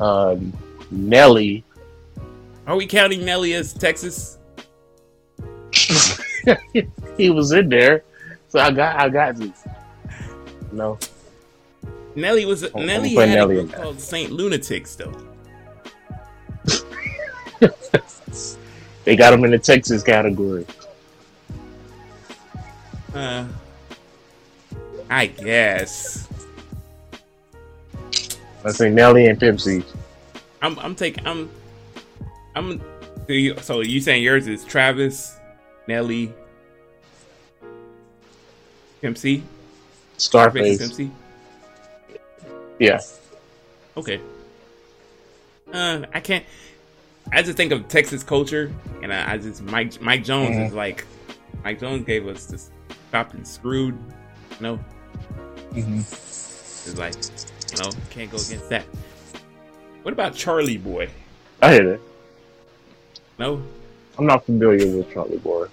Um, 0.00 0.52
Nelly. 0.90 1.64
Are 2.66 2.76
we 2.76 2.86
counting 2.86 3.24
Nelly 3.24 3.52
as 3.52 3.74
Texas? 3.74 4.38
he 7.18 7.30
was 7.30 7.52
in 7.52 7.68
there, 7.68 8.02
so 8.48 8.60
I 8.60 8.70
got 8.70 8.96
I 8.96 9.08
got 9.10 9.36
to. 9.36 9.52
No, 10.72 10.98
Nelly 12.16 12.44
was 12.44 12.62
I'm 12.62 12.86
Nelly 12.86 13.14
had 13.14 13.28
Nelly 13.30 13.58
a 13.58 13.62
group 13.64 13.74
called 13.74 14.00
Saint 14.00 14.30
Lunatics 14.32 14.96
though. 14.96 15.12
they 19.04 19.16
got 19.16 19.32
him 19.32 19.44
in 19.44 19.50
the 19.50 19.58
Texas 19.58 20.02
category. 20.02 20.66
Uh, 23.14 23.46
I 25.08 25.26
guess 25.26 26.28
Let's 28.64 28.78
say 28.78 28.88
Nelly 28.90 29.26
and 29.26 29.38
Pimp 29.38 29.60
C. 29.60 29.84
I'm. 30.62 30.78
I'm 30.78 30.94
taking. 30.94 31.26
I'm. 31.26 31.50
I'm. 32.56 32.80
so 33.26 33.32
you- 33.32 33.56
So 33.58 33.80
you 33.82 34.00
saying 34.00 34.22
yours 34.22 34.48
is 34.48 34.64
Travis, 34.64 35.36
Nelly, 35.86 36.32
Pimp 39.02 39.18
C, 39.18 39.42
Scarface. 40.16 40.78
Pimp 40.78 40.92
C. 40.94 41.10
Yeah. 42.78 43.00
Okay. 43.96 44.20
Uh, 45.72 46.02
I 46.12 46.20
can't. 46.20 46.44
I 47.32 47.42
just 47.42 47.56
think 47.56 47.72
of 47.72 47.88
Texas 47.88 48.22
culture, 48.22 48.72
and 49.02 49.12
I, 49.12 49.32
I 49.34 49.38
just 49.38 49.62
Mike 49.62 50.00
Mike 50.00 50.24
Jones 50.24 50.56
Mhm. 50.56 50.66
is 50.68 50.72
like 50.74 51.06
Mike 51.64 51.80
Jones 51.80 52.04
gave 52.04 52.26
us 52.28 52.46
this 52.46 52.70
chopped 53.10 53.34
and 53.34 53.46
screwed. 53.46 53.96
You 54.58 54.62
know, 54.62 54.78
Mm-hmm. 55.72 55.98
it's 56.00 56.98
like 56.98 57.14
you 57.72 57.82
know 57.82 57.90
can't 58.10 58.30
go 58.30 58.36
against 58.36 58.68
that. 58.68 58.84
What 60.02 60.12
about 60.12 60.34
Chalie 60.34 60.82
Boy? 60.82 61.08
I 61.62 61.72
hear 61.72 61.84
that. 61.92 62.00
No, 63.38 63.62
I'm 64.18 64.26
not 64.26 64.44
familiar 64.44 64.86
with 64.96 65.08
Chalie 65.10 65.42
Boy. 65.42 65.66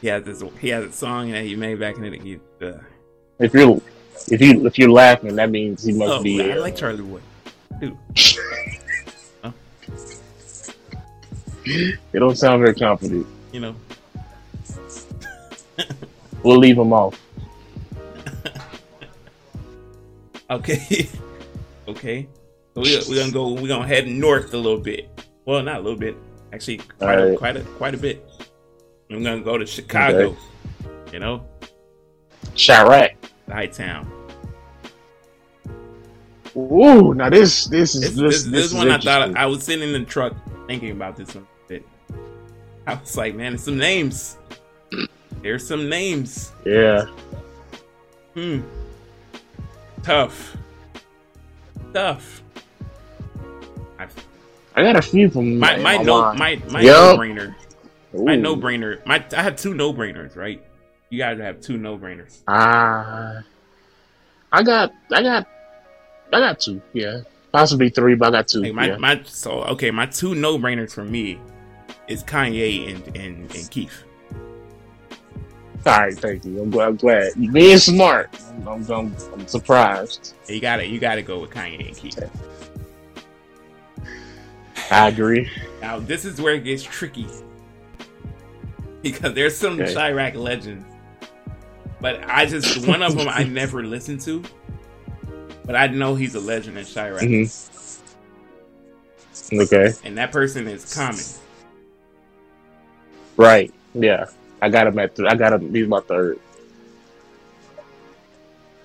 he 0.00 0.06
has 0.06 0.22
this. 0.24 0.42
He 0.60 0.68
has 0.68 0.84
a 0.84 0.92
song 0.92 1.32
that 1.32 1.44
he 1.44 1.56
made 1.56 1.80
back 1.80 1.96
in 1.96 2.02
the. 2.02 2.18
He, 2.18 2.38
uh, 2.64 2.78
If 3.40 3.52
you're 3.54 3.80
if 4.28 4.40
you 4.40 4.66
if 4.66 4.78
you're 4.78 4.90
laughing, 4.90 5.36
that 5.36 5.50
means 5.50 5.84
he 5.84 5.92
must 5.92 6.12
oh, 6.12 6.22
be. 6.22 6.42
I 6.42 6.56
uh, 6.56 6.60
like 6.60 6.76
Charlie 6.76 7.02
Wood. 7.02 7.22
Dude, 7.80 7.96
They 12.12 12.18
don't 12.18 12.36
sound 12.36 12.62
very 12.62 12.74
confident. 12.74 13.26
you 13.52 13.60
know. 13.60 13.76
We'll 16.42 16.58
leave 16.58 16.78
him 16.78 16.92
off. 16.92 17.20
Okay. 20.48 21.08
okay. 21.88 22.28
So 22.74 22.82
we 22.82 22.96
we're 23.08 23.16
gonna 23.16 23.32
go. 23.32 23.54
We're 23.54 23.66
gonna 23.66 23.84
head 23.84 24.06
north 24.06 24.54
a 24.54 24.56
little 24.56 24.78
bit. 24.78 25.10
Well, 25.44 25.60
not 25.64 25.78
a 25.78 25.80
little 25.80 25.98
bit. 25.98 26.16
Actually, 26.52 26.78
quite 26.98 27.18
a, 27.18 27.36
quite 27.36 27.56
a 27.56 27.62
quite 27.62 27.94
a 27.94 27.98
bit. 27.98 28.24
I'm 29.10 29.24
gonna 29.24 29.40
go 29.40 29.58
to 29.58 29.66
Chicago. 29.66 30.36
You 31.12 31.18
know, 31.18 31.44
Chiraq. 32.54 33.16
High 33.48 33.66
town. 33.66 34.10
Ooh, 36.56 37.12
now 37.14 37.28
this 37.28 37.66
this 37.66 37.94
is 37.94 38.00
This, 38.00 38.10
this, 38.14 38.42
this, 38.42 38.44
this, 38.44 38.64
is 38.66 38.74
one 38.74 38.90
I 38.90 38.98
thought. 38.98 39.36
I 39.36 39.46
was 39.46 39.62
sitting 39.62 39.86
in 39.86 39.92
the 39.92 40.08
truck 40.08 40.34
thinking 40.66 40.90
about 40.90 41.16
this 41.16 41.34
one. 41.34 41.46
I 42.86 42.94
was 42.94 43.16
like, 43.16 43.34
man, 43.34 43.52
there's 43.52 43.64
some 43.64 43.78
names. 43.78 44.36
There's 45.42 45.66
some 45.66 45.88
names. 45.88 46.52
yeah. 46.64 47.06
Hmm. 48.34 48.60
Tough. 50.02 50.56
Tough. 51.92 52.42
I, 53.98 54.06
I 54.74 54.82
got 54.82 54.96
a 54.96 55.02
few 55.02 55.30
from 55.30 55.58
my 55.58 55.76
my 55.76 55.96
no 55.96 56.18
line. 56.18 56.38
my 56.38 56.62
my 56.70 56.80
Yup. 56.80 57.16
no 57.16 57.22
brainer. 57.22 57.54
My 58.12 58.36
no 58.36 58.56
brainer. 58.56 59.04
My 59.04 59.24
I 59.36 59.42
have 59.42 59.56
two 59.56 59.74
no 59.74 59.92
brainers, 59.92 60.36
right? 60.36 60.62
You 61.10 61.18
guys 61.18 61.38
have 61.38 61.60
two 61.60 61.78
no 61.78 61.96
brainers. 61.96 62.42
Ah, 62.48 63.42
I 64.52 64.62
got, 64.62 64.92
I 65.12 65.22
got, 65.22 65.46
I 66.32 66.40
got 66.40 66.60
two. 66.60 66.82
Yeah, 66.92 67.20
possibly 67.52 67.90
three, 67.90 68.14
but 68.14 68.28
I 68.28 68.38
got 68.38 68.48
two. 68.48 68.72
My, 68.72 68.88
yeah. 68.88 68.96
my 68.96 69.22
so 69.24 69.62
okay, 69.64 69.90
my 69.90 70.06
two 70.06 70.34
no 70.34 70.58
brainers 70.58 70.92
for 70.92 71.04
me 71.04 71.38
is 72.08 72.24
Kanye 72.24 72.92
and 72.92 73.16
and, 73.16 73.54
and 73.54 73.70
Keef. 73.70 74.04
All 75.86 75.96
right, 75.96 76.18
thank 76.18 76.44
you. 76.44 76.60
I'm 76.60 76.70
glad. 76.70 76.88
I'm 76.88 76.96
glad. 76.96 77.32
You 77.36 77.52
being 77.52 77.78
smart. 77.78 78.36
I'm, 78.48 78.66
I'm, 78.66 78.90
I'm, 78.90 79.16
I'm 79.32 79.46
surprised. 79.46 80.34
You 80.48 80.60
gotta 80.60 80.84
you 80.84 80.98
gotta 80.98 81.22
go 81.22 81.38
with 81.38 81.50
Kanye 81.50 81.86
and 81.86 81.96
Keef. 81.96 82.16
I 84.90 85.08
agree. 85.08 85.48
Now 85.80 86.00
this 86.00 86.24
is 86.24 86.40
where 86.40 86.54
it 86.54 86.64
gets 86.64 86.82
tricky 86.82 87.28
because 89.02 89.34
there's 89.34 89.56
some 89.56 89.80
Okay. 89.80 89.94
Chiraq 89.94 90.34
legends, 90.34 90.84
but 92.00 92.22
I 92.28 92.46
just 92.46 92.86
one 92.86 93.02
of 93.02 93.16
them 93.16 93.28
I 93.28 93.44
never 93.44 93.84
listened 93.84 94.20
to, 94.22 94.42
but 95.64 95.76
I 95.76 95.86
know 95.88 96.14
he's 96.14 96.34
a 96.34 96.40
legend 96.40 96.78
in 96.78 96.84
Chiraq, 96.84 97.20
hmm 97.20 97.44
Okay. 99.60 99.92
and 100.04 100.18
that 100.18 100.32
person 100.32 100.66
is 100.66 100.92
Common. 100.92 101.22
Right. 103.36 103.72
Yeah. 103.94 104.26
I 104.62 104.70
got 104.70 104.86
him 104.86 104.98
at. 104.98 105.14
Th- 105.14 105.28
I 105.30 105.34
got 105.36 105.52
him. 105.52 105.72
He's 105.74 105.86
my 105.86 106.00
third. 106.00 106.38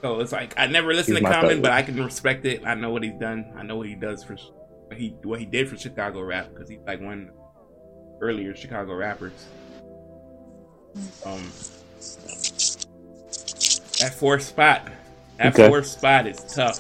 So 0.02 0.20
it's 0.20 0.32
like 0.32 0.54
I 0.58 0.68
never 0.68 0.94
listened 0.94 1.18
He's 1.18 1.26
to 1.26 1.32
Common, 1.34 1.50
third. 1.56 1.62
but 1.64 1.72
I 1.72 1.82
can 1.82 2.04
respect 2.04 2.46
it. 2.46 2.62
I 2.66 2.76
know 2.76 2.92
what 2.92 3.04
he's 3.04 3.18
done. 3.20 3.54
I 3.56 3.64
know 3.64 3.78
what 3.78 3.88
he 3.88 3.96
does 3.96 4.24
for 4.24 4.36
what 4.88 4.98
he 4.98 5.10
what 5.24 5.40
he 5.40 5.46
did 5.46 5.70
for 5.70 5.78
Chicago 5.78 6.22
rap 6.22 6.50
because 6.54 6.70
he's 6.70 6.80
like 6.86 7.02
one 7.02 7.30
of 7.30 7.36
earlier 8.22 8.56
Chicago 8.56 8.94
rappers. 8.94 9.46
Um, 11.26 11.42
that 14.02 14.14
fourth 14.14 14.44
spot, 14.44 14.88
that 15.38 15.54
Okay. 15.54 15.68
fourth 15.68 15.88
spot 15.88 16.28
is 16.28 16.40
tough. 16.54 16.80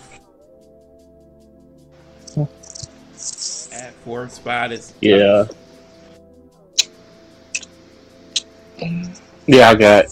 That 2.35 3.93
fourth 4.03 4.33
spot 4.33 4.71
is 4.71 4.87
tough. 4.87 4.97
Yeah. 5.01 5.45
Yeah, 9.47 9.69
I 9.69 9.75
got. 9.75 10.05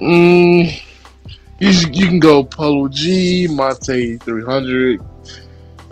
Mm, 0.00 0.82
you, 1.58 1.68
you 1.92 2.06
can 2.06 2.18
go 2.18 2.42
Polo 2.42 2.88
G, 2.88 3.46
Monte 3.50 4.16
300, 4.18 5.00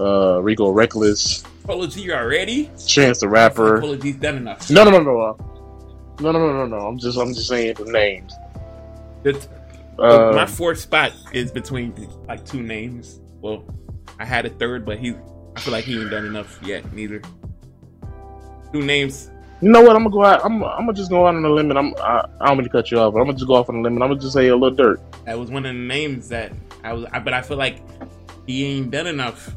uh, 0.00 0.40
Rico 0.42 0.72
Recklezz, 0.72 1.44
Polo 1.64 1.86
G 1.86 2.00
you 2.02 2.14
already. 2.14 2.70
Chance 2.86 3.20
the 3.20 3.28
Rapper. 3.28 3.80
Polo 3.80 3.96
G's 3.96 4.16
done 4.16 4.36
enough. 4.38 4.70
No, 4.70 4.84
no, 4.84 4.90
no, 4.90 5.02
no, 5.02 5.20
uh, 5.20 5.34
no, 6.20 6.32
no, 6.32 6.38
no, 6.38 6.52
no, 6.52 6.66
no. 6.66 6.86
I'm 6.86 6.98
just, 6.98 7.18
I'm 7.18 7.34
just 7.34 7.48
saying 7.48 7.74
the 7.74 7.84
names. 7.92 8.32
It's- 9.24 9.48
Uh, 9.98 10.32
my 10.34 10.46
fourth 10.46 10.78
spot 10.78 11.12
is 11.32 11.50
between 11.50 12.08
like 12.26 12.44
two 12.44 12.62
names. 12.62 13.20
Well, 13.40 13.64
I 14.18 14.24
had 14.24 14.46
a 14.46 14.50
third, 14.50 14.84
but 14.84 14.98
he, 14.98 15.14
I 15.56 15.60
feel 15.60 15.72
like 15.72 15.84
he 15.84 16.00
ain't 16.00 16.10
done 16.10 16.24
enough 16.26 16.58
yet. 16.62 16.92
Neither. 16.92 17.20
Two 18.72 18.82
names. 18.82 19.30
you 19.60 19.70
know 19.70 19.80
what? 19.82 19.96
I'm 19.96 20.04
gonna 20.04 20.10
go 20.10 20.24
out. 20.24 20.44
I'm, 20.44 20.62
I'm 20.62 20.80
gonna 20.80 20.92
just 20.92 21.10
go 21.10 21.26
out 21.26 21.34
on 21.34 21.44
a 21.44 21.48
limb, 21.48 21.70
and 21.70 21.78
I'm, 21.78 21.94
I, 21.98 22.28
I 22.40 22.48
don't 22.48 22.58
mean 22.58 22.64
to 22.64 22.70
cut 22.70 22.90
you 22.90 22.98
off, 23.00 23.14
but 23.14 23.20
I'm 23.20 23.26
gonna 23.26 23.38
just 23.38 23.48
go 23.48 23.54
off 23.54 23.68
on 23.68 23.76
a 23.76 23.80
limb, 23.80 23.94
and 23.94 24.02
I'm 24.04 24.10
gonna 24.10 24.20
just 24.20 24.34
say 24.34 24.48
a 24.48 24.56
Lil 24.56 24.72
Durk. 24.72 25.00
That 25.24 25.38
was 25.38 25.50
one 25.50 25.64
of 25.66 25.74
the 25.74 25.80
names 25.80 26.28
that 26.28 26.52
I 26.84 26.92
was. 26.92 27.06
I, 27.12 27.18
but 27.18 27.32
I 27.34 27.42
feel 27.42 27.56
like 27.56 27.80
he 28.46 28.64
ain't 28.66 28.90
done 28.90 29.06
enough. 29.06 29.54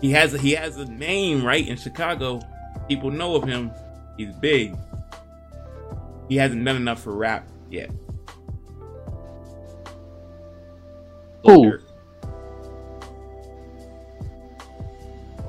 He 0.00 0.10
has 0.10 0.34
a, 0.34 0.38
he 0.38 0.52
has 0.52 0.76
a 0.76 0.84
name 0.86 1.44
right 1.44 1.66
in 1.66 1.76
Chicago. 1.76 2.40
People 2.88 3.10
know 3.10 3.36
of 3.36 3.44
him. 3.44 3.70
He's 4.16 4.34
big. 4.34 4.76
He 6.28 6.36
hasn't 6.36 6.64
done 6.64 6.76
enough 6.76 7.02
for 7.02 7.12
rap 7.12 7.46
yet. 7.70 7.90
Who? 11.44 11.78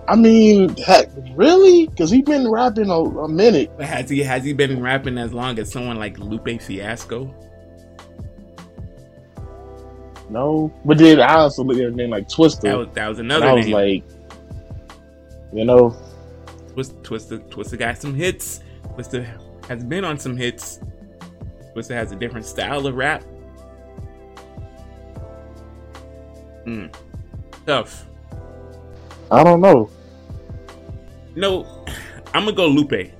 I 0.07 0.15
mean, 0.15 0.75
heck, 0.77 1.09
really? 1.35 1.87
Because 1.87 2.09
he's 2.09 2.23
been 2.23 2.49
rapping 2.49 2.89
a, 2.89 2.93
a 2.93 3.27
minute. 3.27 3.71
Has 3.79 4.09
he 4.09 4.19
has 4.19 4.43
he 4.43 4.53
been 4.53 4.81
rapping 4.81 5.17
as 5.17 5.33
long 5.33 5.57
as 5.59 5.71
someone 5.71 5.97
like 5.97 6.19
Lupe 6.19 6.61
Fiasco? 6.61 7.33
No, 10.29 10.73
but 10.83 10.97
then 10.97 11.21
I 11.21 11.35
also 11.35 11.63
looked 11.63 11.79
at 11.79 11.87
a 11.87 11.91
name 11.91 12.09
like 12.09 12.27
Twista. 12.27 12.61
That 12.61 12.77
was 12.77 12.87
that 12.93 13.07
was 13.07 13.19
another 13.19 13.47
I 13.47 13.53
was 13.53 13.67
like, 13.67 14.03
you 15.53 15.63
know, 15.63 15.95
Twist, 16.73 17.01
Twista, 17.03 17.39
Twista 17.49 17.77
got 17.77 17.97
some 17.97 18.13
hits. 18.13 18.61
Twista 18.95 19.25
has 19.67 19.83
been 19.83 20.03
on 20.03 20.17
some 20.17 20.35
hits. 20.35 20.79
Twista 21.75 21.91
has 21.91 22.11
a 22.11 22.15
different 22.15 22.45
style 22.45 22.85
of 22.87 22.95
rap. 22.95 23.23
Hmm. 26.65 26.85
Tough. 27.65 28.05
I 29.31 29.43
don't 29.43 29.61
know. 29.61 29.89
No, 31.35 31.65
I'm 32.33 32.45
gonna 32.45 32.51
go 32.53 32.67
Lupe. 32.67 33.11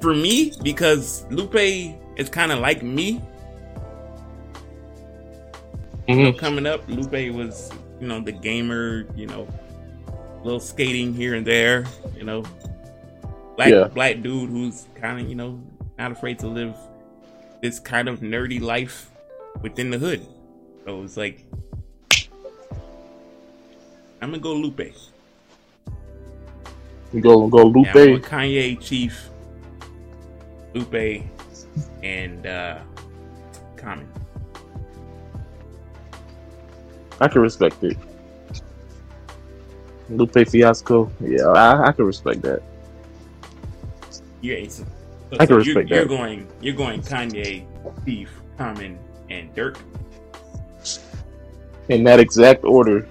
For 0.00 0.14
me, 0.14 0.52
because 0.62 1.26
Lupe 1.30 1.54
is 2.16 2.28
kind 2.30 2.52
of 2.52 2.58
like 2.58 2.82
me. 2.82 3.20
You 6.08 6.16
know, 6.16 6.32
Mhm. 6.32 6.38
coming 6.38 6.66
up, 6.66 6.82
Lupe 6.88 7.32
was, 7.34 7.70
you 8.00 8.08
know, 8.08 8.20
the 8.20 8.32
gamer, 8.32 9.06
you 9.14 9.26
know, 9.26 9.46
little 10.42 10.58
skating 10.58 11.14
here 11.14 11.34
and 11.34 11.46
there, 11.46 11.84
you 12.16 12.24
know, 12.24 12.42
black 13.56 13.70
Yeah. 13.70 13.88
black 13.88 14.22
dude 14.22 14.50
who's 14.50 14.86
kind 14.94 15.20
of, 15.20 15.28
you 15.28 15.34
know, 15.36 15.60
not 15.98 16.10
afraid 16.12 16.38
to 16.40 16.48
live 16.48 16.74
this 17.62 17.78
kind 17.78 18.08
of 18.08 18.20
nerdy 18.20 18.60
life 18.60 19.10
within 19.62 19.90
the 19.90 19.98
hood. 19.98 20.26
So 20.86 21.02
it's 21.02 21.16
like, 21.16 21.44
I'm 24.20 24.30
gonna 24.30 24.42
go 24.42 24.54
Lupe. 24.54 24.92
Go 27.20 27.48
go 27.48 27.64
Lupe. 27.64 27.94
Yeah, 27.94 28.18
Kanye, 28.18 28.80
Chief, 28.80 29.30
Lupe, 30.74 31.24
and 32.02 32.46
uh, 32.46 32.78
Common. 33.76 34.06
I 37.20 37.28
can 37.28 37.40
respect 37.40 37.82
it. 37.82 37.96
Lupe 40.08 40.46
Fiasco. 40.48 41.10
Yeah, 41.20 41.46
I, 41.48 41.88
I 41.88 41.92
can 41.92 42.04
respect 42.04 42.42
that. 42.42 42.62
You're, 44.40 44.68
so, 44.68 44.84
I 45.32 45.38
can 45.38 45.48
so 45.48 45.56
respect 45.56 45.88
you're, 45.88 45.98
you're 45.98 46.06
going. 46.06 46.48
You're 46.60 46.74
going 46.74 47.02
Kanye, 47.02 47.64
Chief, 48.04 48.30
Common, 48.58 48.98
and 49.30 49.54
Durk. 49.54 49.78
In 51.88 52.04
that 52.04 52.20
exact 52.20 52.64
order. 52.64 53.06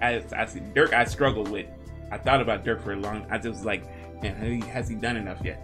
I, 0.00 0.06
I, 0.06 0.24
I, 0.32 0.42
I 0.42 0.46
see 0.46 0.60
Durk. 0.60 0.92
I 0.92 1.04
struggled 1.04 1.48
with. 1.48 1.66
I 2.10 2.18
thought 2.18 2.40
about 2.40 2.64
Durk 2.64 2.82
for 2.82 2.92
a 2.92 2.96
long. 2.96 3.26
I 3.30 3.36
just 3.36 3.48
was 3.48 3.64
like, 3.64 3.84
man, 4.22 4.34
has 4.36 4.48
he, 4.48 4.60
has 4.70 4.88
he 4.88 4.94
done 4.96 5.16
enough 5.16 5.40
yet? 5.44 5.62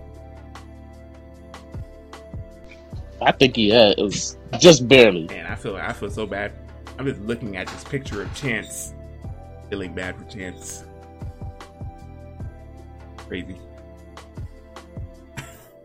I 3.20 3.32
think 3.32 3.56
he 3.56 3.70
has 3.70 3.94
It 3.96 4.02
was 4.02 4.36
just 4.58 4.86
barely. 4.86 5.24
Man, 5.24 5.46
I 5.46 5.54
feel. 5.54 5.76
I 5.76 5.92
feel 5.92 6.10
so 6.10 6.26
bad. 6.26 6.52
I'm 6.98 7.06
just 7.06 7.20
looking 7.20 7.56
at 7.56 7.66
this 7.68 7.84
picture 7.84 8.22
of 8.22 8.34
Chance, 8.34 8.94
feeling 9.68 9.94
bad 9.94 10.16
for 10.16 10.24
Chance. 10.24 10.84
Crazy. 13.28 13.56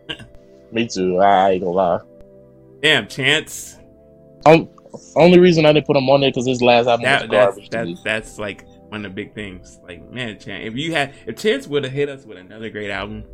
Me 0.72 0.86
too. 0.86 1.18
I 1.18 1.52
ain't 1.52 1.64
gonna 1.64 1.76
lie. 1.76 2.00
Damn, 2.82 3.08
Chance. 3.08 3.78
Um, 4.46 4.68
only 5.16 5.38
reason 5.38 5.64
I 5.66 5.72
didn't 5.72 5.86
put 5.86 5.96
him 5.96 6.08
on 6.10 6.20
there 6.20 6.30
because 6.30 6.46
his 6.46 6.60
last 6.62 6.86
album 6.86 7.04
That, 7.04 7.22
was 7.22 7.30
that's 7.30 7.68
garbage. 7.68 7.86
me. 7.86 7.94
that, 7.94 8.04
that's 8.04 8.38
like 8.38 8.66
one 8.88 9.04
of 9.04 9.10
the 9.10 9.14
big 9.14 9.34
things. 9.34 9.78
Like, 9.82 10.08
man, 10.10 10.38
Chance, 10.38 10.66
if 10.66 10.74
you 10.76 10.92
had, 10.92 11.14
if 11.26 11.36
Chance 11.36 11.66
would 11.68 11.84
have 11.84 11.92
hit 11.92 12.08
us 12.08 12.24
with 12.24 12.38
another 12.38 12.68
great 12.70 12.90
album, 12.90 13.24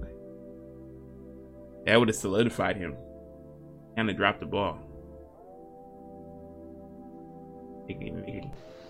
that 1.87 1.97
would 1.99 2.09
have 2.09 2.17
solidified 2.17 2.77
him. 2.77 2.97
Kind 3.97 4.09
of 4.11 4.17
dropped 4.17 4.41
the 4.41 4.47
ball. 4.47 4.79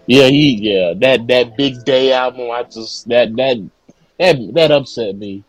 Yeah, 0.06 0.26
he 0.28 0.56
yeah 0.56 0.94
that 0.96 1.26
that 1.28 1.56
big 1.56 1.84
day 1.84 2.12
album. 2.12 2.50
I 2.50 2.62
just 2.64 3.06
that 3.08 3.34
that 3.36 3.58
that 4.18 4.36
that 4.54 4.70
upset 4.72 5.16
me. 5.16 5.44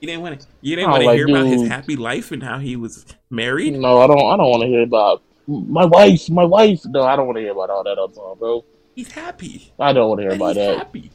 You 0.00 0.08
didn't 0.08 0.22
want 0.22 0.40
to. 0.40 0.46
You 0.60 0.76
didn't 0.76 0.88
Oh, 0.88 0.92
want 0.92 1.02
to 1.02 1.06
like, 1.08 1.16
hear 1.16 1.28
about 1.28 1.46
his 1.46 1.66
happy 1.66 1.96
life 1.96 2.30
and 2.30 2.42
how 2.42 2.58
he 2.58 2.76
was 2.76 3.06
married. 3.30 3.72
No, 3.74 4.00
I 4.02 4.06
don't. 4.06 4.18
I 4.18 4.36
don't 4.36 4.50
want 4.50 4.62
to 4.62 4.68
hear 4.68 4.82
about 4.82 5.22
my 5.46 5.84
wife, 5.84 6.28
my 6.30 6.44
wife. 6.44 6.84
No, 6.86 7.02
I 7.02 7.16
don't 7.16 7.26
want 7.26 7.36
to 7.36 7.42
hear 7.42 7.52
about 7.52 7.70
all 7.70 7.84
that 7.84 7.98
all 7.98 8.08
the 8.08 8.14
time, 8.20 8.38
bro. 8.38 8.64
He's 8.94 9.10
happy. 9.10 9.72
I 9.78 9.92
don't 9.92 10.08
want 10.08 10.20
to 10.20 10.22
hear 10.24 10.32
And 10.32 10.40
about 10.40 10.56
he's 10.56 10.56
that. 10.56 10.78
happy. 10.78 11.10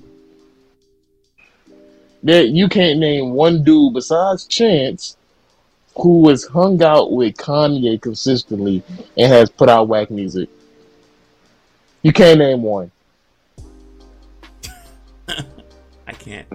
There, 2.21 2.43
you 2.43 2.67
can't 2.67 2.99
name 2.99 3.31
one 3.31 3.63
dude 3.63 3.93
besides 3.93 4.45
Chance 4.45 5.15
who 5.95 6.27
has 6.29 6.45
hung 6.45 6.81
out 6.83 7.11
with 7.11 7.35
Kanye 7.37 8.01
consistently 8.01 8.83
and 9.17 9.31
has 9.31 9.49
put 9.49 9.69
out 9.69 9.87
whack 9.87 10.11
music. 10.11 10.49
You 12.03 12.13
can't 12.13 12.39
name 12.39 12.61
one. 12.63 12.91
I 15.27 16.11
can't. 16.13 16.47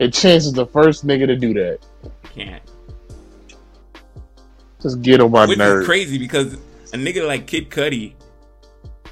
And 0.00 0.12
Chance 0.12 0.46
is 0.46 0.52
the 0.52 0.66
first 0.66 1.06
nigga 1.06 1.26
to 1.26 1.36
do 1.36 1.54
that. 1.54 1.78
I 2.24 2.28
Can't. 2.28 2.62
Just 4.82 5.02
get 5.02 5.20
on 5.20 5.30
my 5.30 5.46
Which 5.46 5.58
nerves. 5.58 5.82
is 5.82 5.86
crazy 5.86 6.18
because 6.18 6.56
a 6.92 6.96
nigga 6.96 7.26
like 7.26 7.46
Kid 7.46 7.70
Cudi 7.70 8.14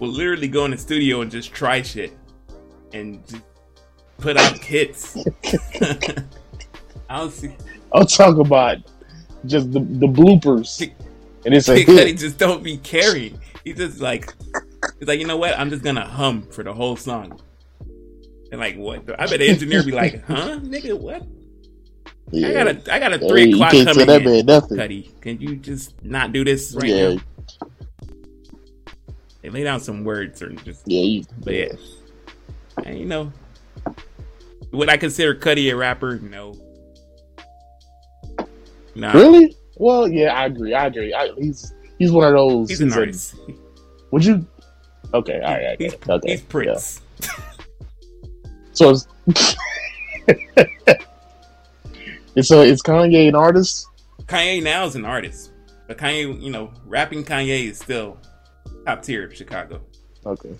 will 0.00 0.08
literally 0.08 0.48
go 0.48 0.64
in 0.64 0.70
the 0.70 0.78
studio 0.78 1.20
and 1.22 1.30
just 1.30 1.52
try 1.52 1.82
shit 1.82 2.12
and 2.92 3.26
just 3.26 3.42
put 4.18 4.36
out 4.36 4.56
hits. 4.58 5.16
I 7.10 7.18
don't 7.18 7.32
see 7.32 7.54
I'll 7.92 8.04
talk 8.06 8.36
about 8.38 8.78
just 9.46 9.72
the, 9.72 9.80
the 9.80 10.06
bloopers. 10.06 10.78
Kid- 10.78 10.94
And 11.44 11.54
it's 11.54 11.68
a 11.68 11.76
Kid 11.76 11.86
hit. 11.88 12.16
Cudi 12.16 12.18
just 12.18 12.38
don't 12.38 12.62
be 12.62 12.76
caring. 12.78 13.38
He 13.64 13.72
just 13.72 14.00
like 14.00 14.34
he's 14.98 15.08
like, 15.08 15.18
you 15.20 15.26
know 15.26 15.36
what? 15.36 15.58
I'm 15.58 15.70
just 15.70 15.82
gonna 15.82 16.06
hum 16.06 16.42
for 16.42 16.62
the 16.64 16.72
whole 16.72 16.96
song. 16.96 17.40
And 18.50 18.60
like 18.60 18.76
what? 18.76 19.08
I 19.20 19.26
bet 19.26 19.38
the 19.40 19.48
engineer 19.48 19.82
be 19.82 19.92
like, 19.92 20.24
huh, 20.24 20.58
nigga, 20.62 20.98
what? 20.98 21.22
I 21.22 21.26
Yeah. 22.30 22.52
got 22.52 22.66
a 22.88 22.94
I 22.94 22.98
got 22.98 23.12
a 23.14 23.18
three 23.18 23.46
you 23.50 23.54
o'clock 23.56 23.72
coming 23.72 24.06
that 24.06 24.22
in. 24.22 24.24
man 24.30 24.46
nothing. 24.46 24.76
Cudi, 24.78 25.20
can 25.20 25.40
you 25.40 25.56
just 25.56 26.02
not 26.04 26.32
do 26.32 26.44
this 26.44 26.74
right 26.74 26.88
yeah, 26.88 27.14
now? 27.14 27.20
They 29.42 29.50
lay 29.50 29.62
down 29.64 29.80
some 29.80 30.04
words 30.04 30.42
or 30.42 30.50
just 30.50 30.82
yeah, 30.86 31.00
you, 31.02 31.24
But 31.44 31.54
yeah, 31.54 31.72
and 32.84 32.98
you 32.98 33.04
know, 33.06 33.32
would 34.72 34.88
I 34.88 34.96
consider 34.96 35.34
Cudi 35.34 35.70
a 35.72 35.76
rapper? 35.76 36.16
No. 36.18 36.54
Nah, 38.94 39.12
Really? 39.12 39.56
Well, 39.76 40.08
yeah, 40.08 40.34
I 40.34 40.46
agree. 40.46 40.74
I 40.74 40.86
agree. 40.86 41.14
I, 41.14 41.30
he's 41.38 41.72
he's 41.98 42.10
one 42.10 42.26
of 42.26 42.32
those. 42.34 42.68
he's 42.68 42.80
an 42.80 42.92
a- 42.92 42.96
artist. 42.96 43.36
would 44.10 44.24
you? 44.24 44.44
Okay, 45.14 45.40
all 45.40 45.54
right. 45.54 45.66
I 45.68 45.76
He's. 45.78 45.94
Okay, 46.08 46.30
he's 46.32 46.40
Prince. 46.42 47.00
yeah. 47.22 47.28
So 48.72 48.90
it's, 48.90 49.06
it's 52.36 52.48
so 52.48 52.62
is 52.62 52.82
Kanye 52.82 53.28
an 53.28 53.34
artist? 53.34 53.86
Kanye 54.26 54.62
now 54.62 54.84
is 54.84 54.94
an 54.96 55.04
artist, 55.04 55.52
but 55.86 55.96
Kanye, 55.98 56.40
you 56.42 56.50
know, 56.50 56.72
rapping 56.86 57.24
Kanye 57.24 57.70
is 57.70 57.78
still 57.78 58.18
top 58.88 59.02
tier 59.02 59.24
of 59.26 59.36
Chicago. 59.36 59.80
Okay. 60.24 60.54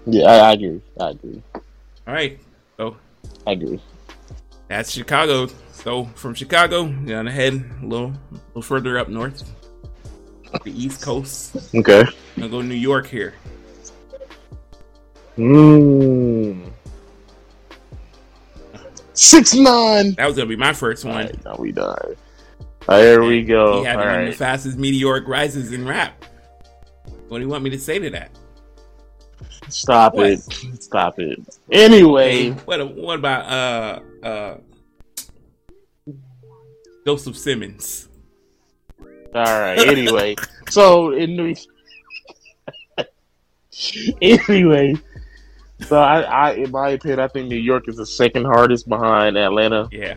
yeah, 0.05 0.25
I, 0.25 0.37
I 0.37 0.53
agree. 0.53 0.81
I 0.99 1.09
agree. 1.09 1.41
All 2.07 2.13
right, 2.13 2.39
so 2.77 2.97
I 3.47 3.53
agree. 3.53 3.81
that's 4.67 4.91
Chicago. 4.91 5.47
So 5.71 6.05
from 6.15 6.35
Chicago, 6.35 6.85
gonna 6.85 7.31
head 7.31 7.53
a 7.81 7.85
little, 7.85 8.13
a 8.31 8.35
little 8.49 8.61
further 8.61 8.99
up 8.99 9.09
north, 9.09 9.43
the 10.63 10.83
East 10.83 11.01
Coast. 11.01 11.55
Okay. 11.73 12.05
Gonna 12.35 12.49
go 12.49 12.61
to 12.61 12.67
New 12.67 12.75
York 12.75 13.07
here. 13.07 13.33
Mm. 15.37 16.71
Six 19.13 19.55
nine. 19.55 20.13
That 20.13 20.27
was 20.27 20.35
gonna 20.35 20.47
be 20.47 20.55
my 20.55 20.73
first 20.73 21.03
one. 21.05 21.15
right, 21.15 21.45
now 21.45 21.55
we 21.57 21.71
done. 21.71 22.15
All 22.87 22.95
right, 22.97 23.01
here 23.03 23.23
we 23.23 23.43
go. 23.43 23.79
He 23.79 23.85
had 23.85 23.97
All 23.97 24.05
one 24.05 24.13
of 24.13 24.19
the 24.21 24.25
right. 24.27 24.35
fastest 24.35 24.77
meteoric 24.77 25.27
rises 25.27 25.71
in 25.71 25.87
rap. 25.87 26.23
What 27.27 27.39
do 27.39 27.43
you 27.43 27.49
want 27.49 27.63
me 27.63 27.71
to 27.71 27.79
say 27.79 27.97
to 27.99 28.09
that? 28.11 28.31
Stop 29.69 30.13
What? 30.13 30.27
it. 30.27 30.39
Stop 30.81 31.19
it. 31.19 31.39
Anyway, 31.71 32.51
What 32.51 32.95
what 32.95 33.17
about 33.19 33.45
uh 34.23 34.25
uh 34.25 34.57
Joseph 37.05 37.37
Simmons? 37.37 38.09
all 39.33 39.43
right. 39.43 39.79
Anyway, 39.79 40.35
so 40.69 41.11
in 41.11 41.35
New 41.35 41.55
anyway, 44.21 44.95
so 45.81 45.97
I, 45.99 46.21
I, 46.21 46.51
in 46.53 46.71
my 46.71 46.89
opinion, 46.91 47.19
I 47.19 47.27
think 47.27 47.49
New 47.49 47.57
York 47.57 47.89
is 47.89 47.97
the 47.97 48.05
second 48.05 48.45
hardest 48.45 48.87
behind 48.87 49.37
Atlanta. 49.37 49.89
Yeah. 49.91 50.15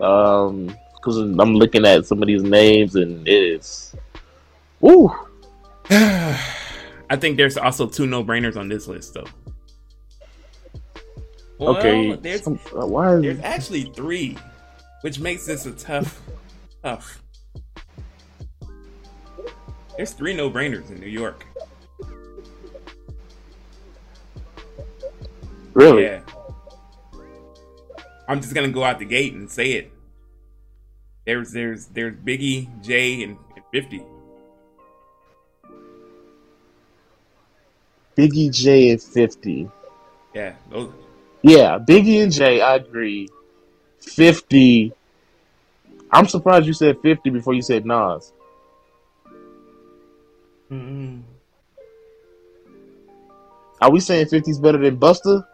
Um, 0.00 0.76
because 0.94 1.16
I'm 1.16 1.54
looking 1.54 1.86
at 1.86 2.06
some 2.06 2.22
of 2.22 2.26
these 2.26 2.42
names 2.42 2.96
and 2.96 3.26
it 3.26 3.32
is, 3.32 3.94
ooh, 4.84 5.10
I 5.90 7.16
think 7.16 7.36
there's 7.36 7.56
also 7.56 7.86
two 7.86 8.06
no 8.06 8.24
brainers 8.24 8.56
on 8.56 8.68
this 8.68 8.88
list 8.88 9.14
though. 9.14 9.26
Well, 11.58 11.76
okay. 11.76 12.14
there's 12.16 12.44
Some- 12.44 12.60
uh, 12.76 12.86
why 12.86 13.14
is 13.14 13.22
there's 13.22 13.40
actually 13.40 13.84
three, 13.94 14.36
which 15.00 15.18
makes 15.18 15.46
this 15.46 15.66
a 15.66 15.72
tough 15.72 16.20
tough. 16.82 17.22
There's 19.96 20.12
three 20.12 20.34
no 20.34 20.50
brainers 20.50 20.90
in 20.90 21.00
New 21.00 21.08
York. 21.08 21.44
really? 25.74 26.04
Yeah. 26.04 26.20
I'm 28.28 28.42
just 28.42 28.54
gonna 28.54 28.68
go 28.68 28.84
out 28.84 28.98
the 28.98 29.06
gate 29.06 29.32
and 29.32 29.50
say 29.50 29.72
it. 29.72 29.90
There's 31.24 31.50
there's 31.52 31.86
there's 31.86 32.14
Biggie, 32.14 32.68
Jay, 32.82 33.22
and, 33.22 33.38
and 33.56 33.64
Fifty. 33.72 34.02
Biggie 38.16 38.52
Jay 38.52 38.90
and 38.90 39.02
Fifty. 39.02 39.68
Yeah, 40.34 40.54
those 40.70 40.92
Yeah, 41.42 41.78
Biggie 41.78 42.22
and 42.22 42.32
Jay, 42.32 42.60
I 42.60 42.76
agree. 42.76 43.28
50. 44.00 44.92
I'm 46.10 46.26
surprised 46.26 46.66
you 46.66 46.72
said 46.72 47.00
50 47.02 47.30
before 47.30 47.54
you 47.54 47.62
said 47.62 47.84
Nas. 47.84 48.32
mm 50.70 51.22
Are 53.80 53.90
we 53.90 54.00
saying 54.00 54.26
50's 54.26 54.58
better 54.58 54.78
than 54.78 54.96
Busta? 54.98 55.46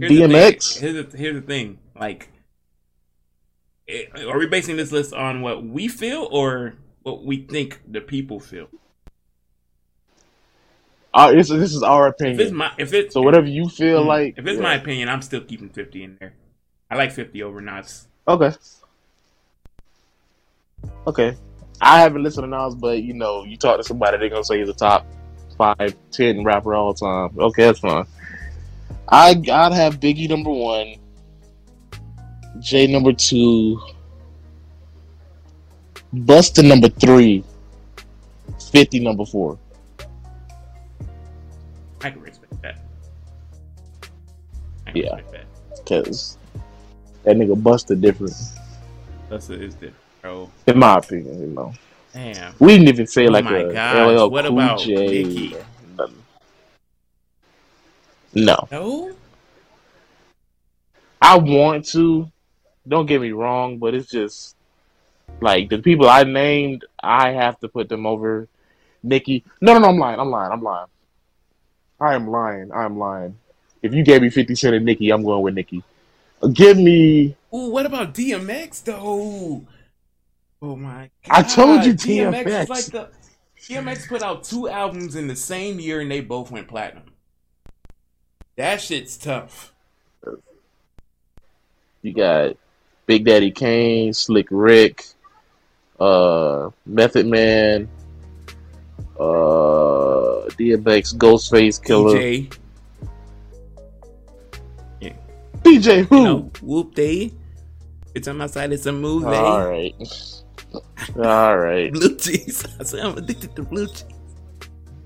Here's 0.00 0.12
DMX? 0.12 0.78
thing- 0.78 0.94
Here's 0.94 1.06
the, 1.06 1.16
here's 1.18 1.34
the 1.34 1.46
thing. 1.46 1.78
Like, 1.98 2.28
eh, 3.88 4.04
are 4.26 4.38
we 4.38 4.46
basing 4.46 4.76
this 4.76 4.90
list 4.92 5.12
on 5.12 5.42
what 5.42 5.64
we 5.64 5.88
feel 5.88 6.28
or 6.30 6.74
what 7.02 7.24
we 7.24 7.38
think 7.42 7.80
the 7.86 8.00
people 8.00 8.40
feel? 8.40 8.68
Uh, 11.12 11.32
this, 11.32 11.48
this 11.48 11.74
is 11.74 11.82
our 11.82 12.08
If 12.08 12.14
it's 12.14 12.22
opinion. 12.22 12.56
my, 12.56 12.72
if 12.78 12.92
it's 12.94 13.14
So 13.14 13.20
whatever 13.22 13.46
you 13.46 13.68
feel 13.68 14.04
mm, 14.04 14.06
like. 14.06 14.34
if 14.38 14.46
it's 14.46 14.56
yeah. 14.56 14.62
my 14.62 14.74
opinion, 14.76 15.08
I'm 15.08 15.22
still 15.22 15.40
keeping 15.40 15.68
50 15.68 16.04
in 16.04 16.16
there. 16.20 16.34
I 16.90 16.96
like 16.96 17.12
50 17.12 17.42
over 17.42 17.60
Nas. 17.60 18.06
Okay. 18.28 18.52
Okay. 21.06 21.36
I 21.80 22.00
haven't 22.00 22.22
listened 22.22 22.44
to 22.44 22.48
Nas, 22.48 22.74
but 22.74 23.02
you 23.02 23.14
know, 23.14 23.44
you 23.44 23.56
talk 23.56 23.78
to 23.78 23.84
somebody, 23.84 24.18
they're 24.18 24.28
gonna 24.28 24.44
say 24.44 24.58
he's 24.60 24.68
a 24.68 24.74
top 24.74 25.06
five, 25.56 25.94
ten 26.10 26.44
rapper 26.44 26.74
all 26.74 26.92
the 26.92 27.00
time. 27.00 27.38
Okay, 27.38 27.64
that's 27.64 27.78
fine. 27.80 28.06
I 29.08 29.30
I'd 29.30 29.72
have 29.72 29.98
Biggie 30.00 30.28
number 30.28 30.50
one, 30.50 30.94
Jay 32.60 32.86
number 32.86 33.12
two, 33.12 33.80
Busta 36.14 36.66
number 36.66 36.88
three, 36.88 37.44
Fifty 38.72 39.00
number 39.00 39.24
four. 39.24 39.58
I 42.02 42.10
can 42.10 42.20
respect 42.22 42.62
that. 42.62 42.78
I 44.86 44.92
can 44.92 45.02
Yeah. 45.02 45.14
respect 45.16 45.32
that. 45.32 45.86
Cause 45.86 46.38
that 47.24 47.36
nigga 47.36 47.60
Busta 47.60 48.00
different, 48.00 48.34
That's 49.28 49.50
a, 49.50 49.54
is 49.54 49.74
different, 49.74 49.96
bro. 50.22 50.50
in 50.66 50.78
my 50.78 50.98
opinion. 50.98 51.40
You 51.40 51.46
know, 51.48 51.72
Damn. 52.12 52.54
we 52.60 52.68
didn't 52.68 52.88
even 52.88 53.06
say 53.06 53.26
Oh 53.26 53.30
like 53.32 53.44
my 53.44 53.58
a 53.58 53.72
gosh, 53.72 54.18
LL 54.18 54.30
what 54.30 54.44
Cool 54.46 54.58
about 54.58 54.78
J. 54.80 55.24
Nicki? 55.24 55.56
No. 58.34 58.68
No? 58.70 59.12
I 61.20 61.38
want 61.38 61.86
to. 61.88 62.30
Don't 62.88 63.06
get 63.06 63.20
me 63.20 63.32
wrong, 63.32 63.78
but 63.78 63.94
it's 63.94 64.10
just 64.10 64.56
like 65.40 65.68
the 65.68 65.78
people 65.78 66.08
I 66.08 66.24
named. 66.24 66.84
I 67.02 67.30
have 67.30 67.58
to 67.60 67.68
put 67.68 67.88
them 67.88 68.06
over 68.06 68.48
Nicki. 69.02 69.44
No, 69.60 69.74
no, 69.74 69.80
no. 69.80 69.88
I'm 69.88 69.98
lying. 69.98 70.20
I'm 70.20 70.30
lying. 70.30 70.52
I'm 70.52 70.62
lying. 70.62 70.88
I 72.00 72.14
am 72.14 72.30
lying. 72.30 72.72
I 72.72 72.84
am 72.84 72.98
lying. 72.98 73.36
If 73.82 73.94
you 73.94 74.02
gave 74.02 74.22
me 74.22 74.30
Fifty 74.30 74.54
Cent 74.54 74.74
and 74.74 74.84
Nicki, 74.84 75.10
I'm 75.10 75.22
going 75.22 75.42
with 75.42 75.54
Nicki. 75.54 75.82
Give 76.52 76.78
me. 76.78 77.36
Ooh, 77.54 77.70
what 77.70 77.84
about 77.84 78.14
DMX 78.14 78.84
though? 78.84 79.66
Oh 80.62 80.76
my 80.76 81.10
god. 81.26 81.30
I 81.30 81.42
told 81.42 81.84
you 81.84 81.94
DMX. 81.94 82.44
DMX. 82.44 82.62
is 82.62 82.68
like 82.68 82.84
the 82.86 83.10
DMX 83.60 84.08
put 84.08 84.22
out 84.22 84.44
two 84.44 84.68
albums 84.68 85.16
in 85.16 85.26
the 85.26 85.36
same 85.36 85.78
year 85.78 86.00
and 86.00 86.10
they 86.10 86.20
both 86.20 86.50
went 86.50 86.68
platinum. 86.68 87.04
That 88.60 88.78
shit's 88.78 89.16
tough. 89.16 89.72
You 92.02 92.12
got 92.12 92.58
Big 93.06 93.24
Daddy 93.24 93.50
Kane, 93.50 94.12
Slick 94.12 94.48
Rick, 94.50 95.06
uh, 95.98 96.68
Method 96.84 97.26
Man, 97.26 97.88
uh, 99.18 100.44
DMX, 100.60 101.16
Ghostface 101.16 101.80
Killah, 101.80 102.50
DJ, 105.00 105.16
DJ 105.62 106.04
who? 106.04 106.18
you 106.18 106.24
know, 106.24 106.50
whoop 106.60 106.94
day. 106.94 107.32
It's 108.14 108.28
on 108.28 108.36
my 108.36 108.46
side. 108.46 108.74
It's 108.74 108.84
a 108.84 108.92
movie. 108.92 109.24
All 109.24 109.66
right, 109.66 109.94
all 111.16 111.56
right. 111.56 111.90
Blue 111.90 112.14
cheese. 112.14 112.66
I 112.78 112.84
said 112.84 113.06
I'm 113.06 113.16
addicted 113.16 113.56
to 113.56 113.62
blue 113.62 113.86
cheese. 113.86 114.04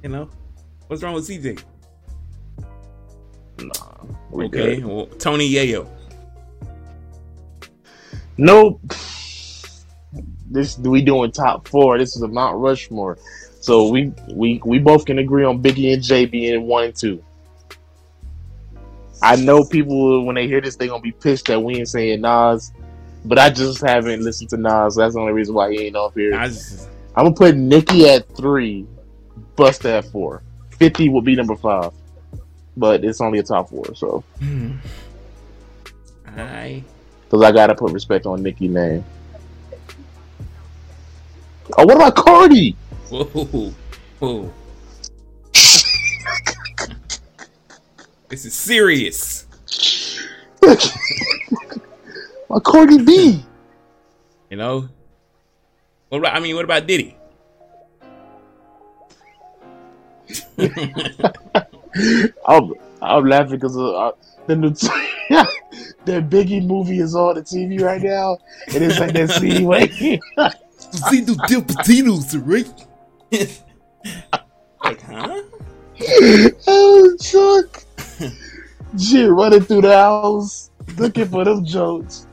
You 0.03 0.09
know, 0.09 0.29
what's 0.89 1.05
wrong 1.05 1.15
with 1.15 1.29
CJ? 1.29 1.63
Nah, 3.59 3.73
we 4.31 4.47
okay, 4.47 4.77
good. 4.77 4.85
well, 4.85 5.07
Tony 5.07 5.51
Yayo. 5.51 5.89
Nope. 8.37 8.81
This 10.51 10.79
we 10.79 11.03
doing 11.03 11.33
top 11.33 11.67
four. 11.69 11.99
This 11.99 12.17
is 12.17 12.23
a 12.23 12.29
Mount 12.29 12.59
Rushmore. 12.59 13.19
So 13.61 13.89
we 13.89 14.13
we 14.31 14.61
we 14.65 14.79
both 14.79 15.07
can 15.07 15.19
agree 15.19 15.45
on 15.45 15.63
Biggie 15.63 15.95
and 15.95 16.03
Jay 16.03 16.27
being 16.27 16.67
one 16.67 16.85
and 16.85 16.95
two. 16.95 17.23
I 19.23 19.37
know 19.37 19.65
people 19.65 20.27
when 20.27 20.35
they 20.35 20.47
hear 20.47 20.61
this 20.61 20.77
they 20.77 20.87
gonna 20.87 21.01
be 21.01 21.13
pissed 21.13 21.47
that 21.47 21.61
we 21.61 21.77
ain't 21.77 21.89
saying 21.89 22.21
Nas, 22.21 22.73
but 23.25 23.39
I 23.39 23.51
just 23.51 23.81
haven't 23.81 24.23
listened 24.23 24.51
to 24.51 24.59
Nas. 24.59 24.97
That's 24.97 25.15
the 25.15 25.21
only 25.21 25.33
reason 25.33 25.55
why 25.55 25.73
he 25.73 25.87
ain't 25.87 25.97
off 25.97 26.15
here. 26.15 26.33
Just, 26.33 26.89
I'm 27.17 27.25
gonna 27.25 27.35
put 27.35 27.57
Nicki 27.57 28.09
at 28.09 28.29
three, 28.37 28.87
Busta 29.57 29.99
at 29.99 30.05
four. 30.07 30.43
Fifty 30.79 31.09
will 31.09 31.23
be 31.23 31.35
number 31.35 31.57
five, 31.57 31.93
but 32.77 33.05
it's 33.05 33.21
only 33.21 33.39
a 33.39 33.43
top 33.43 33.71
four. 33.71 33.95
So 33.95 34.25
hmm. 34.39 34.73
I 36.27 36.83
because 37.25 37.43
I 37.43 37.53
gotta 37.53 37.75
put 37.75 37.93
respect 37.93 38.27
on 38.27 38.43
Nicki's 38.43 38.71
name. 38.71 39.05
Oh, 41.79 41.87
what 41.87 41.97
about 41.97 42.17
Cardi? 42.17 42.77
whoa 43.09 43.25
whoa. 44.19 44.53
this 48.29 48.45
is 48.45 48.55
serious. 48.55 49.47
My 52.49 52.61
Cardi 52.61 53.03
B. 53.03 53.45
You 54.51 54.57
know. 54.57 54.89
What 56.09 56.19
about? 56.19 56.35
I 56.37 56.41
mean, 56.41 56.55
what 56.55 56.65
about 56.65 56.87
Diddy? 56.87 57.17
I'm 62.47 62.73
I'm 63.01 63.27
laughing 63.27 63.57
because 63.57 63.77
uh, 63.77 64.13
the 64.47 64.57
that 66.05 66.29
Biggie 66.29 66.67
movie 66.67 66.99
is 67.01 67.15
on 67.15 67.37
the 67.37 67.43
TV 67.43 67.81
right 67.81 68.03
now, 68.03 68.39
and 68.73 68.83
it's 68.85 68.99
like 68.99 69.13
that 69.13 69.31
scene 69.31 69.65
where 69.67 69.87
he- 69.87 70.21
See 70.79 71.21
the 71.21 71.35
Del 71.49 71.63
Patinos, 71.63 72.41
right? 72.45 72.69
like, 74.85 75.01
huh? 75.03 75.43
oh 76.67 77.17
Chuck, 77.21 77.85
shit 79.01 79.31
running 79.31 79.63
through 79.63 79.83
the 79.83 79.93
house 79.97 80.71
looking 80.99 81.27
for 81.27 81.45
them 81.45 81.65
jokes. 81.65 82.27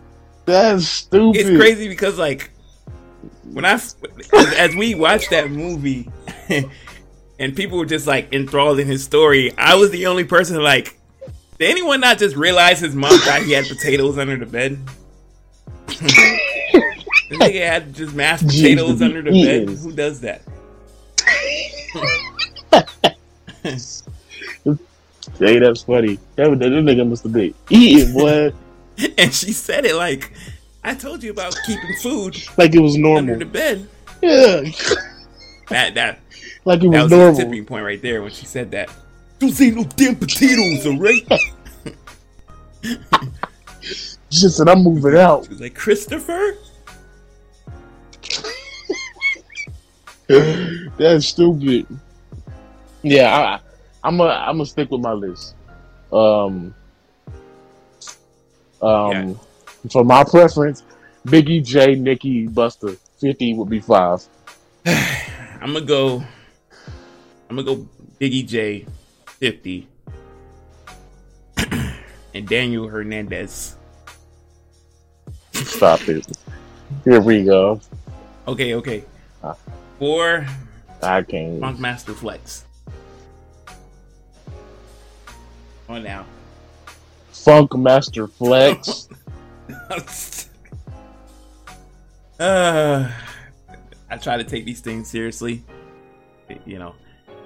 That's 0.45 0.85
stupid. 0.87 1.39
It's 1.39 1.57
crazy 1.57 1.87
because 1.87 2.17
like 2.17 2.51
when 3.51 3.65
I 3.65 3.73
as, 3.73 3.95
as 4.33 4.75
we 4.75 4.95
watched 4.95 5.29
that 5.29 5.49
movie 5.51 6.09
and 7.41 7.55
people 7.55 7.77
were 7.79 7.85
just 7.85 8.05
like 8.05 8.31
enthralled 8.31 8.79
in 8.79 8.87
his 8.87 9.03
story, 9.03 9.51
I 9.57 9.75
was 9.75 9.89
the 9.89 10.05
only 10.05 10.23
person 10.23 10.61
like 10.61 10.97
did 11.57 11.69
anyone 11.69 11.99
not 11.99 12.17
just 12.17 12.35
realize 12.35 12.79
his 12.79 12.95
mom 12.95 13.17
thought 13.19 13.41
he 13.43 13.51
had 13.51 13.65
potatoes 13.65 14.17
under 14.17 14.37
the 14.37 14.45
bed? 14.45 14.79
this 15.87 15.99
nigga 17.31 17.67
had 17.67 17.93
just 17.93 18.13
mashed 18.15 18.47
potatoes 18.47 18.99
Jeez, 18.99 19.01
under 19.03 19.21
the 19.21 19.31
bed. 19.43 19.69
Who 19.69 19.91
does 19.91 20.21
that? 20.21 20.41
Hey, 25.37 25.59
that's 25.59 25.83
funny. 25.83 26.19
That, 26.35 26.49
that, 26.49 26.59
that 26.59 26.71
nigga 26.71 27.07
must 27.07 27.23
have 27.23 27.33
been 27.33 27.53
eating, 27.69 28.13
boy, 28.13 28.51
And 29.17 29.33
she 29.33 29.53
said 29.53 29.85
it 29.85 29.95
like, 29.95 30.31
I 30.83 30.93
told 30.93 31.23
you 31.23 31.31
about 31.31 31.55
keeping 31.65 31.95
food 32.01 32.37
like 32.57 32.75
it 32.75 32.79
was 32.79 32.97
normal 32.97 33.33
under 33.33 33.37
the 33.37 33.45
bed. 33.45 33.87
Yeah, 34.21 34.61
That 35.69 35.95
that 35.95 36.19
like 36.65 36.83
it 36.83 36.91
that 36.91 37.03
was 37.03 37.03
was 37.03 37.11
the 37.11 37.17
normal. 37.17 37.35
tipping 37.39 37.65
point 37.65 37.85
right 37.85 38.01
there 38.01 38.21
when 38.21 38.31
she 38.31 38.45
said 38.45 38.71
that. 38.71 38.89
Don't 39.39 39.51
say 39.51 39.71
no 39.71 39.83
damn 39.83 40.15
potatoes, 40.15 40.85
alright? 40.85 41.27
She 44.31 44.47
said, 44.47 44.69
"I'm 44.69 44.81
moving 44.81 45.17
out." 45.17 45.43
She 45.43 45.49
was 45.49 45.59
like, 45.59 45.75
Christopher? 45.75 46.55
That's 50.97 51.27
stupid. 51.27 51.85
Yeah, 53.03 53.35
I, 53.35 53.59
I'm 54.07 54.21
a, 54.21 54.25
I'm 54.25 54.55
gonna 54.55 54.65
stick 54.65 54.89
with 54.89 55.01
my 55.01 55.11
list. 55.11 55.55
Um, 56.13 56.73
um, 58.81 59.37
for 59.91 60.05
my 60.05 60.23
preference, 60.23 60.83
Biggie, 61.27 61.63
Jay, 61.65 61.95
Nicki, 61.95 62.47
Busta. 62.47 62.97
Fifty 63.19 63.53
would 63.53 63.69
be 63.69 63.81
five. 63.81 64.25
I'm 64.85 65.73
gonna 65.73 65.81
go. 65.81 66.23
I'm 67.51 67.57
gonna 67.57 67.75
go 67.75 67.85
Biggie 68.17 68.47
Jay, 68.47 68.85
fifty, 69.25 69.85
and 72.33 72.47
Daniel 72.47 72.87
Hernandez. 72.87 73.75
Stop 75.51 76.07
it. 76.07 76.25
Here 77.03 77.19
we 77.19 77.43
go. 77.43 77.81
Okay, 78.47 78.75
okay. 78.75 79.03
Ah. 79.43 79.57
Four 79.99 80.47
I 81.03 81.23
can't. 81.23 81.59
Funkmaster 81.59 82.15
Flex. 82.15 82.63
On 85.89 86.01
now. 86.01 86.25
Funkmaster 87.33 88.31
Flex. 88.31 89.09
uh, 92.39 93.11
I 94.09 94.17
try 94.17 94.37
to 94.37 94.45
take 94.45 94.63
these 94.63 94.79
things 94.79 95.09
seriously. 95.09 95.65
You 96.65 96.79
know. 96.79 96.95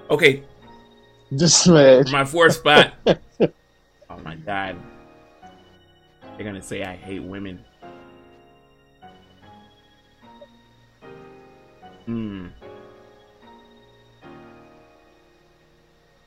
Okay, 0.09 0.43
Just 1.35 1.67
man. 1.67 2.05
my 2.11 2.23
fourth 2.25 2.53
spot. 2.55 2.93
oh 3.07 4.17
my 4.23 4.35
god. 4.35 4.77
They're 6.37 6.45
gonna 6.45 6.61
say 6.61 6.83
I 6.83 6.95
hate 6.95 7.23
women. 7.23 7.63
Hmm. 12.05 12.47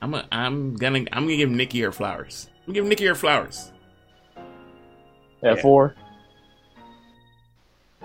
I'm 0.01 0.13
a, 0.13 0.27
I'm 0.31 0.75
gonna 0.75 0.99
I'm 1.11 1.23
gonna 1.25 1.37
give 1.37 1.49
Nicki 1.49 1.81
her 1.81 1.91
flowers. 1.91 2.49
I'm 2.67 2.73
gonna 2.73 2.75
give 2.75 2.85
Nicki 2.85 3.05
her 3.05 3.15
flowers. 3.15 3.71
At 5.43 5.55
Yeah. 5.55 5.61
four. 5.61 5.95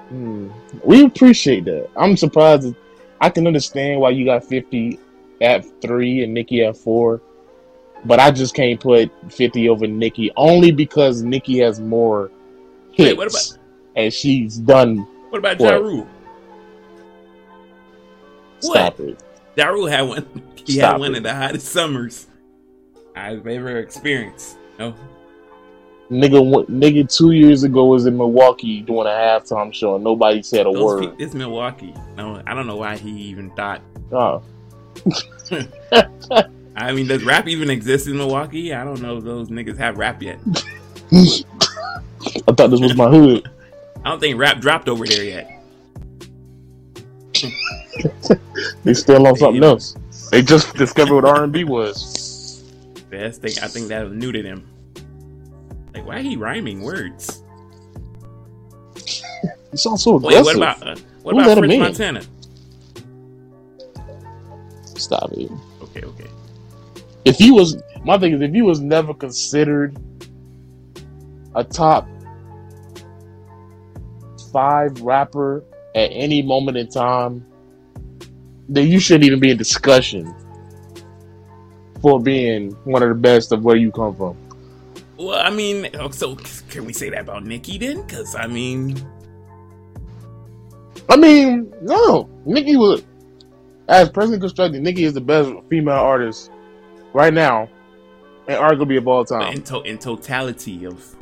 Hmm. 0.08 0.50
We 0.84 1.04
appreciate 1.04 1.64
that. 1.64 1.88
I'm 1.96 2.16
surprised. 2.16 2.74
I 3.20 3.30
can 3.30 3.46
understand 3.46 4.00
why 4.00 4.10
you 4.10 4.24
got 4.24 4.44
50 4.44 4.98
at 5.40 5.64
three 5.80 6.22
and 6.24 6.32
Nicki 6.34 6.64
at 6.64 6.76
four, 6.76 7.20
but 8.04 8.20
I 8.20 8.30
just 8.30 8.54
can't 8.54 8.78
put 8.80 9.10
50 9.32 9.68
over 9.68 9.86
Nicki 9.86 10.30
only 10.36 10.70
because 10.72 11.22
Nicki 11.22 11.58
has 11.58 11.80
more 11.80 12.30
hits 12.92 13.10
Wait, 13.10 13.16
what 13.16 13.28
about 13.28 13.58
and 13.96 14.12
she's 14.12 14.56
done. 14.58 14.98
what 15.30 15.38
about 15.38 15.58
What? 15.58 15.82
Rule? 15.82 16.06
Stop 18.60 19.00
it. 19.00 19.20
Ja 19.56 19.86
had 19.86 20.02
one. 20.02 20.26
He 20.64 20.74
Stop 20.78 20.92
had 20.92 21.00
one 21.00 21.14
it. 21.14 21.18
of 21.18 21.22
the 21.24 21.34
hottest 21.34 21.66
summers 21.68 22.26
I've 23.14 23.46
ever 23.46 23.78
experienced. 23.78 24.56
No, 24.78 24.94
Nigga, 26.10 26.66
nigga, 26.68 27.14
two 27.16 27.30
years 27.32 27.62
ago 27.62 27.86
was 27.86 28.06
in 28.06 28.16
Milwaukee 28.16 28.80
doing 28.82 29.06
a 29.06 29.10
halftime 29.10 29.72
show 29.72 29.94
and 29.94 30.04
nobody 30.04 30.42
said 30.42 30.66
a 30.66 30.72
those 30.72 30.82
word. 30.82 31.14
it's 31.18 31.34
Milwaukee. 31.34 31.94
No, 32.16 32.42
I 32.46 32.54
don't 32.54 32.66
know 32.66 32.76
why 32.76 32.96
he 32.96 33.10
even 33.10 33.50
thought. 33.52 33.80
Oh. 34.12 34.42
I 36.76 36.92
mean, 36.92 37.06
does 37.06 37.22
rap 37.24 37.46
even 37.46 37.70
exist 37.70 38.06
in 38.06 38.16
Milwaukee? 38.16 38.74
I 38.74 38.84
don't 38.84 39.00
know 39.00 39.18
if 39.18 39.24
those 39.24 39.48
niggas 39.48 39.78
have 39.78 39.96
rap 39.98 40.22
yet. 40.22 40.38
I 41.12 42.52
thought 42.52 42.70
this 42.70 42.80
was 42.80 42.96
my 42.96 43.08
hood. 43.08 43.48
I 44.04 44.10
don't 44.10 44.20
think 44.20 44.38
rap 44.38 44.60
dropped 44.60 44.88
over 44.88 45.06
there 45.06 45.24
yet. 45.24 45.50
They 48.84 48.94
still 48.94 49.26
on 49.26 49.36
something 49.36 49.62
else. 49.62 49.96
They 50.30 50.42
just 50.42 50.74
discovered 50.74 51.14
what 51.14 51.24
R 51.24 51.44
and 51.44 51.52
B 51.52 51.64
was. 51.64 52.62
Best 53.10 53.42
thing 53.42 53.52
I 53.62 53.68
think 53.68 53.88
that 53.88 54.04
was 54.04 54.12
new 54.12 54.32
to 54.32 54.42
them. 54.42 54.68
Like, 55.94 56.06
why 56.06 56.22
he 56.22 56.36
rhyming 56.36 56.82
words? 56.82 57.42
You 59.72 59.78
sound 59.78 60.00
so 60.00 60.16
Wait, 60.16 60.42
what 60.44 60.56
about 60.56 60.86
uh, 60.86 60.96
what 61.22 61.34
Who 61.34 61.40
about 61.40 61.58
French? 61.58 61.78
Montana? 61.78 62.22
Stop 65.04 65.32
it. 65.32 65.50
Okay, 65.82 66.00
okay. 66.02 66.30
If 67.26 67.36
he 67.36 67.50
was, 67.50 67.76
my 68.04 68.16
thing 68.16 68.32
is, 68.32 68.40
if 68.40 68.52
he 68.52 68.62
was 68.62 68.80
never 68.80 69.12
considered 69.12 69.94
a 71.54 71.62
top 71.62 72.08
five 74.50 74.98
rapper 75.02 75.62
at 75.94 76.08
any 76.10 76.40
moment 76.40 76.78
in 76.78 76.88
time, 76.88 77.44
then 78.66 78.88
you 78.88 78.98
shouldn't 78.98 79.24
even 79.24 79.40
be 79.40 79.50
in 79.50 79.58
discussion 79.58 80.34
for 82.00 82.18
being 82.18 82.72
one 82.84 83.02
of 83.02 83.10
the 83.10 83.14
best 83.14 83.52
of 83.52 83.62
where 83.62 83.76
you 83.76 83.92
come 83.92 84.16
from. 84.16 84.34
Well, 85.18 85.38
I 85.38 85.50
mean, 85.50 85.90
oh, 86.00 86.08
so 86.08 86.34
can 86.70 86.86
we 86.86 86.94
say 86.94 87.10
that 87.10 87.20
about 87.20 87.44
Nicki 87.44 87.76
then? 87.76 88.00
Because 88.06 88.34
I 88.34 88.46
mean, 88.46 88.96
I 91.10 91.16
mean, 91.16 91.74
no, 91.82 92.30
Nicki 92.46 92.76
was 92.76 93.02
as 93.88 94.08
presently 94.10 94.40
constructed. 94.40 94.82
Nicki 94.82 95.04
is 95.04 95.14
the 95.14 95.20
best 95.20 95.50
female 95.68 95.94
artist 95.94 96.50
right 97.12 97.32
now, 97.32 97.68
and 98.48 98.58
arguably 98.58 98.98
of 98.98 99.06
all 99.08 99.24
time. 99.24 99.52
in, 99.54 99.62
to- 99.62 99.82
in 99.82 99.98
totality 99.98 100.84
of, 100.86 101.14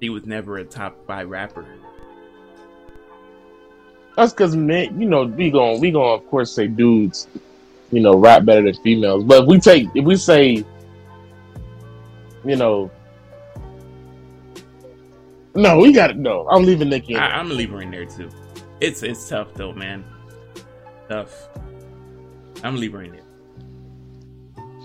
he 0.00 0.10
was 0.10 0.24
never 0.26 0.58
a 0.58 0.64
top 0.64 1.06
five 1.06 1.28
rapper. 1.28 1.66
That's 4.16 4.32
because 4.32 4.54
men, 4.54 5.00
you 5.00 5.08
know, 5.08 5.24
we 5.24 5.50
gonna 5.50 5.78
we 5.78 5.90
gonna 5.90 6.12
of 6.12 6.26
course 6.28 6.52
say 6.52 6.68
dudes, 6.68 7.26
you 7.90 8.00
know, 8.00 8.16
rap 8.16 8.44
better 8.44 8.62
than 8.62 8.74
females. 8.82 9.24
But 9.24 9.42
if 9.42 9.48
we 9.48 9.58
take 9.58 9.88
if 9.94 10.04
we 10.04 10.14
say, 10.16 10.64
you 12.44 12.56
know, 12.56 12.92
no, 15.56 15.78
we 15.78 15.92
got 15.92 16.08
to 16.08 16.14
no. 16.14 16.46
I'm 16.48 16.64
leaving 16.64 16.90
Nicki. 16.90 17.14
In 17.14 17.18
I, 17.18 17.28
there. 17.28 17.36
I'm 17.38 17.46
gonna 17.46 17.58
leave 17.58 17.70
her 17.70 17.82
in 17.82 17.90
there 17.90 18.04
too. 18.04 18.30
It's 18.80 19.02
it's 19.02 19.28
tough 19.28 19.52
though, 19.54 19.72
man. 19.72 20.04
Tough. 21.08 21.48
I'm 22.56 22.62
gonna 22.62 22.76
leave 22.78 22.92
her 22.92 23.02
in 23.02 23.12
there. 23.12 23.20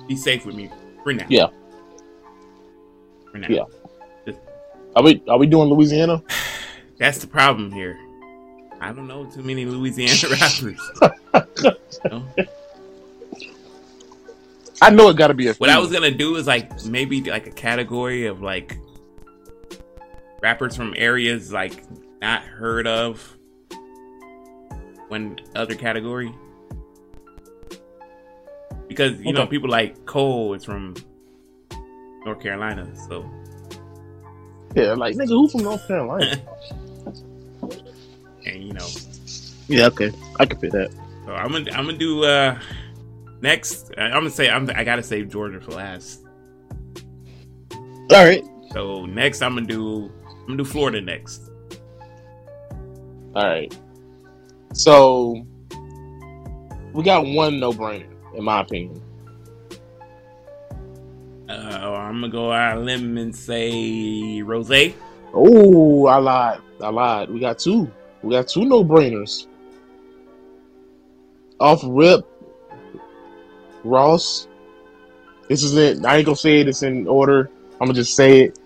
Be 0.07 0.15
safe 0.15 0.45
with 0.45 0.55
me 0.55 0.69
for 1.03 1.13
now. 1.13 1.25
Yeah. 1.29 1.47
For 3.31 3.37
now. 3.37 3.47
Yeah. 3.49 3.63
Are 4.95 5.03
we 5.03 5.23
are 5.27 5.37
we 5.37 5.47
doing 5.47 5.69
Louisiana? 5.69 6.21
That's 6.97 7.19
the 7.19 7.27
problem 7.27 7.71
here. 7.71 7.97
I 8.81 8.91
don't 8.91 9.07
know 9.07 9.25
too 9.25 9.43
many 9.43 9.65
Louisiana 9.65 10.13
rappers. 10.31 10.91
No? 12.05 12.25
I 14.81 14.89
know 14.89 15.09
it 15.09 15.17
got 15.17 15.27
to 15.27 15.33
be 15.33 15.47
a. 15.47 15.53
What 15.53 15.69
I 15.69 15.77
was 15.79 15.91
gonna 15.91 16.11
do 16.11 16.35
is 16.37 16.47
like 16.47 16.85
maybe 16.85 17.21
like 17.23 17.47
a 17.47 17.51
category 17.51 18.25
of 18.25 18.41
like 18.41 18.77
rappers 20.41 20.75
from 20.75 20.93
areas 20.97 21.51
like 21.51 21.83
not 22.21 22.43
heard 22.43 22.87
of. 22.87 23.37
One 25.09 25.39
other 25.55 25.75
category. 25.75 26.33
Because 28.87 29.19
you 29.21 29.33
know 29.33 29.45
people 29.45 29.69
like 29.69 30.05
Cole 30.05 30.53
is 30.55 30.63
from 30.63 30.95
North 32.25 32.41
Carolina, 32.41 32.87
so 33.07 33.29
yeah, 34.75 34.93
like 34.93 35.15
nigga, 35.15 35.27
who 35.29 35.47
from 35.49 35.63
North 35.63 35.87
Carolina? 35.87 36.41
and 38.45 38.63
you 38.63 38.73
know, 38.73 38.87
yeah, 39.67 39.85
okay, 39.87 40.11
I 40.39 40.45
can 40.45 40.57
fit 40.59 40.71
that. 40.71 40.91
so 41.25 41.33
I'm 41.33 41.51
gonna 41.51 41.71
I'm 41.71 41.85
gonna 41.85 41.97
do 41.97 42.23
uh 42.23 42.59
next. 43.41 43.91
I'm 43.97 44.11
gonna 44.11 44.29
say 44.31 44.49
I'm 44.49 44.67
I 44.75 44.83
gotta 44.83 45.03
save 45.03 45.29
Georgia 45.29 45.61
for 45.61 45.71
last. 45.71 46.25
All 48.11 48.25
right, 48.25 48.43
So 48.73 49.05
next 49.05 49.41
I'm 49.43 49.53
gonna 49.53 49.67
do 49.67 50.11
I'm 50.31 50.45
gonna 50.47 50.57
do 50.57 50.65
Florida 50.65 50.99
next. 50.99 51.49
all 53.35 53.45
right. 53.47 53.71
So 54.73 55.45
we 56.93 57.03
got 57.03 57.25
one 57.25 57.59
no 57.59 57.71
brainer, 57.71 58.07
in 58.35 58.43
my 58.43 58.61
opinion. 58.61 59.01
Uh, 61.49 61.53
I'm 61.53 62.21
gonna 62.21 62.29
go 62.29 62.51
out 62.51 62.77
on 62.77 62.85
limb 62.85 63.17
and 63.17 63.35
say 63.35 64.41
Rose. 64.41 64.93
Oh, 65.33 66.05
I 66.05 66.17
lied. 66.17 66.61
I 66.81 66.89
lied. 66.89 67.29
We 67.29 67.39
got 67.39 67.57
two. 67.57 67.91
We 68.21 68.31
got 68.31 68.47
two 68.47 68.65
no 68.65 68.83
brainers. 68.83 69.47
Off 71.59 71.81
rip, 71.83 72.25
Ross. 73.83 74.47
This 75.47 75.63
is 75.63 75.75
it. 75.75 76.05
I 76.05 76.17
ain't 76.17 76.25
gonna 76.25 76.35
say 76.35 76.59
it. 76.59 76.67
It's 76.67 76.83
in 76.83 77.07
order. 77.07 77.49
I'm 77.73 77.87
gonna 77.87 77.93
just 77.93 78.15
say 78.15 78.41
it. 78.41 78.59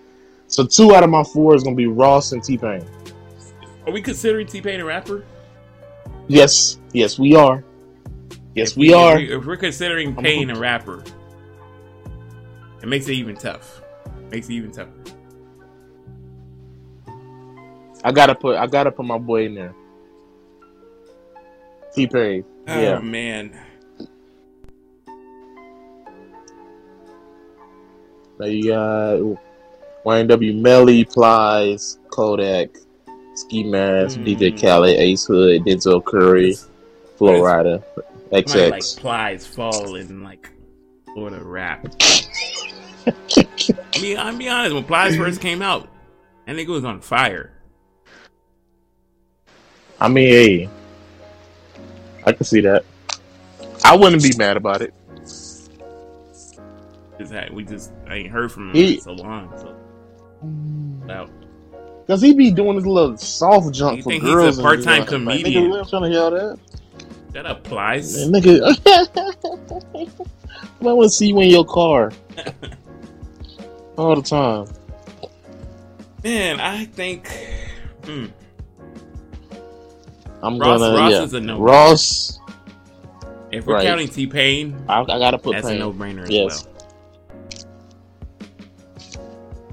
So 0.48 0.66
two 0.66 0.94
out 0.94 1.02
of 1.02 1.10
my 1.10 1.24
four 1.24 1.54
is 1.54 1.64
gonna 1.64 1.74
be 1.74 1.86
Ross 1.86 2.32
and 2.32 2.44
T 2.44 2.58
Pain. 2.58 2.84
Are 3.86 3.92
we 3.92 4.02
considering 4.02 4.46
T 4.46 4.60
Pain 4.60 4.80
a 4.80 4.84
rapper? 4.84 5.24
Yes, 6.28 6.78
yes, 6.92 7.18
we 7.18 7.34
are. 7.34 7.62
Yes, 8.54 8.72
If 8.72 8.76
we 8.76 8.92
are. 8.94 9.18
If, 9.18 9.44
we, 9.44 9.52
are 9.52 9.56
considering 9.56 10.14
hooked. 10.14 10.26
a 10.26 10.54
rapper, 10.54 11.02
it 12.82 12.86
makes 12.86 13.08
it 13.08 13.14
even 13.14 13.36
tough. 13.36 13.82
Makes 14.30 14.48
it 14.48 14.54
even 14.54 14.70
tougher. 14.70 14.92
I 18.04 18.12
gotta 18.12 18.34
put. 18.34 18.56
I 18.56 18.66
gotta 18.66 18.92
put 18.92 19.04
my 19.06 19.18
boy 19.18 19.46
in 19.46 19.54
there. 19.54 19.74
T. 21.94 22.08
Oh, 22.12 22.44
yeah. 22.66 22.98
Oh 22.98 23.02
man. 23.02 23.56
Now 28.38 28.46
you 28.46 28.68
got 28.68 29.38
YNW 30.04 30.60
Melly, 30.60 31.04
Plies, 31.04 31.98
Kodak, 32.10 32.76
Ski 33.34 33.64
Mask, 33.64 34.18
Mm. 34.18 34.24
DJ 34.26 34.60
Khaled, 34.60 34.96
Ace 34.98 35.26
Hood, 35.26 35.62
Denzel 35.64 36.04
Curry, 36.04 36.54
Rider, 37.20 37.82
Might 38.30 38.46
like 38.54 38.82
XX. 38.82 39.00
plies 39.00 39.46
fall 39.46 39.94
in 39.96 40.22
like 40.22 40.50
Florida 41.12 41.42
rap. 41.42 41.86
I 43.06 44.00
mean, 44.00 44.18
I'll 44.18 44.36
be 44.36 44.48
honest. 44.48 44.74
When 44.74 44.84
Plies 44.84 45.16
first 45.16 45.40
came 45.40 45.62
out, 45.62 45.88
that 46.46 46.56
nigga 46.56 46.68
was 46.68 46.84
on 46.84 47.00
fire. 47.00 47.52
I 50.00 50.08
mean, 50.08 50.28
hey, 50.28 50.68
I 52.26 52.32
can 52.32 52.44
see 52.44 52.60
that. 52.62 52.84
I 53.84 53.96
wouldn't 53.96 54.22
be 54.22 54.32
mad 54.36 54.56
about 54.56 54.80
it. 54.82 54.92
Just 57.18 57.32
had 57.32 57.52
we 57.52 57.64
just 57.64 57.92
I 58.08 58.16
ain't 58.16 58.30
heard 58.30 58.50
from 58.50 58.70
him 58.70 58.74
He- 58.74 58.94
in 58.94 59.00
so 59.00 59.12
long. 59.12 59.52
So 59.58 59.76
wow. 61.06 61.28
Cause 62.06 62.20
he 62.20 62.34
be 62.34 62.50
doing 62.50 62.76
this 62.76 62.84
little 62.84 63.16
soft 63.16 63.72
jump 63.74 63.96
You 63.98 64.02
for 64.02 64.10
think 64.10 64.22
he's 64.24 64.32
a 64.32 64.34
girls. 64.34 64.60
part-time 64.60 64.84
shit. 64.84 64.98
Like, 65.00 65.08
comedian? 65.08 65.70
nigga, 65.70 65.78
I'm 65.80 65.86
trying 65.88 66.02
to 66.02 66.08
hear 66.10 66.30
that. 66.30 66.58
That 67.32 67.46
applies. 67.46 68.28
Man, 68.28 68.42
nigga, 68.42 68.60
I 70.80 70.92
want 70.92 71.04
to 71.04 71.10
see 71.10 71.28
you 71.28 71.40
in 71.40 71.48
your 71.48 71.64
car 71.64 72.12
all 73.96 74.14
the 74.16 74.22
time. 74.22 74.66
Man, 76.22 76.60
I 76.60 76.84
think 76.84 77.26
hmm, 78.04 78.26
I'm 80.42 80.58
Ross, 80.58 80.80
gonna 80.80 80.96
Ross 80.96 81.10
yeah. 81.12 81.22
is 81.22 81.32
a 81.34 81.40
no. 81.40 81.58
Ross. 81.58 82.38
If 83.50 83.66
we're 83.66 83.74
Right. 83.74 83.84
counting 83.86 84.08
T 84.08 84.26
Pain, 84.26 84.76
I, 84.88 85.00
I 85.00 85.04
gotta 85.18 85.38
put 85.38 85.54
that's 85.54 85.66
Pain. 85.66 85.76
a 85.76 85.78
no 85.80 85.92
brainer 85.92 86.24
as 86.24 86.30
Yes. 86.30 86.64
well. 86.66 86.74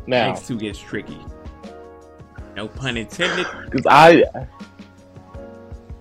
now 0.07 0.27
Next 0.29 0.47
two 0.47 0.57
gets 0.57 0.79
tricky. 0.79 1.17
No 2.56 2.68
pun 2.68 2.97
intended. 2.97 3.47
because 3.70 3.86
I. 3.89 4.24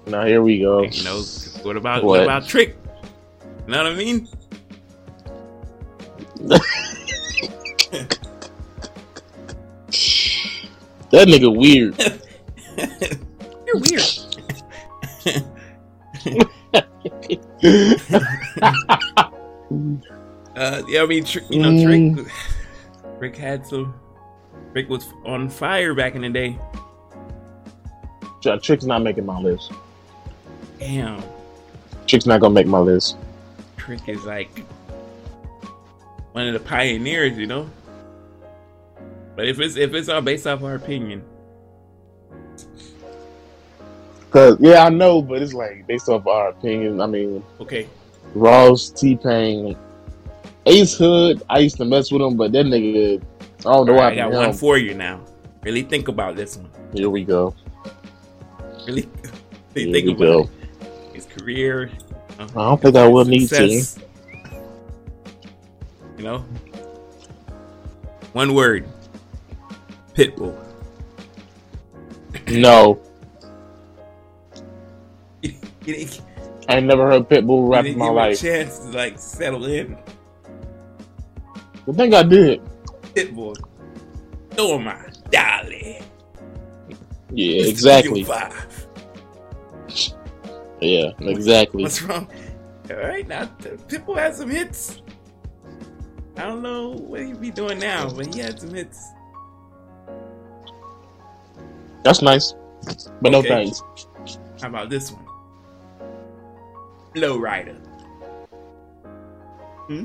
Now 0.07 0.25
here 0.27 0.43
we 0.43 0.59
go. 0.61 0.83
You 0.83 1.05
know, 1.05 1.23
what 1.63 1.77
about 1.77 2.03
what, 2.03 2.19
What? 2.19 2.23
about 2.25 2.47
Trick? 2.49 2.77
You 3.67 3.73
know 3.73 3.83
what 3.85 3.93
I 3.93 3.95
mean? 3.95 4.29
That 11.11 11.27
nigga 11.27 11.55
weird. 11.55 11.99
You're 13.67 13.81
weird. 13.81 14.03
Uh, 20.57 20.83
yeah, 20.89 21.03
I 21.03 21.07
mean, 21.07 21.25
Trick, 21.25 21.45
you 21.49 21.63
know, 21.63 21.71
Mm. 21.71 22.17
Trick. 22.17 22.27
Trick 23.19 23.37
had 23.37 23.67
some. 23.67 23.95
Trick 24.73 24.89
was 24.89 25.13
on 25.25 25.49
fire 25.49 25.95
back 25.95 26.15
in 26.15 26.23
the 26.23 26.31
day. 26.31 26.59
Trick's 28.63 28.85
not 28.85 29.03
making 29.03 29.27
my 29.27 29.39
list. 29.39 29.73
Damn, 30.79 31.23
Trick's 32.07 32.27
not 32.27 32.41
gonna 32.41 32.55
make 32.55 32.67
my 32.67 32.79
list. 32.79 33.17
Trick 33.77 34.09
is 34.09 34.25
like 34.25 34.65
one 36.33 36.47
of 36.47 36.55
the 36.55 36.61
pioneers, 36.61 37.37
you 37.37 37.47
know. 37.47 37.69
But 39.37 39.47
if 39.47 39.61
it's 39.61 39.77
if 39.77 39.93
it's 39.95 40.09
all 40.09 40.23
based 40.23 40.47
off 40.47 40.63
our 40.63 40.75
opinion, 40.75 41.23
Cause 44.31 44.57
yeah, 44.61 44.85
I 44.85 44.91
know, 44.91 45.21
but 45.21 45.43
it's 45.43 45.55
like 45.55 45.87
based 45.89 46.09
off 46.09 46.27
our 46.27 46.51
opinion. 46.51 47.01
I 47.01 47.07
mean, 47.07 47.43
okay, 47.61 47.89
Ross, 48.35 48.89
T 48.89 49.17
Pain, 49.17 49.77
Ace 50.67 50.97
Hood. 50.97 51.43
I 51.51 51.59
used 51.59 51.77
to 51.79 51.85
mess 51.85 52.13
with 52.13 52.23
him, 52.23 52.37
but 52.37 52.53
that 52.53 52.67
nigga, 52.67 53.21
I 53.61 53.73
don't 53.73 53.89
All 53.91 53.95
what 53.95 54.03
right, 54.03 54.13
I 54.13 54.17
got 54.17 54.33
happened 54.33 54.39
one 54.39 54.53
for 54.55 54.79
you 54.79 54.95
now. 54.95 55.21
Really 55.63 55.83
think 55.83 56.09
about 56.09 56.37
this 56.37 56.57
one. 56.57 56.71
Here 56.95 57.11
we 57.11 57.25
go. 57.25 57.55
Really, 58.87 59.09
really 59.75 59.85
Here 59.85 59.93
think 59.93 60.07
we 60.07 60.13
about 60.13 60.19
go. 60.19 60.41
it. 60.41 61.15
his 61.15 61.27
career. 61.27 61.91
uh, 62.39 62.45
I 62.57 62.69
don't 62.71 62.81
think 62.81 62.97
I 62.97 63.07
will 63.07 63.25
need 63.27 63.49
to. 63.51 63.67
You 66.17 66.25
know, 66.25 66.39
one 68.33 68.55
word: 68.55 68.87
Pitbull. 70.15 70.57
No, 72.49 73.01
You 75.43 75.53
didn't, 75.85 76.21
I 76.69 76.81
never 76.81 77.07
heard 77.11 77.29
Pitbull 77.29 77.67
you 77.67 77.73
rap 77.73 77.85
in 77.85 77.99
my 77.99 78.09
life. 78.09 78.39
a 78.39 78.43
chance 78.43 78.79
to 78.81 78.89
like 78.91 79.19
settle 79.19 79.65
in. 79.67 79.97
I 81.89 81.93
think 81.93 82.15
I 82.15 82.23
did. 82.23 82.61
Pitbull. 83.15 83.57
Oh 84.59 84.79
my 84.79 85.09
darling. 85.31 86.03
Yeah, 87.33 87.63
exactly. 87.63 88.27
Yeah, 90.81 91.13
exactly. 91.21 91.83
What's 91.83 92.03
wrong? 92.03 92.29
All 92.91 92.97
right, 92.97 93.27
now 93.27 93.45
Pitbull 93.61 94.17
had 94.17 94.35
some 94.35 94.51
hits. 94.51 95.03
I 96.37 96.43
don't 96.43 96.63
know 96.63 96.91
what 96.91 97.21
he 97.21 97.33
be 97.35 97.51
doing 97.51 97.79
now, 97.79 98.11
but 98.11 98.35
he 98.35 98.41
had 98.41 98.61
some 98.61 98.75
hits. 98.75 99.13
That's 102.03 102.23
nice, 102.23 102.55
but 103.21 103.31
no 103.31 103.43
thanks. 103.43 103.83
How 104.61 104.69
about 104.69 104.89
this 104.89 105.13
one? 105.13 105.25
Flo 107.15 107.39
Rida. 107.39 107.77
Hmm? 109.87 110.05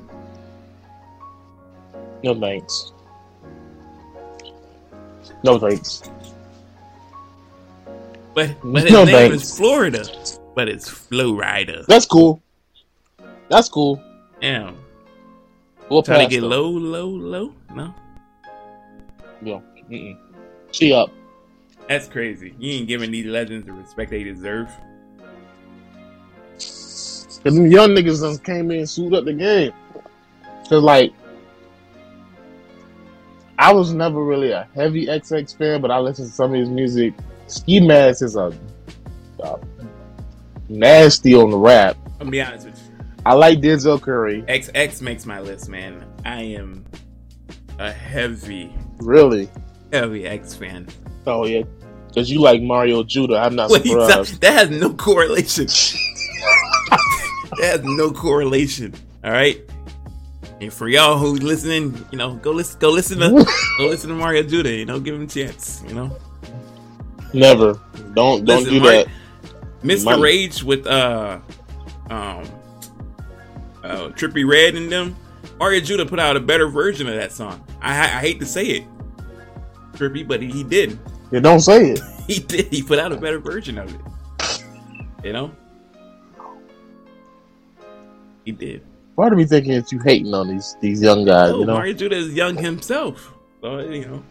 No 2.24 2.40
thanks. 2.40 2.92
No 5.44 5.60
thanks. 5.60 6.02
But 8.34 8.56
but 8.64 8.84
his 8.84 8.92
No 8.92 9.06
name 9.06 9.32
thanks. 9.32 9.44
is 9.44 9.58
Florida. 9.58 10.06
But 10.56 10.70
it's 10.70 10.90
Flo 10.90 11.34
Rida. 11.34 11.86
That's 11.86 12.06
cool. 12.06 12.42
That's 13.50 13.70
cool. 13.70 14.02
Damn. 14.42 14.76
We'll 15.90 16.02
Try 16.02 16.24
to 16.24 16.30
get 16.30 16.42
though. 16.42 16.48
low, 16.48 16.70
low, 16.70 17.08
low? 17.08 17.54
No? 17.76 17.94
Yeah. 19.42 19.60
Mm-mm. 19.90 20.18
She 20.72 20.92
up. 20.94 21.12
That's 21.88 22.08
crazy. 22.08 22.56
You 22.58 22.74
ain't 22.74 22.88
giving 22.88 23.12
these 23.12 23.28
legends 23.28 23.68
the 23.68 23.74
respect 23.74 24.10
they 24.10 24.24
deserve. 24.24 24.70
Cause 26.56 27.40
them 27.44 27.68
young 27.68 27.90
niggas 27.92 28.22
done 28.22 28.38
came 28.40 28.72
in 28.72 28.80
and 28.80 28.90
suited 28.90 29.14
up 29.20 29.26
the 29.26 29.34
game. 29.34 29.72
Cause 30.68 30.82
like, 30.84 31.14
I 33.58 33.74
was 33.74 33.94
never 33.94 34.24
really 34.24 34.52
a 34.52 34.68
heavy 34.76 35.06
XX 35.06 35.58
fan, 35.58 35.82
but 35.82 35.92
I 35.92 36.00
listened 36.00 36.28
to 36.28 36.34
some 36.34 36.54
of 36.54 36.60
his 36.60 36.70
music. 36.70 37.14
Ski 37.48 37.80
Mask 37.80 38.22
is 38.24 38.36
a, 38.36 38.52
a 39.44 39.60
nasty 40.68 41.34
on 41.36 41.52
the 41.52 41.58
rap. 41.58 41.96
I'm 42.20 42.30
be 42.30 42.42
honest 42.42 42.66
with 42.66 42.78
you. 42.78 43.06
I 43.26 43.34
like 43.34 43.60
Denzel 43.60 44.02
Curry, 44.02 44.44
XX 44.44 45.02
makes 45.02 45.26
my 45.26 45.40
list, 45.40 45.70
man. 45.70 46.06
I 46.26 46.42
am 46.42 46.86
a 47.80 47.92
heavy, 47.92 48.74
really. 48.98 49.50
heavy 49.92 50.28
X 50.28 50.54
fan. 50.54 50.88
Oh 51.26 51.46
yeah, 51.46 51.64
cause 52.14 52.30
you 52.30 52.40
like 52.40 52.62
Mario 52.62 53.04
Judah. 53.04 53.38
I'm 53.38 53.56
not 53.56 53.70
Wait, 53.72 53.84
surprised. 53.84 54.42
that 54.42 54.54
has 54.54 54.70
no 54.70 54.94
correlation. 54.94 55.66
that 56.90 57.00
has 57.62 57.84
no 57.84 58.12
correlation. 58.12 58.94
All 59.24 59.32
right. 59.32 59.60
And 60.62 60.72
for 60.72 60.88
y'all 60.88 61.18
who's 61.18 61.44
listening, 61.44 62.06
you 62.12 62.18
know, 62.18 62.36
go 62.36 62.52
listen, 62.52 62.80
go 62.80 62.90
listen 62.90 63.20
to, 63.20 63.30
go 63.78 63.88
listen 63.88 64.10
to 64.10 64.16
Mario 64.16 64.44
Judah. 64.44 64.72
You 64.72 64.86
know, 64.86 65.00
give 65.00 65.16
him 65.16 65.24
a 65.24 65.28
chance. 65.28 65.84
You 65.88 65.94
know, 65.96 66.18
Never. 67.34 67.80
Don't 68.14 68.46
don't 68.46 68.46
Listen, 68.46 68.74
do 68.74 68.80
Mario- 68.80 69.04
that. 69.04 69.12
Mr. 69.84 70.22
Rage 70.22 70.64
with 70.64 70.88
uh, 70.88 71.40
um, 72.10 72.44
uh, 73.84 74.10
Trippie 74.16 74.48
Redd 74.48 74.76
and 74.76 74.90
them. 74.92 75.16
Mario 75.60 75.82
Judah 75.82 76.06
put 76.06 76.18
out 76.18 76.38
a 76.38 76.40
better 76.40 76.68
version 76.68 77.08
of 77.08 77.16
that 77.16 77.32
song. 77.34 77.64
I, 77.82 78.00
I 78.00 78.06
hate 78.22 78.40
to 78.40 78.46
say 78.46 78.66
it, 78.66 78.84
Trippy, 79.94 80.26
but 80.28 80.42
he, 80.42 80.50
he 80.50 80.64
did. 80.64 80.98
Yeah, 81.32 81.42
don't 81.42 81.60
say 81.60 81.92
it. 81.92 82.00
He 82.26 82.40
did. 82.40 82.74
He 82.74 82.82
put 82.82 82.98
out 82.98 83.12
a 83.12 83.18
better 83.18 83.38
version 83.38 83.78
of 83.78 83.94
it. 83.94 84.64
You 85.24 85.32
know, 85.32 85.52
he 88.44 88.52
did. 88.52 88.84
Why 89.16 89.30
do 89.30 89.36
we 89.36 89.46
thinking 89.46 89.74
that 89.74 89.92
you 89.92 90.00
hating 90.00 90.34
on 90.34 90.50
these 90.50 90.78
these 90.82 91.02
young 91.02 91.26
guys? 91.26 91.52
Oh, 91.52 91.60
you 91.60 91.66
know, 91.66 91.74
Mario 91.74 91.94
Judah 91.94 92.18
is 92.18 92.34
young 92.34 92.58
himself, 92.58 93.34
so 93.62 93.80
you 93.80 94.06
know 94.06 94.24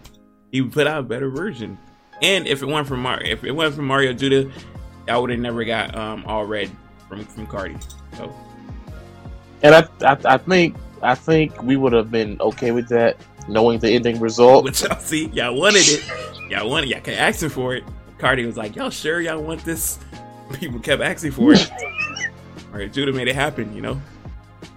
he 0.53 0.62
put 0.62 0.87
out 0.87 1.01
a 1.01 1.03
better 1.03 1.30
version. 1.30 1.78
And 2.22 2.47
if 2.47 2.62
it 2.62 2.66
weren't 2.66 2.87
for 2.87 2.97
Mario, 2.97 3.32
if 3.32 3.45
it 3.45 3.51
wasn't 3.51 3.76
for 3.76 3.82
Mario 3.82 4.12
Judah, 4.12 4.51
I 5.09 5.18
would 5.18 5.30
have 5.30 5.41
never 5.41 5.64
got 5.64 5.97
um 5.97 6.24
all 6.26 6.45
red 6.45 6.70
from 7.09 7.24
from 7.24 7.47
Carti. 7.47 7.82
So 8.16 8.32
and 9.62 9.74
I, 9.74 9.89
I 10.03 10.16
I 10.24 10.37
think 10.37 10.76
I 11.03 11.14
think 11.14 11.62
we 11.62 11.76
would 11.76 11.93
have 11.93 12.11
been 12.11 12.41
okay 12.41 12.70
with 12.70 12.89
that, 12.89 13.16
knowing 13.49 13.78
the 13.78 13.91
ending 13.91 14.20
result. 14.20 14.66
But 14.66 14.80
y'all 14.82 14.99
see, 15.01 15.26
y'all 15.28 15.55
wanted 15.55 15.89
it. 15.89 16.09
Y'all 16.51 16.68
wanted. 16.68 16.91
Y'all 16.91 17.01
kept 17.01 17.18
asking 17.18 17.49
for 17.49 17.74
it. 17.74 17.85
Carti 18.18 18.47
was 18.47 18.59
like, 18.59 18.76
"Y'all 18.76 18.91
sure 18.91 19.20
y'all 19.20 19.43
want 19.43 19.64
this?" 19.64 19.99
People 20.61 20.78
kept 20.78 21.03
asking 21.03 21.32
for 21.32 21.55
it. 21.55 21.70
All 22.72 22.78
right, 22.78 22.93
Judah 22.93 23.12
made 23.12 23.28
it 23.28 23.35
happen. 23.35 23.74
You 23.74 23.82
know. 23.82 24.01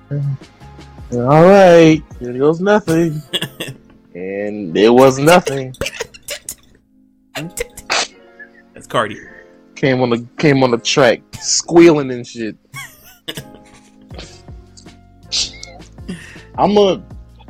All 1.11 1.43
right, 1.43 2.01
here 2.19 2.33
goes 2.37 2.59
nothing, 2.61 3.21
and 4.15 4.75
it 4.77 4.89
was 4.89 5.19
nothing. 5.19 5.73
That's 7.35 8.87
Carti. 8.87 9.17
Came 9.75 10.01
on 10.01 10.09
the 10.09 10.25
came 10.37 10.63
on 10.63 10.71
the 10.71 10.77
track, 10.77 11.21
squealing 11.39 12.11
and 12.11 12.25
shit. 12.25 12.55
I'm 16.57 16.75
a. 16.77 17.03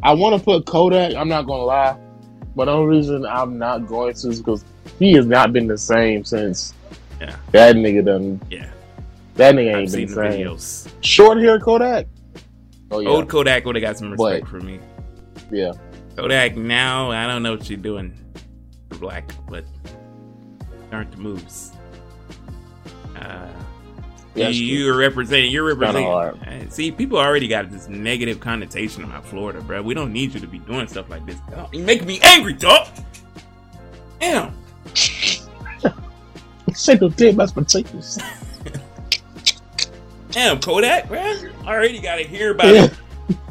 I 0.03 0.13
want 0.13 0.37
to 0.37 0.43
put 0.43 0.65
Kodak. 0.65 1.15
I'm 1.15 1.29
not 1.29 1.43
gonna 1.47 1.63
lie, 1.63 1.97
but 2.55 2.65
the 2.65 2.71
only 2.71 2.97
reason 2.97 3.25
I'm 3.25 3.57
not 3.57 3.87
going 3.87 4.13
to 4.13 4.27
is 4.29 4.39
because 4.39 4.63
he 4.99 5.13
has 5.13 5.25
not 5.25 5.53
been 5.53 5.67
the 5.67 5.77
same 5.77 6.23
since. 6.25 6.73
Yeah. 7.21 7.35
That 7.51 7.75
nigga 7.75 8.05
done. 8.05 8.41
Yeah, 8.51 8.69
That 9.35 9.55
nigga 9.55 9.71
I've 9.73 9.77
ain't 9.81 9.91
seen 9.91 10.05
been 10.07 10.15
the 10.15 10.21
the 10.21 10.31
same. 10.31 10.45
videos. 10.47 10.91
Short 11.01 11.37
hair 11.39 11.59
Kodak. 11.59 12.07
Oh 12.91 12.99
yeah, 12.99 13.09
Old 13.09 13.27
Kodak 13.29 13.65
would 13.65 13.75
have 13.75 13.81
got 13.83 13.97
some 13.97 14.11
respect 14.11 14.43
But- 14.45 14.49
from 14.49 14.65
me. 14.65 14.79
yeah. 15.51 15.71
Kodak 16.15 16.55
now, 16.55 17.11
I 17.11 17.27
don't 17.27 17.43
know 17.43 17.51
what 17.51 17.69
you're 17.69 17.77
doing 17.77 18.13
for 18.89 18.97
black, 18.97 19.29
but 19.49 19.63
aren't 20.91 21.11
the 21.11 21.17
moves. 21.17 21.71
Uh, 23.15 23.47
Yeah, 24.35 24.49
you, 24.49 24.65
you're 24.65 24.97
representing. 24.97 25.51
You're 25.51 25.65
representing. 25.65 26.05
hard. 26.05 26.39
Uh, 26.47 26.69
see, 26.69 26.91
people 26.91 27.17
already 27.17 27.47
got 27.47 27.69
this 27.71 27.87
negative 27.87 28.39
connotation 28.39 29.03
about 29.03 29.25
Florida, 29.25 29.61
bro. 29.61 29.81
We 29.81 29.93
don't 29.93 30.13
need 30.13 30.33
you 30.33 30.39
to 30.39 30.47
be 30.47 30.59
doing 30.59 30.87
stuff 30.87 31.09
like 31.09 31.25
this. 31.25 31.37
Oh, 31.55 31.67
You 31.73 31.81
make 31.83 32.05
me 32.05 32.19
angry, 32.21 32.53
dog. 32.53 32.87
Damn. 34.19 34.53
Shake 36.75 36.99
the 36.99 37.09
tip, 37.15 37.35
mashed 37.35 37.53
potatoes. 37.55 38.19
Damn, 40.37 40.59
Kodak, 40.59 41.09
man. 41.09 41.51
I 41.65 41.73
Already 41.73 41.99
got 41.99 42.17
to 42.17 42.23
hear 42.23 42.51
about 42.51 42.67
Yeah. 42.71 42.83
it. 42.83 42.93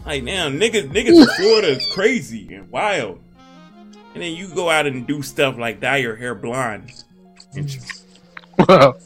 Like, 0.07 0.25
damn, 0.25 0.57
niggas, 0.61 0.89
niggas 0.93 1.21
in 1.21 1.27
Florida 1.37 1.71
is 1.71 1.85
crazy 1.93 2.55
and 2.55 2.71
wild. 2.71 3.19
And 4.15 4.23
then 4.23 4.37
you 4.37 4.47
go 4.47 4.71
out 4.71 4.87
and 4.87 5.05
do 5.05 5.21
stuff 5.21 5.59
like 5.59 5.81
dye 5.81 5.97
your 5.97 6.15
hair 6.15 6.37
blonde. 6.37 6.93
Talk 8.57 8.97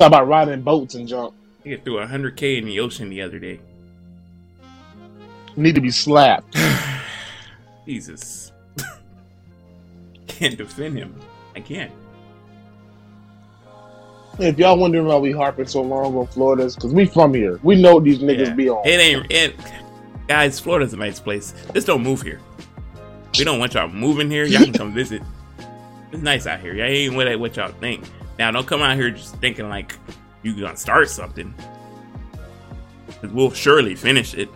about 0.00 0.26
riding 0.26 0.62
boats 0.62 0.96
and 0.96 1.06
junk. 1.06 1.32
nigga 1.64 1.84
threw 1.84 1.98
100K 1.98 2.58
in 2.58 2.64
the 2.64 2.80
ocean 2.80 3.08
the 3.08 3.22
other 3.22 3.38
day. 3.38 3.60
Need 5.54 5.76
to 5.76 5.80
be 5.80 5.92
slapped. 5.92 6.56
Jesus. 7.86 8.50
can't 10.26 10.58
defend 10.58 10.98
him. 10.98 11.14
I 11.54 11.60
can't. 11.60 11.92
If 14.40 14.58
y'all 14.58 14.78
wondering 14.78 15.06
why 15.06 15.16
we 15.16 15.32
harping 15.32 15.66
so 15.66 15.82
long 15.82 16.16
on 16.16 16.26
Florida's, 16.28 16.74
because 16.74 16.92
we 16.94 17.04
from 17.06 17.34
here. 17.34 17.60
We 17.62 17.80
know 17.80 18.00
these 18.00 18.20
niggas 18.20 18.48
Yeah. 18.48 18.54
be 18.54 18.68
on. 18.70 18.86
It 18.86 19.00
ain't 19.00 19.26
it 19.30 19.54
guys, 20.30 20.60
Florida's 20.60 20.92
a 20.92 20.96
nice 20.96 21.18
place. 21.18 21.52
Just 21.74 21.88
don't 21.88 22.04
move 22.04 22.22
here. 22.22 22.40
We 23.36 23.44
don't 23.44 23.58
want 23.58 23.74
y'all 23.74 23.88
moving 23.88 24.30
here. 24.30 24.44
Y'all 24.44 24.62
can 24.62 24.72
come 24.72 24.94
visit. 24.94 25.22
It's 26.12 26.22
nice 26.22 26.46
out 26.46 26.60
here. 26.60 26.72
Y'all 26.72 26.86
ain't 26.86 27.14
what, 27.16 27.38
what 27.40 27.56
y'all 27.56 27.72
think. 27.72 28.04
Now 28.38 28.52
don't 28.52 28.66
come 28.66 28.80
out 28.80 28.96
here 28.96 29.10
just 29.10 29.34
thinking 29.36 29.68
like 29.68 29.96
you 30.42 30.58
gonna 30.58 30.76
start 30.76 31.10
something. 31.10 31.52
Cause 33.20 33.30
we'll 33.32 33.50
surely 33.50 33.96
finish 33.96 34.34
it. 34.34 34.48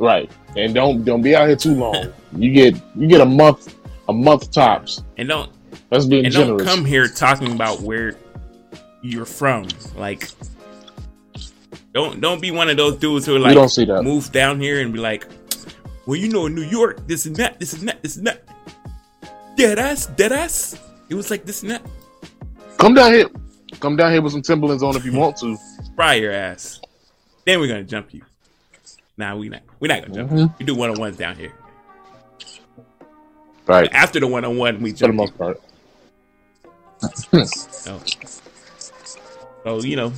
Right. 0.00 0.30
And 0.56 0.74
don't 0.74 1.04
don't 1.04 1.22
be 1.22 1.36
out 1.36 1.46
here 1.46 1.56
too 1.56 1.74
long. 1.74 2.12
you 2.36 2.52
get 2.52 2.74
you 2.96 3.06
get 3.06 3.20
a 3.20 3.24
month 3.24 3.76
a 4.08 4.12
month 4.12 4.50
tops. 4.50 5.04
And 5.18 5.28
don't 5.28 5.50
That's 5.90 6.06
being 6.06 6.24
and 6.24 6.32
generous. 6.34 6.64
don't 6.64 6.76
come 6.76 6.84
here 6.84 7.08
talking 7.08 7.52
about 7.52 7.80
where 7.80 8.16
you're 9.02 9.24
from. 9.26 9.68
Like 9.96 10.28
don't 11.92 12.20
don't 12.20 12.40
be 12.40 12.50
one 12.50 12.68
of 12.68 12.76
those 12.76 12.96
dudes 12.96 13.26
who 13.26 13.36
are 13.36 13.38
like 13.38 13.54
don't 13.54 13.68
see 13.68 13.84
that. 13.84 14.02
move 14.02 14.32
down 14.32 14.60
here 14.60 14.80
and 14.80 14.92
be 14.92 14.98
like, 14.98 15.26
well, 16.06 16.16
you 16.16 16.28
know, 16.28 16.46
in 16.46 16.54
New 16.54 16.62
York, 16.62 17.06
this 17.06 17.26
and 17.26 17.36
that, 17.36 17.58
this 17.60 17.72
and 17.74 17.88
that, 17.88 18.02
this 18.02 18.16
and 18.16 18.26
that. 18.26 18.42
Dead 19.56 19.78
ass, 19.78 20.06
dead 20.06 20.32
ass. 20.32 20.78
It 21.08 21.14
was 21.14 21.30
like 21.30 21.44
this 21.44 21.62
and 21.62 21.70
that. 21.70 21.82
Come 22.78 22.94
down 22.94 23.12
here. 23.12 23.28
Come 23.80 23.96
down 23.96 24.12
here 24.12 24.20
with 24.22 24.32
some 24.32 24.42
Timberlands 24.42 24.82
on 24.82 24.96
if 24.96 25.04
you 25.04 25.12
want 25.12 25.36
to. 25.38 25.56
Fry 25.96 26.14
your 26.14 26.32
ass. 26.32 26.80
Then 27.46 27.60
we're 27.60 27.68
gonna 27.68 27.84
jump 27.84 28.12
you. 28.12 28.22
Nah, 29.16 29.36
we 29.36 29.48
not. 29.48 29.62
We're 29.78 29.88
not 29.88 30.02
gonna 30.02 30.14
jump 30.14 30.32
you. 30.32 30.36
Mhm. 30.48 30.58
We 30.58 30.64
do 30.64 30.74
one 30.74 30.90
on 30.90 30.98
ones 30.98 31.16
down 31.16 31.36
here. 31.36 31.52
Right. 33.66 33.88
After 33.92 34.18
the 34.20 34.26
one 34.26 34.44
on 34.44 34.56
one, 34.56 34.82
we 34.82 34.92
For 34.92 35.06
the 35.06 35.12
most 35.12 35.38
part. 35.38 35.60
So 39.64 39.80
you 39.82 39.96
know, 39.96 40.12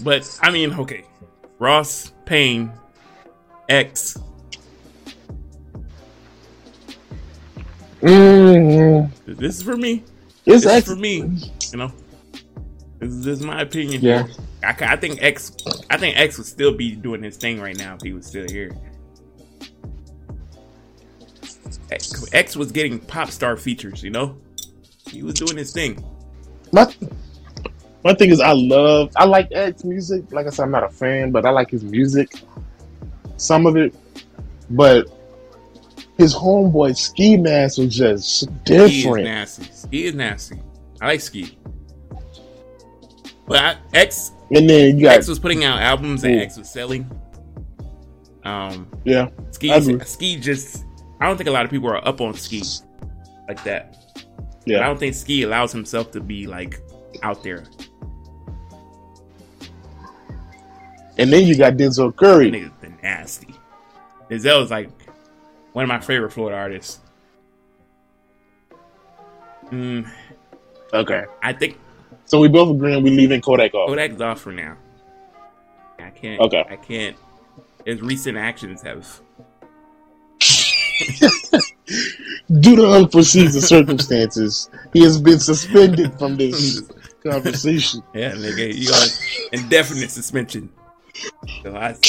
but 0.00 0.38
I 0.42 0.50
mean, 0.50 0.74
okay, 0.74 1.04
Ross, 1.58 2.12
Pain, 2.24 2.72
X. 3.68 4.18
mm 8.00 9.10
This 9.26 9.56
is 9.56 9.62
for 9.62 9.76
me. 9.76 10.04
It's 10.46 10.64
This 10.64 10.66
is 10.66 10.84
for 10.84 10.96
me. 10.96 11.16
You 11.72 11.78
know, 11.78 11.92
this 12.98 13.10
is, 13.10 13.24
this 13.24 13.38
is 13.38 13.44
my 13.44 13.62
opinion. 13.62 14.00
Yeah. 14.02 14.26
I, 14.62 14.74
I 14.80 14.96
think 14.96 15.22
X. 15.22 15.52
I 15.90 15.96
think 15.96 16.18
X 16.18 16.38
would 16.38 16.46
still 16.46 16.74
be 16.74 16.94
doing 16.94 17.22
his 17.22 17.36
thing 17.36 17.60
right 17.60 17.76
now 17.76 17.94
if 17.94 18.02
he 18.02 18.12
was 18.12 18.26
still 18.26 18.46
here. 18.48 18.76
X, 21.90 22.24
X 22.32 22.56
was 22.56 22.72
getting 22.72 22.98
pop 22.98 23.30
star 23.30 23.56
features. 23.56 24.02
You 24.02 24.10
know, 24.10 24.36
he 25.06 25.22
was 25.22 25.34
doing 25.34 25.56
his 25.56 25.72
thing. 25.72 26.04
My, 26.72 26.92
my 28.04 28.14
thing 28.14 28.30
is, 28.30 28.40
I 28.40 28.52
love, 28.52 29.12
I 29.16 29.24
like 29.24 29.48
X 29.52 29.84
music. 29.84 30.30
Like 30.32 30.46
I 30.46 30.50
said, 30.50 30.64
I'm 30.64 30.70
not 30.70 30.84
a 30.84 30.88
fan, 30.88 31.30
but 31.30 31.44
I 31.46 31.50
like 31.50 31.70
his 31.70 31.84
music. 31.84 32.32
Some 33.36 33.66
of 33.66 33.76
it, 33.76 33.94
but 34.70 35.06
his 36.16 36.34
homeboy 36.34 36.96
Ski 36.96 37.36
Mask 37.36 37.78
was 37.78 37.94
just 37.94 38.64
different. 38.64 38.90
He 38.90 39.00
is 39.00 39.24
nasty. 39.24 39.72
Ski 39.72 40.04
is 40.04 40.14
nasty. 40.14 40.60
I 41.00 41.06
like 41.06 41.20
Ski. 41.20 41.56
But 43.46 43.58
I, 43.58 43.76
X 43.94 44.32
And 44.50 44.68
then 44.68 44.98
you 44.98 45.04
got, 45.04 45.16
X 45.16 45.28
was 45.28 45.38
putting 45.38 45.64
out 45.64 45.80
albums 45.80 46.24
and. 46.24 46.40
X 46.40 46.58
was 46.58 46.68
selling. 46.68 47.08
Um, 48.44 48.88
yeah, 49.04 49.28
Ski 49.50 50.00
Ski 50.00 50.36
just 50.36 50.84
I 51.20 51.26
don't 51.26 51.36
think 51.36 51.48
a 51.48 51.52
lot 51.52 51.64
of 51.64 51.70
people 51.70 51.88
are 51.88 52.06
up 52.06 52.20
on 52.20 52.34
Ski 52.34 52.62
like 53.46 53.62
that. 53.64 54.07
I 54.76 54.86
don't 54.86 54.98
think 54.98 55.14
Ski 55.14 55.42
allows 55.42 55.72
himself 55.72 56.10
to 56.12 56.20
be 56.20 56.46
like 56.46 56.80
out 57.22 57.42
there. 57.42 57.64
And 61.18 61.32
then 61.32 61.46
you 61.46 61.56
got 61.56 61.74
Denzel 61.74 62.08
That 62.12 62.16
Curry. 62.16 62.50
nigga's 62.50 62.70
been 62.80 62.96
nasty. 63.02 63.54
Denzel 64.30 64.62
is 64.62 64.70
like 64.70 64.88
one 65.72 65.82
of 65.84 65.88
my 65.88 66.00
favorite 66.00 66.32
Florida 66.32 66.56
artists. 66.56 67.00
Mm, 69.70 70.08
Okay. 70.94 71.24
I 71.42 71.52
think 71.52 71.78
So 72.24 72.38
we 72.40 72.48
both 72.48 72.74
agreeing 72.74 73.02
we 73.02 73.10
leaving 73.10 73.40
Kodak 73.40 73.74
off. 73.74 73.88
Kodak's 73.90 74.20
off 74.20 74.40
for 74.40 74.52
now. 74.52 74.76
I 75.98 76.10
can't. 76.10 76.40
Okay. 76.40 76.64
I 76.68 76.76
can't. 76.76 77.16
His 77.84 78.00
recent 78.00 78.38
actions 78.38 78.82
have. 78.82 79.20
Due 82.60 82.76
to 82.76 82.86
unforeseen 82.90 83.50
circumstances, 83.50 84.68
he 84.92 85.02
has 85.02 85.20
been 85.20 85.38
suspended 85.38 86.12
from 86.18 86.36
this 86.36 86.82
conversation. 87.22 88.02
Yeah, 88.14 88.32
nigga, 88.32 88.74
you 88.74 88.88
got 88.88 89.08
indefinite 89.52 90.10
suspension. 90.10 90.70
So 91.62 91.74
I, 91.76 91.92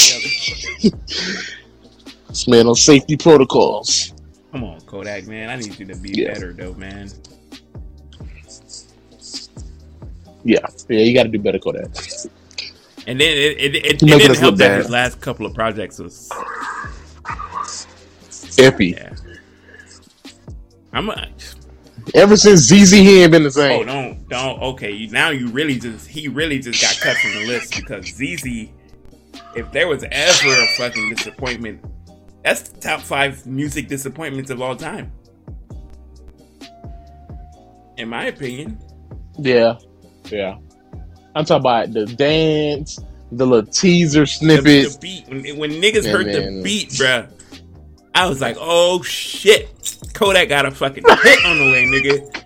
This 2.30 2.48
man 2.48 2.68
on 2.68 2.76
safety 2.76 3.18
protocols. 3.18 4.14
come 4.52 4.64
on, 4.64 4.80
Kodak, 4.82 5.26
man. 5.28 5.50
I 5.50 5.56
need 5.56 5.80
you 5.80 5.86
to 5.88 5.96
be 5.96 6.12
Yeah. 6.22 6.34
better, 6.34 6.54
though, 6.54 6.74
man. 6.76 7.10
Yeah, 10.44 10.60
yeah, 10.90 11.00
you 11.00 11.14
got 11.14 11.24
to 11.24 11.30
do 11.30 11.40
better, 11.40 11.60
Kodak. 11.60 11.88
And 13.08 13.20
then 13.20 13.36
it, 13.36 13.58
it, 13.58 13.76
it, 13.76 13.86
it 13.86 14.00
didn't 14.00 14.38
help 14.38 14.56
that 14.58 14.68
bad. 14.70 14.78
his 14.80 14.90
last 14.90 15.20
couple 15.22 15.46
of 15.46 15.54
projects 15.56 15.98
was 16.00 16.30
Epi. 18.58 18.88
yeah. 18.90 19.14
I'm 20.94 21.10
a, 21.10 21.28
Ever 22.16 22.36
since 22.38 22.62
ZEZE, 22.62 22.92
he 22.92 23.22
ain't 23.24 23.32
been 23.32 23.44
the 23.44 23.50
oh, 23.50 23.52
same. 23.52 23.82
oh 23.82 23.86
don't 23.86 24.30
don't 24.30 24.62
okay 24.62 25.06
now 25.08 25.30
you 25.30 25.48
really 25.50 25.78
just 25.78 26.08
he 26.08 26.28
really 26.28 26.60
just 26.60 26.82
got 26.82 26.98
cut 27.00 27.18
from 27.18 27.32
the 27.34 27.46
list 27.48 27.76
because 27.76 28.06
ZEZE 28.08 28.70
if 29.56 29.72
there 29.72 29.88
was 29.88 30.04
ever 30.12 30.48
a 30.50 30.68
fucking 30.78 31.10
disappointment 31.14 31.84
that's 32.44 32.70
the 32.70 32.80
top 32.80 33.02
five 33.02 33.46
music 33.46 33.88
disappointments 33.88 34.50
of 34.50 34.62
all 34.62 34.76
time 34.76 35.12
in 37.98 38.10
my 38.10 38.26
opinion 38.26 38.80
Yeah, 39.38 39.78
yeah. 40.26 40.58
I'm 41.36 41.46
talking 41.46 41.62
about 41.62 41.94
the 41.94 42.06
dance, 42.06 42.98
the 43.32 43.46
little 43.46 43.72
teaser 43.72 44.22
the, 44.22 44.28
snippets. 44.28 44.96
the 44.96 45.00
beat 45.00 45.28
when, 45.28 45.58
when 45.58 45.72
niggas 45.74 46.06
Yeah, 46.06 46.12
heard 46.12 46.26
man. 46.28 46.58
the 46.58 46.64
beat 46.64 46.90
bruh 46.92 47.30
I 48.16 48.28
was 48.28 48.42
like 48.42 48.58
oh 48.60 49.02
shit. 49.02 49.70
Kodak 50.14 50.50
got 50.50 50.66
a 50.66 50.72
fucking 50.72 51.04
hit 51.04 51.46
on 51.46 51.58
the 51.58 51.72
way 51.72 51.86
nigga. 51.86 52.44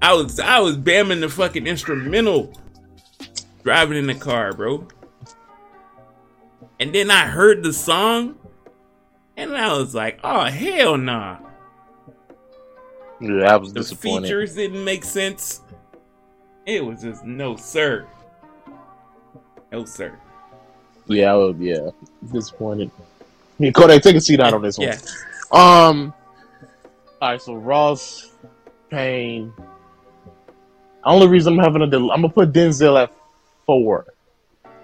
I 0.00 0.14
was 0.14 0.38
I 0.38 0.60
was 0.60 0.76
bamming 0.76 1.20
the 1.20 1.28
fucking 1.28 1.66
instrumental 1.66 2.52
driving 3.64 3.98
in 3.98 4.06
the 4.06 4.14
car 4.14 4.52
bro. 4.52 4.86
And 6.80 6.94
then 6.94 7.10
I 7.10 7.26
heard 7.26 7.62
the 7.62 7.72
song 7.72 8.36
and 9.36 9.56
I 9.56 9.76
was 9.76 9.94
like 9.94 10.20
oh 10.22 10.44
hell 10.44 10.96
nah. 10.96 11.38
Yeah, 13.20 13.52
I 13.52 13.56
was 13.56 13.72
the 13.72 13.80
disappointed. 13.80 14.26
features 14.26 14.54
didn't 14.54 14.84
make 14.84 15.04
sense. 15.04 15.62
It 16.66 16.84
was 16.84 17.02
just 17.02 17.24
no 17.24 17.56
sir. 17.56 18.06
No 19.72 19.84
sir. 19.84 20.18
Yeah, 21.06 21.32
I 21.32 21.36
was, 21.36 21.56
yeah, 21.58 21.90
disappointed. 22.32 22.90
Yeah, 23.58 23.70
Kodak, 23.74 24.02
take 24.02 24.16
a 24.16 24.20
seat 24.20 24.40
out 24.40 24.54
on 24.54 24.62
this 24.62 24.78
one. 24.78 24.88
yeah 24.88 24.98
Um. 25.50 26.14
All 27.20 27.30
right, 27.30 27.42
so 27.42 27.54
Ross, 27.54 28.30
Pain. 28.90 29.52
Only 31.04 31.26
reason 31.26 31.54
I'm 31.54 31.64
having 31.64 31.82
a, 31.82 31.86
del- 31.86 32.12
I'm 32.12 32.22
gonna 32.22 32.32
put 32.32 32.52
Denzel 32.52 33.02
at 33.02 33.12
four. 33.66 34.06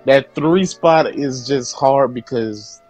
That 0.07 0.35
three 0.35 0.65
spot 0.65 1.15
is 1.15 1.47
just 1.47 1.77
hard 1.77 2.13
because 2.13 2.81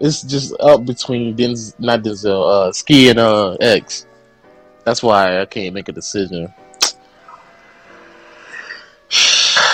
it's 0.00 0.22
just 0.22 0.54
up 0.58 0.84
between 0.84 1.36
Denz, 1.36 1.78
not 1.78 2.02
Denzel, 2.02 2.68
uh, 2.68 2.72
Ski 2.72 3.08
and 3.10 3.18
uh 3.18 3.52
X. 3.60 4.06
That's 4.84 5.02
why 5.02 5.40
I 5.40 5.44
can't 5.46 5.74
make 5.74 5.88
a 5.88 5.92
decision. 5.92 6.52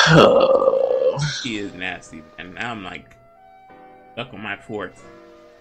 he 1.42 1.58
is 1.58 1.72
nasty, 1.74 2.22
and 2.38 2.54
now 2.54 2.72
I'm 2.72 2.84
like 2.84 3.16
stuck 4.12 4.34
on 4.34 4.40
my 4.42 4.56
fourth. 4.56 5.02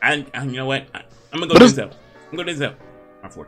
I, 0.02 0.26
I 0.34 0.44
you 0.44 0.52
know 0.54 0.66
what? 0.66 0.88
I, 0.94 1.00
am 1.34 1.40
gonna 1.40 1.48
go 1.48 1.54
But 1.54 1.64
Denzel. 1.64 1.94
I'm 2.32 2.38
gonna 2.38 2.54
go 2.54 2.60
Denzel. 2.60 2.76
My 3.24 3.30
fourth. 3.30 3.48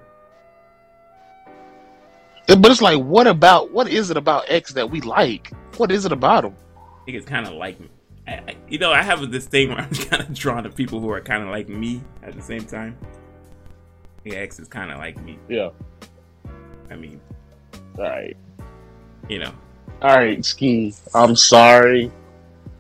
but 2.47 2.71
it's 2.71 2.81
like, 2.81 2.99
what 2.99 3.27
about 3.27 3.71
what 3.71 3.87
is 3.87 4.09
it 4.09 4.17
about 4.17 4.45
X 4.47 4.73
that 4.73 4.89
we 4.89 5.01
like? 5.01 5.51
What 5.77 5.91
is 5.91 6.05
it 6.05 6.11
about 6.11 6.45
him? 6.45 6.55
I 6.77 7.05
think 7.05 7.17
it's 7.17 7.27
kind 7.27 7.47
of 7.47 7.53
like 7.53 7.79
me. 7.79 7.89
I, 8.27 8.31
I, 8.33 8.55
you 8.67 8.77
know, 8.77 8.91
I 8.91 9.01
have 9.01 9.31
this 9.31 9.45
thing 9.45 9.69
where 9.69 9.79
I'm 9.81 9.89
kind 9.91 10.23
of 10.23 10.33
drawn 10.33 10.63
to 10.63 10.69
people 10.69 10.99
who 10.99 11.09
are 11.09 11.21
kind 11.21 11.43
of 11.43 11.49
like 11.49 11.69
me 11.69 12.01
at 12.23 12.35
the 12.35 12.41
same 12.41 12.65
time. 12.65 12.97
Yeah, 14.23 14.35
X 14.35 14.59
is 14.59 14.67
kind 14.67 14.91
of 14.91 14.97
like 14.97 15.21
me. 15.23 15.39
Yeah. 15.47 15.69
I 16.91 16.95
mean, 16.95 17.21
All 17.97 18.03
right. 18.03 18.35
you 19.29 19.39
know, 19.39 19.53
All 20.01 20.15
right, 20.15 20.43
Ski. 20.43 20.93
I'm 21.13 21.35
sorry. 21.35 22.11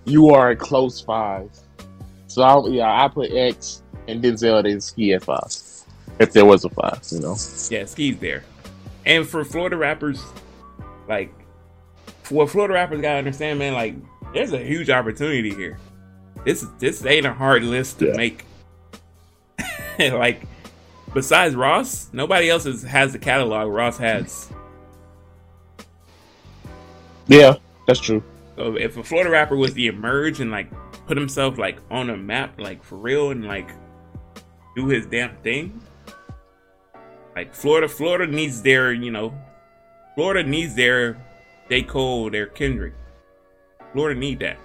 You 0.05 0.29
are 0.29 0.51
a 0.51 0.55
close 0.55 0.99
five. 0.99 1.49
So 2.39 2.45
I, 2.45 2.67
yeah, 2.69 3.03
I 3.03 3.09
put 3.09 3.33
X 3.33 3.83
and 4.07 4.23
Denzel 4.23 4.63
and 4.63 4.81
Ski 4.81 5.11
at 5.13 5.25
five. 5.25 5.51
If 6.21 6.31
there 6.31 6.45
was 6.45 6.63
a 6.63 6.69
five, 6.69 7.01
you 7.11 7.19
know. 7.19 7.35
yeah, 7.69 7.83
Ski's 7.83 8.17
there. 8.19 8.45
And 9.05 9.27
for 9.27 9.43
Florida 9.43 9.75
rappers, 9.75 10.23
like, 11.09 11.33
for 12.23 12.35
what 12.35 12.49
Florida 12.49 12.75
rappers 12.75 13.01
gotta 13.01 13.17
understand, 13.17 13.59
man, 13.59 13.73
like, 13.73 13.95
there's 14.33 14.53
a 14.53 14.57
huge 14.63 14.89
opportunity 14.89 15.53
here. 15.53 15.79
This 16.45 16.65
this 16.77 17.05
ain't 17.05 17.25
a 17.25 17.33
hard 17.33 17.63
list 17.63 17.99
to 17.99 18.07
Yeah. 18.07 18.13
make. 18.15 18.45
like, 19.99 20.41
besides 21.13 21.55
Ross, 21.55 22.07
nobody 22.13 22.49
else 22.49 22.65
is, 22.65 22.83
has 22.83 23.11
the 23.11 23.19
catalog 23.19 23.67
Ross 23.69 23.97
has. 23.97 24.49
Yeah, 27.27 27.55
that's 27.85 27.99
true. 27.99 28.23
So 28.55 28.77
if 28.77 28.95
a 28.95 29.03
Florida 29.03 29.29
rapper 29.29 29.57
was 29.57 29.73
to 29.73 29.85
emerge 29.85 30.39
and 30.39 30.51
like 30.51 30.69
put 31.09 31.17
himself 31.17 31.57
like 31.57 31.79
on 31.89 32.11
a 32.11 32.15
map, 32.15 32.59
like 32.61 32.83
for 32.83 32.95
real, 32.95 33.31
and 33.31 33.43
like 33.45 33.71
do 34.75 34.85
his 34.87 35.07
damn 35.07 35.35
thing, 35.37 35.81
like 37.35 37.51
Florida, 37.51 37.89
Florida 37.89 38.31
needs 38.31 38.61
their, 38.61 38.93
you 38.93 39.09
know, 39.09 39.33
Florida 40.13 40.47
needs 40.47 40.75
their 40.75 41.17
J 41.67 41.81
Cole, 41.81 42.29
their 42.29 42.45
Kendrick. 42.45 42.93
Florida 43.91 44.19
need 44.19 44.37
that. 44.39 44.59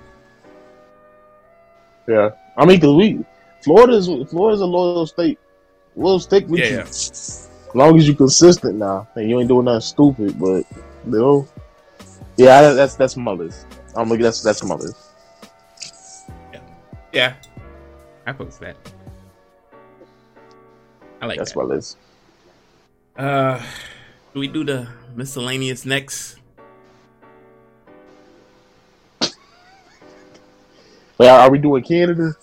Yeah, 2.07 2.33
I 2.59 2.67
mean, 2.67 2.79
cause 2.79 2.95
we 2.95 3.25
Florida's 3.63 4.07
Florida's 4.31 4.61
a 4.61 4.67
loyal 4.67 5.07
state. 5.07 5.39
We'll 5.95 6.21
stick 6.21 6.47
with 6.47 6.61
Yeah, 6.61 6.67
you 6.67 6.77
yeah. 6.77 6.83
as 6.83 7.49
long 7.75 7.97
as 7.97 8.07
you 8.07 8.15
consistent 8.15 8.75
now 8.75 9.09
and 9.15 9.31
you 9.31 9.41
ain't 9.41 9.49
doing 9.49 9.65
nothing 9.65 9.81
stupid. 9.81 10.39
But 10.39 10.67
you 11.07 11.11
know, 11.11 11.49
yeah, 12.37 12.61
that- 12.61 12.75
that's 12.75 12.97
that's 12.97 13.17
mothers. 13.17 13.65
I'm 13.97 14.11
like 14.11 14.21
that's 14.21 14.43
that's 14.43 14.63
list. 14.63 15.14
Yeah, 17.15 17.35
I 18.27 18.33
post 18.33 18.59
that. 18.59 18.77
I 21.23 21.27
like 21.27 21.39
That's 21.39 21.53
that. 21.53 21.59
my 21.61 21.65
list. 21.65 21.97
Uh, 23.17 23.63
do 24.33 24.41
we 24.41 24.49
do 24.49 24.65
the 24.65 24.89
miscellaneous 25.15 25.87
next? 25.87 26.37
Wait, 31.17 31.29
are 31.29 31.49
we 31.49 31.59
doing 31.59 31.85
Canada? 31.85 32.35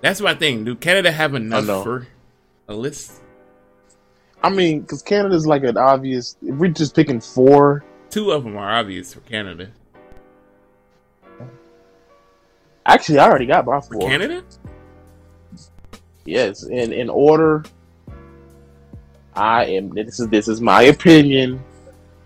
That's 0.00 0.22
my 0.22 0.34
thing. 0.34 0.64
Do 0.64 0.74
Canada 0.74 1.12
have 1.12 1.34
enough 1.34 1.66
no. 1.66 1.82
for 1.82 2.06
a 2.68 2.74
list? 2.74 3.20
I 4.42 4.48
mean, 4.48 4.80
because 4.80 5.02
Canada's 5.02 5.46
like 5.46 5.62
an 5.64 5.76
obvious. 5.76 6.36
If 6.40 6.54
we're 6.54 6.70
just 6.70 6.94
picking 6.94 7.20
four, 7.20 7.84
Two 8.08 8.30
of 8.30 8.44
them 8.44 8.56
are 8.56 8.78
obvious 8.78 9.12
for 9.12 9.20
Canada. 9.20 9.68
Actually, 12.86 13.18
I 13.18 13.26
already 13.28 13.46
got 13.46 13.66
my 13.66 13.80
For 13.80 13.94
four. 13.94 14.08
Canada? 14.08 14.44
Yes, 16.24 16.62
in 16.64 16.92
in 16.92 17.10
order. 17.10 17.64
I 19.34 19.64
am. 19.66 19.90
This 19.90 20.20
is 20.20 20.28
this 20.28 20.48
is 20.48 20.60
my 20.60 20.82
opinion, 20.82 21.62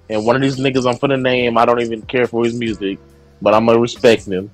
and 0.09 0.25
one 0.25 0.37
of 0.37 0.43
these 0.43 0.59
niggas 0.59 0.87
I'm 0.89 0.99
finna 0.99 1.21
name. 1.21 1.59
I 1.59 1.65
don't 1.65 1.81
even 1.81 2.03
care 2.03 2.27
for 2.27 2.45
his 2.45 2.55
music, 2.55 2.99
but 3.43 3.55
I'm 3.55 3.67
gonna 3.67 3.79
respect 3.81 4.27
him. 4.27 4.51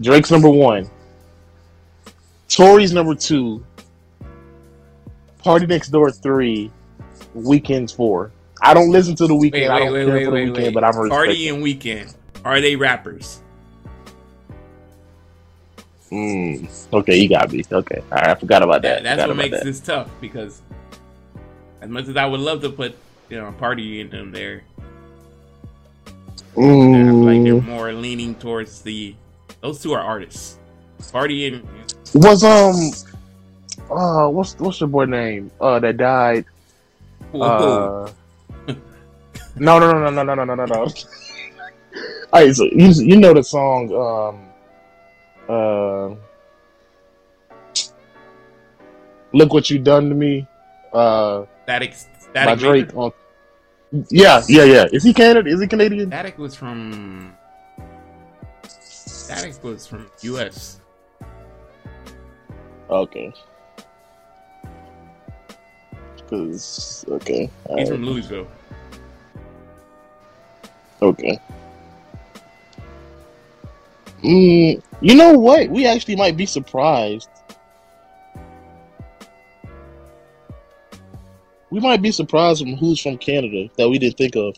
Drake's 0.00 0.30
number 0.30 0.48
one. 0.48 0.90
Tory's 2.48 2.92
number 2.92 3.14
two. 3.14 3.64
Party 5.44 5.66
Next 5.66 5.88
Door 5.88 6.12
three. 6.12 6.70
Weeknd's 7.36 7.92
four. 7.92 8.32
I 8.62 8.74
don't 8.74 8.90
listen 8.90 9.14
to 9.16 9.26
the 9.26 9.34
Weeknd. 9.34 9.52
Wait, 9.52 9.68
I 9.68 9.78
don't 9.78 9.92
wait, 9.92 10.06
care 10.06 10.14
wait, 10.14 10.24
for 10.24 10.30
the 10.30 10.36
wait, 10.36 10.48
Weeknd, 10.48 10.56
wait. 10.56 10.74
but 10.74 10.84
I'm 10.84 11.08
Party 11.08 11.48
and 11.48 11.62
Weeknd. 11.62 12.14
Are 12.44 12.60
they 12.60 12.74
rappers? 12.76 13.42
Mm, 16.10 16.92
okay, 16.92 17.16
you 17.18 17.28
got 17.28 17.52
me. 17.52 17.62
Okay, 17.70 18.00
all 18.10 18.16
right, 18.16 18.28
I 18.28 18.34
forgot 18.34 18.62
about 18.62 18.82
that. 18.82 19.02
That, 19.02 19.16
that's 19.16 19.28
what 19.28 19.36
makes 19.36 19.58
that. 19.58 19.64
this 19.64 19.80
tough 19.80 20.10
because 20.20 20.62
as 21.80 21.88
much 21.88 22.08
as 22.08 22.16
I 22.16 22.26
would 22.26 22.40
love 22.40 22.62
to 22.62 22.70
put 22.70 22.96
you 23.28 23.38
know 23.38 23.52
Party 23.52 24.00
in 24.00 24.08
them 24.10 24.32
there, 24.32 24.62
I 26.56 27.12
feel 27.12 27.24
like 27.24 27.42
they're 27.42 27.54
Mm, 27.54 27.64
more 27.64 27.92
leaning 27.92 28.34
towards 28.34 28.82
the. 28.82 29.14
Those 29.60 29.82
two 29.82 29.92
are 29.92 30.00
artists. 30.00 30.58
Party 31.12 31.46
and 31.46 31.68
was 32.14 32.42
um, 32.42 32.92
uh, 33.90 34.28
what's 34.28 34.58
what's 34.58 34.80
your 34.80 34.88
boy 34.88 35.04
name? 35.04 35.50
Uh, 35.60 35.78
that 35.78 35.96
died. 35.96 36.44
Uh, 37.40 38.10
no, 39.56 39.78
no, 39.78 39.92
no, 39.92 40.10
no, 40.10 40.22
no, 40.22 40.34
no, 40.34 40.44
no, 40.44 40.54
no, 40.54 40.64
no. 40.64 40.74
All 42.32 42.42
right, 42.42 42.54
so 42.54 42.64
you 42.64 42.88
you 42.88 43.16
know 43.16 43.32
the 43.34 43.42
song 43.42 43.92
um, 43.94 44.47
uh, 45.48 46.14
look 49.32 49.52
what 49.52 49.70
you 49.70 49.78
done 49.78 50.08
to 50.08 50.14
me. 50.14 50.46
Uh, 50.92 51.44
Static. 51.64 51.94
by 52.32 52.54
Drake. 52.54 52.94
On, 52.94 53.12
yeah, 54.10 54.42
yeah, 54.48 54.64
yeah. 54.64 54.86
Is 54.92 55.04
he 55.04 55.12
Canada? 55.14 55.48
Is 55.48 55.60
he 55.60 55.66
Canadian? 55.66 56.08
Static 56.08 56.38
was 56.38 56.54
from. 56.54 57.34
Static 58.62 59.62
was 59.62 59.86
from 59.86 60.10
U.S. 60.22 60.80
Okay. 62.90 63.32
Cause 66.28 67.06
okay, 67.08 67.48
He's 67.68 67.76
right, 67.76 67.88
from 67.88 68.04
Louisville. 68.04 68.46
okay. 71.00 71.40
Mm, 74.22 74.82
you 75.00 75.14
know 75.14 75.32
what? 75.38 75.68
We 75.68 75.86
actually 75.86 76.16
might 76.16 76.36
be 76.36 76.46
surprised. 76.46 77.28
We 81.70 81.80
might 81.80 82.00
be 82.00 82.10
surprised 82.10 82.60
from 82.62 82.74
who's 82.76 83.00
from 83.00 83.18
Canada 83.18 83.68
that 83.76 83.88
we 83.88 83.98
didn't 83.98 84.16
think 84.16 84.36
of. 84.36 84.56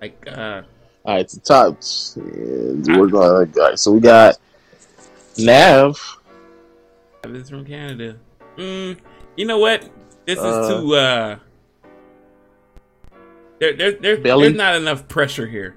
Like 0.00 0.24
uh, 0.28 0.62
All 1.04 1.14
right, 1.16 1.28
the 1.28 1.40
top. 1.40 1.78
yeah, 2.16 2.98
we're 2.98 3.08
going. 3.08 3.52
All 3.56 3.62
right, 3.68 3.78
so 3.78 3.92
we 3.92 4.00
got 4.00 4.36
Nav. 5.38 5.98
this 7.22 7.42
is 7.44 7.50
from 7.50 7.64
Canada. 7.64 8.16
Mm, 8.56 8.98
you 9.36 9.44
know 9.46 9.58
what? 9.58 9.82
This 10.24 10.38
is 10.38 10.44
Uh, 10.44 10.80
too. 10.80 10.94
uh 10.94 11.38
There, 13.60 13.76
there, 13.76 13.92
there, 13.92 14.16
Belly? 14.18 14.46
there's 14.48 14.56
not 14.56 14.76
enough 14.76 15.08
pressure 15.08 15.46
here. 15.46 15.76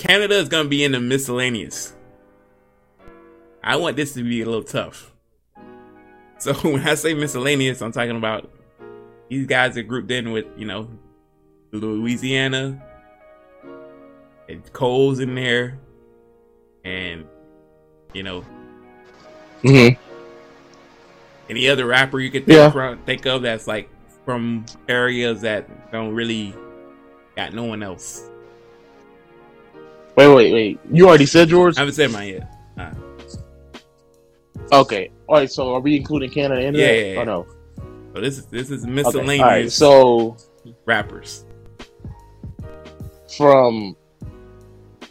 Canada 0.00 0.34
is 0.38 0.48
gonna 0.48 0.66
be 0.68 0.82
in 0.82 0.92
the 0.92 1.00
miscellaneous. 1.00 1.94
I 3.62 3.76
want 3.76 3.96
this 3.96 4.14
to 4.14 4.22
be 4.24 4.40
a 4.40 4.46
little 4.46 4.64
tough. 4.64 5.12
So 6.38 6.54
when 6.62 6.80
I 6.88 6.94
say 6.94 7.12
miscellaneous, 7.12 7.82
I'm 7.82 7.92
talking 7.92 8.16
about 8.16 8.50
these 9.28 9.46
guys 9.46 9.76
are 9.76 9.82
grouped 9.82 10.10
in 10.10 10.32
with 10.32 10.46
you 10.56 10.64
know 10.66 10.88
Louisiana, 11.70 12.82
and 14.48 14.72
Cole's 14.72 15.20
in 15.20 15.34
there, 15.34 15.78
and 16.84 17.26
you 18.14 18.22
know 18.22 18.42
Mm-hmm. 19.62 20.00
any 21.50 21.68
other 21.68 21.84
rapper 21.84 22.18
you 22.18 22.30
could 22.30 22.46
think, 22.46 22.56
Yeah. 22.56 22.70
from, 22.70 22.96
think 23.04 23.26
of 23.26 23.42
that's 23.42 23.66
like 23.66 23.90
from 24.24 24.64
areas 24.88 25.42
that 25.42 25.92
don't 25.92 26.14
really 26.14 26.54
got 27.36 27.52
no 27.52 27.64
one 27.64 27.82
else. 27.82 28.29
Wait, 30.16 30.28
wait, 30.34 30.52
wait. 30.52 30.80
You 30.92 31.08
already 31.08 31.26
said 31.26 31.50
yours. 31.50 31.76
I 31.78 31.80
haven't 31.82 31.94
said 31.94 32.10
mine 32.10 32.28
yet. 32.28 32.54
Uh, 32.78 32.90
Okay. 34.72 35.10
All 35.26 35.36
right. 35.36 35.50
So 35.50 35.74
are 35.74 35.80
we 35.80 35.96
including 35.96 36.30
Canada 36.30 36.60
in 36.60 36.74
Yeah, 36.74 36.86
that? 36.86 36.94
yeah, 36.96 37.12
yeah. 37.14 37.20
Oh 37.20 37.24
no. 37.24 37.46
so 38.14 38.20
this 38.20 38.38
is 38.38 38.46
this 38.46 38.70
is 38.70 38.84
Okay. 38.84 38.92
miscellaneous 38.92 39.40
All 39.42 39.48
right. 39.48 39.72
So 39.72 40.36
rappers. 40.84 41.44
from 43.36 43.96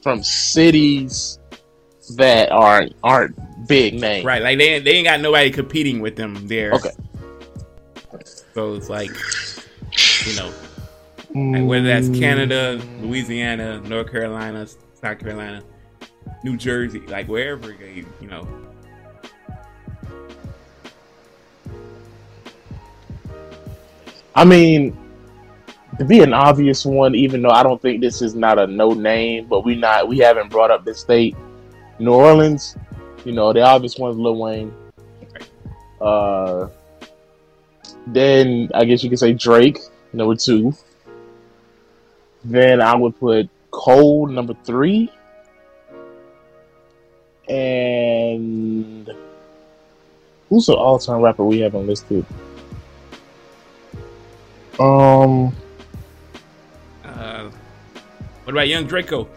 from 0.02 0.24
cities 0.24 1.40
that 2.16 2.52
aren't 2.52 2.96
aren't 3.04 3.36
big 3.68 4.00
names. 4.00 4.24
Right, 4.26 4.42
like 4.42 4.58
they 4.58 4.80
they 4.80 4.92
ain't 4.92 5.06
got 5.08 5.20
nobody 5.20 5.50
competing 5.52 6.00
with 6.00 6.16
them 6.16 6.48
there. 6.48 6.72
Okay. 6.74 6.92
So 8.54 8.76
it's 8.76 8.90
like 8.90 9.12
you 10.26 10.36
know, 10.38 10.52
like 11.58 11.68
whether 11.68 11.88
that's 11.88 12.08
Canada, 12.10 12.82
Louisiana, 13.02 13.82
North 13.82 14.10
Carolina, 14.12 14.68
South 15.02 15.20
Carolina, 15.20 15.64
New 16.44 16.58
Jersey, 16.58 17.00
like 17.08 17.28
wherever 17.28 17.72
you 17.72 18.06
know. 18.22 18.48
I 24.36 24.46
mean, 24.46 24.98
to 25.98 26.06
be 26.06 26.22
an 26.22 26.34
obvious 26.34 26.86
one, 26.86 27.16
even 27.16 27.42
though 27.42 27.50
I 27.50 27.64
don't 27.64 27.82
think 27.82 28.02
this 28.02 28.22
is 28.22 28.36
not 28.36 28.60
a 28.60 28.68
no 28.68 28.94
name, 28.94 29.48
but 29.48 29.66
we 29.66 29.76
not 29.76 30.08
we 30.08 30.18
haven't 30.20 30.50
brought 30.50 30.72
up 30.72 30.86
this 30.86 31.00
state. 31.00 31.36
New 31.98 32.14
Orleans, 32.14 32.78
you 33.26 33.34
know, 33.34 33.52
the 33.54 33.62
obvious 33.62 33.98
one's 33.98 34.18
Lil 34.18 34.38
Wayne. 34.38 34.74
Uh, 36.00 36.70
then 38.08 38.70
I 38.74 38.86
guess 38.86 39.04
you 39.04 39.10
could 39.10 39.20
say 39.20 39.34
Drake, 39.34 39.80
number 40.14 40.36
two. 40.36 40.74
Then 42.44 42.82
I 42.82 42.96
would 42.96 43.20
put 43.20 43.50
Cole, 43.72 44.28
number 44.28 44.54
three. 44.64 45.12
And 47.48 49.10
who's 50.50 50.66
the 50.68 50.74
all-time 50.74 51.22
rapper 51.22 51.44
we 51.44 51.60
haven't 51.60 51.88
listed? 51.88 52.26
Um, 54.80 55.54
Uh, 57.04 57.50
what 58.44 58.54
about 58.54 58.68
Young 58.68 58.86
Draco? 58.86 59.28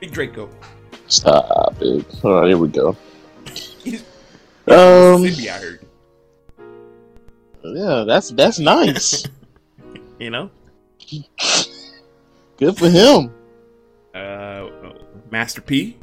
Big 0.00 0.12
Draco. 0.12 0.48
stop 1.08 1.74
it. 1.80 2.04
All 2.24 2.40
right, 2.40 2.48
here 2.48 2.58
we 2.58 2.68
go. 2.68 2.96
Um, 4.66 5.22
I 5.26 5.28
heard. 5.60 5.84
yeah, 7.64 8.04
that's 8.06 8.30
that's 8.30 8.58
nice. 8.58 9.26
You 10.18 10.30
know, 10.30 10.48
Good 12.56 12.76
for 12.78 12.88
him. 12.88 13.32
uh, 14.14 14.68
Master 15.30 15.60
P. 15.60 15.96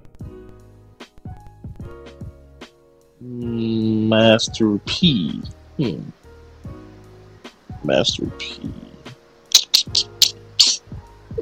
Master 3.19 4.77
P. 4.79 5.41
Hmm. 5.77 6.01
Master 7.83 8.25
P. 8.37 8.71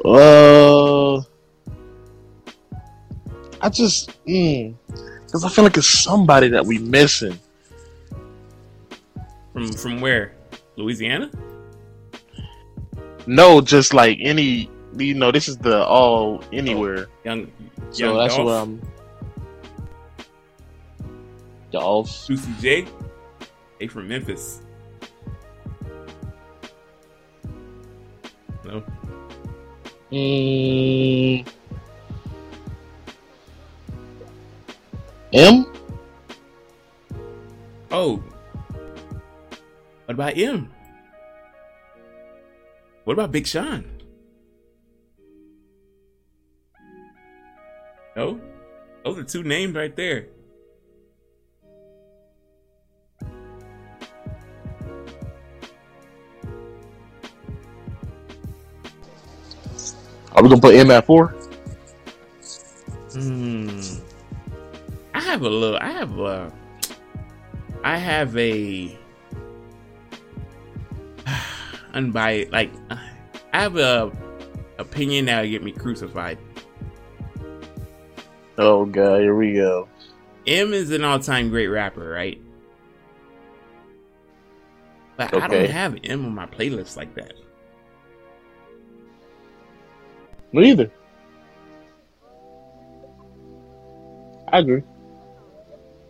Uh, 0.06 1.18
I 3.61 3.69
just, 3.69 4.11
because 4.23 5.44
I 5.44 5.49
feel 5.49 5.64
like 5.65 5.77
it's 5.77 5.88
somebody 5.90 6.48
that 6.49 6.65
we 6.65 6.77
missing. 6.80 7.38
From 9.53 9.72
from 9.73 9.99
where? 9.99 10.34
Louisiana. 10.77 11.30
No, 13.27 13.60
just 13.60 13.94
like 13.94 14.18
any, 14.22 14.69
you 14.95 15.14
know, 15.14 15.32
this 15.32 15.48
is 15.48 15.57
the 15.57 15.86
all 15.86 16.44
oh, 16.44 16.48
anywhere. 16.52 17.07
Oh, 17.10 17.14
young, 17.24 17.40
young 17.40 17.91
so 17.91 18.18
that's 18.18 18.38
what 18.38 18.48
I'm. 18.48 18.82
Dolph. 21.72 22.28
Juicy 22.28 22.52
J. 22.60 22.88
A 23.82 23.88
from 23.88 24.07
Memphis. 24.07 24.61
No. 28.66 28.84
Mm. 30.11 31.48
Em. 35.32 35.66
Oh. 37.91 38.18
What 40.06 40.16
about 40.16 40.38
Em? 40.38 40.72
What 43.03 43.14
about 43.14 43.32
Big 43.32 43.45
Sean? 43.45 43.99
No? 48.20 48.38
Those 49.06 49.20
are 49.20 49.24
two 49.24 49.44
names 49.44 49.76
right 49.76 49.96
there. 49.96 50.28
Are 60.34 60.44
we 60.44 60.50
gonna 60.50 60.60
put 60.60 60.76
Em 60.76 60.91
at 60.91 61.06
four? 61.06 61.28
Hmm. 63.14 63.80
I 65.14 65.22
have 65.22 65.41
a 65.41 65.50
little. 65.50 65.78
I 65.78 65.91
have 65.91 66.20
a. 66.20 66.52
I 67.86 67.98
have 67.98 68.36
a 68.36 69.00
unbiased. 71.94 72.52
Like, 72.52 72.72
I 72.91 73.62
have 73.62 73.78
a 73.78 74.12
opinion 74.78 75.24
that'll 75.24 75.50
get 75.50 75.64
me 75.64 75.72
crucified. 75.72 76.38
Oh 78.61 78.86
god, 78.86 79.22
here 79.22 79.36
we 79.36 79.53
go. 79.53 79.88
Em 80.45 80.73
is 80.73 80.91
an 80.91 81.06
all-time 81.06 81.49
great 81.49 81.68
rapper, 81.68 82.10
right? 82.10 82.41
But 85.15 85.34
I 85.34 85.48
don't 85.48 85.69
have 85.69 85.98
Em 86.03 86.26
on 86.26 86.36
my 86.36 86.45
playlist 86.45 86.98
like 86.98 87.15
that. 87.15 87.34
Me 90.52 90.72
either. 90.72 90.91
I 94.52 94.60
agree. 94.60 94.84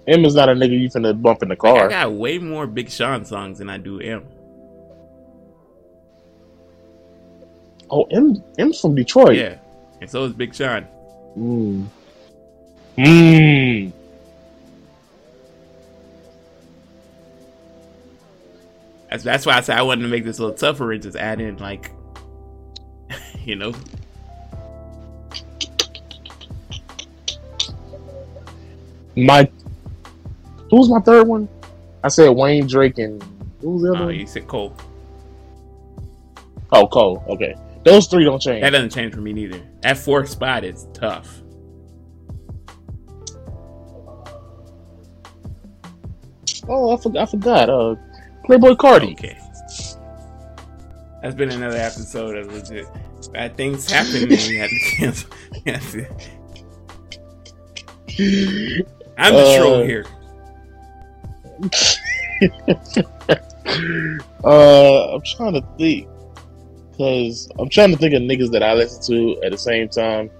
Em 0.08 0.26
is 0.26 0.34
not 0.34 0.50
a 0.50 0.54
nigga 0.54 0.80
you 0.80 0.90
finna 0.90 1.22
bump 1.22 1.44
in 1.44 1.50
the 1.50 1.58
Like, 1.62 1.84
I 1.84 1.88
got 1.88 2.14
way 2.14 2.40
more 2.40 2.66
Big 2.66 2.90
Sean 2.90 3.26
songs 3.26 3.60
than 3.60 3.70
I 3.70 3.78
do 3.78 4.00
Em. 4.00 4.24
Oh, 7.92 8.06
Em 8.06 8.44
Em's 8.58 8.82
from 8.82 8.96
Detroit. 8.96 9.38
Yeah, 9.38 9.60
and 10.02 10.10
so 10.10 10.26
is 10.26 10.34
Big 10.34 10.56
Sean. 10.56 10.88
Mm. 11.38 11.88
Mm. 12.98 13.94
That's 19.10 19.24
that's 19.24 19.46
why 19.46 19.58
I 19.58 19.62
said 19.62 19.78
I 19.78 19.82
wanted 19.82 20.04
to 20.04 20.08
make 20.08 20.24
this 20.24 20.40
a 20.40 20.44
little 20.44 20.58
tougher 20.58 20.92
and 20.92 21.02
just 21.02 21.18
add 21.18 21.42
in 21.42 21.58
like, 21.58 21.92
you 23.44 23.56
know, 23.56 23.74
My 29.26 29.50
who's 30.72 30.90
my 30.90 31.00
third 31.00 31.28
one? 31.28 31.50
I 32.04 32.08
said 32.08 32.30
Wayne 32.30 32.68
Drake 32.68 32.98
and 33.00 33.22
who 33.62 33.72
was 33.72 33.82
the 33.84 33.90
other 33.90 34.04
uh, 34.04 34.06
one? 34.06 34.16
you 34.16 34.28
said 34.28 34.48
Cole. 34.48 34.76
Oh, 36.72 36.88
Cole. 36.88 37.24
Okay, 37.28 37.56
those 37.84 38.08
three 38.08 38.24
don't 38.24 38.42
change. 38.42 38.62
That 38.62 38.70
doesn't 38.70 38.92
change 38.92 39.14
for 39.14 39.22
me 39.22 39.34
neither. 39.34 39.62
That 39.82 39.98
fourth 39.98 40.30
spot 40.30 40.64
is 40.64 40.88
tough. 40.94 41.42
Oh, 46.70 46.96
I 46.96 46.98
forgot. 47.02 47.22
I 47.22 47.26
forgot. 47.26 47.70
Uh, 47.70 47.96
Playboi 48.48 48.76
Carti. 48.78 49.12
Okay. 49.14 49.38
That's 51.22 51.36
been 51.36 51.52
another 51.52 51.78
episode 51.78 52.38
of 52.38 52.48
LeJit. 52.48 52.88
Bad 53.34 53.58
things 53.58 53.92
happen 53.92 54.16
and 54.24 54.30
we 54.30 54.56
had 54.56 54.70
to 54.70 54.80
cancel. 54.96 55.30
I'm 59.18 59.34
the 59.34 59.46
Uh, 59.46 59.58
troll 59.58 59.84
here. 59.84 60.06
Uh, 64.44 65.14
I'm 65.14 65.22
trying 65.22 65.54
to 65.54 65.62
think 65.78 66.08
because 66.92 67.48
I'm 67.60 67.70
trying 67.70 67.92
to 67.92 67.98
think 67.98 68.14
of 68.16 68.24
niggas 68.24 68.50
that 68.52 68.64
I 68.64 68.74
listen 68.74 69.02
to 69.14 69.40
at 69.44 69.52
the 69.52 69.58
same 69.58 69.88
time 69.90 70.32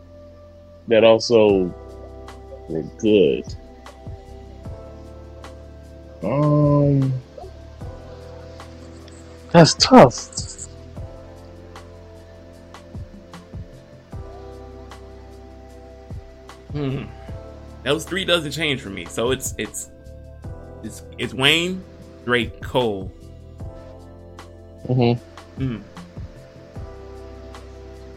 that 0.88 1.04
also 1.04 1.66
were 2.70 2.84
good. 2.98 3.44
Um, 6.24 7.14
that's 9.52 9.74
tough. 9.76 10.28
Hmm. 16.72 17.04
Those 17.84 18.06
three 18.06 18.26
doesn't 18.26 18.52
change 18.52 18.82
for 18.82 18.90
me. 18.90 19.06
So 19.06 19.32
it's 19.32 19.56
it's 19.58 19.90
it's 20.84 21.04
it's 21.18 21.34
Wayne, 21.34 21.84
Drake, 22.26 22.62
Cole. 22.62 23.12
Mm-hmm. 24.88 25.64
Hmm. 25.64 25.78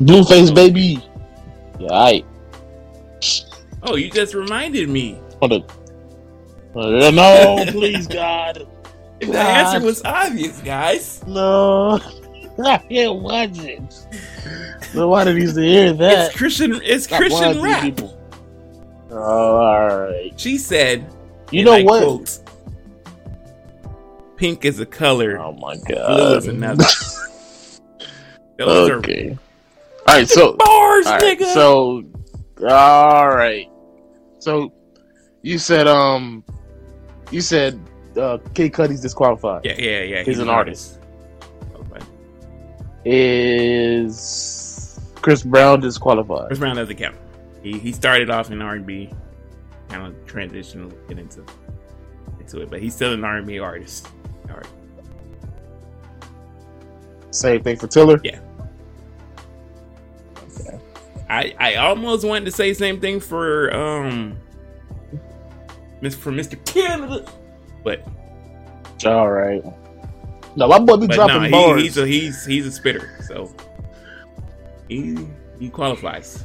Blueface 0.05 0.55
baby. 0.55 1.03
Yeah, 1.79 1.93
I. 1.93 2.25
Oh, 3.85 3.97
you 3.97 4.11
just 4.11 4.35
reminded 4.35 4.89
me. 4.89 5.19
Hold 5.41 5.53
up. 5.53 5.82
No, 6.75 7.65
please, 7.69 8.07
God. 8.07 8.67
The 9.21 9.39
answer 9.39 9.85
was 9.85 10.03
obvious, 10.05 10.61
guys. 10.61 11.23
No, 11.27 12.01
it 12.91 13.15
wasn't. 13.15 14.07
Nobody 14.95 15.35
needs 15.35 15.55
to 15.55 15.61
hear 15.63 15.93
that. 15.93 16.29
It's 16.29 16.37
Christian. 16.37 16.81
It's 16.83 17.05
Stop 17.05 17.19
Christian 17.19 17.63
rap. 17.63 17.83
people. 17.83 18.19
Oh, 19.11 19.57
all 19.57 19.89
right. 19.89 20.33
She 20.37 20.59
said, 20.59 21.07
You 21.51 21.65
know 21.65 21.73
I 21.73 21.83
what? 21.83 22.03
quote, 22.03 22.39
"Pink 24.37 24.65
is 24.65 24.81
a 24.81 24.87
color, 24.87 25.39
Oh 25.39 25.53
my 25.53 25.77
blue 25.77 25.95
god. 25.95 26.37
is 26.39 26.47
another." 26.49 26.85
Those 28.59 28.91
are 28.91 28.95
okay. 28.97 29.37
All 30.09 30.15
right. 30.15 30.29
So, 30.29 30.53
bars, 30.59 31.07
all 31.07 31.13
right. 31.13 31.39
nigga. 31.39 31.53
So, 31.55 32.03
all 32.67 33.29
right. 33.31 33.69
So, 34.41 34.73
you 35.43 35.59
said 35.59 35.87
um, 35.87 36.45
you 37.33 37.41
said 37.41 37.81
uh, 38.17 38.39
K 38.55 38.69
Cudi's 38.71 39.01
disqualified. 39.01 39.65
yeah, 39.65 39.75
yeah, 39.79 40.03
yeah. 40.03 40.23
He's 40.23 40.39
an 40.39 40.49
artist. 40.49 41.01
Okay. 41.75 42.05
Is 43.05 45.01
Chris 45.17 45.43
Brown 45.43 45.81
disqualified? 45.81 46.49
Chris 46.49 46.59
Brown 46.59 46.77
doesn't 46.77 46.97
count. 46.97 47.17
He 47.63 47.79
he 47.79 47.93
started 47.93 48.31
off 48.31 48.51
in 48.51 48.61
R 48.61 48.75
and 48.75 48.87
B, 48.87 49.11
kind 49.89 50.07
of 50.07 50.27
transitioned 50.27 50.93
bit 51.09 51.19
into 51.19 51.45
into 52.39 52.61
it, 52.61 52.71
but 52.71 52.81
he's 52.81 52.95
still 52.95 53.13
an 53.13 53.25
R 53.25 53.39
and 53.39 53.47
B 53.47 53.59
artist. 53.59 54.09
All 54.51 54.57
right. 54.57 54.67
Same 57.31 57.63
thing 57.63 57.77
for 57.77 57.87
Tiller. 57.87 58.21
Yeah. 58.23 58.41
Okay. 60.61 60.79
I 61.31 61.55
I 61.59 61.75
almost 61.77 62.27
wanted 62.27 62.45
to 62.45 62.53
say 62.53 62.75
same 62.75 63.01
thing 63.01 63.21
for 63.21 63.75
um, 63.75 64.37
Miss 66.03 66.17
for 66.17 66.33
Mr. 66.33 66.63
Canada, 66.67 67.25
but 67.85 68.03
All 69.07 69.31
right. 69.31 69.63
No, 70.57 70.67
my 70.69 70.79
boy 70.81 70.97
be 70.99 71.07
but 71.07 71.15
dropping 71.15 71.45
no, 71.45 71.51
bars. 71.51 71.79
he, 71.81 71.85
he's 71.85 71.97
a 71.97 72.07
he's 72.07 72.45
he's 72.45 72.67
a 72.67 72.73
spitter, 72.73 73.09
so 73.27 73.51
he 74.89 75.17
he 75.59 75.71
qualifies. 75.71 76.45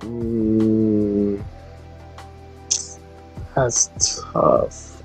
Mm, 0.00 1.40
that's 3.54 3.90
tough. 4.32 5.02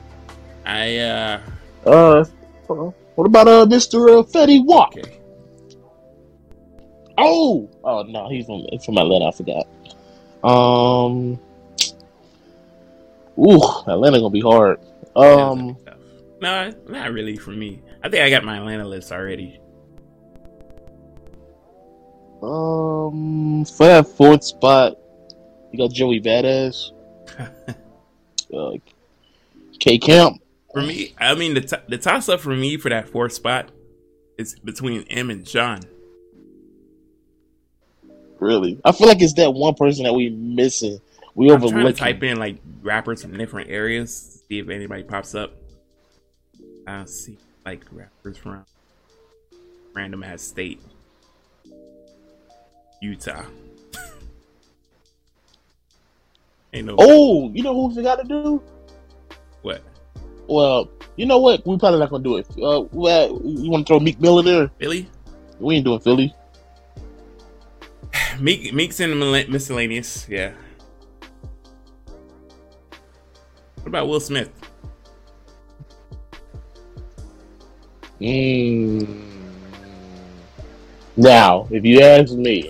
I 0.65 0.97
uh 0.97 1.41
Uh, 1.85 2.25
what 2.67 3.25
about 3.25 3.47
uh 3.47 3.65
Mr. 3.65 4.19
Uh, 4.19 4.23
Fetty 4.23 4.63
Wap? 4.65 4.95
okay. 4.97 5.19
Oh, 7.19 7.69
oh 7.83 8.03
no, 8.03 8.29
he's 8.29 8.45
from 8.45 8.65
he's 8.71 8.85
from 8.85 8.97
Atlanta. 8.97 9.25
I 9.25 9.31
forgot. 9.31 9.67
Um, 10.43 11.39
ooh, 13.37 13.61
Atlanta 13.87 14.19
gonna 14.19 14.29
be 14.29 14.41
hard. 14.41 14.79
Um, 15.15 15.77
no, 16.41 16.71
not 16.87 17.11
really 17.11 17.37
for 17.37 17.51
me. 17.51 17.81
I 18.03 18.09
think 18.09 18.23
I 18.23 18.29
got 18.29 18.43
my 18.43 18.57
Atlanta 18.57 18.87
list 18.87 19.11
already. 19.11 19.59
um, 22.41 23.65
for 23.65 23.87
that 23.87 24.07
fourth 24.07 24.43
spot, 24.43 24.97
you 25.71 25.79
got 25.79 25.91
Joey 25.91 26.21
Badass, 26.21 26.91
uh, 28.53 28.71
K 29.79 29.97
Camp. 29.97 30.41
For 30.73 30.81
me, 30.81 31.15
I 31.17 31.33
mean 31.33 31.55
the 31.55 31.61
t- 31.61 31.77
the 31.87 31.97
toss 31.97 32.29
up 32.29 32.39
for 32.39 32.55
me 32.55 32.77
for 32.77 32.89
that 32.89 33.09
fourth 33.09 33.33
spot 33.33 33.69
is 34.37 34.59
between 34.59 35.01
Em 35.03 35.29
and 35.29 35.47
Sean. 35.47 35.81
Really, 38.39 38.79
I 38.85 38.91
feel 38.91 39.07
like 39.07 39.21
it's 39.21 39.33
that 39.33 39.51
one 39.51 39.73
person 39.73 40.03
that 40.03 40.13
we 40.13 40.29
missing. 40.29 40.99
We 41.37 41.51
I'm 41.51 41.59
trying 41.59 41.71
to 41.71 41.77
overlook. 41.77 41.95
type 41.97 42.23
in 42.23 42.39
like 42.39 42.57
rappers 42.81 43.21
from 43.21 43.37
different 43.37 43.69
areas, 43.69 44.41
see 44.49 44.57
if 44.57 44.69
anybody 44.69 45.03
pops 45.03 45.35
up. 45.35 45.53
I 46.87 47.05
see 47.05 47.37
like 47.63 47.85
rappers 47.91 48.39
from 48.39 48.65
random 49.93 50.23
ass 50.23 50.41
state. 50.41 50.81
Utah. 53.03 53.45
Ain't 56.73 56.87
no 56.87 56.95
Oh, 56.97 57.51
you 57.51 57.61
know 57.61 57.75
who 57.75 57.95
we 57.95 58.01
got 58.01 58.15
to 58.15 58.23
do? 58.23 58.63
what 59.61 59.83
Well, 60.47 60.89
you 61.17 61.27
know 61.27 61.37
what? 61.37 61.63
We 61.67 61.77
probably 61.77 61.99
not 61.99 62.09
gonna 62.09 62.23
do 62.23 62.37
it. 62.37 62.47
Uh, 62.59 62.85
well, 62.91 63.39
you 63.45 63.69
want 63.69 63.85
to 63.85 63.91
throw 63.91 63.99
Meek 63.99 64.19
Mill 64.19 64.39
in 64.39 64.45
there? 64.45 64.71
Philly. 64.79 65.07
We 65.59 65.75
ain't 65.75 65.85
doing 65.85 65.99
Philly. 65.99 66.33
Meek 68.39 68.73
Meek's 68.73 68.99
in 68.99 69.19
the 69.19 69.45
miscellaneous. 69.47 70.27
Yeah. 70.27 70.53
What 73.87 73.91
about 74.01 74.09
Will 74.09 74.19
Smith? 74.19 74.49
Mm. 78.19 79.07
Now, 81.15 81.69
if 81.71 81.85
you 81.85 82.01
ask 82.01 82.33
me, 82.33 82.69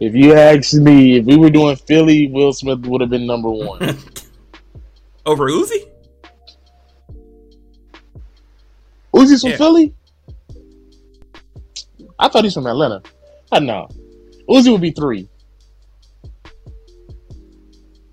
if 0.00 0.14
you 0.14 0.34
ask 0.34 0.74
me, 0.74 1.16
if 1.16 1.24
we 1.24 1.38
were 1.38 1.48
doing 1.48 1.76
Philly, 1.76 2.26
Will 2.30 2.52
Smith 2.52 2.80
would 2.80 3.00
have 3.00 3.08
been 3.08 3.26
number 3.26 3.48
one. 3.48 3.80
Over 5.24 5.48
Uzi? 5.48 5.88
Uzi's 9.14 9.40
from 9.40 9.52
Yeah. 9.52 9.56
Philly? 9.56 9.94
I 12.18 12.28
thought 12.28 12.44
he's 12.44 12.52
from 12.52 12.66
Atlanta. 12.66 13.00
I 13.50 13.60
know. 13.60 13.88
Uzi 14.46 14.70
would 14.70 14.82
be 14.82 14.90
three. 14.90 15.26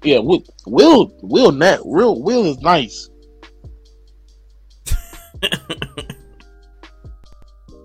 Yeah, 0.04 0.20
Will, 0.20 0.44
Will, 0.66 1.18
Will, 1.22 1.52
Nat, 1.52 1.86
Will, 1.86 2.22
Will 2.22 2.46
is 2.46 2.60
nice. 2.60 3.10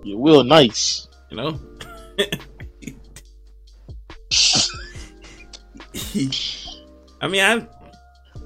Yeah, 0.01 0.15
Will 0.15 0.43
nice. 0.43 1.07
you 1.29 1.37
know? 1.37 1.59
I 7.21 7.27
mean, 7.27 7.43
I, 7.43 7.67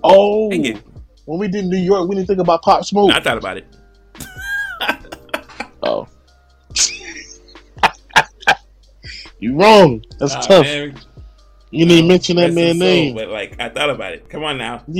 Oh, 0.03 0.49
when 0.49 1.39
we 1.39 1.47
did 1.47 1.65
New 1.65 1.77
York, 1.77 2.09
we 2.09 2.15
didn't 2.15 2.27
think 2.27 2.39
about 2.39 2.61
Pop 2.63 2.83
Smoke. 2.83 3.11
I 3.11 3.21
thought 3.21 3.37
about 3.37 3.57
it. 3.57 3.65
oh, 5.83 6.07
you 9.39 9.55
wrong. 9.55 10.03
That's 10.19 10.33
tough. 10.45 10.65
man, 10.65 10.99
You 11.73 11.87
didn't 11.87 12.07
mention 12.07 12.35
that 12.35 12.53
man's 12.53 12.77
name. 12.77 13.15
But 13.15 13.29
like, 13.29 13.59
I 13.59 13.69
thought 13.69 13.89
about 13.89 14.13
it. 14.13 14.29
Come 14.29 14.43
on 14.43 14.57
now. 14.57 14.83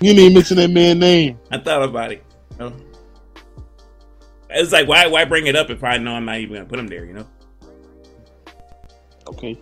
You 0.00 0.14
didn't 0.14 0.34
mention 0.34 0.56
that 0.56 0.68
man's 0.68 0.98
name. 0.98 1.38
I 1.52 1.58
thought 1.58 1.84
about 1.84 2.10
it. 2.10 2.24
You 2.52 2.58
know? 2.58 2.72
It's 4.50 4.72
like, 4.72 4.88
why, 4.88 5.06
why 5.06 5.24
bring 5.24 5.46
it 5.46 5.54
up 5.54 5.70
if 5.70 5.84
I 5.84 5.96
know 5.98 6.14
I'm 6.14 6.24
not 6.24 6.38
even 6.38 6.56
gonna 6.56 6.66
put 6.66 6.80
him 6.80 6.88
there? 6.88 7.04
You 7.04 7.12
know? 7.12 7.26
Okay. 9.28 9.56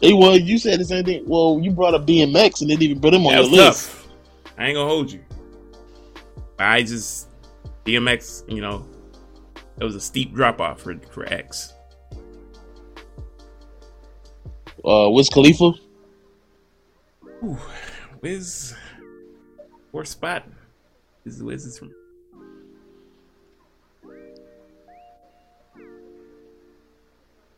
Hey, 0.00 0.14
well, 0.14 0.38
you 0.38 0.56
said 0.56 0.80
the 0.80 0.86
same 0.86 1.04
thing. 1.04 1.24
Well, 1.26 1.60
you 1.62 1.70
brought 1.70 1.92
up 1.92 2.06
DMX 2.06 2.62
and 2.62 2.70
didn't 2.70 2.82
even 2.82 3.00
put 3.00 3.12
him 3.12 3.26
on 3.26 3.36
was 3.36 3.50
list. 3.50 3.90
tough. 3.90 4.08
I 4.56 4.68
ain't 4.68 4.76
gonna 4.76 4.88
hold 4.88 5.12
you. 5.12 5.20
I 6.58 6.82
just 6.82 7.28
DMX, 7.84 8.50
you 8.50 8.62
know, 8.62 8.88
it 9.78 9.84
was 9.84 9.96
a 9.96 10.00
steep 10.00 10.32
drop 10.32 10.62
off 10.62 10.80
for 10.80 10.98
for 11.10 11.30
X. 11.30 11.74
Uh, 14.84 15.10
Wiz 15.10 15.28
Khalifa. 15.28 15.72
Ooh, 17.42 17.58
Wiz, 18.20 18.74
fourth 19.92 20.08
spot. 20.08 20.46
Is 21.24 21.42
Wiz 21.42 21.66
is 21.66 21.78
from? 21.78 21.92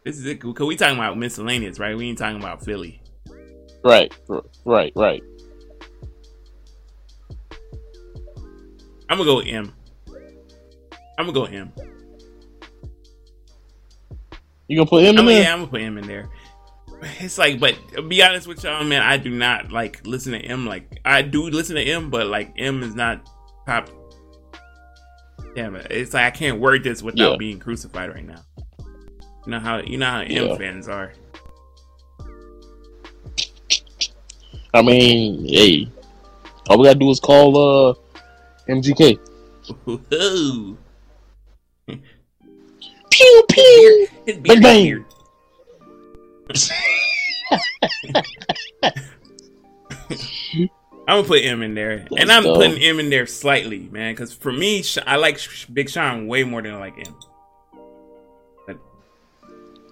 This 0.05 0.19
is 0.19 0.27
it. 0.27 0.40
Cause 0.40 0.66
we 0.66 0.74
talking 0.74 0.97
about 0.99 1.16
miscellaneous, 1.16 1.78
right? 1.78 1.97
We 1.97 2.09
ain't 2.09 2.19
talking 2.19 2.39
about 2.39 2.65
Philly. 2.65 3.01
Right, 3.85 4.12
right, 4.65 4.93
right. 4.97 5.23
I'm 9.09 9.19
gonna 9.19 9.24
go 9.24 9.36
with 9.36 9.47
Em. 9.47 9.73
I'm 11.19 11.27
gonna 11.27 11.32
go 11.32 11.43
with 11.43 11.53
Em. 11.53 11.73
You 14.66 14.77
gonna 14.78 14.89
put 14.89 15.05
him 15.05 15.16
I 15.16 15.20
in 15.20 15.27
mean, 15.27 15.27
there? 15.27 15.43
yeah, 15.43 15.53
I'm 15.53 15.61
gonna 15.61 15.70
put 15.70 15.82
Em 15.82 15.99
in 15.99 16.07
there. 16.07 16.31
It's 17.20 17.36
like, 17.38 17.58
but 17.58 17.74
be 18.08 18.22
honest 18.22 18.46
with 18.46 18.62
y'all, 18.62 18.84
man, 18.84 19.02
I 19.02 19.16
do 19.16 19.30
not 19.30 19.72
like 19.72 20.06
listen 20.06 20.32
to 20.32 20.38
Em. 20.38 20.66
Like 20.66 21.00
I 21.04 21.22
do 21.22 21.50
listen 21.50 21.74
to 21.76 21.82
Em, 21.82 22.10
but 22.10 22.28
like 22.28 22.52
Em 22.56 22.82
is 22.82 22.94
not 22.94 23.28
top. 23.66 23.88
Damn 25.56 25.74
it! 25.76 25.88
It's 25.90 26.14
like 26.14 26.24
I 26.24 26.30
can't 26.30 26.60
word 26.60 26.84
this 26.84 27.02
without 27.02 27.32
Yeah. 27.32 27.36
being 27.36 27.58
crucified 27.58 28.10
right 28.14 28.24
now. 28.24 28.40
You 29.44 29.50
know 29.50 29.58
how 29.58 29.78
you 29.78 29.98
know 29.98 30.06
how 30.06 30.20
Em 30.20 30.30
Yeah. 30.30 30.56
fans 30.56 30.88
are. 30.88 31.12
I 34.74 34.80
mean, 34.80 35.46
hey, 35.48 35.88
all 36.68 36.78
we 36.78 36.86
gotta 36.86 36.98
do 36.98 37.10
is 37.10 37.20
call 37.20 37.56
uh 37.90 37.94
MGK. 38.68 39.18
Ooh. 40.14 40.78
Pew 43.10 43.42
pew. 43.50 44.06
Bang, 44.40 44.60
bang. 44.62 45.04
I'm 51.08 51.16
gonna 51.16 51.26
put 51.26 51.44
Em 51.44 51.62
in 51.62 51.74
there, 51.74 52.06
Let's 52.10 52.22
and 52.22 52.32
I'm 52.32 52.44
go. 52.44 52.54
putting 52.54 52.80
Em 52.80 53.00
in 53.00 53.10
there 53.10 53.26
slightly, 53.26 53.88
man, 53.90 54.12
because 54.14 54.32
for 54.32 54.52
me, 54.52 54.84
I 55.06 55.16
like 55.16 55.40
Big 55.72 55.90
Sean 55.90 56.26
way 56.26 56.44
more 56.44 56.62
than 56.62 56.74
I 56.74 56.78
like 56.78 56.96
Em. 56.98 57.14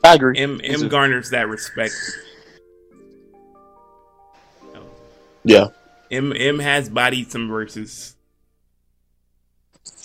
I 0.02 0.14
agree. 0.14 0.38
Em 0.38 0.60
Em 0.62 0.88
garners 0.88 1.30
that 1.30 1.48
respect. 1.48 1.94
Yeah, 5.44 5.68
Em 6.10 6.32
Em 6.32 6.58
has 6.58 6.88
bodied 6.88 7.30
some 7.30 7.48
verses. 7.48 8.16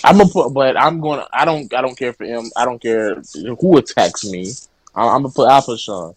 I'm 0.03 0.17
gonna 0.17 0.29
put, 0.29 0.53
but 0.53 0.75
I'm 0.77 0.99
gonna. 0.99 1.27
I 1.31 1.45
don't. 1.45 1.73
I 1.73 1.81
don't 1.81 1.97
care 1.97 2.13
for 2.13 2.23
Em. 2.23 2.49
I 2.57 2.65
don't 2.65 2.81
care 2.81 3.21
who 3.59 3.77
attacks 3.77 4.25
me. 4.25 4.51
I'm, 4.95 5.07
I'm 5.07 5.21
gonna 5.23 5.33
put 5.33 5.49
Alpha 5.49 5.77
Sean. 5.77 6.15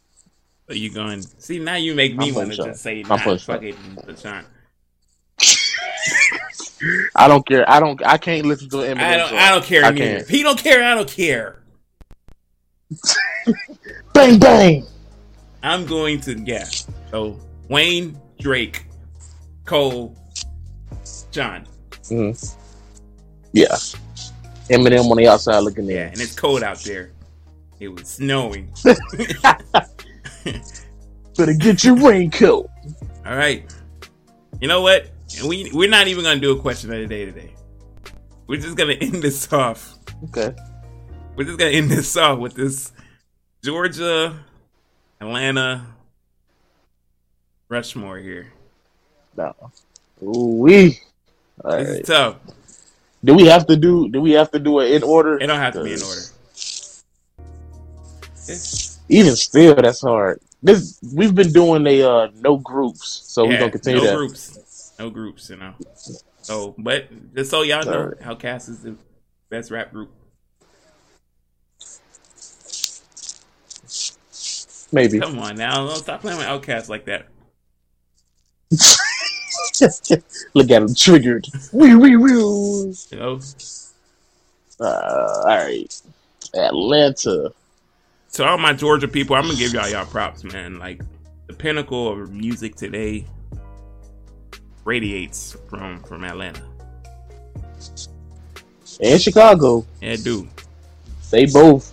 So 0.69 0.74
you 0.74 0.90
going? 0.90 1.23
See 1.23 1.59
now 1.59 1.77
you 1.77 1.95
make 1.95 2.15
me 2.15 2.31
want 2.31 2.51
to 2.51 2.57
just 2.57 2.82
say 2.82 3.01
I'm 3.03 3.09
nah, 3.09 3.16
putting 3.16 3.39
fuck 3.39 3.62
Sean. 3.62 3.69
it, 3.70 4.05
put 4.05 4.19
Sean. 4.19 4.45
I 7.16 7.27
don't 7.27 7.47
care. 7.47 7.69
I 7.69 7.81
don't. 7.81 8.05
I 8.07 8.19
can't 8.19 8.47
listen 8.47 8.69
to 8.70 8.77
Eminem. 8.77 8.99
I 9.01 9.16
don't. 9.16 9.32
I 9.32 9.51
don't 9.51 9.65
care 9.65 9.85
I 9.85 9.90
neither. 9.90 10.24
He 10.28 10.43
don't 10.43 10.59
care, 10.59 10.85
I 10.85 10.95
don't 10.95 11.09
care. 11.09 11.62
Bang 14.12 14.39
bang. 14.39 14.86
I'm 15.62 15.86
going 15.86 16.20
to 16.23 16.39
yeah. 16.40 16.65
So 17.11 17.39
Wayne, 17.69 18.20
Drake, 18.39 18.85
Cole, 19.65 20.15
Sean. 21.32 21.66
Mhm. 22.05 22.57
Yeah. 23.53 23.74
Eminem 24.69 25.11
on 25.11 25.16
the 25.16 25.27
outside 25.28 25.61
looking 25.61 25.86
Yeah, 25.86 26.09
in. 26.09 26.12
and 26.12 26.20
it's 26.20 26.35
cold 26.35 26.62
out 26.62 26.78
there. 26.81 27.12
It 27.81 27.89
was 27.89 28.07
snowing. 28.07 28.70
Better 31.37 31.55
get 31.55 31.85
your 31.85 31.97
raincoat. 31.97 32.69
All 33.27 33.37
right. 33.37 33.73
You 34.61 34.69
know 34.69 34.83
what? 34.83 35.11
We 35.47 35.70
we're 35.73 35.91
not 35.91 36.09
even 36.09 36.25
gonna 36.25 36.41
do 36.41 36.57
a 36.57 36.61
question 36.61 36.93
of 36.93 37.01
the 37.01 37.07
day 37.07 37.25
today. 37.27 37.55
We're 38.47 38.61
just 38.61 38.77
gonna 38.77 38.95
end 38.95 39.23
this 39.23 39.53
off. 39.53 39.95
Okay. 40.25 40.55
We're 41.37 41.45
just 41.45 41.59
gonna 41.59 41.70
end 41.70 41.91
this 41.91 42.16
off 42.16 42.39
with 42.39 42.55
this 42.55 42.93
Georgia, 43.62 44.39
Atlanta, 45.20 45.87
Rushmore 47.69 48.19
here. 48.19 48.53
No. 49.37 49.55
Ooh 50.23 50.59
wee. 50.62 50.99
All 51.65 51.77
This 51.77 51.89
right. 51.91 52.01
is 52.01 52.07
tough. 52.07 52.37
Do 53.25 53.35
we 53.35 53.47
have 53.47 53.66
to 53.66 53.77
do? 53.77 54.09
Do 54.09 54.20
we 54.20 54.33
have 54.33 54.51
to 54.53 54.59
do 54.59 54.81
it 54.81 54.93
in 54.93 55.03
order? 55.03 55.39
It 55.39 55.47
don't 55.47 55.59
have 55.59 55.75
to 55.75 55.81
be 55.81 55.95
in 55.95 56.03
order. 56.03 56.23
Even 59.09 59.37
still, 59.37 59.75
that's 59.75 60.01
hard. 60.01 60.41
This 60.63 60.99
we've 61.15 61.35
been 61.35 61.53
doing 61.53 61.87
a 61.87 62.03
uh, 62.03 62.29
no 62.35 62.57
groups, 62.57 63.23
so 63.25 63.47
we're 63.47 63.59
gonna 63.59 63.71
continue 63.71 64.01
no 64.01 64.07
that. 64.07 64.17
groups. 64.17 64.93
No 64.99 65.11
groups, 65.11 65.51
you 65.51 65.57
know. 65.57 65.75
So, 66.43 66.75
but 66.79 67.09
just 67.35 67.51
so 67.51 67.63
y'all 67.63 67.85
know, 67.85 67.93
Alright. 67.93 68.21
OutKast 68.21 68.69
is 68.69 68.83
the 68.83 68.97
best 69.51 69.71
rap 69.71 69.93
group. 69.93 70.11
Maybe. 74.91 75.21
Come 75.21 75.39
on 75.39 75.57
now, 75.57 75.87
don't 75.87 75.97
stop 75.97 76.21
playing 76.23 76.39
with 76.39 76.47
OutKast 76.47 76.89
like 76.89 77.05
that. 77.05 77.29
Look 80.55 80.71
at 80.71 80.83
him 80.83 80.95
triggered. 80.95 81.47
Wee 81.73 81.95
wee 81.95 82.17
wee. 82.17 82.31
You 82.31 83.19
know. 83.19 83.41
Uh, 84.81 85.43
all 85.45 85.47
right. 85.47 86.03
Atlanta. 86.55 87.53
To 88.33 88.45
all 88.47 88.59
my 88.59 88.73
Georgia 88.73 89.09
people, 89.09 89.37
I'm 89.37 89.43
gonna 89.45 89.57
give 89.57 89.73
y'all 89.73 89.89
y'all 89.89 90.05
props, 90.07 90.45
man. 90.45 90.79
Like 90.79 91.01
the 91.47 91.55
pinnacle 91.55 92.13
of 92.23 92.33
music 92.33 92.75
today 92.77 93.25
radiates 94.85 95.57
from 95.69 96.01
from 96.05 96.25
Atlanta. 96.25 96.63
and 99.01 99.21
Chicago. 99.21 99.87
Yeah, 100.01 100.17
dude. 100.17 100.49
They 101.31 101.47
both. 101.47 101.93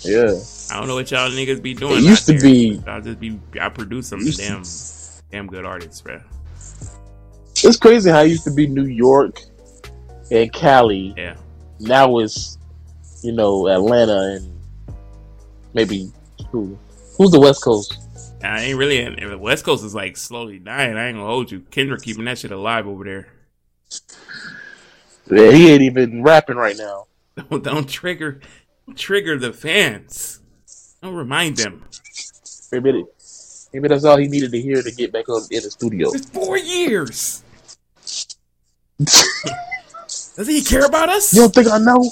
Yeah. 0.00 0.34
I 0.70 0.78
don't 0.78 0.86
know 0.88 0.94
what 0.96 1.10
y'all 1.10 1.30
niggas 1.30 1.62
be 1.62 1.74
doing. 1.74 1.98
It 1.98 2.02
used 2.02 2.26
to 2.26 2.32
there. 2.32 2.42
be- 2.42 2.82
I 2.86 3.00
just 3.00 3.20
be. 3.20 3.38
I 3.60 3.68
produce 3.68 4.08
some 4.08 4.20
Used 4.20 4.40
to- 4.40 4.46
damn, 4.48 4.62
damn 5.30 5.46
good 5.46 5.64
artists, 5.64 6.00
bro. 6.00 6.20
It's 7.62 7.76
crazy 7.76 8.10
how 8.10 8.20
it 8.20 8.28
used 8.28 8.44
to 8.44 8.50
be 8.50 8.66
New 8.66 8.84
York 8.86 9.40
and 10.30 10.52
Cali. 10.52 11.14
Yeah. 11.16 11.36
Now 11.80 12.18
it's, 12.18 12.58
you 13.22 13.32
know, 13.32 13.68
Atlanta 13.68 14.36
and 14.36 14.53
maybe 15.74 16.10
who? 16.50 16.78
Who's 17.18 17.30
the 17.30 17.40
West 17.40 17.62
Coast? 17.62 17.98
I 18.42 18.60
ain't 18.62 18.78
really. 18.78 19.00
and 19.00 19.16
The 19.30 19.38
West 19.38 19.64
Coast 19.64 19.84
is 19.84 19.94
like 19.94 20.16
slowly 20.16 20.58
dying. 20.58 20.96
I 20.96 21.08
ain't 21.08 21.16
gonna 21.16 21.26
hold 21.26 21.50
you. 21.50 21.60
Kendrick 21.70 22.02
keeping 22.02 22.24
that 22.26 22.38
shit 22.38 22.50
alive 22.50 22.86
over 22.86 23.04
there. 23.04 23.28
Yeah, 25.30 25.50
he 25.52 25.70
ain't 25.70 25.82
even 25.82 26.22
rapping 26.22 26.56
right 26.56 26.76
now. 26.76 27.06
Don't, 27.50 27.64
don't 27.64 27.88
trigger, 27.88 28.40
don't 28.86 28.96
trigger 28.96 29.36
the 29.38 29.52
fans. 29.52 30.40
Don't 31.02 31.14
remind 31.16 31.56
them. 31.56 31.82
Maybe, 32.70 32.90
it- 32.90 33.06
maybe 33.72 33.88
that's 33.88 34.04
all 34.04 34.16
he 34.18 34.28
needed 34.28 34.52
to 34.52 34.60
hear 34.60 34.80
to 34.82 34.90
get 34.92 35.10
back 35.12 35.28
on 35.28 35.42
in 35.50 35.62
the 35.64 35.70
studio. 35.70 36.10
It's 36.12 36.30
four 36.30 36.56
years. 36.58 37.42
Does 40.36 40.46
he 40.46 40.62
care 40.62 40.84
about 40.84 41.08
us? 41.08 41.32
You 41.34 41.40
don't 41.40 41.54
think 41.54 41.66
I 41.68 41.78
know? 41.78 42.08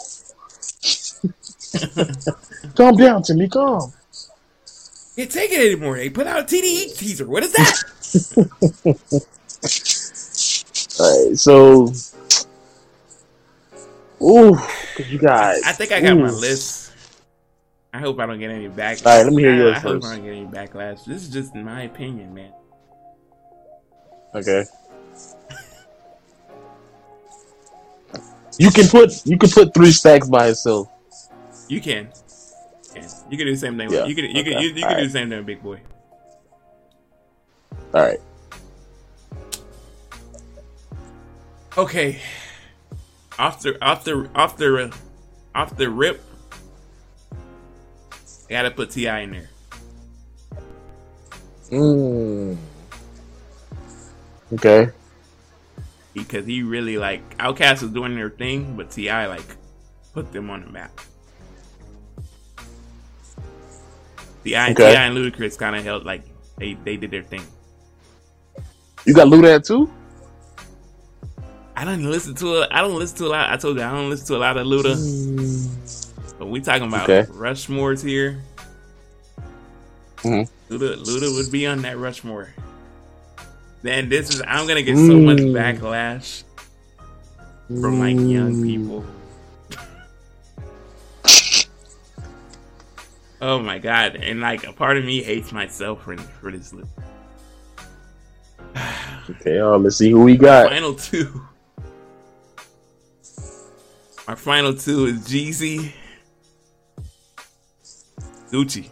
calm 2.74 2.96
down, 2.96 3.22
Timmy. 3.22 3.48
Calm. 3.48 3.92
Can't 5.16 5.30
take 5.30 5.50
it 5.52 5.72
anymore. 5.72 5.96
They 5.96 6.10
put 6.10 6.26
out 6.26 6.40
a 6.40 6.42
TDE 6.42 6.96
teaser. 6.96 7.26
What 7.26 7.42
is 7.42 7.52
that? 7.52 7.82
All 11.00 11.28
right, 11.28 11.38
so, 11.38 11.92
Ooh, 14.22 14.56
you 15.08 15.18
guys. 15.18 15.60
I 15.66 15.72
think 15.72 15.92
I 15.92 16.00
got 16.00 16.16
my 16.16 16.30
list. 16.30 16.92
I 17.92 17.98
hope 17.98 18.18
I 18.20 18.26
don't 18.26 18.38
get 18.38 18.50
any 18.50 18.68
backlash. 18.68 19.06
All 19.06 19.18
right, 19.18 19.24
let 19.24 19.32
me 19.32 19.42
hear 19.42 19.52
I, 19.52 19.56
yours 19.56 19.76
I 19.76 19.80
hope 19.80 20.02
first. 20.02 20.06
I 20.06 20.16
don't 20.16 20.24
get 20.24 20.34
any 20.34 20.46
backlash. 20.46 21.04
This 21.04 21.22
is 21.22 21.28
just 21.28 21.54
my 21.54 21.82
opinion, 21.82 22.32
man. 22.32 22.52
Okay. 24.34 24.64
You 28.58 28.70
can 28.70 28.88
put 28.88 29.26
you 29.26 29.36
can 29.36 29.50
put 29.50 29.74
three 29.74 29.90
stacks 29.90 30.28
by 30.28 30.48
itself. 30.48 30.88
You 31.68 31.80
can. 31.80 32.08
You 33.32 33.38
can 33.38 33.46
do 33.46 33.54
the 33.54 33.58
same 33.58 33.78
thing. 33.78 33.90
Yeah, 33.90 34.04
You 34.04 34.14
can. 34.14 34.26
You 34.26 34.44
can. 34.44 34.52
You, 34.60 34.68
you 34.68 34.74
can 34.74 34.82
alright. 34.84 34.98
do 34.98 35.04
the 35.06 35.10
same 35.10 35.30
thing, 35.30 35.38
with 35.38 35.46
Big 35.46 35.62
Boi. 35.62 35.80
All 37.94 38.02
right. 38.02 38.18
Okay. 41.78 42.20
Off 43.38 43.62
the 43.62 43.82
off 43.82 44.04
the 44.04 44.28
off 44.34 44.58
the 44.58 44.94
off 45.54 45.76
the 45.76 45.88
rip. 45.88 46.22
I 47.32 48.50
gotta 48.50 48.70
put 48.70 48.90
T.I 48.90 49.20
in 49.20 49.30
there. 49.30 49.50
Mm. 51.70 52.58
Okay. 54.52 54.90
because 56.12 56.44
he 56.44 56.62
really 56.62 56.98
like 56.98 57.38
OutKast 57.38 57.82
is 57.82 57.88
doing 57.90 58.14
their 58.14 58.28
thing, 58.28 58.76
but 58.76 58.90
T.I 58.90 59.26
like 59.26 59.56
put 60.12 60.32
them 60.34 60.50
on 60.50 60.60
the 60.66 60.70
map. 60.70 60.92
T.I, 64.44 64.72
Okay. 64.72 64.96
And 64.96 65.16
Ludacris 65.16 65.56
kind 65.58 65.76
of 65.76 65.84
held 65.84 66.04
like 66.04 66.22
they 66.58 66.74
they 66.84 66.96
did 66.96 67.10
their 67.10 67.22
thing. 67.22 67.42
You 69.04 69.14
got 69.14 69.28
Luda 69.28 69.64
too? 69.64 69.90
I 71.74 71.84
don't 71.84 72.02
listen 72.04 72.34
to 72.36 72.62
it. 72.62 72.68
I 72.70 72.80
don't 72.80 72.98
listen 72.98 73.16
to 73.18 73.26
a 73.26 73.28
lot. 73.28 73.50
I 73.50 73.56
told 73.56 73.76
you 73.76 73.82
I 73.82 73.90
don't 73.90 74.10
listen 74.10 74.26
to 74.28 74.36
a 74.36 74.38
lot 74.38 74.56
of 74.56 74.66
Luda. 74.66 74.94
But 76.38 76.46
we 76.46 76.60
talking 76.60 76.86
about 76.88 77.08
Okay. 77.08 77.30
Rushmore's 77.32 78.02
here. 78.02 78.42
Mhm. 80.18 80.48
Luda, 80.70 80.96
Luda 81.04 81.34
would 81.36 81.50
be 81.50 81.66
on 81.66 81.82
that 81.82 81.98
Rushmore. 81.98 82.50
Then 83.82 84.08
this 84.08 84.30
is 84.32 84.42
I'm 84.46 84.66
gonna 84.68 84.82
get 84.82 84.96
so 84.96 85.18
much 85.18 85.38
Mm. 85.38 85.52
backlash 85.52 86.44
from 87.68 87.98
like 87.98 88.16
young 88.16 88.62
people. 88.62 89.04
Oh 93.42 93.58
my 93.58 93.80
god! 93.80 94.14
And 94.14 94.40
like 94.40 94.64
a 94.68 94.72
part 94.72 94.96
of 94.96 95.04
me 95.04 95.20
hates 95.20 95.50
myself 95.50 96.04
for 96.04 96.16
for 96.16 96.52
this 96.52 96.72
list. 96.72 96.90
Okay, 99.30 99.60
oh, 99.60 99.76
let's 99.76 99.96
see 99.96 100.10
who 100.10 100.24
we 100.24 100.36
got. 100.36 100.68
Final 100.68 100.94
two. 100.94 101.46
My 104.26 104.34
final 104.34 104.74
two 104.74 105.06
is 105.06 105.20
Jeezy, 105.20 105.92
Gucci. 108.50 108.88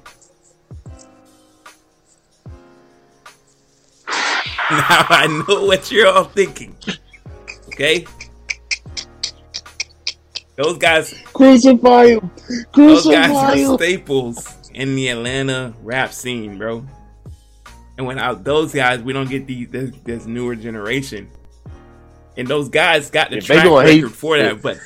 Now 4.71 5.07
I 5.09 5.27
know 5.27 5.65
what 5.65 5.91
you're 5.91 6.07
all 6.07 6.25
thinking. 6.25 6.77
Okay? 7.69 8.07
Those 10.63 10.77
guys 10.77 11.15
Crucify 11.33 12.07
him! 12.09 12.31
those 12.75 13.07
guys 13.07 13.31
Crucify 13.31 13.63
are 13.63 13.77
staples 13.79 14.59
in 14.75 14.95
the 14.95 15.09
Atlanta 15.09 15.75
rap 15.83 16.13
scene, 16.13 16.59
bro. 16.59 16.85
And 17.97 18.07
without 18.07 18.45
those 18.45 18.73
guys, 18.75 19.01
we 19.01 19.13
don't 19.15 19.29
get 19.29 19.47
these 19.47 19.69
this, 19.71 19.91
this 20.05 20.27
newer 20.27 20.55
generation. 20.55 21.31
And 22.37 22.47
those 22.47 22.69
guys 22.69 23.11
got 23.11 23.31
the 23.31 23.39
If 23.39 23.47
they 23.47 23.55
track 23.55 23.65
record 23.65 23.87
hate- 23.87 24.05
for 24.11 24.37
that, 24.39 24.61
but 24.61 24.79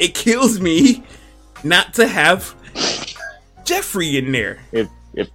it 0.00 0.14
kills 0.14 0.58
me 0.60 1.04
not 1.62 1.94
to 1.94 2.06
have 2.08 2.54
Jeffrey 3.64 4.16
in 4.18 4.32
there. 4.32 4.58
If 4.72 4.88
if 5.14 5.28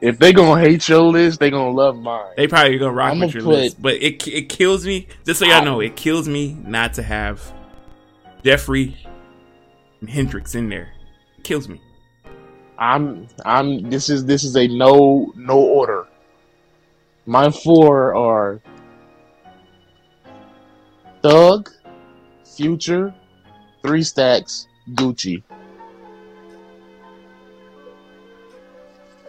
if 0.00 0.18
they 0.20 0.32
gonna 0.32 0.60
hate 0.60 0.88
your 0.88 1.02
list, 1.02 1.40
they 1.40 1.50
gonna 1.50 1.70
love 1.70 1.96
mine. 1.96 2.32
They 2.36 2.46
probably 2.46 2.78
gonna 2.78 2.92
rock 2.92 3.12
I'ma 3.12 3.26
with 3.26 3.34
your 3.34 3.44
put- 3.44 3.50
list, 3.54 3.82
but 3.82 3.94
it 3.94 4.24
it 4.28 4.48
kills 4.48 4.86
me. 4.86 5.08
Just 5.26 5.40
so 5.40 5.46
y'all 5.46 5.62
I- 5.62 5.64
know, 5.64 5.80
it 5.80 5.96
kills 5.96 6.28
me 6.28 6.56
not 6.64 6.94
to 6.94 7.02
have 7.02 7.52
Jeffrey 8.44 8.96
and 10.00 10.08
Hendrix 10.08 10.54
in 10.54 10.68
there. 10.68 10.92
It 11.38 11.44
kills 11.44 11.68
me. 11.68 11.80
I'm 12.78 13.26
I'm 13.44 13.90
this 13.90 14.08
is 14.08 14.24
this 14.24 14.44
is 14.44 14.56
a 14.56 14.68
no 14.68 15.32
no 15.36 15.58
order. 15.58 16.06
My 17.26 17.50
four 17.50 18.14
are 18.14 18.60
Thug, 21.22 21.70
Future, 22.56 23.12
Three 23.82 24.02
Stacks, 24.02 24.68
Gucci. 24.92 25.42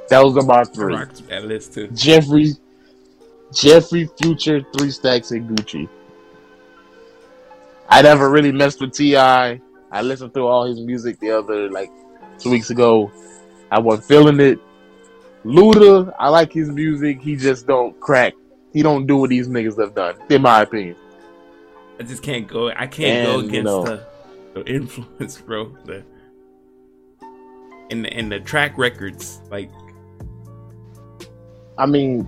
That 0.10 0.24
was 0.24 0.46
my 0.46 0.62
I 0.62 0.64
three. 0.64 0.96
that 1.28 1.46
list 1.46 1.74
too. 1.74 1.88
Jeffrey, 1.90 2.54
Jeffrey, 3.54 4.10
Future, 4.22 4.62
Three 4.78 4.92
Stacks, 4.92 5.32
and 5.32 5.50
Gucci. 5.50 5.90
I 7.90 8.02
never 8.02 8.30
really 8.30 8.52
messed 8.52 8.80
with 8.82 8.94
T.I. 8.94 9.60
I 9.92 10.02
listened 10.02 10.34
through 10.34 10.48
all 10.48 10.66
his 10.66 10.80
music 10.80 11.20
the 11.20 11.32
other 11.32 11.70
like 11.72 11.90
two 12.38 12.52
weeks 12.52 12.70
ago. 12.70 13.12
I 13.72 13.80
wasn't 13.80 14.08
feeling 14.08 14.40
it. 14.40 14.60
Luda, 15.44 16.14
I 16.20 16.30
like 16.30 16.52
his 16.54 16.70
music. 16.70 17.22
He 17.22 17.36
just 17.36 17.66
don't 17.66 18.00
crack. 18.00 18.34
He 18.74 18.84
don't 18.84 19.08
do 19.08 19.18
what 19.18 19.30
these 19.32 19.48
niggas 19.48 19.80
have 19.80 19.96
done, 19.96 20.16
in 20.30 20.42
my 20.44 20.62
opinion. 20.62 20.96
I 22.00 22.04
just 22.04 22.22
can't 22.22 22.48
go. 22.48 22.70
I 22.70 22.86
can't 22.88 23.26
go 23.26 23.40
And, 23.40 23.44
you 23.44 23.50
against 23.50 23.66
know- 23.66 23.84
the, 23.86 24.06
the 24.64 24.66
influence, 24.72 25.42
bro. 25.46 25.76
The 25.86 26.04
and 27.92 28.06
the, 28.06 28.14
and 28.14 28.32
the 28.32 28.40
track 28.40 28.78
records, 28.78 29.42
like 29.50 29.72
I 31.80 31.86
mean, 31.88 32.28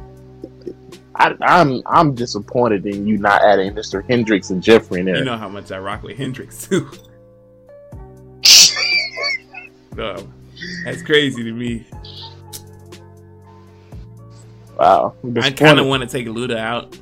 I, 1.16 1.36
I'm 1.42 1.82
I'm 1.86 2.16
disappointed 2.16 2.86
in 2.86 3.06
you 3.06 3.18
not 3.18 3.42
adding 3.44 3.74
Mr. 3.74 4.08
Hendrix 4.08 4.50
and 4.50 4.64
Jeffrey 4.64 5.02
in 5.02 5.06
there. 5.06 5.18
you 5.18 5.26
know 5.26 5.38
how 5.38 5.50
much 5.50 5.72
I 5.72 5.80
rock 5.80 6.04
with 6.04 6.18
Hendrix 6.18 6.68
too. 6.68 6.90
so 9.96 10.28
that's 10.86 11.02
crazy 11.02 11.44
to 11.44 11.52
me. 11.52 11.86
wow, 14.80 15.14
I'm 15.24 15.54
kind 15.54 15.80
of 15.80 15.86
want 15.86 16.02
to 16.02 16.08
take 16.08 16.28
Luda 16.28 16.58
out, 16.58 16.98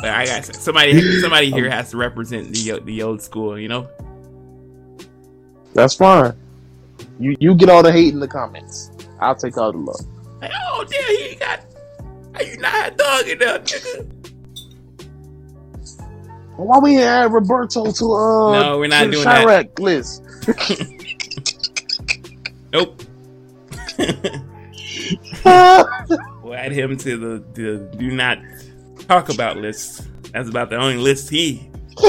but 0.00 0.10
I 0.10 0.24
got 0.24 0.44
somebody. 0.44 1.20
Somebody 1.20 1.50
here 1.52 1.68
has 1.68 1.90
to 1.90 1.96
represent 1.96 2.52
the 2.52 2.80
the 2.84 3.02
old 3.02 3.20
school, 3.20 3.58
you 3.58 3.68
know. 3.68 3.88
That's 5.74 5.94
fine. 5.94 6.32
You 7.18 7.36
you 7.40 7.54
get 7.54 7.68
all 7.68 7.82
the 7.82 7.90
hate 7.92 8.14
in 8.14 8.20
the 8.20 8.28
comments. 8.28 8.92
I'll 9.20 9.34
take 9.34 9.56
all 9.58 9.72
the 9.72 9.78
love. 9.78 10.06
Like, 10.40 10.50
oh 10.54 10.84
damn, 10.88 11.30
ain't 11.30 11.40
got. 11.40 11.60
How 12.34 12.40
you 12.42 12.56
not 12.58 12.72
had 12.72 12.96
dog 12.96 13.26
in 13.28 13.38
there, 13.38 13.58
nigga? 13.58 14.14
Why 16.56 16.78
we 16.80 17.00
add 17.02 17.32
Roberto 17.32 17.90
to 17.92 18.12
uh 18.12 18.60
No, 18.60 18.78
we're 18.78 18.88
not 18.88 19.10
doing 19.10 19.24
that. 19.24 19.46
Chiraq 19.46 19.78
list? 19.78 20.22
Nope. 22.72 23.02
We'll 26.42 26.54
add 26.54 26.72
him 26.72 26.96
to 26.98 27.16
the, 27.16 27.44
the 27.54 27.96
do 27.96 28.10
not 28.10 28.38
talk 29.06 29.28
about 29.30 29.56
list. 29.56 30.06
That's 30.32 30.48
about 30.48 30.68
the 30.70 30.76
only 30.76 30.96
list 30.96 31.30
he 31.30 31.70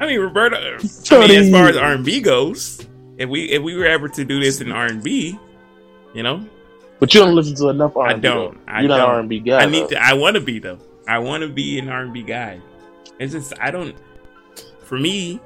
I 0.00 0.06
mean, 0.06 0.20
Roberto. 0.20 0.56
I 0.56 1.26
mean, 1.26 1.42
as 1.42 1.50
far 1.50 1.68
as 1.68 1.76
R 1.76 1.92
and 1.92 2.04
B 2.04 2.20
goes, 2.20 2.86
if 3.18 3.28
we 3.28 3.44
if 3.50 3.62
we 3.62 3.74
were 3.76 3.86
ever 3.86 4.08
to 4.08 4.24
do 4.24 4.40
this 4.40 4.60
in 4.60 4.72
R 4.72 4.86
and 4.86 5.02
B, 5.02 5.38
you 6.14 6.22
know, 6.22 6.46
But 7.00 7.12
you 7.14 7.20
don't 7.20 7.34
listen 7.34 7.54
to 7.56 7.68
enough 7.68 7.96
R 7.96 8.08
I 8.08 8.12
don't. 8.14 8.58
I 8.66 8.80
You're 8.80 8.88
not 8.88 8.98
don't. 8.98 9.10
R 9.10 9.20
and 9.20 9.28
B 9.28 9.40
guy. 9.40 9.60
I 9.62 9.66
need 9.66 9.84
though. 9.84 9.88
to. 9.88 10.02
I 10.04 10.14
want 10.14 10.34
to 10.36 10.40
be 10.40 10.58
though. 10.58 10.78
I 11.06 11.18
want 11.18 11.42
to 11.42 11.48
be 11.48 11.78
an 11.78 11.88
R 11.88 12.00
and 12.02 12.12
B 12.12 12.22
guy. 12.22 12.60
It's 13.18 13.32
just 13.32 13.52
I 13.60 13.70
don't. 13.70 13.94
For 14.84 14.98
me, 14.98 15.40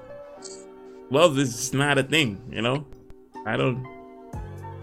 love 1.11 1.39
is 1.39 1.73
not 1.73 1.99
a 1.99 2.03
thing. 2.03 2.41
You 2.51 2.63
know, 2.63 2.87
I 3.47 3.57
don't. 3.57 3.85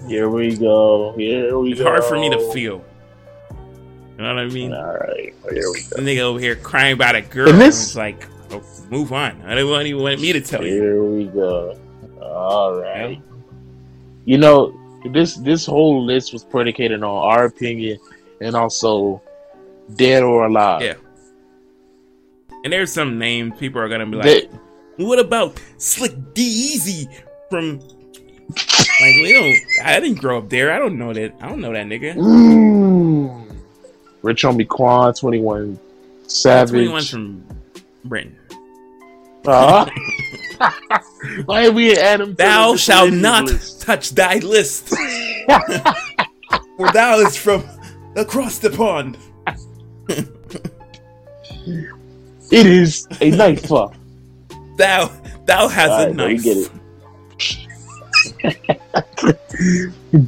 Here 0.07 0.29
we 0.29 0.55
go. 0.55 1.13
Here 1.17 1.57
we 1.57 1.71
It's 1.71 1.81
go. 1.81 1.85
hard 1.87 2.03
for 2.05 2.17
me 2.17 2.29
to 2.29 2.39
feel. 2.53 2.83
You 4.17 4.25
know 4.25 4.33
what 4.35 4.39
I 4.43 4.47
mean? 4.47 4.73
All 4.73 4.93
right. 4.97 5.33
Here 5.51 5.71
we 5.71 5.81
go. 5.83 5.95
The 5.95 6.01
nigga 6.01 6.19
over 6.19 6.39
here 6.39 6.55
crying 6.55 6.93
about 6.93 7.15
a 7.15 7.21
girl. 7.21 7.49
And 7.49 7.59
this- 7.61 7.81
it's 7.87 7.95
like, 7.95 8.27
oh, 8.51 8.61
move 8.89 9.13
on. 9.13 9.41
I 9.45 9.55
don't 9.55 9.69
want 9.69 9.87
even 9.87 10.01
want 10.01 10.19
me 10.21 10.33
to 10.33 10.41
tell 10.41 10.63
you. 10.65 10.73
Here 10.73 11.03
we 11.03 11.25
go. 11.25 11.77
All 12.21 12.79
right. 12.79 13.21
You 14.25 14.37
know, 14.37 14.73
this 15.05 15.35
this 15.35 15.65
whole 15.65 16.03
list 16.05 16.33
was 16.33 16.43
predicated 16.43 17.01
on 17.03 17.09
our 17.09 17.45
opinion 17.45 17.99
and 18.41 18.55
also 18.55 19.21
dead 19.95 20.23
or 20.23 20.45
alive. 20.45 20.81
Yeah. 20.81 20.93
And 22.63 22.73
there's 22.73 22.91
some 22.91 23.17
names 23.17 23.57
people 23.57 23.81
are 23.81 23.87
gonna 23.89 24.05
be 24.05 24.17
like, 24.17 24.25
That- 24.25 24.49
what 24.97 25.19
about 25.19 25.59
Slick 25.77 26.33
D 26.33 26.41
Easy 26.43 27.07
from? 27.49 27.79
Like 27.79 29.15
we 29.23 29.31
don't. 29.31 29.87
I 29.87 29.99
didn't 29.99 30.19
grow 30.19 30.39
up 30.39 30.49
there. 30.49 30.73
I 30.73 30.79
don't 30.79 30.97
know 30.97 31.13
that. 31.13 31.33
I 31.39 31.47
don't 31.47 31.61
know 31.61 31.71
that 31.71 31.85
nigga. 31.85 32.15
Mm. 32.15 33.55
Rich 34.21 34.43
Homie 34.43 34.67
Quan, 34.67 35.13
21 35.13 35.79
Savage. 36.27 36.71
Twenty 36.71 36.89
one 36.89 37.03
from 37.03 37.43
Britain. 38.03 38.35
Uh, 39.49 39.89
why 41.45 41.65
are 41.65 41.71
we 41.71 41.97
Adam? 41.97 42.35
Thou 42.35 42.75
shalt 42.75 43.13
not 43.13 43.45
list? 43.45 43.81
touch 43.81 44.11
thy 44.11 44.35
list, 44.39 44.89
for 46.77 46.91
thou 46.93 47.17
is 47.19 47.35
from 47.35 47.63
across 48.15 48.59
the 48.59 48.69
pond. 48.69 49.17
It 52.51 52.65
is 52.65 53.07
a 53.21 53.31
knife. 53.31 53.67
Thou, 54.77 55.11
thou 55.45 55.67
has 55.67 55.89
All 55.89 55.99
a 56.01 56.05
right, 56.07 56.15
no, 56.15 56.27
we 56.27 56.33
knife. 56.35 56.43
get 56.43 56.71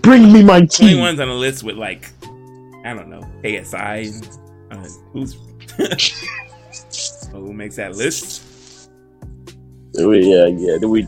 Bring 0.02 0.34
me 0.34 0.43
my 0.43 0.61
tea. 0.65 0.93
21's 0.93 1.19
on 1.19 1.30
a 1.30 1.34
list 1.34 1.64
with 1.64 1.77
like, 1.77 2.10
I 2.84 2.93
don't 2.95 3.10
know, 3.10 3.22
KSI. 3.43 4.38
Uh, 4.72 4.88
who's 5.14 5.38
who 7.31 7.53
makes 7.53 7.76
that 7.76 7.95
list? 7.95 8.43
We- 9.95 10.31
Yeah, 10.31 10.45
yeah. 10.47 10.77
We, 10.77 11.07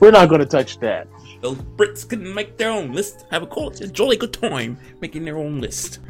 we're 0.00 0.10
not 0.10 0.28
going 0.28 0.40
to 0.40 0.46
touch 0.46 0.78
that. 0.80 1.08
Those 1.40 1.56
Brits 1.76 2.08
can 2.08 2.34
make 2.34 2.56
their 2.56 2.70
own 2.70 2.92
list. 2.92 3.24
Have 3.30 3.42
a, 3.42 3.46
cool, 3.46 3.68
a 3.68 3.86
jolly 3.86 4.16
good 4.16 4.32
time 4.32 4.76
making 5.00 5.24
their 5.24 5.38
own 5.38 5.60
list. 5.60 6.00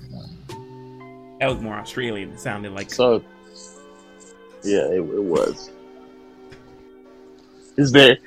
That 1.40 1.48
was 1.48 1.60
more 1.60 1.74
Australian. 1.74 2.30
It 2.32 2.40
sounded 2.40 2.72
like 2.72 2.90
So, 2.90 3.22
yeah, 4.64 4.86
it, 4.86 5.00
it 5.00 5.22
was. 5.22 5.70
Is 7.76 7.92
there, 7.92 8.18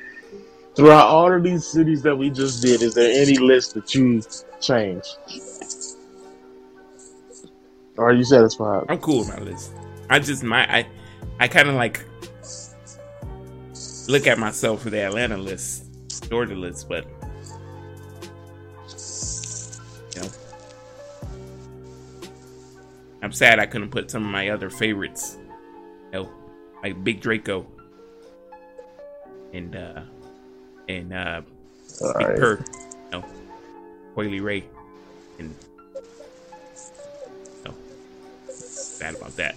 throughout 0.75 1.07
all 1.07 1.33
of 1.33 1.43
these 1.43 1.67
cities 1.67 2.01
that 2.03 2.15
we 2.15 2.29
just 2.29 2.61
did, 2.61 2.81
is 2.81 2.93
there 2.93 3.11
any 3.21 3.37
list 3.37 3.73
that 3.73 3.93
you 3.93 4.21
changed? 4.61 5.17
Or 7.97 8.09
are 8.09 8.13
you 8.13 8.23
satisfied? 8.23 8.85
I'm 8.87 8.99
cool 8.99 9.19
with 9.19 9.27
my 9.29 9.39
list. 9.39 9.73
I 10.09 10.19
just 10.19 10.43
my 10.43 10.65
I 10.73 10.87
I 11.39 11.47
kind 11.47 11.67
of 11.67 11.75
like 11.75 12.05
look 14.11 14.27
at 14.27 14.37
myself 14.37 14.83
for 14.83 14.89
the 14.89 14.99
Atlanta 14.99 15.37
list, 15.37 15.85
Georgia 16.29 16.53
list, 16.53 16.89
but 16.89 17.05
you 20.15 20.21
know, 20.21 20.29
I'm 23.21 23.31
sad 23.31 23.57
I 23.59 23.65
couldn't 23.65 23.89
put 23.89 24.11
some 24.11 24.25
of 24.25 24.29
my 24.29 24.49
other 24.49 24.69
favorites, 24.69 25.37
you 26.11 26.23
know, 26.23 26.29
like 26.83 27.01
Big 27.05 27.21
Draco 27.21 27.65
and 29.53 29.75
uh 29.77 30.01
and 30.89 31.13
uh 31.13 31.41
All 32.01 32.13
Big 32.17 32.27
right. 32.27 32.37
Purr, 32.37 32.65
you 32.73 33.11
know, 33.11 33.25
Coi 34.13 34.27
Leray, 34.27 34.63
and 35.39 35.55
no, 37.65 37.73
sad 38.49 39.15
about 39.15 39.37
that. 39.37 39.55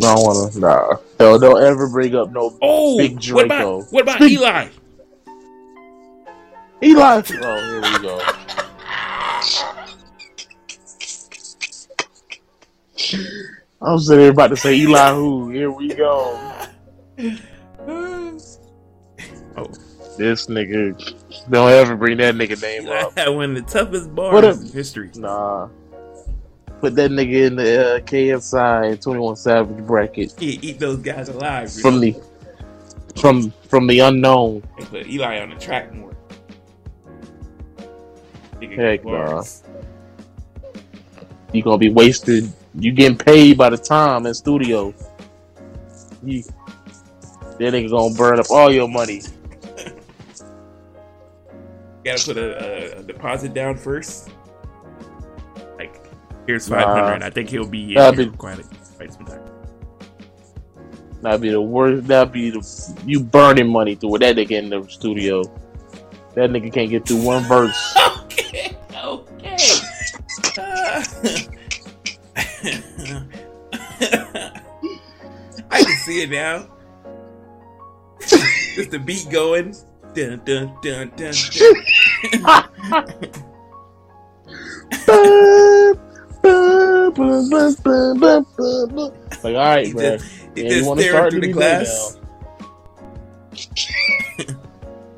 No, 0.00 0.08
I 0.08 0.14
want 0.14 0.52
to. 0.52 0.60
Nah. 0.60 0.96
Hell, 1.18 1.38
don't 1.38 1.62
ever 1.62 1.88
bring 1.88 2.14
up 2.14 2.30
no 2.32 2.56
Oh, 2.62 2.98
Big 2.98 3.12
what 3.14 3.22
Draco. 3.22 3.44
about 3.44 3.92
what 3.92 4.02
about 4.02 4.20
Eli? 4.20 4.68
Eli. 6.82 7.22
Oh, 7.40 7.80
here 7.80 7.80
we 7.80 7.98
go. 8.02 8.20
I 13.82 13.92
was 13.92 14.06
sitting 14.06 14.22
there 14.22 14.30
about 14.30 14.48
to 14.48 14.56
say 14.56 14.74
Eli 14.76 15.12
who. 15.14 15.50
Here 15.50 15.70
we 15.70 15.88
go. 15.94 16.40
Oh, 19.56 19.68
This 20.18 20.46
nigga. 20.48 20.98
Don't 21.48 21.70
ever 21.70 21.94
bring 21.94 22.16
that 22.18 22.34
nigga 22.34 22.60
name 22.60 22.86
Eli 22.86 22.96
up. 23.02 23.16
had 23.16 23.28
one 23.28 23.56
of 23.56 23.64
the 23.64 23.70
toughest 23.70 24.08
What 24.10 24.16
bars 24.42 24.58
a- 24.58 24.60
in 24.66 24.72
history. 24.72 25.10
Nah. 25.14 25.68
Put 26.84 26.96
that 26.96 27.10
nigga 27.10 27.46
in 27.46 27.56
the 27.56 27.96
uh, 27.96 28.00
KSI 28.00 28.90
and 28.90 29.00
21 29.00 29.36
Savage 29.36 29.86
bracket 29.86 30.34
He 30.38 30.58
eat 30.60 30.78
those 30.78 30.98
guys 30.98 31.30
alive. 31.30 31.72
You 31.74 31.80
from 31.80 31.98
the 31.98 32.14
from 33.18 33.54
from 33.70 33.86
the 33.86 34.00
unknown. 34.00 34.62
They 34.78 34.84
put 34.84 35.06
Eli 35.06 35.40
on 35.40 35.48
the 35.48 35.56
track 35.56 35.94
more. 35.94 36.14
Nigga 38.60 38.76
Heck. 38.76 39.02
You 41.54 41.62
gonna 41.62 41.78
be 41.78 41.88
wasted. 41.88 42.52
You 42.78 42.92
getting 42.92 43.16
paid 43.16 43.56
by 43.56 43.70
the 43.70 43.78
time 43.78 44.26
in 44.26 44.34
studio. 44.34 44.92
You, 46.22 46.42
that 46.42 47.60
nigga 47.60 47.88
gonna 47.88 48.14
burn 48.14 48.38
up 48.38 48.50
all 48.50 48.70
your 48.70 48.90
money. 48.90 49.22
Gotta 52.04 52.26
put 52.26 52.36
a, 52.36 52.94
a, 52.94 52.98
a 52.98 53.02
deposit 53.02 53.54
down 53.54 53.78
first. 53.78 54.33
Like, 56.44 56.48
here's 56.48 56.68
Nah. 56.70 56.84
five 56.84 57.04
hundred. 57.04 57.22
I 57.24 57.30
think 57.30 57.48
he'll 57.48 57.66
be 57.66 57.88
in 57.88 57.94
That'd 57.94 58.18
be- 58.18 58.26
for 58.30 58.36
quite, 58.36 58.58
a, 58.58 58.64
quite 58.96 59.12
some 59.12 59.24
time. 59.24 59.40
That'd 61.22 61.40
be 61.40 61.48
the 61.50 61.60
worst. 61.60 62.06
That'd 62.06 62.32
be 62.34 62.50
the 62.50 62.60
you 63.06 63.20
burning 63.20 63.68
money 63.68 63.94
through 63.94 64.18
that 64.18 64.36
nigga 64.36 64.50
in 64.52 64.68
the 64.68 64.86
studio. 64.88 65.42
That 66.34 66.50
nigga 66.50 66.70
can't 66.72 66.90
get 66.90 67.06
through 67.06 67.22
one 67.22 67.44
verse. 67.44 67.96
Okay, 68.24 68.76
okay. 69.04 69.56
Uh, 70.58 71.04
I 75.70 75.82
can 75.82 75.96
see 76.04 76.22
it 76.22 76.30
now. 76.30 76.66
Just 78.74 78.90
the 78.90 78.98
beat 78.98 79.26
going. 79.30 79.74
Dun, 80.14 80.40
dun, 80.44 80.74
dun, 80.82 81.10
dun, 81.16 81.32
like, 89.42 89.44
all 89.44 89.52
right, 89.54 89.86
He 89.86 89.92
man. 89.92 90.18
just, 90.18 90.24
he 90.54 90.62
Yeah, 90.62 90.68
just 90.68 90.82
you 90.82 90.84
wanna 90.84 91.00
staring 91.02 91.16
start 91.16 91.30
through 91.32 91.40
the 91.40 91.46
any 91.46 91.52
day 91.52 91.58
glass. 91.58 92.16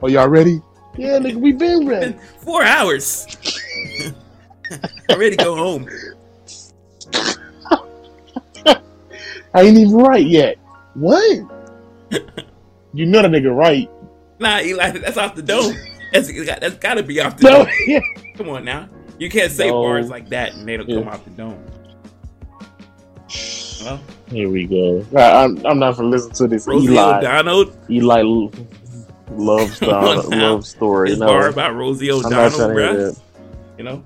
Oh, 0.02 0.08
y'all 0.08 0.28
ready? 0.28 0.60
Yeah, 0.96 1.18
nigga, 1.18 1.36
we 1.36 1.52
been 1.52 1.86
ready. 1.86 2.16
Four 2.40 2.62
hours. 2.62 3.26
I'm 5.10 5.18
ready 5.18 5.36
to 5.36 5.44
go 5.44 5.56
home. 5.56 5.88
I 9.54 9.62
ain't 9.62 9.76
even 9.78 9.94
right 9.96 10.26
yet. 10.26 10.56
What? 10.94 11.22
you 12.92 13.06
know 13.06 13.22
the 13.22 13.28
nigga 13.28 13.54
right. 13.54 13.90
Nah, 14.38 14.60
Eli, 14.60 14.90
that's 14.90 15.16
off 15.16 15.34
the 15.34 15.42
dome. 15.42 15.74
That's, 16.12 16.30
that's 16.60 16.76
got 16.76 16.94
to 16.94 17.02
be 17.02 17.20
off 17.20 17.36
the 17.36 17.44
No, 17.44 17.64
dome. 17.64 17.72
yeah. 17.86 18.00
Come 18.36 18.50
on 18.50 18.64
now. 18.64 18.88
You 19.18 19.30
can't 19.30 19.50
say 19.52 19.68
No. 19.68 19.82
bars 19.82 20.08
like 20.10 20.28
that 20.30 20.54
and 20.54 20.68
they 20.68 20.76
don't 20.76 20.88
Yeah. 20.88 20.98
come 21.00 21.08
off 21.08 21.24
the 21.24 21.30
dome. 21.30 21.64
Well, 23.84 24.00
Here 24.30 24.48
we 24.48 24.66
go. 24.66 25.04
I, 25.16 25.44
I'm, 25.44 25.64
I'm 25.66 25.78
not 25.78 25.96
gonna 25.96 26.08
listen 26.08 26.32
to 26.32 26.48
this 26.48 26.66
Rosie 26.66 26.92
Eli 26.92 27.18
O'Donnell, 27.18 27.70
Eli 27.90 28.20
l- 28.20 28.52
love 29.32 29.78
Come 29.78 29.90
on 29.90 30.22
story. 30.22 30.38
love 30.40 30.66
story. 30.66 31.10
his 31.10 31.18
No, 31.18 31.26
bar 31.26 31.48
about 31.48 31.74
Rosie 31.74 32.10
O'Donnell, 32.10 32.50
trying 32.50 32.50
to 32.50 32.56
hear 32.74 32.74
bruh. 32.74 33.14
that. 33.14 33.20
You 33.78 33.84
know, 33.84 34.04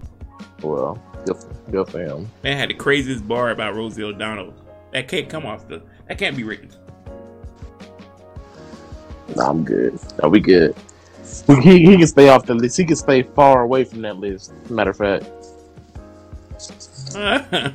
Well, 0.62 1.00
good, 1.24 1.36
good 1.70 1.88
for 1.88 2.00
him. 2.00 2.28
man 2.42 2.56
had 2.58 2.70
the 2.70 2.74
craziest 2.74 3.26
bar 3.26 3.50
about 3.50 3.74
Rosie 3.74 4.02
O'Donnell. 4.02 4.52
That 4.92 5.06
can't 5.08 5.28
come 5.28 5.46
off 5.46 5.68
the. 5.68 5.80
That 6.08 6.18
can't 6.18 6.36
be 6.36 6.42
written. 6.42 6.70
Nah, 9.36 9.48
I'm 9.48 9.64
good. 9.64 9.96
No, 10.20 10.28
we 10.28 10.40
good. 10.40 10.74
He, 11.62 11.84
he 11.86 11.96
can 11.96 12.06
stay 12.06 12.28
off 12.28 12.46
the 12.46 12.54
list. 12.54 12.76
He 12.76 12.84
can 12.84 12.96
stay 12.96 13.22
far 13.22 13.62
away 13.62 13.84
from 13.84 14.02
that 14.02 14.16
list. 14.16 14.52
Matter 14.70 14.90
of 14.90 14.96
fact, 14.96 15.24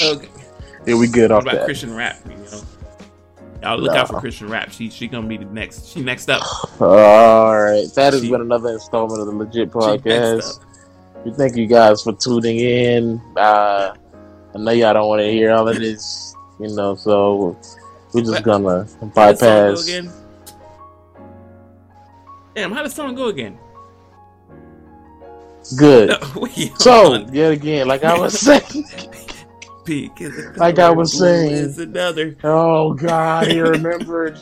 Okay. 0.00 0.28
Yeah, 0.86 0.94
we 0.94 1.08
good 1.08 1.30
What 1.30 1.38
off 1.38 1.42
about 1.42 1.54
that. 1.56 1.64
Christian 1.64 1.94
rap? 1.94 2.18
You 2.28 2.36
know, 2.36 2.62
y'all 3.62 3.78
look 3.78 3.96
out 3.96 4.08
for 4.08 4.20
Christian 4.20 4.48
rap. 4.48 4.70
She 4.70 4.90
she 4.90 5.08
gonna 5.08 5.26
be 5.26 5.36
the 5.36 5.44
next. 5.46 5.86
She 5.88 6.00
next 6.02 6.30
up. 6.30 6.42
All 6.80 7.58
right, 7.60 7.86
that 7.94 8.12
has 8.12 8.22
She- 8.22 8.30
been 8.30 8.40
another 8.40 8.70
installment 8.70 9.20
of 9.20 9.26
the 9.26 9.32
LeJit 9.32 9.70
Podcast. 9.70 10.60
We 11.24 11.32
thank 11.32 11.56
you 11.56 11.66
guys 11.66 12.02
for 12.02 12.12
tuning 12.14 12.58
in. 12.58 13.20
Uh, 13.36 13.94
I 14.54 14.58
know 14.58 14.70
y'all 14.70 14.94
don't 14.94 15.08
want 15.08 15.20
to 15.20 15.30
hear 15.30 15.50
all 15.52 15.68
of 15.68 15.76
this, 15.76 16.34
you 16.60 16.68
know, 16.74 16.94
so 16.94 17.58
we're 18.14 18.22
just 18.22 18.44
gonna 18.44 18.68
How 18.68 18.82
the 18.82 18.86
song 18.88 19.08
go 19.08 19.14
bypass. 19.14 19.90
Damn, 22.58 22.72
how 22.72 22.82
the 22.82 22.90
song 22.90 23.14
go 23.14 23.28
again? 23.28 23.56
Good. 25.78 26.08
No, 26.08 26.18
wait, 26.40 26.72
So, 26.80 27.14
on. 27.14 27.32
yet 27.32 27.52
again, 27.52 27.86
like 27.86 28.02
I 28.02 28.18
was 28.18 28.36
saying, 28.36 28.84
Peak 29.84 30.20
is 30.20 30.36
a 30.36 30.58
like 30.58 30.80
I 30.80 30.90
was 30.90 31.16
saying. 31.16 31.52
is 31.52 31.78
another. 31.78 32.36
oh 32.42 32.94
God, 32.94 33.46
he 33.46 33.60
remembered. 33.76 34.40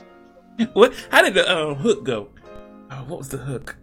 What? 0.72 0.94
How 1.10 1.20
did 1.20 1.34
the 1.34 1.46
uh, 1.46 1.74
hook 1.74 2.04
go? 2.04 2.28
Oh, 2.90 3.04
what 3.06 3.18
was 3.18 3.28
the 3.28 3.36
hook? 3.36 3.76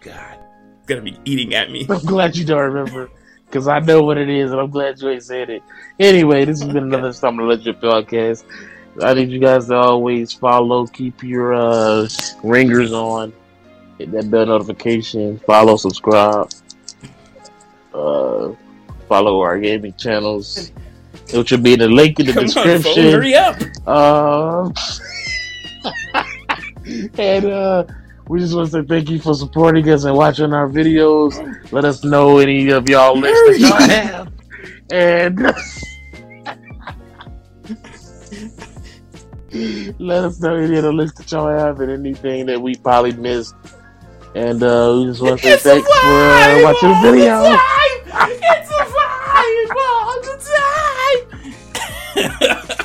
God, 0.00 0.38
it's 0.78 0.86
gonna 0.88 1.02
be 1.02 1.16
eating 1.24 1.54
at 1.54 1.70
me. 1.70 1.86
I'm 1.88 2.00
glad 2.00 2.34
you 2.36 2.44
don't 2.44 2.72
remember 2.72 3.08
because 3.46 3.68
I 3.68 3.78
know 3.78 4.02
what 4.02 4.18
it 4.18 4.28
is, 4.28 4.50
and 4.50 4.60
I'm 4.60 4.70
glad 4.70 5.00
you 5.00 5.10
ain't 5.10 5.22
said 5.22 5.48
it. 5.48 5.62
Anyway, 6.00 6.44
this 6.44 6.60
has 6.60 6.72
been 6.72 6.82
another 6.92 7.06
of 7.08 7.14
LeJit 7.14 7.80
Podcast. 7.80 8.42
I 9.00 9.14
need 9.14 9.30
you 9.30 9.38
guys 9.38 9.68
to 9.68 9.74
always 9.74 10.32
follow, 10.32 10.86
keep 10.86 11.22
your 11.22 11.54
uh, 11.54 12.08
ringers 12.42 12.92
on, 12.92 13.32
hit 13.98 14.10
that 14.12 14.30
bell 14.30 14.46
notification, 14.46 15.38
follow, 15.46 15.76
subscribe, 15.76 16.50
uh, 17.94 18.52
follow 19.08 19.40
our 19.40 19.58
gaming 19.58 19.94
channels. 19.94 20.72
It 21.28 21.48
should 21.48 21.62
be 21.62 21.72
in 21.74 21.78
the 21.78 21.88
link 21.88 22.20
in 22.20 22.26
the 22.26 22.32
Come 22.32 22.40
on, 22.44 22.46
description. 22.46 23.12
hurry 23.12 23.34
up! 23.34 23.56
Um, 23.88 24.74
and 27.18 27.44
uh, 27.46 27.84
we 28.28 28.40
just 28.40 28.54
want 28.54 28.70
to 28.70 28.82
say 28.82 28.86
thank 28.86 29.08
you 29.08 29.18
for 29.18 29.34
supporting 29.34 29.88
us 29.88 30.04
and 30.04 30.14
watching 30.14 30.52
our 30.52 30.68
videos. 30.68 31.72
Let 31.72 31.86
us 31.86 32.04
know 32.04 32.38
any 32.38 32.68
of 32.70 32.88
y'all 32.88 33.16
lists 33.18 33.58
that 33.60 33.68
y'all 33.68 33.88
have. 33.88 34.32
And 34.90 35.54
let 39.98 40.24
us 40.24 40.40
know 40.40 40.54
any 40.56 40.76
of 40.76 40.82
the 40.84 40.92
lists 40.92 41.18
that 41.18 41.30
y'all 41.32 41.48
have 41.48 41.80
and 41.80 41.90
anything 41.90 42.46
that 42.46 42.60
we 42.60 42.74
probably 42.76 43.12
missed. 43.12 43.54
And 44.34 44.62
uh, 44.62 44.94
we 44.98 45.04
just 45.06 45.20
want 45.20 45.40
to 45.40 45.46
say 45.46 45.52
It's 45.54 45.66
a 45.66 45.70
thanks 45.70 45.88
for 45.88 46.06
uh, 46.08 46.62
watching 46.62 46.88
the 46.88 47.00
video. 47.12 47.42
time. 47.44 47.60
It's 48.44 48.70
a 48.70 48.84
vibe 48.88 49.76
all 49.78 50.20
the 50.22 50.36
time. 50.48 51.18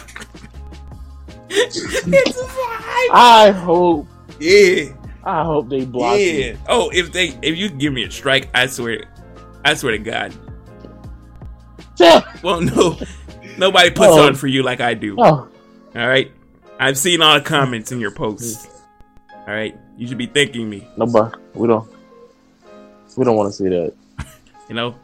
it's 1.49 2.38
a 2.38 2.44
vibe. 2.44 3.10
I 3.14 3.52
hope, 3.52 4.07
Yeah, 4.39 4.94
I 5.23 5.44
hope 5.44 5.69
they 5.69 5.85
block 5.85 6.18
yeah. 6.19 6.53
me. 6.53 6.57
Oh, 6.68 6.89
if 6.94 7.11
they 7.14 7.38
if 7.41 7.56
you 7.57 7.69
give 7.69 7.94
me 7.94 8.03
a 8.03 8.11
strike, 8.11 8.49
I 8.53 8.65
swear, 8.68 9.06
I 9.64 9.73
swear 9.76 9.94
to 9.94 9.99
God. 9.99 10.34
Well, 12.44 12.61
no, 12.61 12.98
nobody 13.57 13.89
puts 13.89 14.10
Oh. 14.11 14.27
on 14.27 14.35
for 14.35 14.48
you 14.48 14.61
like 14.64 14.81
I 14.81 14.94
do. 14.94 15.15
Oh, 15.18 15.23
All 15.95 16.07
right, 16.07 16.31
I've 16.80 16.98
seen 16.98 17.22
all 17.22 17.36
the 17.36 17.41
comments 17.45 17.91
in 17.91 17.99
your 17.99 18.12
posts. 18.12 18.68
All 19.34 19.54
right, 19.54 19.78
you 19.98 20.08
should 20.08 20.18
be 20.18 20.28
thanking 20.28 20.70
me. 20.70 20.88
nobody. 20.98 21.36
We 21.54 21.68
don't. 21.68 21.90
We 23.16 23.24
don't 23.26 23.36
want 23.36 23.52
to 23.52 23.58
see 23.58 23.70
that. 23.70 23.94
You 24.70 24.76
know, 24.76 24.95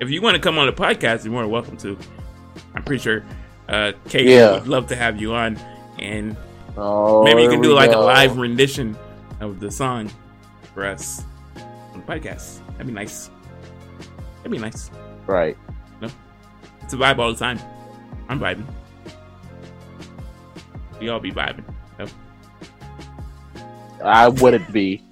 if 0.00 0.08
you 0.10 0.22
want 0.22 0.34
to 0.36 0.40
come 0.40 0.56
on 0.58 0.66
the 0.66 0.72
podcast, 0.72 1.24
you're 1.24 1.32
more 1.32 1.42
than 1.42 1.50
welcome 1.50 1.76
to. 1.78 1.98
I'm 2.74 2.82
pretty 2.84 3.02
sure 3.02 3.24
uh, 3.68 3.92
Kate 4.08 4.26
Yeah. 4.26 4.52
would 4.54 4.68
love 4.68 4.86
to 4.88 4.96
have 4.96 5.20
you 5.20 5.34
on, 5.34 5.58
and 5.98 6.36
Oh, 6.76 7.22
maybe 7.24 7.42
you 7.42 7.50
can 7.50 7.60
do 7.60 7.72
like 7.74 7.92
a 7.92 7.98
live 7.98 8.36
rendition 8.38 8.96
of 9.40 9.60
the 9.60 9.70
song 9.70 10.10
for 10.74 10.86
us 10.86 11.22
on 11.92 12.00
the 12.00 12.06
podcast. 12.12 12.60
That'd 12.72 12.86
be 12.86 12.92
nice. 12.92 13.30
That'd 14.38 14.52
be 14.52 14.58
nice. 14.58 14.90
Right. 15.26 15.56
no 16.00 16.08
It's 16.82 16.94
a 16.94 16.96
vibe 16.96 17.18
all 17.18 17.32
the 17.32 17.38
time. 17.38 17.58
I'm 18.28 18.40
vibing. 18.40 18.64
Y'all 21.04 21.20
be 21.20 21.30
vibing. 21.30 21.64
Yep. 21.98 22.08
I 24.02 24.28
wouldn't 24.28 24.72
be. 24.72 25.02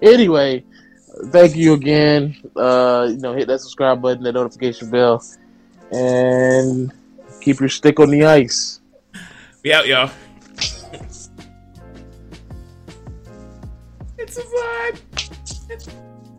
Anyway, 0.00 0.64
thank 1.26 1.54
you 1.56 1.74
again. 1.74 2.36
Uh, 2.56 3.08
you 3.10 3.18
know, 3.18 3.34
hit 3.34 3.46
that 3.48 3.60
subscribe 3.60 4.00
button, 4.00 4.22
that 4.24 4.32
notification 4.32 4.90
bell, 4.90 5.22
and 5.92 6.92
keep 7.40 7.60
your 7.60 7.68
stick 7.68 8.00
on 8.00 8.10
the 8.10 8.24
ice. 8.24 8.80
Be 9.62 9.72
out, 9.74 9.86
y'all. 9.86 10.10
it's 14.18 14.38
a 14.38 14.42
vibe. 14.42 16.02